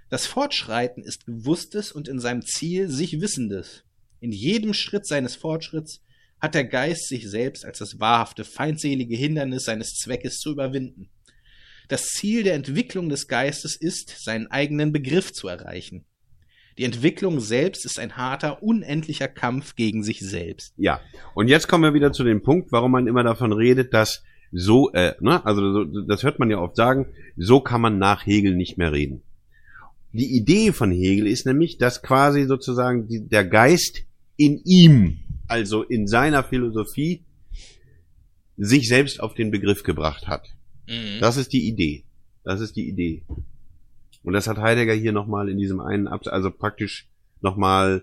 Das 0.08 0.26
Fortschreiten 0.26 1.04
ist 1.04 1.26
gewusstes 1.26 1.92
und 1.92 2.08
in 2.08 2.18
seinem 2.18 2.40
Ziel 2.40 2.88
sich 2.88 3.20
wissendes. 3.20 3.84
In 4.20 4.32
jedem 4.32 4.72
Schritt 4.72 5.06
seines 5.06 5.36
Fortschritts 5.36 6.00
hat 6.40 6.54
der 6.54 6.64
Geist 6.64 7.06
sich 7.06 7.28
selbst 7.28 7.66
als 7.66 7.80
das 7.80 8.00
wahrhafte 8.00 8.46
feindselige 8.46 9.16
Hindernis 9.16 9.64
seines 9.64 9.96
Zweckes 9.96 10.38
zu 10.38 10.52
überwinden. 10.52 11.10
Das 11.88 12.06
Ziel 12.06 12.42
der 12.42 12.54
Entwicklung 12.54 13.10
des 13.10 13.28
Geistes 13.28 13.76
ist, 13.76 14.14
seinen 14.24 14.46
eigenen 14.46 14.92
Begriff 14.92 15.30
zu 15.30 15.46
erreichen. 15.46 16.06
Die 16.80 16.86
Entwicklung 16.86 17.40
selbst 17.40 17.84
ist 17.84 17.98
ein 17.98 18.16
harter, 18.16 18.62
unendlicher 18.62 19.28
Kampf 19.28 19.76
gegen 19.76 20.02
sich 20.02 20.20
selbst. 20.20 20.72
Ja. 20.78 21.02
Und 21.34 21.48
jetzt 21.48 21.68
kommen 21.68 21.84
wir 21.84 21.92
wieder 21.92 22.10
zu 22.10 22.24
dem 22.24 22.42
Punkt, 22.42 22.72
warum 22.72 22.92
man 22.92 23.06
immer 23.06 23.22
davon 23.22 23.52
redet, 23.52 23.92
dass 23.92 24.22
so, 24.50 24.90
äh, 24.92 25.12
ne, 25.20 25.44
also 25.44 25.74
so, 25.74 25.84
das 25.84 26.22
hört 26.22 26.38
man 26.38 26.50
ja 26.50 26.58
oft 26.58 26.76
sagen, 26.76 27.08
so 27.36 27.60
kann 27.60 27.82
man 27.82 27.98
nach 27.98 28.24
Hegel 28.24 28.56
nicht 28.56 28.78
mehr 28.78 28.92
reden. 28.92 29.20
Die 30.14 30.34
Idee 30.34 30.72
von 30.72 30.90
Hegel 30.90 31.26
ist 31.26 31.44
nämlich, 31.44 31.76
dass 31.76 32.00
quasi 32.00 32.44
sozusagen 32.44 33.08
die, 33.08 33.28
der 33.28 33.44
Geist 33.44 34.04
in 34.38 34.62
ihm, 34.64 35.18
also 35.48 35.82
in 35.82 36.06
seiner 36.06 36.42
Philosophie, 36.44 37.26
sich 38.56 38.88
selbst 38.88 39.20
auf 39.20 39.34
den 39.34 39.50
Begriff 39.50 39.82
gebracht 39.82 40.28
hat. 40.28 40.48
Das 41.20 41.36
ist 41.36 41.52
die 41.52 41.68
Idee. 41.68 42.04
Das 42.42 42.62
ist 42.62 42.74
die 42.74 42.88
Idee. 42.88 43.22
Und 44.22 44.34
das 44.34 44.46
hat 44.46 44.58
Heidegger 44.58 44.94
hier 44.94 45.12
nochmal 45.12 45.48
in 45.48 45.58
diesem 45.58 45.80
einen 45.80 46.08
Absatz, 46.08 46.32
also 46.32 46.50
praktisch 46.50 47.08
nochmal 47.40 48.02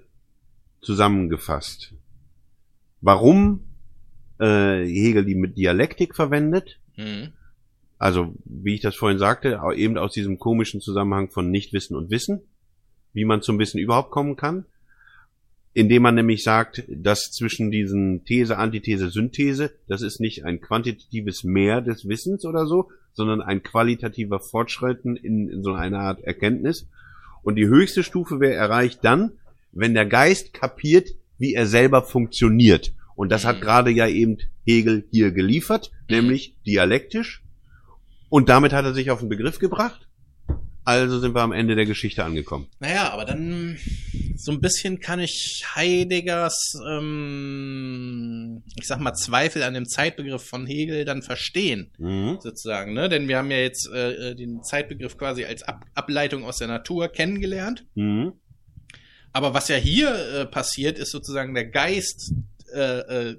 zusammengefasst. 0.82 1.94
Warum 3.02 3.64
äh, 4.40 4.84
Hegel 4.86 5.26
die 5.26 5.36
mit 5.36 5.58
Dialektik 5.58 6.16
verwendet, 6.16 6.80
Mhm. 6.98 7.34
also 8.00 8.34
wie 8.46 8.74
ich 8.74 8.82
das 8.82 8.96
vorhin 8.96 9.20
sagte, 9.20 9.62
eben 9.76 10.00
aus 10.00 10.14
diesem 10.14 10.40
komischen 10.40 10.82
Zusammenhang 10.82 11.30
von 11.30 11.52
Nichtwissen 11.52 11.96
und 11.96 12.10
Wissen, 12.10 12.42
wie 13.14 13.24
man 13.24 13.44
zum 13.44 13.60
Wissen 13.60 13.78
überhaupt 13.78 14.10
kommen 14.10 14.36
kann, 14.36 14.66
indem 15.74 16.02
man 16.02 16.16
nämlich 16.16 16.44
sagt, 16.44 16.84
dass 16.90 17.32
zwischen 17.32 17.70
diesen 17.70 18.26
These, 18.26 18.58
Antithese, 18.58 19.12
Synthese, 19.12 19.76
das 19.88 20.02
ist 20.02 20.20
nicht 20.20 20.44
ein 20.44 20.60
quantitatives 20.60 21.44
Mehr 21.44 21.82
des 21.82 22.08
Wissens 22.08 22.46
oder 22.46 22.66
so, 22.66 22.90
sondern 23.18 23.42
ein 23.42 23.64
qualitativer 23.64 24.40
Fortschritten 24.40 25.16
in, 25.16 25.50
in 25.50 25.64
so 25.64 25.74
einer 25.74 26.00
Art 26.00 26.24
Erkenntnis. 26.24 26.88
Und 27.42 27.56
die 27.56 27.66
höchste 27.66 28.04
Stufe 28.04 28.40
wäre 28.40 28.54
erreicht 28.54 29.00
dann, 29.02 29.32
wenn 29.72 29.96
der 29.96 30.06
Geist 30.06 30.54
kapiert, 30.54 31.10
wie 31.40 31.56
er 31.56 31.66
selber 31.66 32.04
funktioniert. 32.04 32.94
Und 33.16 33.32
das 33.32 33.44
hat 33.44 33.58
Mhm. 33.58 33.62
gerade 33.62 33.90
ja 33.90 34.08
eben 34.08 34.38
Hegel 34.66 35.04
hier 35.10 35.32
geliefert, 35.32 35.92
nämlich 36.08 36.54
dialektisch. 36.68 37.42
Und 38.30 38.50
damit 38.50 38.72
hat 38.72 38.86
er 38.86 38.94
sich 38.94 39.10
auf 39.10 39.20
den 39.20 39.30
Begriff 39.30 39.58
gebracht. 39.58 40.07
Also 40.88 41.20
sind 41.20 41.36
wir 41.36 41.42
am 41.42 41.52
Ende 41.52 41.76
der 41.76 41.86
Geschichte 41.86 42.24
angekommen. 42.24 42.68
Naja, 42.80 43.12
aber 43.12 43.26
dann 43.26 43.78
so 44.38 44.54
ein 44.54 44.62
bisschen 44.62 45.02
kann 45.02 45.20
ich 45.20 45.66
Heideggers, 45.76 46.80
ähm, 46.90 48.64
ich 48.80 48.88
sag 48.88 49.02
mal, 49.02 49.12
Zweifel 49.14 49.64
an 49.64 49.74
dem 49.74 49.86
Zeitbegriff 49.86 50.44
von 50.44 50.66
Hegel 50.66 51.04
dann 51.04 51.24
verstehen, 51.24 51.92
Mhm. 51.98 52.38
sozusagen, 52.40 52.94
ne? 52.94 53.10
Denn 53.10 53.28
wir 53.28 53.38
haben 53.38 53.52
ja 53.52 53.58
jetzt 53.58 53.92
äh, 53.92 54.34
den 54.34 54.64
Zeitbegriff 54.64 55.18
quasi 55.18 55.44
als 55.44 55.64
Ab 55.64 55.84
Ableitung 55.94 56.46
aus 56.46 56.56
der 56.60 56.70
Natur 56.70 57.10
kennengelernt. 57.10 57.86
Mhm. 57.96 58.32
Aber 59.34 59.54
was 59.54 59.68
ja 59.68 59.76
hier 59.76 60.16
äh, 60.16 60.46
passiert, 60.46 60.98
ist 61.00 61.12
sozusagen 61.12 61.54
der 61.54 61.66
Geist 61.66 62.32
äh, 62.74 63.00
äh, 63.32 63.36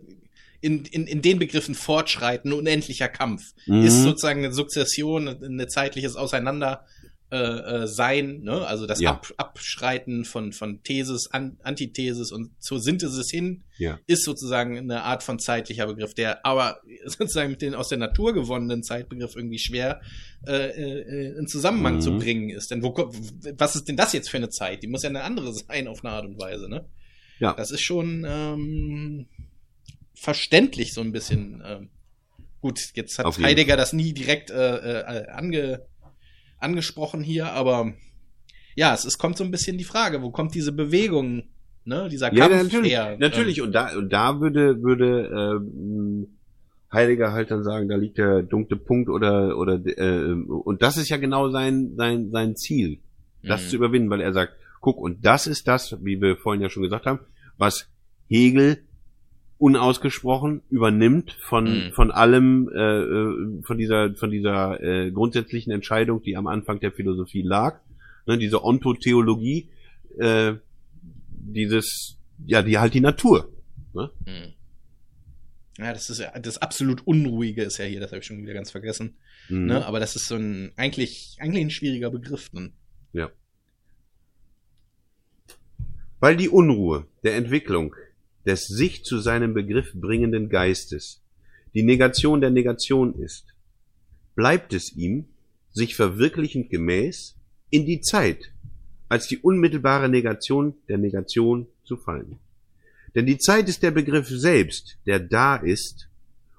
in, 0.60 0.84
in, 0.84 1.06
in 1.06 1.22
den 1.22 1.38
Begriffen 1.38 1.74
Fortschreiten, 1.74 2.52
unendlicher 2.52 3.08
Kampf. 3.08 3.40
Mhm. 3.64 3.84
Ist 3.84 4.02
sozusagen 4.02 4.44
eine 4.44 4.52
Sukzession, 4.52 5.28
ein 5.28 5.66
zeitliches 5.70 6.14
Auseinander 6.14 6.84
äh, 7.30 7.36
äh, 7.82 7.86
sein, 7.86 8.40
ne? 8.40 8.66
also 8.66 8.86
das 8.86 9.00
Ja. 9.00 9.10
Ab, 9.12 9.26
Abschreiten 9.36 10.24
von, 10.24 10.52
von 10.52 10.82
Thesis, 10.82 11.28
An 11.30 11.58
Antithesis 11.62 12.32
und 12.32 12.50
zur 12.62 12.80
Synthesis 12.80 13.30
hin, 13.30 13.64
Ja. 13.76 13.98
ist 14.06 14.24
sozusagen 14.24 14.78
eine 14.78 15.02
Art 15.02 15.22
von 15.22 15.38
zeitlicher 15.38 15.86
Begriff, 15.86 16.14
der 16.14 16.46
aber 16.46 16.80
sozusagen 17.04 17.50
mit 17.50 17.60
den 17.60 17.74
aus 17.74 17.88
der 17.88 17.98
Natur 17.98 18.32
gewonnenen 18.32 18.82
Zeitbegriff 18.82 19.36
irgendwie 19.36 19.58
schwer 19.58 20.00
äh, 20.46 20.52
äh, 20.70 21.38
in 21.38 21.46
Zusammenhang 21.48 21.96
Mhm. 21.96 22.00
zu 22.00 22.16
bringen 22.16 22.48
ist. 22.50 22.70
Denn 22.70 22.82
wo 22.82 22.94
was 23.58 23.76
ist 23.76 23.88
denn 23.88 23.96
das 23.96 24.12
jetzt 24.14 24.30
für 24.30 24.38
eine 24.38 24.48
Zeit? 24.48 24.82
Die 24.82 24.86
muss 24.86 25.02
ja 25.02 25.10
eine 25.10 25.22
andere 25.22 25.52
sein 25.68 25.86
auf 25.86 26.02
eine 26.04 26.14
Art 26.14 26.24
und 26.24 26.38
Weise, 26.40 26.68
ne? 26.68 26.86
Ja. 27.40 27.52
Das 27.52 27.70
ist 27.70 27.82
schon 27.82 28.24
ähm, 28.26 29.26
verständlich 30.14 30.92
so 30.94 31.00
ein 31.00 31.12
bisschen. 31.12 31.62
Ähm, 31.64 31.90
gut, 32.60 32.80
jetzt 32.94 33.18
hat 33.18 33.38
Heidegger 33.38 33.76
das 33.76 33.92
nie 33.92 34.12
direkt 34.12 34.50
äh, 34.50 35.00
äh, 35.00 35.28
ange, 35.28 35.86
angesprochen 36.58 37.22
hier, 37.22 37.52
aber 37.52 37.92
ja, 38.74 38.94
es, 38.94 39.04
es 39.04 39.18
kommt 39.18 39.36
so 39.36 39.44
ein 39.44 39.50
bisschen 39.50 39.78
die 39.78 39.84
Frage, 39.84 40.22
wo 40.22 40.30
kommt 40.30 40.54
diese 40.54 40.72
Bewegung, 40.72 41.44
ne, 41.84 42.08
dieser 42.10 42.32
Ja, 42.32 42.48
Kampf 42.48 42.62
natürlich. 42.64 42.92
her? 42.92 43.16
Natürlich. 43.18 43.60
Und 43.60 43.72
da, 43.72 43.96
und 43.96 44.12
da 44.12 44.40
würde, 44.40 44.82
würde 44.82 45.58
ähm, 45.62 46.26
Heidegger 46.92 47.32
halt 47.32 47.50
dann 47.50 47.64
sagen, 47.64 47.88
da 47.88 47.96
liegt 47.96 48.18
der 48.18 48.42
dunkle 48.42 48.76
Punkt 48.76 49.08
oder, 49.10 49.58
oder 49.58 49.74
äh, 49.84 50.32
und 50.32 50.80
das 50.82 50.96
ist 50.96 51.08
ja 51.10 51.16
genau 51.16 51.50
sein, 51.50 51.92
sein, 51.96 52.30
sein 52.30 52.56
Ziel, 52.56 53.00
das 53.42 53.64
Mhm. 53.64 53.68
zu 53.68 53.76
überwinden, 53.76 54.10
weil 54.10 54.20
er 54.20 54.32
sagt, 54.32 54.54
guck, 54.80 54.98
und 54.98 55.24
das 55.24 55.46
ist 55.46 55.66
das, 55.68 55.96
wie 56.04 56.20
wir 56.20 56.36
vorhin 56.36 56.62
ja 56.62 56.70
schon 56.70 56.82
gesagt 56.84 57.06
haben, 57.06 57.20
was 57.56 57.88
Hegel 58.28 58.84
unausgesprochen 59.58 60.62
übernimmt 60.70 61.32
von 61.40 61.64
Mhm. 61.64 61.92
von 61.92 62.10
allem 62.10 62.70
äh, 62.74 62.78
äh, 62.78 63.62
von 63.62 63.76
dieser 63.76 64.14
von 64.14 64.30
dieser 64.30 64.80
äh, 64.82 65.10
grundsätzlichen 65.10 65.72
Entscheidung, 65.72 66.22
die 66.22 66.36
am 66.36 66.46
Anfang 66.46 66.78
der 66.80 66.92
Philosophie 66.92 67.42
lag, 67.42 67.80
ne, 68.26 68.38
diese 68.38 68.64
Ontotheologie, 68.64 69.68
äh, 70.18 70.54
dieses 71.30 72.18
ja 72.46 72.62
die 72.62 72.78
halt 72.78 72.94
die 72.94 73.00
Natur. 73.00 73.52
Ne? 73.94 74.10
Hm. 74.26 74.52
Ja, 75.78 75.92
das 75.92 76.08
ist 76.10 76.20
ja 76.20 76.38
das 76.38 76.58
absolut 76.58 77.06
Unruhige 77.06 77.62
ist 77.62 77.78
ja 77.78 77.84
hier, 77.84 78.00
das 78.00 78.10
habe 78.12 78.20
ich 78.20 78.26
schon 78.26 78.42
wieder 78.42 78.54
ganz 78.54 78.70
vergessen. 78.70 79.16
Mhm. 79.48 79.66
Ne? 79.66 79.86
Aber 79.86 79.98
das 79.98 80.14
ist 80.14 80.26
so 80.26 80.36
ein 80.36 80.72
eigentlich 80.76 81.36
eigentlich 81.40 81.64
ein 81.64 81.70
schwieriger 81.70 82.10
Begriff 82.10 82.48
dann. 82.52 82.72
Ja. 83.12 83.30
Weil 86.20 86.36
die 86.36 86.48
Unruhe 86.48 87.06
der 87.24 87.36
Entwicklung 87.36 87.94
des 88.46 88.66
sich 88.66 89.04
zu 89.04 89.18
seinem 89.18 89.54
Begriff 89.54 89.92
bringenden 89.94 90.48
Geistes 90.48 91.22
die 91.74 91.82
Negation 91.82 92.40
der 92.40 92.50
Negation 92.50 93.14
ist, 93.14 93.54
bleibt 94.34 94.72
es 94.72 94.96
ihm, 94.96 95.26
sich 95.70 95.94
verwirklichend 95.94 96.70
gemäß, 96.70 97.36
in 97.70 97.84
die 97.86 98.00
Zeit 98.00 98.52
als 99.08 99.26
die 99.26 99.38
unmittelbare 99.38 100.08
Negation 100.08 100.74
der 100.88 100.98
Negation 100.98 101.66
zu 101.84 101.96
fallen. 101.96 102.38
Denn 103.14 103.26
die 103.26 103.38
Zeit 103.38 103.68
ist 103.68 103.82
der 103.82 103.90
Begriff 103.90 104.28
selbst, 104.28 104.98
der 105.06 105.18
da 105.18 105.56
ist 105.56 106.08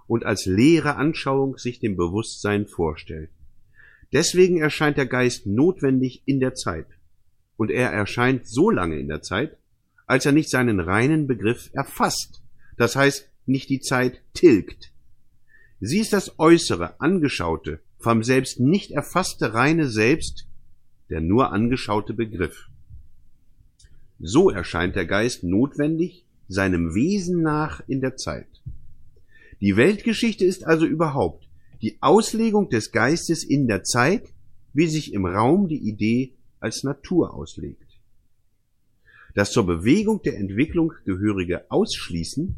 und 0.07 0.25
als 0.25 0.45
leere 0.45 0.95
Anschauung 0.95 1.57
sich 1.57 1.79
dem 1.79 1.95
Bewusstsein 1.95 2.65
vorstellt. 2.65 3.29
Deswegen 4.11 4.57
erscheint 4.57 4.97
der 4.97 5.05
Geist 5.05 5.45
notwendig 5.45 6.23
in 6.25 6.39
der 6.39 6.55
Zeit. 6.55 6.87
Und 7.55 7.69
er 7.69 7.91
erscheint 7.91 8.47
so 8.47 8.71
lange 8.71 8.97
in 8.97 9.07
der 9.07 9.21
Zeit, 9.21 9.57
als 10.09 10.25
er 10.25 10.31
nicht 10.31 10.49
seinen 10.49 10.79
reinen 10.79 11.27
Begriff 11.27 11.69
erfasst, 11.73 12.41
das 12.77 12.95
heißt 12.95 13.29
nicht 13.45 13.69
die 13.69 13.79
Zeit 13.79 14.23
tilgt. 14.33 14.91
Sie 15.81 15.99
ist 15.99 16.13
das 16.13 16.39
äußere, 16.39 16.99
angeschaute, 16.99 17.79
vom 17.99 18.23
Selbst 18.23 18.59
nicht 18.59 18.89
erfasste 18.89 19.53
reine 19.53 19.87
Selbst, 19.87 20.47
der 21.11 21.21
nur 21.21 21.51
angeschaute 21.51 22.15
Begriff. 22.15 22.69
So 24.19 24.49
erscheint 24.49 24.95
der 24.95 25.05
Geist 25.05 25.43
notwendig, 25.43 26.25
seinem 26.47 26.95
Wesen 26.95 27.43
nach 27.43 27.83
in 27.87 28.01
der 28.01 28.17
Zeit. 28.17 28.49
Die 29.61 29.77
Weltgeschichte 29.77 30.43
ist 30.43 30.65
also 30.65 30.87
überhaupt 30.87 31.47
die 31.83 31.99
Auslegung 32.01 32.69
des 32.69 32.91
Geistes 32.91 33.43
in 33.43 33.67
der 33.67 33.83
Zeit, 33.83 34.23
wie 34.73 34.87
sich 34.87 35.13
im 35.13 35.27
Raum 35.27 35.67
die 35.67 35.87
Idee 35.87 36.33
als 36.59 36.83
Natur 36.83 37.35
auslegt. 37.35 37.88
Das 39.35 39.51
zur 39.51 39.65
Bewegung 39.65 40.21
der 40.23 40.37
Entwicklung 40.37 40.93
gehörige 41.05 41.69
Ausschließen 41.69 42.57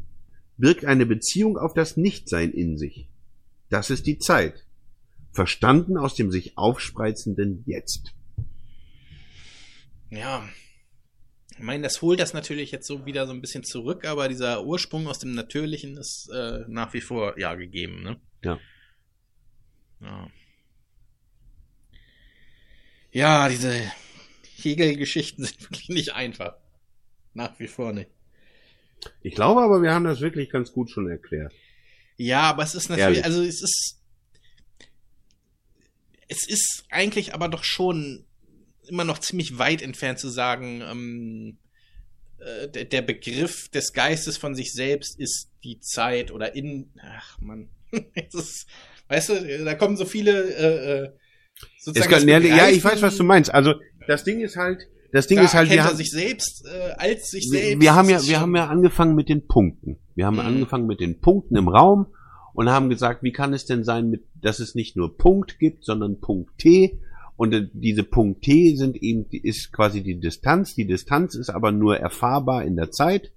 birgt 0.56 0.84
eine 0.84 1.06
Beziehung 1.06 1.58
auf 1.58 1.74
das 1.74 1.96
Nichtsein 1.96 2.52
in 2.52 2.78
sich. 2.78 3.08
Das 3.68 3.90
ist 3.90 4.06
die 4.06 4.18
Zeit, 4.18 4.64
verstanden 5.32 5.96
aus 5.96 6.14
dem 6.14 6.30
sich 6.30 6.56
aufspreizenden 6.56 7.64
Jetzt. 7.66 8.14
Ja. 10.10 10.48
Ich 11.56 11.62
meine, 11.62 11.82
das 11.82 12.02
holt 12.02 12.20
das 12.20 12.32
natürlich 12.34 12.70
jetzt 12.70 12.86
so 12.86 13.06
wieder 13.06 13.26
so 13.26 13.32
ein 13.32 13.40
bisschen 13.40 13.64
zurück, 13.64 14.04
aber 14.04 14.28
dieser 14.28 14.64
Ursprung 14.64 15.06
aus 15.06 15.18
dem 15.18 15.34
Natürlichen 15.34 15.96
ist 15.96 16.30
äh, 16.32 16.64
nach 16.68 16.92
wie 16.94 17.00
vor 17.00 17.38
ja 17.38 17.54
gegeben, 17.54 18.02
ne? 18.02 18.20
Ja. 18.42 18.58
Ja. 20.00 20.30
Ja, 23.12 23.48
diese 23.48 23.92
Hegel-Geschichten 24.56 25.44
sind 25.44 25.62
wirklich 25.62 25.88
nicht 25.88 26.14
einfach. 26.14 26.56
Nach 27.34 27.58
wie 27.58 27.68
vor 27.68 27.92
nicht. 27.92 28.10
Ich 29.20 29.34
glaube 29.34 29.62
aber, 29.62 29.82
wir 29.82 29.92
haben 29.92 30.04
das 30.04 30.20
wirklich 30.20 30.50
ganz 30.50 30.72
gut 30.72 30.90
schon 30.90 31.08
erklärt. 31.08 31.52
Ja, 32.16 32.42
aber 32.42 32.62
es 32.62 32.74
ist 32.74 32.88
natürlich, 32.88 33.18
Ehrlich. 33.18 33.24
also 33.24 33.42
es 33.42 33.62
ist, 33.62 34.00
es 36.28 36.46
ist 36.46 36.84
eigentlich 36.90 37.34
aber 37.34 37.48
doch 37.48 37.64
schon 37.64 38.24
immer 38.88 39.04
noch 39.04 39.18
ziemlich 39.18 39.58
weit 39.58 39.82
entfernt 39.82 40.18
zu 40.18 40.28
sagen, 40.28 40.82
ähm, 40.82 41.58
äh, 42.38 42.68
der, 42.68 42.84
der 42.84 43.02
Begriff 43.02 43.68
des 43.68 43.92
Geistes 43.92 44.36
von 44.36 44.54
sich 44.54 44.72
selbst 44.72 45.18
ist 45.18 45.50
die 45.64 45.80
Zeit 45.80 46.30
oder 46.30 46.54
in, 46.54 46.90
ach 47.00 47.38
man, 47.40 47.70
es 48.14 48.34
ist, 48.34 48.66
weißt 49.08 49.28
du, 49.30 49.64
da 49.64 49.74
kommen 49.74 49.96
so 49.96 50.04
viele, 50.04 50.54
äh, 50.54 51.04
äh, 51.04 51.12
sozusagen 51.78 52.26
kann, 52.26 52.44
ja, 52.44 52.68
ich 52.68 52.82
weiß, 52.82 53.02
was 53.02 53.16
du 53.16 53.24
meinst. 53.24 53.52
Also 53.52 53.74
das 54.06 54.24
Ding 54.24 54.40
ist 54.40 54.56
halt, 54.56 54.88
das 55.12 55.26
Ding 55.26 55.38
da 55.38 55.44
ist 55.44 55.54
halt, 55.54 55.70
wir 55.70 55.84
haben, 55.84 55.96
sich 55.96 56.10
selbst 56.10 56.64
äh, 56.66 56.92
als 56.96 57.30
sich 57.30 57.48
selbst. 57.48 57.80
wir 57.80 57.94
haben 57.94 58.08
ja, 58.08 58.22
wir 58.26 58.40
haben 58.40 58.56
ja 58.56 58.66
angefangen 58.66 59.14
mit 59.14 59.28
den 59.28 59.46
Punkten. 59.46 59.98
Wir 60.14 60.26
haben 60.26 60.34
Mhm. 60.36 60.40
angefangen 60.40 60.86
mit 60.86 61.00
den 61.00 61.20
Punkten 61.20 61.56
im 61.56 61.68
Raum 61.68 62.06
und 62.54 62.68
haben 62.68 62.88
gesagt, 62.88 63.22
wie 63.22 63.32
kann 63.32 63.52
es 63.54 63.64
denn 63.64 63.84
sein, 63.84 64.10
mit, 64.10 64.24
dass 64.40 64.58
es 64.58 64.74
nicht 64.74 64.96
nur 64.96 65.16
Punkt 65.16 65.58
gibt, 65.58 65.84
sondern 65.84 66.20
Punkt 66.20 66.58
T. 66.58 66.98
Und 67.36 67.52
äh, 67.54 67.68
diese 67.72 68.02
Punkt 68.04 68.42
T 68.42 68.76
sind 68.76 68.96
eben, 69.02 69.26
ist 69.30 69.72
quasi 69.72 70.02
die 70.02 70.18
Distanz. 70.18 70.74
Die 70.74 70.86
Distanz 70.86 71.34
ist 71.34 71.50
aber 71.50 71.72
nur 71.72 71.96
erfahrbar 71.98 72.64
in 72.64 72.76
der 72.76 72.90
Zeit. 72.90 73.32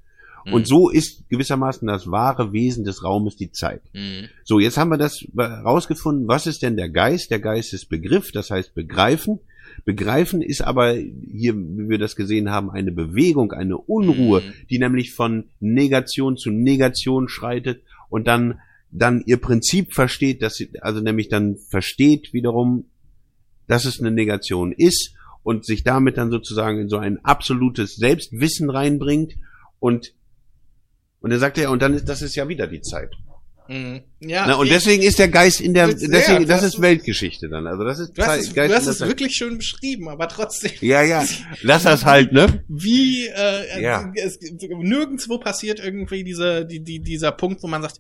Mhm. 0.46 0.54
Und 0.54 0.68
so 0.68 0.90
ist 0.90 1.28
gewissermaßen 1.30 1.88
das 1.88 2.10
wahre 2.12 2.54
Wesen 2.54 2.84
des 2.84 3.04
Raumes 3.04 3.36
die 3.36 3.52
Zeit. 3.52 3.82
Mhm. 3.94 4.28
So, 4.44 4.60
jetzt 4.60 4.78
haben 4.78 4.90
wir 4.90 4.98
das 4.98 5.26
herausgefunden. 5.36 6.28
Was 6.28 6.46
ist 6.46 6.62
denn 6.62 6.78
der 6.78 6.90
Geist? 6.90 7.32
Der 7.32 7.40
Geist 7.40 7.74
ist 7.74 7.90
Begriff, 7.90 8.32
das 8.32 8.50
heißt 8.50 8.76
begreifen. 8.76 9.40
Begreifen 9.84 10.42
ist 10.42 10.62
aber 10.62 10.94
hier, 10.94 11.56
wie 11.56 11.90
wir 11.90 11.98
das 11.98 12.16
gesehen 12.16 12.50
haben, 12.50 12.72
eine 12.72 12.92
Bewegung, 12.92 13.52
eine 13.52 13.78
Unruhe, 13.78 14.42
Mhm. 14.42 14.54
die 14.70 14.80
nämlich 14.80 15.14
von 15.14 15.46
Negation 15.60 16.38
zu 16.38 16.50
Negation 16.52 17.28
schreitet 17.28 17.84
und 18.10 18.28
dann, 18.28 18.60
dann 18.92 19.22
ihr 19.26 19.38
Prinzip 19.38 19.94
versteht, 19.94 20.42
dass 20.42 20.56
sie, 20.56 20.70
also 20.82 21.02
nämlich 21.02 21.28
dann 21.30 21.58
versteht 21.58 22.34
wiederum, 22.34 22.86
dass 23.68 23.86
es 23.86 24.00
eine 24.00 24.12
Negation 24.12 24.72
ist 24.72 25.14
und 25.44 25.66
sich 25.66 25.84
damit 25.84 26.18
dann 26.18 26.32
sozusagen 26.32 26.80
in 26.80 26.90
so 26.90 26.98
ein 26.98 27.24
absolutes 27.26 27.96
Selbstwissen 27.96 28.70
reinbringt 28.70 29.36
und 29.80 30.14
und 31.20 31.32
er 31.32 31.40
sagt 31.40 31.58
ja, 31.58 31.70
und 31.70 31.82
dann 31.82 31.96
ist 31.96 32.08
das 32.08 32.22
ist 32.22 32.36
ja 32.36 32.48
wieder 32.48 32.68
die 32.68 32.82
Zeit. 32.82 33.12
Mhm. 33.68 34.02
Ja, 34.20 34.46
Na, 34.48 34.56
und 34.56 34.68
ich- 34.68 34.74
deswegen 34.74 35.02
ist 35.04 35.18
der 35.20 35.28
Geist 35.28 35.60
in 35.62 35.74
der, 35.74 35.98
Sehr, 35.98 36.10
deswegen, 36.10 36.48
das 36.48 36.62
das 36.62 36.74
ist 36.76 36.82
Weltgeschichte 36.82 37.50
dann. 37.50 37.66
Also 37.68 37.84
das 37.84 38.00
ist 38.00 38.18
Du 38.18 38.22
hast 38.24 38.40
es, 38.40 38.54
Geist 38.54 38.72
du 38.72 38.78
hast 38.78 38.88
es 38.88 39.00
wirklich 39.02 39.34
schön 39.36 39.58
beschrieben, 39.58 40.08
aber 40.10 40.28
trotzdem, 40.28 40.72
Ja, 40.82 41.02
ja. 41.02 41.26
Lass 41.62 41.84
das 41.84 42.06
halt, 42.06 42.32
ne? 42.32 42.64
wie 42.68 43.28
äh, 43.28 43.82
Ja. 43.82 44.12
es, 44.16 44.38
nirgendwo 44.42 45.38
passiert 45.40 45.80
irgendwie 45.80 46.24
dieser 46.24 46.64
die, 46.64 46.80
die, 46.82 47.00
dieser 47.00 47.32
Punkt, 47.32 47.62
wo 47.64 47.68
man 47.68 47.82
sagt, 47.82 48.00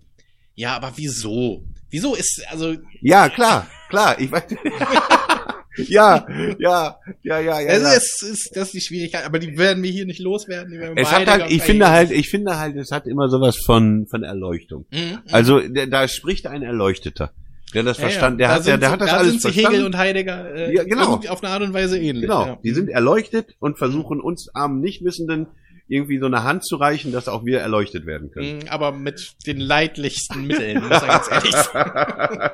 ja, 0.55 0.75
aber 0.75 0.93
wieso? 0.95 1.63
Wieso 1.89 2.15
ist 2.15 2.43
also 2.49 2.75
Ja, 3.01 3.29
klar, 3.29 3.67
klar. 3.89 4.19
Ich 4.19 4.31
weiß. 4.31 4.43
ja, 5.77 6.25
ja, 6.59 6.97
ja, 7.23 7.39
ja, 7.39 7.59
ja. 7.59 7.61
es 7.61 7.81
ja. 7.83 7.93
ist, 7.93 8.23
ist 8.23 8.51
das 8.55 8.67
ist 8.67 8.73
die 8.73 8.81
Schwierigkeit, 8.81 9.25
aber 9.25 9.39
die 9.39 9.57
werden 9.57 9.83
wir 9.83 9.91
hier 9.91 10.05
nicht 10.05 10.19
loswerden. 10.19 10.71
Die 10.71 10.79
werden 10.79 10.97
Es 10.97 11.11
hat 11.11 11.27
halt, 11.27 11.45
ich 11.49 11.61
finde 11.61 11.89
halt, 11.89 12.11
ich 12.11 12.29
finde 12.29 12.57
halt, 12.57 12.75
es 12.75 12.91
hat 12.91 13.07
immer 13.07 13.29
sowas 13.29 13.57
von, 13.57 14.07
von 14.07 14.23
Erleuchtung. 14.23 14.85
Mhm, 14.91 14.99
mhm. 14.99 15.19
Also, 15.31 15.59
der, 15.59 15.87
da 15.87 16.07
spricht 16.07 16.47
ein 16.47 16.63
Erleuchteter. 16.63 17.31
Der 17.73 17.83
das 17.83 17.97
Ja, 17.97 18.03
verstanden, 18.03 18.37
der 18.37 18.47
Da 18.47 18.53
hat, 18.55 18.59
der, 18.65 18.73
sind 18.73 18.81
der 18.81 18.89
sie- 18.89 18.93
hat 18.93 19.01
das 19.01 19.09
da 19.09 19.17
alles 19.17 19.29
sind 19.31 19.41
sie 19.41 19.47
verstanden. 19.51 19.71
Hegel 19.75 19.85
und 19.85 19.97
Heidegger 19.97 20.55
äh, 20.55 20.75
Ja, 20.75 20.83
genau. 20.83 21.15
auf 21.27 21.43
eine 21.43 21.51
Art 21.51 21.61
und 21.63 21.73
Weise 21.73 21.97
ähnlich. 21.99 22.21
Genau, 22.21 22.45
ja. 22.45 22.59
die 22.63 22.71
sind 22.71 22.89
erleuchtet 22.89 23.55
und 23.59 23.77
versuchen 23.77 24.21
uns 24.21 24.49
armen 24.55 24.79
Nichtwissenden 24.79 25.47
irgendwie 25.87 26.19
so 26.19 26.25
eine 26.25 26.43
Hand 26.43 26.65
zu 26.65 26.77
reichen, 26.77 27.11
dass 27.11 27.27
auch 27.27 27.45
wir 27.45 27.59
erleuchtet 27.59 28.05
werden 28.05 28.31
können. 28.31 28.59
Mhm, 28.59 28.67
aber 28.69 28.91
mit 28.91 29.35
den 29.45 29.59
leidlichsten 29.59 30.47
Mitteln, 30.47 30.81
muss 30.81 30.89
man 30.89 31.07
ganz 31.07 31.31
ehrlich 31.31 31.55
sagen. 31.55 32.49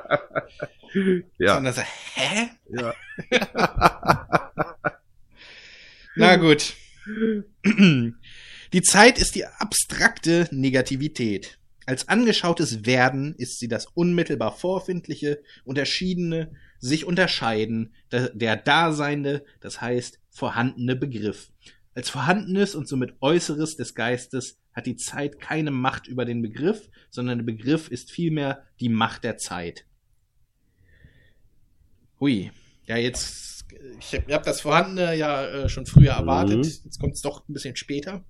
ja, 1.38 1.54
Sondern 1.54 1.74
so, 1.74 1.82
hä? 2.14 2.50
ja. 2.68 2.94
Na 6.16 6.36
gut. 6.36 6.74
Die 8.72 8.82
Zeit 8.82 9.18
ist 9.18 9.34
die 9.34 9.46
abstrakte 9.46 10.48
Negativität. 10.50 11.58
Als 11.86 12.08
angeschautes 12.08 12.86
Werden 12.86 13.34
ist 13.36 13.58
sie 13.58 13.68
das 13.68 13.86
unmittelbar 13.86 14.52
Vorfindliche, 14.52 15.42
Unterschiedene, 15.64 16.52
sich 16.78 17.04
unterscheiden, 17.06 17.94
der, 18.10 18.28
der 18.30 18.56
Daseinende, 18.56 19.44
das 19.60 19.80
heißt 19.80 20.20
vorhandene 20.30 20.96
Begriff. 20.96 21.50
Als 21.94 22.08
Vorhandenes 22.08 22.74
und 22.74 22.88
somit 22.88 23.14
Äußeres 23.20 23.76
des 23.76 23.94
Geistes 23.94 24.58
hat 24.72 24.86
die 24.86 24.96
Zeit 24.96 25.40
keine 25.40 25.70
Macht 25.70 26.06
über 26.06 26.24
den 26.24 26.40
Begriff, 26.40 26.88
sondern 27.10 27.38
der 27.38 27.44
Begriff 27.44 27.88
ist 27.88 28.10
vielmehr 28.10 28.64
die 28.80 28.88
Macht 28.88 29.24
der 29.24 29.36
Zeit. 29.36 29.84
Hui. 32.18 32.50
Ja, 32.86 32.96
jetzt, 32.96 33.66
ich 33.98 34.14
habe 34.14 34.32
hab 34.32 34.42
das 34.44 34.62
Vorhandene 34.62 35.14
ja 35.14 35.44
äh, 35.46 35.68
schon 35.68 35.86
früher 35.86 36.12
erwartet. 36.12 36.58
Mhm. 36.58 36.62
Jetzt 36.84 36.98
kommt 36.98 37.14
es 37.14 37.20
doch 37.20 37.48
ein 37.48 37.52
bisschen 37.52 37.76
später. 37.76 38.24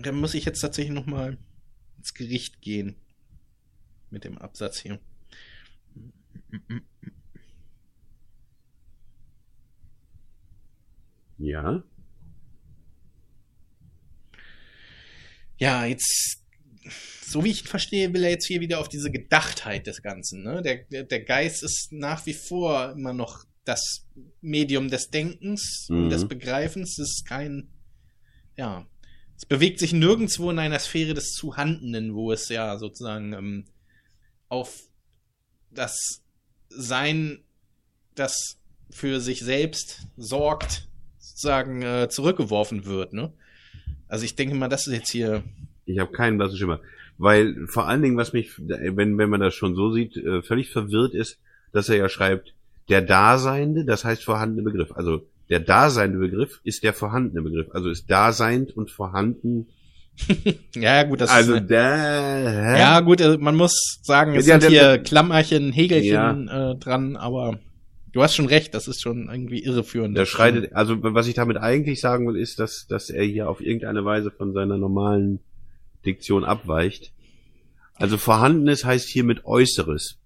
Dann 0.00 0.14
muss 0.16 0.34
ich 0.34 0.44
jetzt 0.44 0.60
tatsächlich 0.60 0.94
noch 0.94 1.06
mal 1.06 1.38
ins 1.98 2.14
Gericht 2.14 2.60
gehen 2.60 2.96
mit 4.10 4.24
dem 4.24 4.38
Absatz 4.38 4.78
hier. 4.78 5.00
Ja. 11.42 11.82
Ja, 15.58 15.84
jetzt, 15.84 16.42
so 17.24 17.44
wie 17.44 17.50
ich 17.50 17.62
verstehe, 17.62 18.12
will 18.12 18.24
er 18.24 18.30
jetzt 18.30 18.46
hier 18.46 18.60
wieder 18.60 18.80
auf 18.80 18.88
diese 18.88 19.10
Gedachtheit 19.10 19.86
des 19.86 20.02
Ganzen. 20.02 20.42
Ne? 20.42 20.62
Der, 20.62 21.04
der, 21.04 21.20
Geist 21.20 21.62
ist 21.62 21.92
nach 21.92 22.26
wie 22.26 22.34
vor 22.34 22.92
immer 22.92 23.12
noch 23.12 23.44
das 23.64 24.06
Medium 24.40 24.88
des 24.88 25.10
Denkens 25.10 25.86
und 25.88 26.06
Mhm. 26.06 26.10
des 26.10 26.26
Begreifens. 26.26 26.98
Es 26.98 27.18
ist 27.18 27.26
kein, 27.26 27.68
ja, 28.56 28.86
es 29.36 29.46
bewegt 29.46 29.78
sich 29.78 29.92
nirgendwo 29.92 30.50
in 30.50 30.58
einer 30.58 30.78
Sphäre 30.78 31.14
des 31.14 31.32
Zuhandenen, 31.32 32.14
wo 32.14 32.32
es 32.32 32.48
ja 32.48 32.76
sozusagen 32.78 33.32
ähm, 33.32 33.64
auf 34.48 34.88
das 35.70 36.22
Sein, 36.68 37.44
das 38.14 38.58
für 38.90 39.20
sich 39.20 39.40
selbst 39.40 40.06
sorgt, 40.16 40.88
sozusagen 41.42 41.82
äh, 41.82 42.08
zurückgeworfen 42.08 42.86
wird. 42.86 43.12
Ne? 43.12 43.32
Also 44.08 44.24
ich 44.24 44.36
denke 44.36 44.54
mal, 44.54 44.68
das 44.68 44.86
ist 44.86 44.92
jetzt 44.94 45.10
hier. 45.10 45.42
Ich 45.86 45.98
habe 45.98 46.12
keinen 46.12 46.38
blassen 46.38 46.56
Schimmer. 46.56 46.80
Weil 47.18 47.66
vor 47.66 47.88
allen 47.88 48.02
Dingen, 48.02 48.16
was 48.16 48.32
mich, 48.32 48.50
wenn, 48.58 49.18
wenn 49.18 49.28
man 49.30 49.40
das 49.40 49.54
schon 49.54 49.74
so 49.74 49.92
sieht, 49.92 50.16
äh, 50.16 50.42
völlig 50.42 50.70
verwirrt 50.70 51.14
ist, 51.14 51.38
dass 51.72 51.88
er 51.88 51.96
ja 51.96 52.08
schreibt, 52.08 52.54
der 52.88 53.02
Daseinende, 53.02 53.84
das 53.84 54.04
heißt 54.04 54.24
vorhandene 54.24 54.62
Begriff. 54.62 54.92
Also 54.92 55.26
der 55.50 55.60
daseinende 55.60 56.20
Begriff 56.20 56.60
ist 56.64 56.82
der 56.84 56.92
vorhandene 56.92 57.42
Begriff. 57.42 57.66
Also 57.72 57.90
ist 57.90 58.08
daseind 58.10 58.76
und 58.76 58.90
vorhanden. 58.90 59.66
Ja, 60.74 61.02
gut, 61.04 61.20
das 61.22 61.30
also 61.30 61.54
ist. 61.54 61.70
Da. 61.70 62.76
ja, 62.76 63.00
gut, 63.00 63.22
also 63.22 63.38
man 63.38 63.56
muss 63.56 63.98
sagen, 64.02 64.34
es 64.34 64.46
Ja, 64.46 64.60
sind 64.60 64.70
der- 64.72 64.92
hier 64.94 64.98
Klammerchen, 65.02 65.72
Hägelchen 65.72 66.48
äh, 66.48 66.74
dran, 66.76 67.16
aber 67.16 67.58
du 68.12 68.22
hast 68.22 68.34
schon 68.34 68.46
recht, 68.46 68.74
das 68.74 68.88
ist 68.88 69.02
schon 69.02 69.28
irgendwie 69.30 69.62
irreführend. 69.62 70.16
Der 70.16 70.26
schreitet, 70.26 70.72
also 70.74 70.96
was 71.02 71.26
ich 71.28 71.34
damit 71.34 71.56
eigentlich 71.56 72.00
sagen 72.00 72.26
will, 72.26 72.36
ist, 72.36 72.58
dass, 72.58 72.86
dass 72.86 73.10
er 73.10 73.24
hier 73.24 73.48
auf 73.48 73.60
irgendeine 73.60 74.04
Weise 74.04 74.30
von 74.30 74.52
seiner 74.52 74.78
normalen 74.78 75.40
Diktion 76.04 76.44
abweicht. 76.44 77.12
Also 77.94 78.16
vorhandenes 78.18 78.84
heißt 78.84 79.08
hier 79.08 79.24
mit 79.24 79.44
Äußeres. 79.44 80.18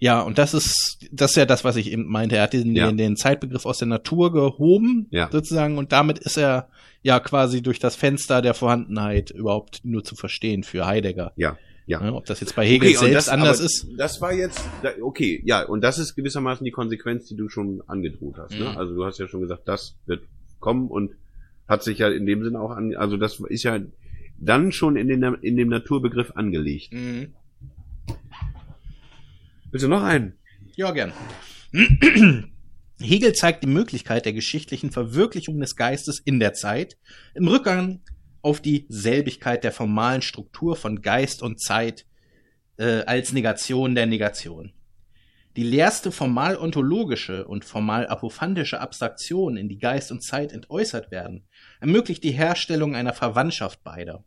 Ja, 0.00 0.20
und 0.20 0.38
das 0.38 0.54
ist, 0.54 0.98
das 1.10 1.32
ist 1.32 1.36
ja 1.36 1.46
das, 1.46 1.64
was 1.64 1.74
ich 1.76 1.90
eben 1.90 2.06
meinte. 2.06 2.36
Er 2.36 2.42
hat 2.44 2.52
den, 2.52 2.76
Ja. 2.76 2.86
den, 2.86 2.96
den 2.96 3.16
Zeitbegriff 3.16 3.66
aus 3.66 3.78
der 3.78 3.88
Natur 3.88 4.32
gehoben, 4.32 5.06
Ja. 5.10 5.28
sozusagen, 5.32 5.76
und 5.78 5.90
damit 5.92 6.18
ist 6.20 6.36
er 6.36 6.68
ja 7.02 7.18
quasi 7.20 7.62
durch 7.62 7.78
das 7.80 7.96
Fenster 7.96 8.40
der 8.42 8.54
Vorhandenheit 8.54 9.30
überhaupt 9.30 9.80
nur 9.84 10.04
zu 10.04 10.14
verstehen 10.14 10.62
für 10.62 10.86
Heidegger. 10.86 11.32
Ja, 11.36 11.56
ja. 11.88 12.02
Ne, 12.02 12.14
ob 12.14 12.26
das 12.26 12.40
jetzt 12.40 12.54
bei 12.54 12.66
Hegel 12.66 12.90
und 12.90 12.98
selbst 12.98 13.30
anders 13.30 13.58
aber 13.58 13.66
ist. 13.66 13.86
Das 13.96 14.20
war 14.20 14.34
jetzt, 14.34 14.60
okay, 15.00 15.40
ja, 15.44 15.64
und 15.64 15.80
das 15.80 15.98
ist 15.98 16.14
gewissermaßen 16.14 16.62
die 16.62 16.70
Konsequenz, 16.70 17.28
die 17.28 17.36
du 17.36 17.48
schon 17.48 17.82
angedroht 17.86 18.36
hast. 18.36 18.52
Mhm. 18.52 18.60
Ne? 18.60 18.76
Also 18.76 18.94
du 18.94 19.06
hast 19.06 19.18
ja 19.18 19.26
schon 19.26 19.40
gesagt, 19.40 19.66
das 19.66 19.96
wird 20.04 20.22
kommen 20.60 20.88
und 20.88 21.12
hat 21.66 21.82
sich 21.82 21.98
ja 21.98 22.08
in 22.08 22.26
dem 22.26 22.44
Sinne 22.44 22.60
auch 22.60 22.72
an, 22.72 22.94
also 22.94 23.16
das 23.16 23.40
ist 23.40 23.62
ja 23.62 23.80
dann 24.36 24.70
schon 24.70 24.96
in, 24.96 25.08
den, 25.08 25.22
in 25.40 25.56
dem 25.56 25.68
Naturbegriff 25.68 26.32
angelegt. 26.34 26.92
Mhm. 26.92 27.32
Willst 29.70 29.84
du 29.84 29.88
noch 29.88 30.02
einen? 30.02 30.34
Ja, 30.76 30.90
gern. 30.90 31.12
Hegel 33.00 33.32
zeigt 33.32 33.62
die 33.62 33.68
Möglichkeit 33.68 34.26
der 34.26 34.34
geschichtlichen 34.34 34.90
Verwirklichung 34.90 35.58
des 35.58 35.74
Geistes 35.74 36.20
in 36.22 36.38
der 36.38 36.52
Zeit 36.52 36.98
im 37.34 37.48
Rückgang 37.48 38.00
auf 38.48 38.62
die 38.62 38.86
Selbigkeit 38.88 39.62
der 39.62 39.72
formalen 39.72 40.22
Struktur 40.22 40.74
von 40.74 41.02
Geist 41.02 41.42
und 41.42 41.60
Zeit 41.60 42.06
äh, 42.78 43.02
als 43.02 43.34
Negation 43.34 43.94
der 43.94 44.06
Negation. 44.06 44.72
Die 45.54 45.64
leerste 45.64 46.10
formal-ontologische 46.10 47.46
und 47.46 47.66
formal-apophantische 47.66 48.80
Abstraktion, 48.80 49.58
in 49.58 49.68
die 49.68 49.76
Geist 49.76 50.10
und 50.10 50.22
Zeit 50.22 50.52
entäußert 50.52 51.10
werden, 51.10 51.46
ermöglicht 51.78 52.24
die 52.24 52.30
Herstellung 52.30 52.96
einer 52.96 53.12
Verwandtschaft 53.12 53.84
beider. 53.84 54.24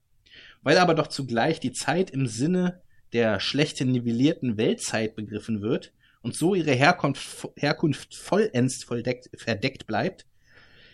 Weil 0.61 0.77
aber 0.77 0.93
doch 0.93 1.07
zugleich 1.07 1.59
die 1.59 1.71
Zeit 1.71 2.11
im 2.11 2.27
Sinne 2.27 2.83
der 3.13 3.39
schlechten 3.39 3.91
nivellierten 3.91 4.55
Weltzeit 4.55 5.15
begriffen 5.15 5.63
wird 5.63 5.93
und 6.21 6.35
so 6.35 6.53
ihre 6.53 6.73
Herkunft, 6.73 7.49
Herkunft 7.55 8.13
vollends 8.13 8.83
verdeckt 8.83 9.87
bleibt, 9.87 10.27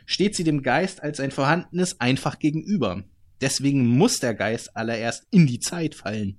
steht 0.05 0.33
sie 0.33 0.45
dem 0.45 0.63
Geist 0.63 1.03
als 1.03 1.19
ein 1.19 1.31
vorhandenes 1.31 1.99
einfach 1.99 2.39
gegenüber. 2.39 3.03
Deswegen 3.41 3.85
muss 3.87 4.19
der 4.19 4.33
Geist 4.33 4.75
allererst 4.75 5.27
in 5.31 5.47
die 5.47 5.59
Zeit 5.59 5.95
fallen. 5.95 6.37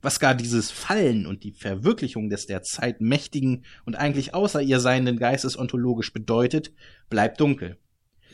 Was 0.00 0.18
gar 0.18 0.34
dieses 0.34 0.70
Fallen 0.70 1.26
und 1.26 1.44
die 1.44 1.52
Verwirklichung 1.52 2.28
des 2.28 2.46
der 2.46 2.62
Zeit 2.62 3.00
mächtigen 3.00 3.64
und 3.84 3.94
eigentlich 3.94 4.34
außer 4.34 4.60
ihr 4.60 4.80
seienden 4.80 5.18
Geistes 5.18 5.56
ontologisch 5.56 6.12
bedeutet, 6.12 6.72
bleibt 7.08 7.40
dunkel. 7.40 7.76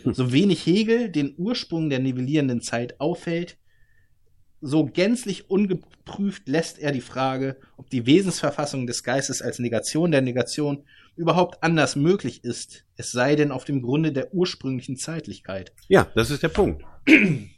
So 0.04 0.32
wenig 0.32 0.64
Hegel 0.64 1.10
den 1.10 1.34
Ursprung 1.36 1.90
der 1.90 1.98
nivellierenden 1.98 2.62
Zeit 2.62 3.00
auffällt, 3.00 3.58
so 4.60 4.86
gänzlich 4.86 5.50
ungeprüft 5.50 6.48
lässt 6.48 6.78
er 6.78 6.92
die 6.92 7.00
Frage, 7.00 7.56
ob 7.76 7.90
die 7.90 8.06
Wesensverfassung 8.06 8.86
des 8.86 9.04
Geistes 9.04 9.40
als 9.40 9.58
Negation 9.58 10.10
der 10.10 10.20
Negation 10.20 10.84
überhaupt 11.16 11.62
anders 11.62 11.96
möglich 11.96 12.44
ist, 12.44 12.84
es 12.96 13.10
sei 13.10 13.36
denn 13.36 13.52
auf 13.52 13.64
dem 13.64 13.82
Grunde 13.82 14.12
der 14.12 14.32
ursprünglichen 14.34 14.96
Zeitlichkeit. 14.96 15.72
Ja, 15.88 16.08
das 16.14 16.30
ist 16.30 16.42
der 16.42 16.48
Punkt. 16.48 16.84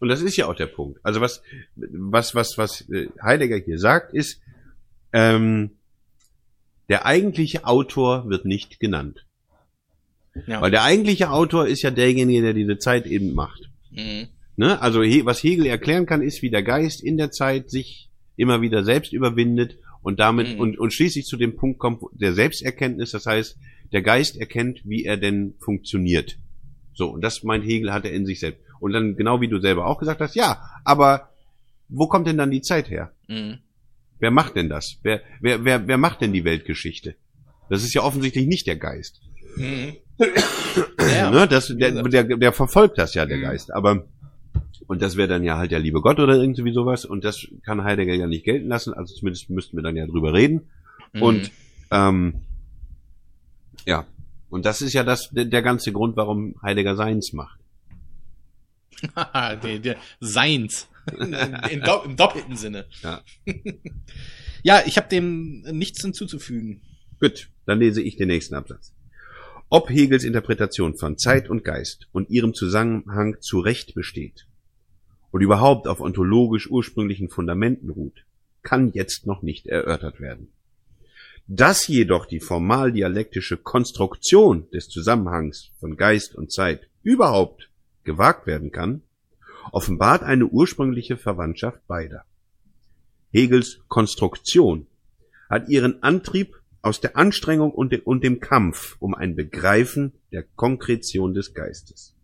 Und 0.00 0.08
das 0.08 0.22
ist 0.22 0.36
ja 0.36 0.46
auch 0.46 0.54
der 0.54 0.66
Punkt. 0.66 1.00
Also 1.02 1.20
was, 1.20 1.42
was, 1.76 2.34
was, 2.34 2.56
was 2.56 2.88
äh, 2.90 3.08
Heidegger 3.22 3.56
hier 3.56 3.78
sagt, 3.78 4.14
ist, 4.14 4.40
ähm, 5.12 5.72
der 6.88 7.06
eigentliche 7.06 7.66
Autor 7.66 8.28
wird 8.28 8.44
nicht 8.44 8.80
genannt. 8.80 9.26
Ja. 10.46 10.60
Weil 10.60 10.70
der 10.70 10.84
eigentliche 10.84 11.30
Autor 11.30 11.66
ist 11.66 11.82
ja 11.82 11.90
derjenige, 11.90 12.42
der 12.42 12.54
diese 12.54 12.78
Zeit 12.78 13.06
eben 13.06 13.34
macht. 13.34 13.70
Mhm. 13.90 14.28
Ne? 14.56 14.80
Also 14.80 15.00
was 15.00 15.42
Hegel 15.42 15.66
erklären 15.66 16.06
kann, 16.06 16.22
ist, 16.22 16.42
wie 16.42 16.50
der 16.50 16.62
Geist 16.62 17.02
in 17.02 17.16
der 17.16 17.30
Zeit 17.30 17.70
sich 17.70 18.08
immer 18.36 18.60
wieder 18.62 18.84
selbst 18.84 19.12
überwindet 19.12 19.78
und 20.02 20.20
damit 20.20 20.54
Mhm. 20.54 20.60
und, 20.60 20.78
und 20.78 20.92
schließlich 20.92 21.26
zu 21.26 21.36
dem 21.36 21.56
Punkt 21.56 21.78
kommt 21.78 22.02
der 22.12 22.34
Selbsterkenntnis. 22.34 23.10
Das 23.10 23.26
heißt, 23.26 23.58
der 23.92 24.02
Geist 24.02 24.36
erkennt, 24.38 24.82
wie 24.84 25.04
er 25.04 25.16
denn 25.16 25.54
funktioniert. 25.58 26.38
So, 26.94 27.08
und 27.10 27.22
das 27.22 27.42
meint 27.42 27.64
Hegel, 27.64 27.92
hat 27.92 28.04
er 28.04 28.12
in 28.12 28.26
sich 28.26 28.40
selbst. 28.40 28.62
Und 28.80 28.92
dann, 28.92 29.16
genau 29.16 29.40
wie 29.40 29.48
du 29.48 29.60
selber 29.60 29.86
auch 29.86 29.98
gesagt 29.98 30.20
hast, 30.20 30.34
ja, 30.34 30.62
aber 30.84 31.28
wo 31.88 32.06
kommt 32.08 32.26
denn 32.26 32.38
dann 32.38 32.50
die 32.50 32.62
Zeit 32.62 32.90
her? 32.90 33.12
Mhm. 33.28 33.58
Wer 34.18 34.30
macht 34.30 34.56
denn 34.56 34.68
das? 34.68 34.98
Wer, 35.02 35.22
wer, 35.40 35.64
wer, 35.64 35.86
wer 35.86 35.98
macht 35.98 36.20
denn 36.20 36.32
die 36.32 36.44
Weltgeschichte? 36.44 37.14
Das 37.68 37.82
ist 37.82 37.94
ja 37.94 38.02
offensichtlich 38.02 38.46
nicht 38.46 38.66
der 38.66 38.76
Geist. 38.76 39.20
Mhm. 39.56 39.96
Ja. 40.18 41.30
Ne? 41.30 41.46
Das, 41.48 41.68
der, 41.68 42.02
der, 42.02 42.24
der 42.24 42.52
verfolgt 42.52 42.98
das 42.98 43.14
ja, 43.14 43.24
der 43.24 43.38
Mhm. 43.38 43.42
Geist. 43.42 43.72
Aber 43.72 44.04
und 44.86 45.00
das 45.00 45.16
wäre 45.16 45.28
dann 45.28 45.44
ja 45.44 45.56
halt 45.56 45.70
der 45.70 45.78
liebe 45.78 46.00
Gott 46.00 46.18
oder 46.18 46.34
irgendwie 46.34 46.72
sowas. 46.72 47.04
Und 47.04 47.24
das 47.24 47.46
kann 47.64 47.84
Heidegger 47.84 48.14
ja 48.14 48.26
nicht 48.26 48.44
gelten 48.44 48.68
lassen. 48.68 48.92
Also 48.92 49.14
zumindest 49.14 49.48
müssten 49.48 49.76
wir 49.76 49.84
dann 49.84 49.96
ja 49.96 50.06
drüber 50.06 50.34
reden. 50.34 50.68
Mhm. 51.12 51.22
Und 51.22 51.50
ähm, 51.92 52.34
ja, 53.86 54.04
und 54.48 54.66
das 54.66 54.82
ist 54.82 54.92
ja 54.92 55.04
das 55.04 55.30
der, 55.30 55.44
der 55.44 55.62
ganze 55.62 55.92
Grund, 55.92 56.16
warum 56.16 56.56
Heidegger 56.60 56.96
seins 56.96 57.32
macht. 57.32 57.59
Haha, 59.16 59.56
der, 59.56 59.78
der 59.78 59.96
Seins. 60.20 60.88
In, 61.18 61.80
do, 61.80 62.02
Im 62.04 62.16
doppelten 62.16 62.56
Sinne. 62.56 62.86
Ja. 63.02 63.22
ja, 64.62 64.82
ich 64.86 64.96
habe 64.96 65.08
dem 65.08 65.62
nichts 65.62 66.02
hinzuzufügen. 66.02 66.82
Gut, 67.20 67.48
dann 67.66 67.78
lese 67.78 68.02
ich 68.02 68.16
den 68.16 68.28
nächsten 68.28 68.54
Absatz. 68.54 68.92
Ob 69.68 69.88
Hegels 69.88 70.24
Interpretation 70.24 70.96
von 70.96 71.16
Zeit 71.16 71.48
und 71.48 71.64
Geist 71.64 72.08
und 72.12 72.28
ihrem 72.28 72.54
Zusammenhang 72.54 73.36
zu 73.40 73.60
Recht 73.60 73.94
besteht 73.94 74.46
und 75.30 75.42
überhaupt 75.42 75.86
auf 75.86 76.00
ontologisch 76.00 76.68
ursprünglichen 76.68 77.28
Fundamenten 77.28 77.90
ruht, 77.90 78.24
kann 78.62 78.92
jetzt 78.92 79.26
noch 79.26 79.42
nicht 79.42 79.66
erörtert 79.66 80.20
werden. 80.20 80.48
Dass 81.46 81.86
jedoch 81.86 82.26
die 82.26 82.40
formal 82.40 82.92
dialektische 82.92 83.56
Konstruktion 83.56 84.68
des 84.70 84.88
Zusammenhangs 84.88 85.70
von 85.78 85.96
Geist 85.96 86.34
und 86.34 86.52
Zeit 86.52 86.88
überhaupt 87.02 87.69
gewagt 88.10 88.46
werden 88.46 88.72
kann, 88.72 89.02
offenbart 89.70 90.24
eine 90.24 90.46
ursprüngliche 90.46 91.16
Verwandtschaft 91.16 91.86
beider. 91.86 92.24
Hegels 93.30 93.80
Konstruktion 93.86 94.88
hat 95.48 95.68
ihren 95.68 96.02
Antrieb 96.02 96.56
aus 96.82 97.00
der 97.00 97.16
Anstrengung 97.16 97.70
und, 97.70 97.92
de 97.92 98.00
und 98.00 98.24
dem 98.24 98.40
Kampf 98.40 98.96
um 98.98 99.14
ein 99.14 99.36
Begreifen 99.36 100.12
der 100.32 100.42
Konkretion 100.56 101.34
des 101.34 101.54
Geistes. 101.54 102.16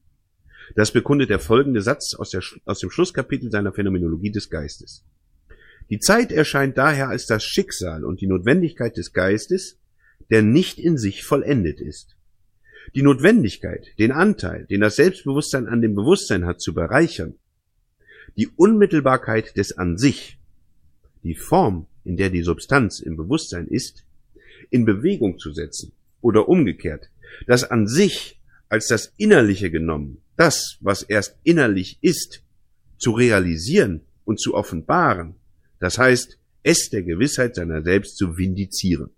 Das 0.74 0.90
bekundet 0.90 1.30
der 1.30 1.38
folgende 1.38 1.82
Satz 1.82 2.14
aus, 2.14 2.30
der, 2.30 2.42
aus 2.64 2.80
dem 2.80 2.90
Schlusskapitel 2.90 3.52
seiner 3.52 3.72
Phänomenologie 3.72 4.32
des 4.32 4.50
Geistes. 4.50 5.04
Die 5.88 6.00
Zeit 6.00 6.32
erscheint 6.32 6.76
daher 6.76 7.08
als 7.10 7.26
das 7.26 7.44
Schicksal 7.44 8.04
und 8.04 8.20
die 8.20 8.26
Notwendigkeit 8.26 8.96
des 8.96 9.12
Geistes, 9.12 9.78
der 10.30 10.42
nicht 10.42 10.80
in 10.80 10.98
sich 10.98 11.22
vollendet 11.22 11.80
ist. 11.80 12.15
Die 12.94 13.02
Notwendigkeit, 13.02 13.92
den 13.98 14.12
Anteil, 14.12 14.66
den 14.66 14.80
das 14.80 14.96
Selbstbewusstsein 14.96 15.66
an 15.66 15.80
dem 15.80 15.94
Bewusstsein 15.94 16.46
hat, 16.46 16.60
zu 16.60 16.72
bereichern, 16.72 17.34
die 18.36 18.48
Unmittelbarkeit 18.48 19.56
des 19.56 19.76
An 19.76 19.98
sich, 19.98 20.38
die 21.22 21.34
Form, 21.34 21.86
in 22.04 22.16
der 22.16 22.30
die 22.30 22.42
Substanz 22.42 23.00
im 23.00 23.16
Bewusstsein 23.16 23.66
ist, 23.66 24.04
in 24.70 24.84
Bewegung 24.84 25.38
zu 25.38 25.52
setzen 25.52 25.92
oder 26.20 26.48
umgekehrt, 26.48 27.10
das 27.46 27.64
an 27.64 27.86
sich 27.86 28.40
als 28.68 28.88
das 28.88 29.12
Innerliche 29.16 29.70
genommen, 29.70 30.18
das, 30.36 30.76
was 30.80 31.02
erst 31.02 31.36
innerlich 31.44 31.98
ist, 32.02 32.42
zu 32.98 33.12
realisieren 33.12 34.02
und 34.24 34.40
zu 34.40 34.54
offenbaren, 34.54 35.34
das 35.78 35.98
heißt, 35.98 36.38
es 36.62 36.90
der 36.90 37.02
Gewissheit 37.02 37.54
seiner 37.54 37.82
selbst 37.82 38.16
zu 38.16 38.36
vindizieren. 38.36 39.10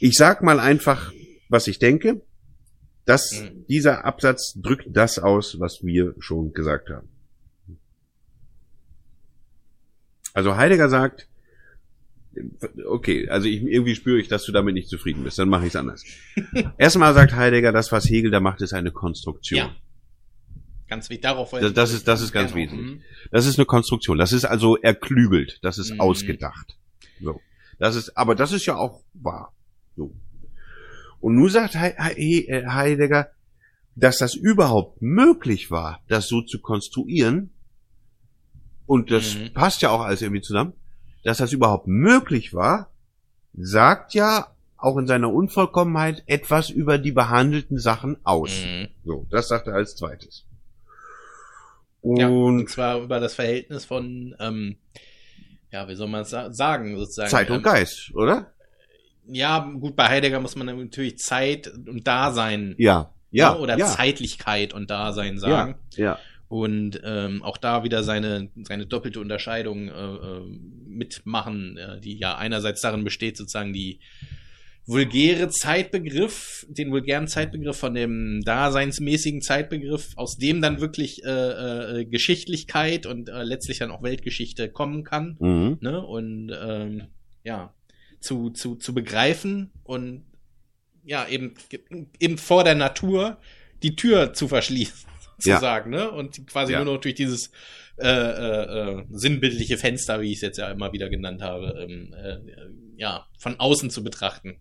Ich 0.00 0.14
sag 0.14 0.42
mal 0.42 0.60
einfach, 0.60 1.12
was 1.48 1.66
ich 1.66 1.78
denke, 1.78 2.22
dass 3.04 3.40
Mhm. 3.40 3.64
dieser 3.68 4.04
Absatz 4.04 4.54
drückt 4.56 4.86
das 4.90 5.18
aus, 5.18 5.58
was 5.60 5.82
wir 5.82 6.14
schon 6.18 6.52
gesagt 6.52 6.90
haben. 6.90 7.08
Also 10.34 10.56
Heidegger 10.56 10.88
sagt, 10.88 11.28
okay, 12.86 13.28
also 13.28 13.48
ich, 13.48 13.62
irgendwie 13.62 13.94
spüre 13.94 14.20
ich, 14.20 14.28
dass 14.28 14.44
du 14.44 14.52
damit 14.52 14.74
nicht 14.74 14.88
zufrieden 14.88 15.24
bist, 15.24 15.38
dann 15.38 15.48
mache 15.48 15.62
ich 15.62 15.68
es 15.70 15.76
anders. 15.76 16.04
Erstmal 16.78 17.14
sagt 17.14 17.32
Heidegger, 17.34 17.72
das, 17.72 17.90
was 17.92 18.04
Hegel 18.08 18.30
da 18.30 18.40
macht, 18.40 18.60
ist 18.60 18.72
eine 18.74 18.92
Konstruktion. 18.92 19.58
Ja. 19.58 19.76
Ganz 20.88 21.10
wichtig. 21.10 21.22
Darauf 21.22 21.50
Das, 21.50 21.72
das 21.74 21.92
ist, 21.92 22.08
das 22.08 22.20
ist 22.22 22.32
ganz 22.32 22.52
Genau. 22.52 22.64
wesentlich. 22.64 22.96
Mhm. 22.96 23.02
Das 23.30 23.46
ist 23.46 23.58
eine 23.58 23.66
Konstruktion. 23.66 24.16
Das 24.16 24.32
ist 24.32 24.44
also 24.44 24.76
erklügelt. 24.76 25.58
Das 25.62 25.76
ist 25.78 25.92
Mhm. 25.94 26.00
ausgedacht. 26.00 26.78
So. 27.20 27.40
Das 27.78 27.94
ist, 27.96 28.16
aber 28.16 28.34
das 28.34 28.52
ist 28.52 28.64
ja 28.66 28.76
auch 28.76 29.02
wahr. 29.14 29.52
So. 29.96 30.14
Und 31.20 31.34
nun 31.36 31.48
sagt 31.50 31.74
äh, 31.74 31.94
Heidegger, 32.66 33.30
dass 33.94 34.18
das 34.18 34.34
überhaupt 34.34 35.02
möglich 35.02 35.70
war, 35.70 36.00
das 36.08 36.28
so 36.28 36.42
zu 36.42 36.60
konstruieren. 36.60 37.50
Und 38.86 39.10
das 39.10 39.34
Mhm. 39.34 39.52
passt 39.52 39.82
ja 39.82 39.90
auch 39.90 40.00
alles 40.02 40.22
irgendwie 40.22 40.42
zusammen. 40.42 40.72
Dass 41.24 41.38
das 41.38 41.52
überhaupt 41.52 41.88
möglich 41.88 42.54
war, 42.54 42.90
sagt 43.52 44.14
ja 44.14 44.54
auch 44.76 44.96
in 44.96 45.06
seiner 45.08 45.32
Unvollkommenheit 45.32 46.22
etwas 46.26 46.70
über 46.70 46.98
die 46.98 47.10
behandelten 47.12 47.78
Sachen 47.78 48.16
aus. 48.24 48.62
Mhm. 48.64 48.88
So, 49.04 49.26
das 49.30 49.48
sagt 49.48 49.66
er 49.66 49.74
als 49.74 49.96
zweites. 49.96 50.44
Ja, 52.02 52.28
Und 52.28 52.60
und 52.60 52.70
zwar 52.70 53.00
über 53.02 53.18
das 53.18 53.34
Verhältnis 53.34 53.84
von 53.84 54.34
ähm, 54.38 54.76
ja, 55.72 55.88
wie 55.88 55.96
soll 55.96 56.08
man 56.08 56.22
es 56.22 56.30
sa 56.30 56.52
sagen, 56.52 56.96
sozusagen. 56.96 57.28
Zeit 57.28 57.50
und 57.50 57.56
ähm, 57.58 57.62
Geist, 57.64 58.12
oder? 58.14 58.52
Ja, 59.30 59.58
gut, 59.78 59.96
bei 59.96 60.08
Heidegger 60.08 60.40
muss 60.40 60.56
man 60.56 60.66
natürlich 60.66 61.18
Zeit 61.18 61.66
und 61.68 62.06
Dasein 62.06 62.74
Ja. 62.78 63.12
Ja. 63.30 63.52
ne, 63.52 63.58
oder 63.58 63.78
ja, 63.78 63.86
Zeitlichkeit 63.86 64.72
und 64.72 64.90
Dasein 64.90 65.38
sagen. 65.38 65.76
ja. 65.96 66.18
Und 66.48 66.98
ähm, 67.04 67.42
auch 67.42 67.58
da 67.58 67.84
wieder 67.84 68.02
seine, 68.02 68.48
seine 68.62 68.86
doppelte 68.86 69.20
Unterscheidung 69.20 69.88
äh, 69.88 69.92
äh, 69.92 70.40
mitmachen, 70.86 71.76
äh, 71.76 72.00
die 72.00 72.16
ja 72.16 72.38
einerseits 72.38 72.80
darin 72.80 73.04
besteht, 73.04 73.36
sozusagen 73.36 73.74
die 73.74 74.00
vulgäre 74.86 75.50
Zeitbegriff, 75.50 76.66
den 76.70 76.90
vulgären 76.90 77.28
Zeitbegriff 77.28 77.76
von 77.76 77.92
dem 77.92 78.40
daseinsmäßigen 78.42 79.42
Zeitbegriff, 79.42 80.12
aus 80.16 80.38
dem 80.38 80.62
dann 80.62 80.80
wirklich 80.80 81.22
äh, 81.24 82.00
äh, 82.00 82.04
Geschichtlichkeit 82.06 83.04
und 83.04 83.28
äh, 83.28 83.42
letztlich 83.42 83.80
dann 83.80 83.90
auch 83.90 84.02
Weltgeschichte 84.02 84.70
kommen 84.70 85.04
kann. 85.04 85.36
Mhm. 85.40 85.76
Ne? 85.82 86.00
Und 86.00 86.50
ähm, 86.58 87.02
ja, 87.44 87.74
zu, 88.20 88.50
zu, 88.50 88.76
zu 88.76 88.94
begreifen 88.94 89.70
und 89.84 90.24
ja, 91.04 91.26
eben, 91.28 91.54
eben 92.20 92.38
vor 92.38 92.64
der 92.64 92.74
Natur 92.74 93.38
die 93.82 93.96
Tür 93.96 94.32
zu 94.34 94.48
verschließen, 94.48 95.08
Ja. 95.44 95.54
sozusagen, 95.54 95.90
ne? 95.90 96.10
Und 96.10 96.46
quasi 96.48 96.72
Ja. 96.72 96.82
nur 96.84 96.94
noch 96.94 97.00
durch 97.00 97.14
dieses 97.14 97.50
äh, 97.96 98.06
äh, 98.08 99.00
äh, 99.00 99.04
sinnbildliche 99.10 99.76
Fenster, 99.76 100.20
wie 100.20 100.30
ich 100.30 100.36
es 100.36 100.42
jetzt 100.42 100.58
ja 100.58 100.70
immer 100.70 100.92
wieder 100.92 101.08
genannt 101.08 101.42
habe, 101.42 101.86
ähm, 101.88 102.12
äh, 102.14 102.38
ja, 102.96 103.26
von 103.38 103.58
außen 103.58 103.90
zu 103.90 104.04
betrachten. 104.04 104.56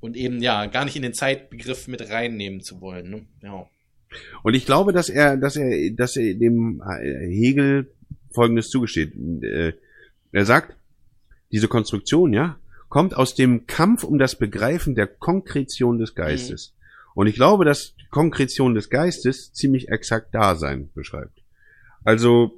Und 0.00 0.16
eben, 0.16 0.40
ja, 0.42 0.64
gar 0.66 0.86
nicht 0.86 0.96
in 0.96 1.02
den 1.02 1.12
Zeitbegriff 1.12 1.86
mit 1.88 2.08
reinnehmen 2.08 2.62
zu 2.62 2.80
wollen, 2.80 3.10
ne? 3.10 3.26
Ja. 3.42 3.66
Und 4.42 4.54
ich 4.54 4.64
glaube, 4.66 4.92
dass 4.92 5.08
er, 5.10 5.36
dass 5.36 5.56
er, 5.56 5.90
dass 5.92 6.16
er 6.16 6.34
dem 6.34 6.82
äh, 6.82 7.26
Hegel 7.28 7.92
Folgendes 8.32 8.70
zugesteht. 8.70 9.12
Äh, 9.42 9.72
Er 10.32 10.44
sagt, 10.46 10.76
diese 11.52 11.68
Konstruktion, 11.68 12.32
ja, 12.32 12.56
kommt 12.88 13.16
aus 13.16 13.34
dem 13.34 13.66
Kampf 13.66 14.04
um 14.04 14.18
das 14.18 14.36
Begreifen 14.36 14.94
der 14.94 15.06
Konkretion 15.06 15.98
des 15.98 16.14
Geistes. 16.14 16.74
Und 17.14 17.26
ich 17.26 17.34
glaube, 17.34 17.64
dass 17.64 17.94
Konkretion 18.10 18.74
des 18.74 18.90
Geistes 18.90 19.52
ziemlich 19.52 19.88
exakt 19.88 20.34
Dasein 20.34 20.90
beschreibt. 20.94 21.42
Also 22.04 22.52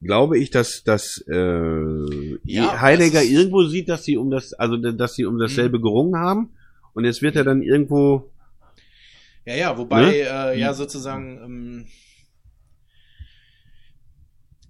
glaube 0.00 0.38
ich, 0.38 0.50
dass, 0.50 0.82
dass 0.84 1.24
äh, 1.28 2.38
Ja, 2.44 2.80
Heidegger 2.80 3.20
das 3.20 3.28
irgendwo 3.28 3.64
sieht, 3.64 3.88
dass 3.88 4.04
sie 4.04 4.16
um 4.16 4.30
das, 4.30 4.52
also 4.52 4.76
dass 4.76 5.14
sie 5.14 5.24
um 5.24 5.38
dasselbe 5.38 5.80
gerungen 5.80 6.16
haben. 6.16 6.50
Und 6.92 7.04
jetzt 7.04 7.22
wird 7.22 7.36
er 7.36 7.44
dann 7.44 7.62
irgendwo 7.62 8.30
Ja, 9.44 9.54
ja, 9.56 9.78
wobei 9.78 10.02
Ne? 10.02 10.12
äh, 10.14 10.58
ja 10.60 10.74
sozusagen 10.74 11.40
ähm, 11.44 11.86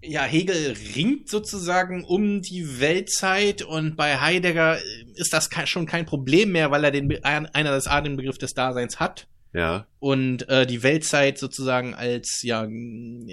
ja 0.06 0.22
Hegel 0.22 0.74
ringt 0.94 1.28
sozusagen 1.28 2.04
um 2.04 2.40
die 2.42 2.80
Weltzeit 2.80 3.62
und 3.62 3.96
bei 3.96 4.18
Heidegger 4.18 4.78
äh, 4.78 4.80
ist 5.14 5.32
das 5.32 5.48
schon 5.66 5.86
kein 5.86 6.06
Problem 6.06 6.52
mehr, 6.52 6.70
weil 6.70 6.84
er 6.84 6.90
den 6.90 7.24
einerseits 7.24 7.86
A 7.86 8.00
den 8.00 8.16
Begriff 8.16 8.38
des 8.38 8.54
Daseins 8.54 9.00
hat 9.00 9.26
ja, 9.52 9.86
und 10.00 10.48
äh, 10.48 10.66
die 10.66 10.82
Weltzeit 10.82 11.38
sozusagen 11.38 11.94
als 11.94 12.42
ja 12.42 12.64
im, 12.64 13.28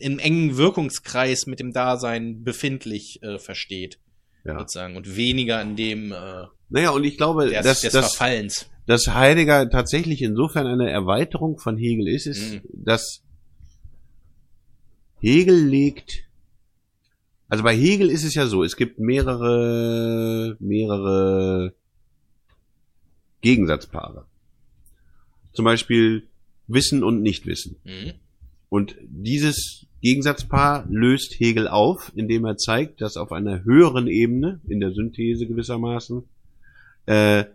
im 0.00 0.18
engen 0.18 0.56
Wirkungskreis 0.56 1.46
mit 1.46 1.60
dem 1.60 1.72
Dasein 1.72 2.42
befindlich 2.42 3.22
äh, 3.22 3.38
versteht 3.38 3.98
ja. 4.44 4.58
sozusagen 4.58 4.96
und 4.96 5.16
weniger 5.16 5.60
in 5.60 5.76
dem 5.76 6.12
äh, 6.12 6.46
Naja, 6.70 6.90
und 6.90 7.04
ich 7.04 7.18
glaube, 7.18 7.50
des, 7.50 7.62
dass, 7.62 7.80
des 7.82 7.92
dass, 7.92 8.14
Verfallens. 8.14 8.70
dass 8.86 9.08
Heidegger 9.08 9.68
tatsächlich 9.68 10.22
insofern 10.22 10.66
eine 10.66 10.90
Erweiterung 10.90 11.58
von 11.58 11.76
Hegel 11.76 12.08
ist, 12.08 12.26
ist, 12.26 12.54
Mhm. 12.54 12.60
dass 12.72 13.22
Hegel 15.26 15.66
legt, 15.66 16.22
also 17.48 17.64
bei 17.64 17.76
Hegel 17.76 18.10
ist 18.10 18.22
es 18.22 18.34
ja 18.34 18.46
so, 18.46 18.62
es 18.62 18.76
gibt 18.76 19.00
mehrere, 19.00 20.56
mehrere 20.60 21.74
Gegensatzpaare. 23.40 24.24
Zum 25.52 25.64
Beispiel 25.64 26.28
Wissen 26.68 27.02
und 27.02 27.22
Nichtwissen. 27.22 27.74
Mhm. 27.82 28.12
Und 28.68 28.94
dieses 29.00 29.86
Gegensatzpaar 30.00 30.86
löst 30.88 31.40
Hegel 31.40 31.66
auf, 31.66 32.12
indem 32.14 32.44
er 32.44 32.56
zeigt, 32.56 33.00
dass 33.00 33.16
auf 33.16 33.32
einer 33.32 33.64
höheren 33.64 34.06
Ebene, 34.06 34.60
in 34.68 34.78
der 34.78 34.92
Synthese 34.92 35.48
gewissermaßen, 35.48 36.22
äh, 37.06 37.46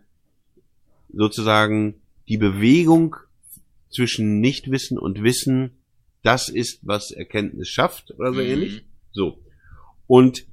sozusagen 1.14 2.02
die 2.28 2.38
Bewegung 2.38 3.16
zwischen 3.90 4.42
Nichtwissen 4.42 4.98
und 4.98 5.24
Wissen 5.24 5.81
das 6.24 6.50
ist, 6.50 6.80
was 6.84 7.12
Erkenntnis 7.12 7.70
schafft 7.70 8.12
oder 8.18 8.34
so 8.34 8.42
Mhm. 8.42 8.48
ähnlich. 8.48 8.84
So. 9.12 9.40
Und 10.08 10.46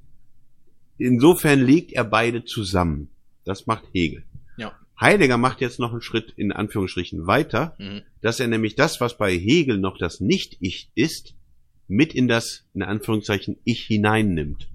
insofern 0.97 1.61
legt 1.65 1.91
er 1.93 2.03
beide 2.03 2.43
zusammen. 2.45 3.09
Das 3.45 3.67
macht 3.67 3.85
Hegel. 3.93 4.23
Ja. 4.57 4.73
Heidegger 4.99 5.37
macht 5.37 5.61
jetzt 5.61 5.79
noch 5.79 5.91
einen 5.91 6.01
Schritt 6.01 6.33
in 6.35 6.51
Anführungsstrichen 6.51 7.25
weiter, 7.27 7.75
Mhm. 7.79 8.01
dass 8.21 8.39
er 8.39 8.47
nämlich 8.47 8.75
das, 8.75 8.99
was 9.01 9.17
bei 9.17 9.31
Hegel 9.37 9.77
noch 9.77 9.97
das 9.97 10.19
Nicht-Ich 10.19 10.91
ist, 10.95 11.35
mit 11.87 12.13
in 12.13 12.27
das, 12.27 12.65
in 12.73 12.83
Anführungszeichen, 12.83 13.57
Ich 13.63 13.83
hineinnimmt. 13.85 14.67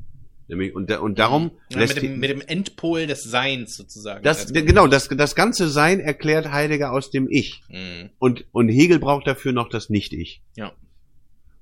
Nämlich, 0.49 0.75
und, 0.75 0.91
und 0.93 1.19
darum 1.19 1.53
Ja, 1.71 1.79
lässt 1.79 1.95
mit, 1.95 2.05
dem, 2.05 2.19
mit 2.19 2.29
dem 2.29 2.41
Endpol 2.43 3.07
des 3.07 3.23
Seins 3.23 3.77
sozusagen. 3.77 4.23
das, 4.25 4.43
Also- 4.43 4.53
genau, 4.55 4.87
das, 4.87 5.09
das 5.09 5.35
ganze 5.35 5.69
Sein 5.71 6.01
erklärt 6.01 6.51
Heidegger 6.51 6.93
aus 6.93 7.11
dem 7.11 7.29
Ich. 7.31 7.63
Mhm. 7.71 8.11
Und, 8.19 8.45
und 8.53 8.69
Hegel 8.69 8.99
braucht 8.99 9.27
dafür 9.27 9.53
noch 9.53 9.69
das 9.71 9.89
Nicht-Ich. 9.89 10.43
Ja, 10.57 10.73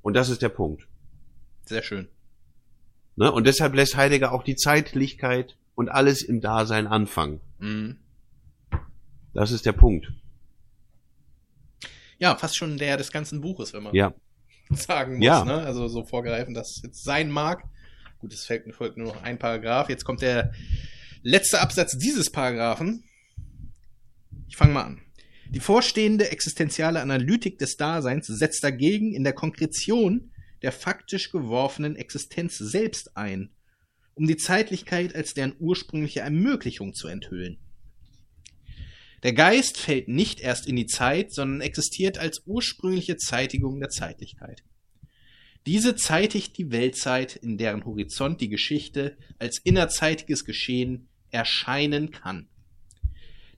Und 0.03 0.15
das 0.15 0.29
ist 0.29 0.43
der 0.43 0.49
Punkt. 0.51 0.87
sehr 1.67 1.83
schön. 1.83 2.09
Ne? 3.17 3.31
Und 3.31 3.47
deshalb 3.47 3.75
lässt 3.75 3.97
Heidegger 3.97 4.33
auch 4.33 4.43
die 4.43 4.57
Zeitlichkeit 4.57 5.57
und 5.75 5.89
alles 5.89 6.23
im 6.23 6.41
Dasein 6.41 6.87
anfangen. 6.87 7.41
Mhm. 7.59 7.99
Das 9.35 9.51
ist 9.53 9.65
der 9.67 9.73
Punkt. 9.73 10.13
Ja, 12.19 12.37
fast 12.37 12.57
schon 12.57 12.79
der 12.79 12.97
des 12.97 13.11
ganzen 13.13 13.41
Buches, 13.41 13.73
wenn 13.73 13.83
man 13.83 13.95
Ja. 13.95 14.15
sagen 14.71 15.17
muss. 15.17 15.25
Ja. 15.25 15.45
Ne? 15.45 15.55
Also 15.63 15.89
so 15.89 16.05
vorgreifen, 16.05 16.55
dass 16.55 16.77
es 16.77 16.83
jetzt 16.83 17.05
sein 17.05 17.31
mag. 17.31 17.65
Gut, 18.19 18.33
es 18.33 18.47
folgt, 18.47 18.75
folgt 18.75 18.97
nur 18.97 19.09
noch 19.09 19.23
ein 19.23 19.39
Paragraph. 19.39 19.89
Jetzt 19.89 20.05
kommt 20.05 20.23
der 20.23 20.53
letzte 21.23 21.61
Absatz 21.61 21.97
dieses 21.99 22.31
Paragraphen. 22.31 23.05
Ich 24.49 24.57
fange 24.57 24.73
mal 24.73 24.85
an. 24.85 25.01
Die 25.55 25.61
vorstehende 25.61 26.31
existenziale 26.31 27.03
Analytik 27.03 27.59
des 27.59 27.77
Daseins 27.77 28.27
setzt 28.27 28.65
dagegen 28.65 29.13
in 29.13 29.23
der 29.23 29.35
Konkretion 29.35 30.31
der 30.63 30.73
faktisch 30.73 31.31
geworfenen 31.31 31.95
Existenz 31.95 32.57
selbst 32.57 33.19
ein, 33.19 33.51
um 34.15 34.27
die 34.27 34.39
Zeitlichkeit 34.39 35.15
als 35.15 35.35
deren 35.35 35.55
ursprüngliche 35.59 36.21
Ermöglichung 36.21 36.95
zu 36.95 37.07
enthüllen. 37.07 37.59
Der 39.23 39.35
Geist 39.35 39.77
fällt 39.77 40.09
nicht 40.09 40.41
erst 40.41 40.67
in 40.67 40.77
die 40.77 40.87
Zeit, 40.87 41.35
sondern 41.35 41.61
existiert 41.61 42.17
als 42.17 42.43
ursprüngliche 42.47 43.19
Zeitigung 43.19 43.79
der 43.79 43.91
Zeitlichkeit. 43.91 44.65
Diese 45.67 45.97
zeitigt 45.97 46.57
die 46.57 46.73
Weltzeit, 46.73 47.37
in 47.37 47.59
deren 47.59 47.85
Horizont 47.85 48.41
die 48.41 48.49
Geschichte 48.49 49.19
als 49.39 49.59
innerzeitiges 49.63 50.47
Geschehen 50.47 51.09
erscheinen 51.31 52.11
kann. 52.11 52.49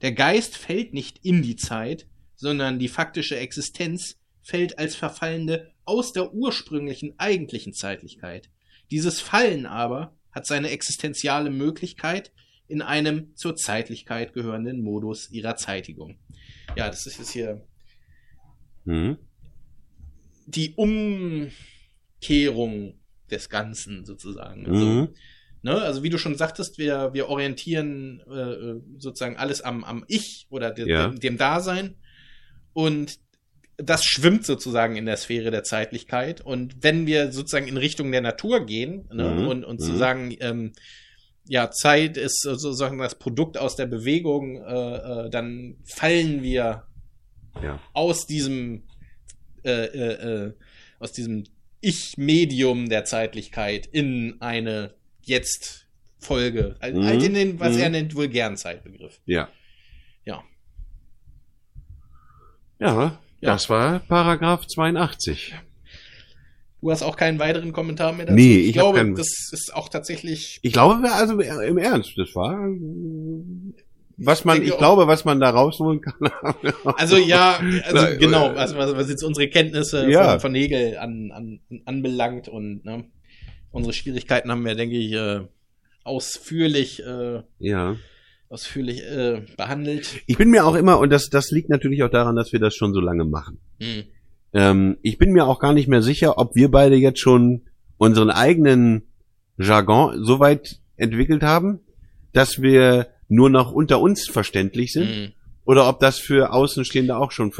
Der 0.05 0.13
Geist 0.13 0.55
fällt 0.55 0.93
nicht 0.93 1.25
in 1.25 1.41
die 1.41 1.55
Zeit, 1.55 2.05
sondern 2.35 2.77
die 2.77 2.89
faktische 2.89 3.37
Existenz 3.37 4.19
fällt 4.43 4.77
als 4.77 4.95
Verfallende 4.95 5.71
aus 5.83 6.13
der 6.13 6.31
ursprünglichen 6.31 7.15
eigentlichen 7.17 7.73
Zeitlichkeit. 7.73 8.51
Dieses 8.91 9.19
Fallen 9.19 9.65
aber 9.65 10.15
hat 10.31 10.45
seine 10.45 10.69
existenziale 10.69 11.49
Möglichkeit 11.49 12.31
in 12.67 12.83
einem 12.83 13.35
zur 13.35 13.55
Zeitlichkeit 13.55 14.33
gehörenden 14.33 14.83
Modus 14.83 15.31
ihrer 15.31 15.55
Zeitigung. 15.55 16.19
Ja, 16.75 16.87
das 16.87 17.07
ist 17.07 17.17
jetzt 17.17 17.31
hier 17.31 17.65
Mhm. 18.83 19.17
die 20.45 20.75
Umkehrung 22.21 22.99
des 23.31 23.49
Ganzen 23.49 24.05
sozusagen. 24.05 24.67
Also, 24.67 24.85
Mhm. 24.85 25.15
Ne, 25.65 25.81
also 25.81 26.03
wie 26.03 26.09
du 26.09 26.17
schon 26.19 26.37
sagtest, 26.37 26.77
wir, 26.77 27.13
wir 27.13 27.27
orientieren 27.27 28.21
äh, 28.21 28.79
sozusagen 28.99 29.35
alles 29.35 29.61
am, 29.61 29.83
am 29.83 30.05
Ich 30.07 30.45
oder 30.49 30.71
de, 30.71 30.87
Ja. 30.87 31.07
dem, 31.07 31.19
dem 31.19 31.37
Dasein 31.37 31.95
und 32.73 33.17
das 33.77 34.05
schwimmt 34.05 34.45
sozusagen 34.45 34.95
in 34.95 35.05
der 35.05 35.17
Sphäre 35.17 35.51
der 35.51 35.63
Zeitlichkeit. 35.63 36.39
Und 36.39 36.81
wenn 36.81 37.07
wir 37.07 37.33
sozusagen 37.33 37.67
in 37.67 37.75
Richtung 37.75 38.09
der 38.11 38.21
Natur 38.21 38.65
gehen 38.65 39.09
ne, 39.11 39.31
Mhm. 39.31 39.47
und, 39.47 39.65
und 39.65 39.81
zu 39.81 39.91
Mhm. 39.91 39.97
sagen, 39.97 40.37
ähm, 40.39 40.71
ja, 41.47 41.69
Zeit 41.71 42.15
ist 42.15 42.41
sozusagen 42.41 42.97
das 42.99 43.15
Produkt 43.19 43.57
aus 43.57 43.75
der 43.75 43.87
Bewegung, 43.87 44.63
äh, 44.63 45.25
äh, 45.25 45.29
dann 45.29 45.75
fallen 45.83 46.41
wir 46.41 46.83
Ja. 47.61 47.79
aus 47.93 48.25
diesem 48.27 48.83
äh, 49.63 49.85
äh, 49.85 50.45
äh, 50.45 50.53
aus 50.99 51.11
diesem 51.11 51.43
Ich-Medium 51.81 52.87
der 52.87 53.03
Zeitlichkeit 53.03 53.87
in 53.87 54.37
eine 54.39 54.93
jetzt 55.27 55.87
Folge, 56.19 56.75
Mhm. 56.81 57.05
halt 57.05 57.21
in 57.23 57.33
den, 57.33 57.59
was 57.59 57.75
Mhm. 57.75 57.79
er 57.81 57.89
nennt, 57.89 58.15
vulgären 58.15 58.57
Zeitbegriff. 58.57 59.19
Ja. 59.25 59.49
Ja. 60.25 60.43
Ja, 62.79 63.19
das 63.41 63.69
war 63.69 63.99
Paragraph 63.99 64.65
82. 64.67 65.53
Du 66.81 66.91
hast 66.91 67.01
auch 67.03 67.15
keinen 67.15 67.39
weiteren 67.39 67.73
Kommentar 67.73 68.11
mehr 68.13 68.25
dazu. 68.27 68.35
Nee, 68.35 68.57
ich, 68.59 68.67
ich 68.67 68.73
glaube, 68.73 68.97
keinen- 68.99 69.15
das 69.15 69.27
ist 69.51 69.71
auch 69.73 69.89
tatsächlich. 69.89 70.59
Ich 70.61 70.73
glaube, 70.73 71.01
also 71.11 71.39
im 71.39 71.77
Ernst, 71.77 72.13
das 72.17 72.35
war 72.35 72.67
was 74.17 74.45
man, 74.45 74.61
ich 74.61 74.71
auch- 74.71 74.77
glaube, 74.77 75.07
was 75.07 75.25
man 75.25 75.39
da 75.39 75.49
rausholen 75.49 75.99
kann. 76.01 76.13
Also 76.97 77.17
ja, 77.17 77.59
also 77.83 77.95
Na, 77.95 78.13
genau, 78.15 78.51
äh, 78.51 78.55
was, 78.55 78.75
was, 78.75 79.09
jetzt 79.09 79.23
unsere 79.23 79.49
Kenntnisse 79.49 80.09
Ja. 80.09 80.31
von, 80.33 80.39
von 80.41 80.51
Nägel 80.51 80.97
an, 80.97 81.31
an, 81.31 81.59
anbelangt 81.85 82.47
und 82.47 82.85
ne, 82.85 83.05
unsere 83.75 83.93
Schwierigkeiten 83.93 84.49
haben 84.49 84.65
wir, 84.65 84.75
denke 84.75 84.95
ich, 84.95 85.11
äh, 85.11 85.41
ausführlich, 86.03 87.03
äh, 87.05 87.41
ja. 87.59 87.97
ausführlich 88.47 89.03
äh, 89.03 89.41
behandelt. 89.57 90.21
Ich 90.27 90.37
bin 90.37 90.49
mir 90.49 90.65
auch 90.65 90.75
immer, 90.75 90.99
und 90.99 91.09
das, 91.09 91.29
das 91.29 91.51
liegt 91.51 91.69
natürlich 91.69 92.01
auch 92.03 92.09
daran, 92.09 92.35
dass 92.35 92.53
wir 92.53 92.59
das 92.59 92.73
schon 92.73 92.93
so 92.93 93.01
lange 93.01 93.25
machen. 93.25 93.59
Hm. 93.81 94.03
Ähm, 94.53 94.97
ich 95.01 95.17
bin 95.17 95.33
mir 95.33 95.45
auch 95.45 95.59
gar 95.59 95.73
nicht 95.73 95.89
mehr 95.89 96.01
sicher, 96.01 96.37
ob 96.37 96.55
wir 96.55 96.71
beide 96.71 96.95
jetzt 96.95 97.19
schon 97.19 97.63
unseren 97.97 98.29
eigenen 98.29 99.03
Jargon 99.57 100.23
so 100.23 100.39
weit 100.39 100.79
entwickelt 100.95 101.43
haben, 101.43 101.81
dass 102.31 102.61
wir 102.61 103.07
nur 103.27 103.49
noch 103.49 103.71
unter 103.71 103.99
uns 103.99 104.27
verständlich 104.29 104.93
sind, 104.93 105.09
Hm. 105.09 105.31
Oder 105.65 105.89
ob 105.89 105.99
das 105.99 106.19
für 106.19 106.53
Außenstehende 106.53 107.17
auch 107.17 107.31
schon 107.31 107.51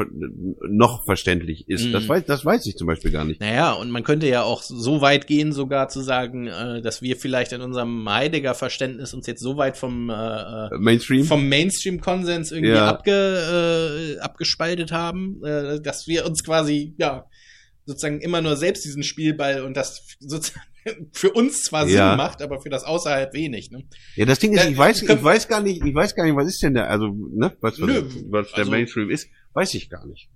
noch 0.70 1.06
verständlich 1.06 1.68
ist. 1.68 1.88
Mhm. 1.88 1.92
Das 1.92 2.08
weiß, 2.08 2.26
das 2.26 2.46
weiß 2.46 2.66
ich 2.68 2.76
zum 2.76 2.88
Beispiel 2.88 3.12
gar 3.12 3.26
nicht. 3.26 3.42
Naja, 3.42 3.74
und 3.74 3.90
man 3.90 4.04
könnte 4.04 4.28
ja 4.28 4.44
auch 4.44 4.62
so 4.62 5.02
weit 5.02 5.26
gehen, 5.28 5.52
sogar 5.52 5.90
zu 5.90 6.02
sagen, 6.02 6.48
äh, 6.48 6.82
dass 6.82 7.02
wir 7.02 7.16
vielleicht 7.18 7.52
in 7.52 7.62
unserem 7.62 8.08
Heidegger-Verständnis 8.08 9.14
uns 9.14 9.26
jetzt 9.28 9.42
so 9.42 9.58
weit 9.58 9.76
vom, 9.78 10.10
äh, 10.10 10.14
äh, 10.14 10.70
Mainstream? 10.78 11.26
vom 11.26 11.50
Mainstream-Konsens 11.50 12.52
irgendwie 12.52 12.74
Ja. 12.76 12.88
abge, 12.90 14.16
äh, 14.18 14.20
abgespaltet 14.20 14.92
haben, 14.92 15.44
äh, 15.44 15.82
dass 15.82 16.06
wir 16.08 16.26
uns 16.26 16.44
quasi, 16.44 16.94
ja, 16.98 17.26
sozusagen 17.86 18.20
immer 18.22 18.42
nur 18.42 18.56
selbst 18.58 18.84
diesen 18.86 19.04
Spielball 19.04 19.62
und 19.62 19.76
das 19.78 20.02
sozusagen 20.20 20.66
für 21.12 21.32
uns 21.32 21.64
zwar 21.64 21.88
Ja. 21.88 22.12
Sinn 22.12 22.18
macht, 22.18 22.42
aber 22.42 22.62
für 22.62 22.70
das 22.70 22.84
außerhalb 22.84 23.34
wenig. 23.34 23.72
Ne? 23.72 23.84
Ja, 24.16 24.26
das 24.26 24.40
Ding 24.40 24.54
ist, 24.54 24.70
ich 24.70 24.78
weiß, 24.78 25.02
ich 25.04 25.24
weiß 25.24 25.48
gar 25.48 25.62
nicht, 25.62 25.84
ich 25.84 25.94
weiß 25.96 26.16
gar 26.16 26.26
nicht, 26.26 26.36
was 26.36 26.48
ist 26.48 26.62
denn 26.64 26.74
da, 26.76 26.86
also, 26.86 27.08
ne, 27.08 27.56
was, 27.62 27.80
was, 27.82 27.88
Nö, 27.88 28.04
was 28.30 28.50
der 28.52 28.60
also- 28.60 28.72
Mainstream 28.72 29.10
ist, 29.10 29.28
weiß 29.54 29.74
ich 29.76 29.90
gar 29.90 30.06
nicht. 30.06 30.30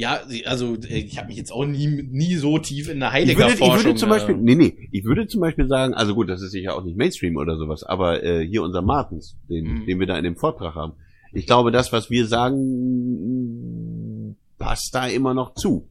Ja, 0.00 0.20
also 0.44 0.76
äh, 0.76 0.98
ich 1.00 1.18
habe 1.18 1.26
mich 1.26 1.36
jetzt 1.38 1.50
auch 1.50 1.64
nie, 1.64 1.88
nie 1.88 2.36
so 2.36 2.58
tief 2.58 2.88
in 2.88 3.00
der 3.00 3.08
Ich 3.08 3.14
würde, 3.14 3.32
ich 3.32 3.36
Heidegger-Forschung. 3.38 3.84
würde 3.84 3.98
zum 3.98 4.08
Beispiel, 4.10 4.34
äh, 4.36 4.40
nee, 4.40 4.54
nee, 4.54 4.88
ich 4.92 5.02
würde 5.04 5.26
zum 5.26 5.40
Beispiel 5.40 5.66
sagen, 5.66 5.92
also 5.92 6.14
gut, 6.14 6.28
das 6.28 6.40
ist 6.40 6.52
sicher 6.52 6.76
auch 6.76 6.84
nicht 6.84 6.96
Mainstream 6.96 7.36
oder 7.36 7.56
sowas, 7.56 7.82
aber 7.82 8.22
äh, 8.22 8.46
hier 8.46 8.62
unser 8.62 8.80
Martens, 8.82 9.36
den, 9.48 9.64
Mhm. 9.82 9.86
den 9.86 9.98
wir 9.98 10.06
da 10.06 10.16
in 10.16 10.22
dem 10.22 10.36
Vortrag 10.36 10.76
haben. 10.76 10.92
Ich 11.32 11.46
glaube, 11.46 11.72
das, 11.72 11.92
was 11.92 12.10
wir 12.10 12.26
sagen, 12.28 14.36
passt 14.58 14.90
da 14.94 15.08
immer 15.08 15.34
noch 15.34 15.54
zu. 15.54 15.88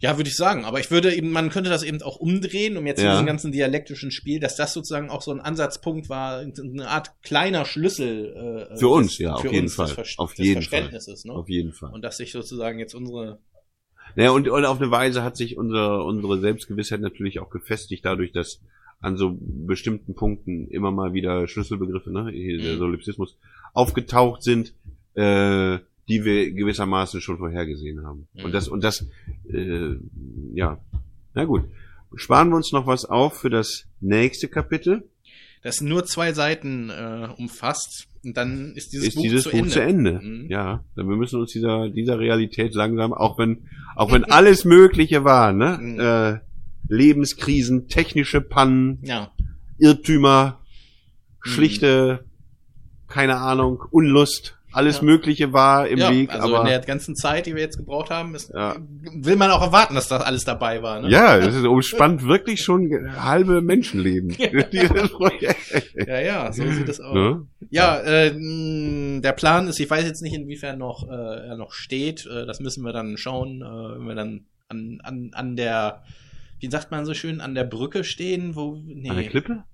Ja, 0.00 0.16
würde 0.16 0.28
ich 0.30 0.36
sagen. 0.36 0.64
Aber 0.64 0.80
ich 0.80 0.90
würde 0.90 1.14
eben, 1.14 1.30
man 1.30 1.50
könnte 1.50 1.68
das 1.70 1.82
eben 1.82 2.00
auch 2.02 2.16
umdrehen, 2.16 2.76
um 2.78 2.86
jetzt 2.86 2.98
in 3.00 3.04
Ja. 3.04 3.12
diesem 3.12 3.26
ganzen 3.26 3.52
dialektischen 3.52 4.10
Spiel, 4.10 4.40
dass 4.40 4.56
das 4.56 4.72
sozusagen 4.72 5.10
auch 5.10 5.20
so 5.22 5.30
ein 5.30 5.40
Ansatzpunkt 5.40 6.08
war, 6.08 6.38
eine 6.40 6.88
Art 6.88 7.20
kleiner 7.22 7.64
Schlüssel 7.66 8.68
äh, 8.72 8.78
Für 8.78 8.88
uns, 8.88 9.10
des- 9.12 9.18
ja, 9.18 9.34
auf 9.34 9.52
jeden 9.52 9.68
Fall. 9.68 9.94
Auf 10.16 10.34
jeden 10.36 10.62
Ne? 11.26 11.32
Auf 11.32 11.48
jeden 11.48 11.72
Fall. 11.72 11.92
Und 11.92 12.02
dass 12.02 12.16
sich 12.16 12.32
sozusagen 12.32 12.78
jetzt 12.78 12.94
unsere 12.94 13.38
Naja, 14.16 14.30
und, 14.30 14.48
und 14.48 14.64
auf 14.64 14.80
eine 14.80 14.90
Weise 14.90 15.22
hat 15.22 15.36
sich 15.36 15.56
unsere, 15.56 16.02
unsere 16.02 16.40
Selbstgewissheit 16.40 17.00
natürlich 17.00 17.38
auch 17.38 17.50
gefestigt, 17.50 18.04
dadurch, 18.04 18.32
dass 18.32 18.60
an 19.00 19.16
so 19.16 19.38
bestimmten 19.40 20.14
Punkten 20.14 20.66
immer 20.68 20.90
mal 20.90 21.12
wieder 21.12 21.46
Schlüsselbegriffe, 21.46 22.10
ne, 22.10 22.32
der 22.32 22.74
Mhm. 22.74 22.78
Solipsismus, 22.78 23.36
aufgetaucht 23.72 24.42
sind, 24.42 24.74
äh, 25.14 25.78
die 26.10 26.24
wir 26.24 26.52
gewissermaßen 26.52 27.20
schon 27.22 27.38
vorhergesehen 27.38 28.04
haben. 28.04 28.26
Mhm. 28.34 28.44
Und 28.44 28.52
das, 28.52 28.68
und 28.68 28.84
das, 28.84 29.06
äh, 29.50 29.94
ja, 30.54 30.78
na 31.34 31.44
gut. 31.44 31.64
Sparen 32.16 32.48
wir 32.50 32.56
uns 32.56 32.72
noch 32.72 32.86
was 32.88 33.04
auf 33.04 33.38
für 33.40 33.50
das 33.50 33.86
nächste 34.00 34.48
Kapitel. 34.48 35.08
das 35.62 35.80
nur 35.80 36.04
zwei 36.04 36.32
Seiten 36.32 36.90
äh, 36.90 37.28
umfasst 37.38 38.08
und 38.24 38.36
dann 38.36 38.72
ist 38.74 38.92
dieses 38.92 39.08
ist 39.08 39.14
Buch 39.16 39.22
dieses 39.22 39.42
zu 39.44 39.50
Buch 39.50 39.58
Ende. 39.58 39.70
zu 39.70 39.80
Ende. 39.82 40.12
Mhm. 40.20 40.46
Ja, 40.50 40.82
dann 40.96 41.08
wir 41.08 41.16
müssen 41.16 41.38
uns 41.38 41.52
dieser, 41.52 41.88
dieser 41.90 42.18
Realität 42.18 42.74
langsam, 42.74 43.12
auch 43.12 43.38
wenn, 43.38 43.58
auch 43.94 44.10
wenn 44.10 44.24
alles 44.24 44.64
Mögliche 44.64 45.22
war, 45.24 45.52
ne, 45.52 45.78
Mhm. 45.80 46.00
äh, 46.00 46.40
Lebenskrisen, 46.88 47.86
technische 47.88 48.40
Pannen, 48.40 48.98
Ja, 49.02 49.30
Irrtümer, 49.78 50.58
Mhm. 51.44 51.48
schlichte, 51.50 52.24
keine 53.06 53.36
Ahnung, 53.36 53.82
Unlust, 53.90 54.58
alles 54.72 54.98
Ja. 54.98 55.04
Mögliche 55.04 55.52
war 55.52 55.88
im 55.88 55.98
ja 55.98 56.10
Weg, 56.10 56.32
also 56.32 56.48
aber 56.54 56.60
in 56.60 56.66
der 56.70 56.80
ganzen 56.80 57.16
Zeit, 57.16 57.46
die 57.46 57.54
wir 57.54 57.62
jetzt 57.62 57.76
gebraucht 57.76 58.10
haben, 58.10 58.34
ist, 58.34 58.52
Ja. 58.54 58.76
will 59.14 59.36
man 59.36 59.50
auch 59.50 59.62
erwarten, 59.62 59.94
dass 59.94 60.08
das 60.08 60.22
alles 60.22 60.44
dabei 60.44 60.82
war. 60.82 61.00
Ne? 61.00 61.10
ja, 61.10 61.36
es 61.38 61.54
ist 61.54 61.64
umspannt 61.66 62.24
wirklich 62.26 62.62
schon 62.62 62.90
halbe 63.22 63.60
Menschenleben. 63.62 64.36
Ja, 66.06 66.20
ja, 66.20 66.52
so 66.52 66.62
sieht 66.70 66.88
es 66.88 67.00
aus. 67.00 67.14
Ne? 67.14 67.46
Ja, 67.70 67.98
äh, 68.00 68.32
der 69.20 69.32
Plan 69.32 69.68
ist, 69.68 69.80
ich 69.80 69.90
weiß 69.90 70.04
jetzt 70.04 70.22
nicht, 70.22 70.34
inwiefern 70.34 70.78
noch 70.78 71.08
äh, 71.08 71.12
er 71.48 71.56
noch 71.56 71.72
steht. 71.72 72.26
Äh, 72.26 72.46
das 72.46 72.60
müssen 72.60 72.84
wir 72.84 72.92
dann 72.92 73.16
schauen, 73.16 73.62
äh, 73.62 73.98
wenn 73.98 74.06
wir 74.06 74.14
dann 74.14 74.46
an, 74.68 75.00
an, 75.02 75.30
an 75.34 75.56
der, 75.56 76.02
wie 76.60 76.70
sagt 76.70 76.90
man 76.90 77.04
so 77.04 77.14
schön, 77.14 77.40
an 77.40 77.54
der 77.54 77.64
Brücke 77.64 78.04
stehen, 78.04 78.54
wo. 78.56 78.80
Nee, 78.86 79.10
An 79.10 79.16
der 79.16 79.26
Klippe? 79.26 79.64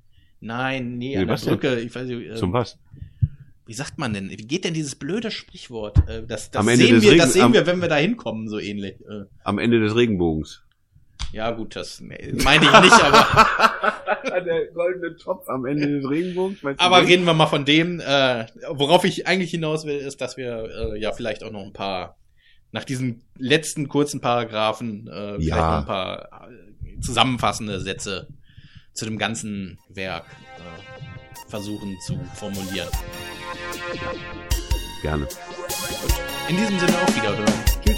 Nein, 0.41 0.99
nee, 0.99 1.17
Nee, 1.17 1.19
an 1.19 1.27
der 1.29 1.37
denn? 1.37 1.49
Brücke. 1.49 1.81
Ich 1.81 1.95
weiß 1.95 2.07
nicht, 2.09 2.31
äh, 2.31 2.35
Zum 2.35 2.53
was? 2.53 2.79
Wie 3.67 3.75
sagt 3.75 3.99
man 3.99 4.13
denn? 4.15 4.31
Wie 4.31 4.37
geht 4.37 4.65
denn 4.65 4.75
dieses 4.75 4.95
blöde 4.95 5.31
Sprichwort? 5.31 5.99
Äh, 6.09 6.25
das 6.27 6.51
das 6.51 6.61
Am 6.61 6.69
Ende 6.69 6.85
sehen 6.87 6.95
des 6.95 7.03
wir, 7.05 7.11
Regen- 7.13 7.21
das 7.23 7.33
sehen 7.33 7.53
wir, 7.53 7.67
wenn 7.67 7.81
wir 7.81 7.89
da 7.89 7.97
hinkommen, 7.97 8.49
so 8.49 8.59
ähnlich. 8.59 8.95
Äh, 9.01 9.25
Am 9.45 9.59
Ende 9.59 9.81
des 9.81 9.95
Regenbogens. 9.97 10.63
ja, 11.33 11.51
gut, 11.51 11.75
das 11.77 12.01
meine 12.01 12.21
ich 12.31 12.33
nicht, 12.45 13.05
aber, 13.05 14.41
der 14.45 14.67
goldene 14.73 15.17
Topf 15.17 15.49
am 15.49 15.67
Ende 15.67 16.01
des 16.01 16.09
Regenbogens. 16.09 16.59
aber 16.79 17.01
den? 17.01 17.07
reden 17.09 17.25
wir 17.27 17.35
mal 17.35 17.47
von 17.49 17.65
dem. 17.65 18.01
Äh, 18.01 18.47
worauf 18.71 19.05
ich 19.05 19.27
eigentlich 19.27 19.51
hinaus 19.51 19.85
will, 19.87 19.97
ist, 19.97 20.21
dass 20.21 20.37
wir 20.37 20.93
äh, 20.95 21.01
ja 21.01 21.13
vielleicht 21.13 21.43
auch 21.43 21.51
noch 21.51 21.63
ein 21.65 21.73
paar, 21.73 22.17
nach 22.73 22.85
diesen 22.85 23.23
letzten 23.39 23.89
kurzen 23.89 24.21
Paragraphen, 24.21 25.09
äh, 25.09 25.35
vielleicht 25.35 25.49
Ja. 25.49 25.71
noch 25.73 25.79
ein 25.81 25.87
paar 25.87 26.49
äh, 26.51 27.01
zusammenfassende 27.01 27.81
Sätze 27.81 28.29
zu 28.95 29.05
dem 29.05 29.19
ganzen 29.19 29.79
Werk 29.89 30.25
versuchen 31.49 31.99
zu 32.01 32.19
formulieren. 32.35 32.89
Gerne. 35.03 35.27
In 36.49 36.57
diesem 36.57 36.79
Sinne 36.79 37.03
auf 37.03 37.17
Wiederhören. 37.17 37.65
Tschüss. 37.85 37.97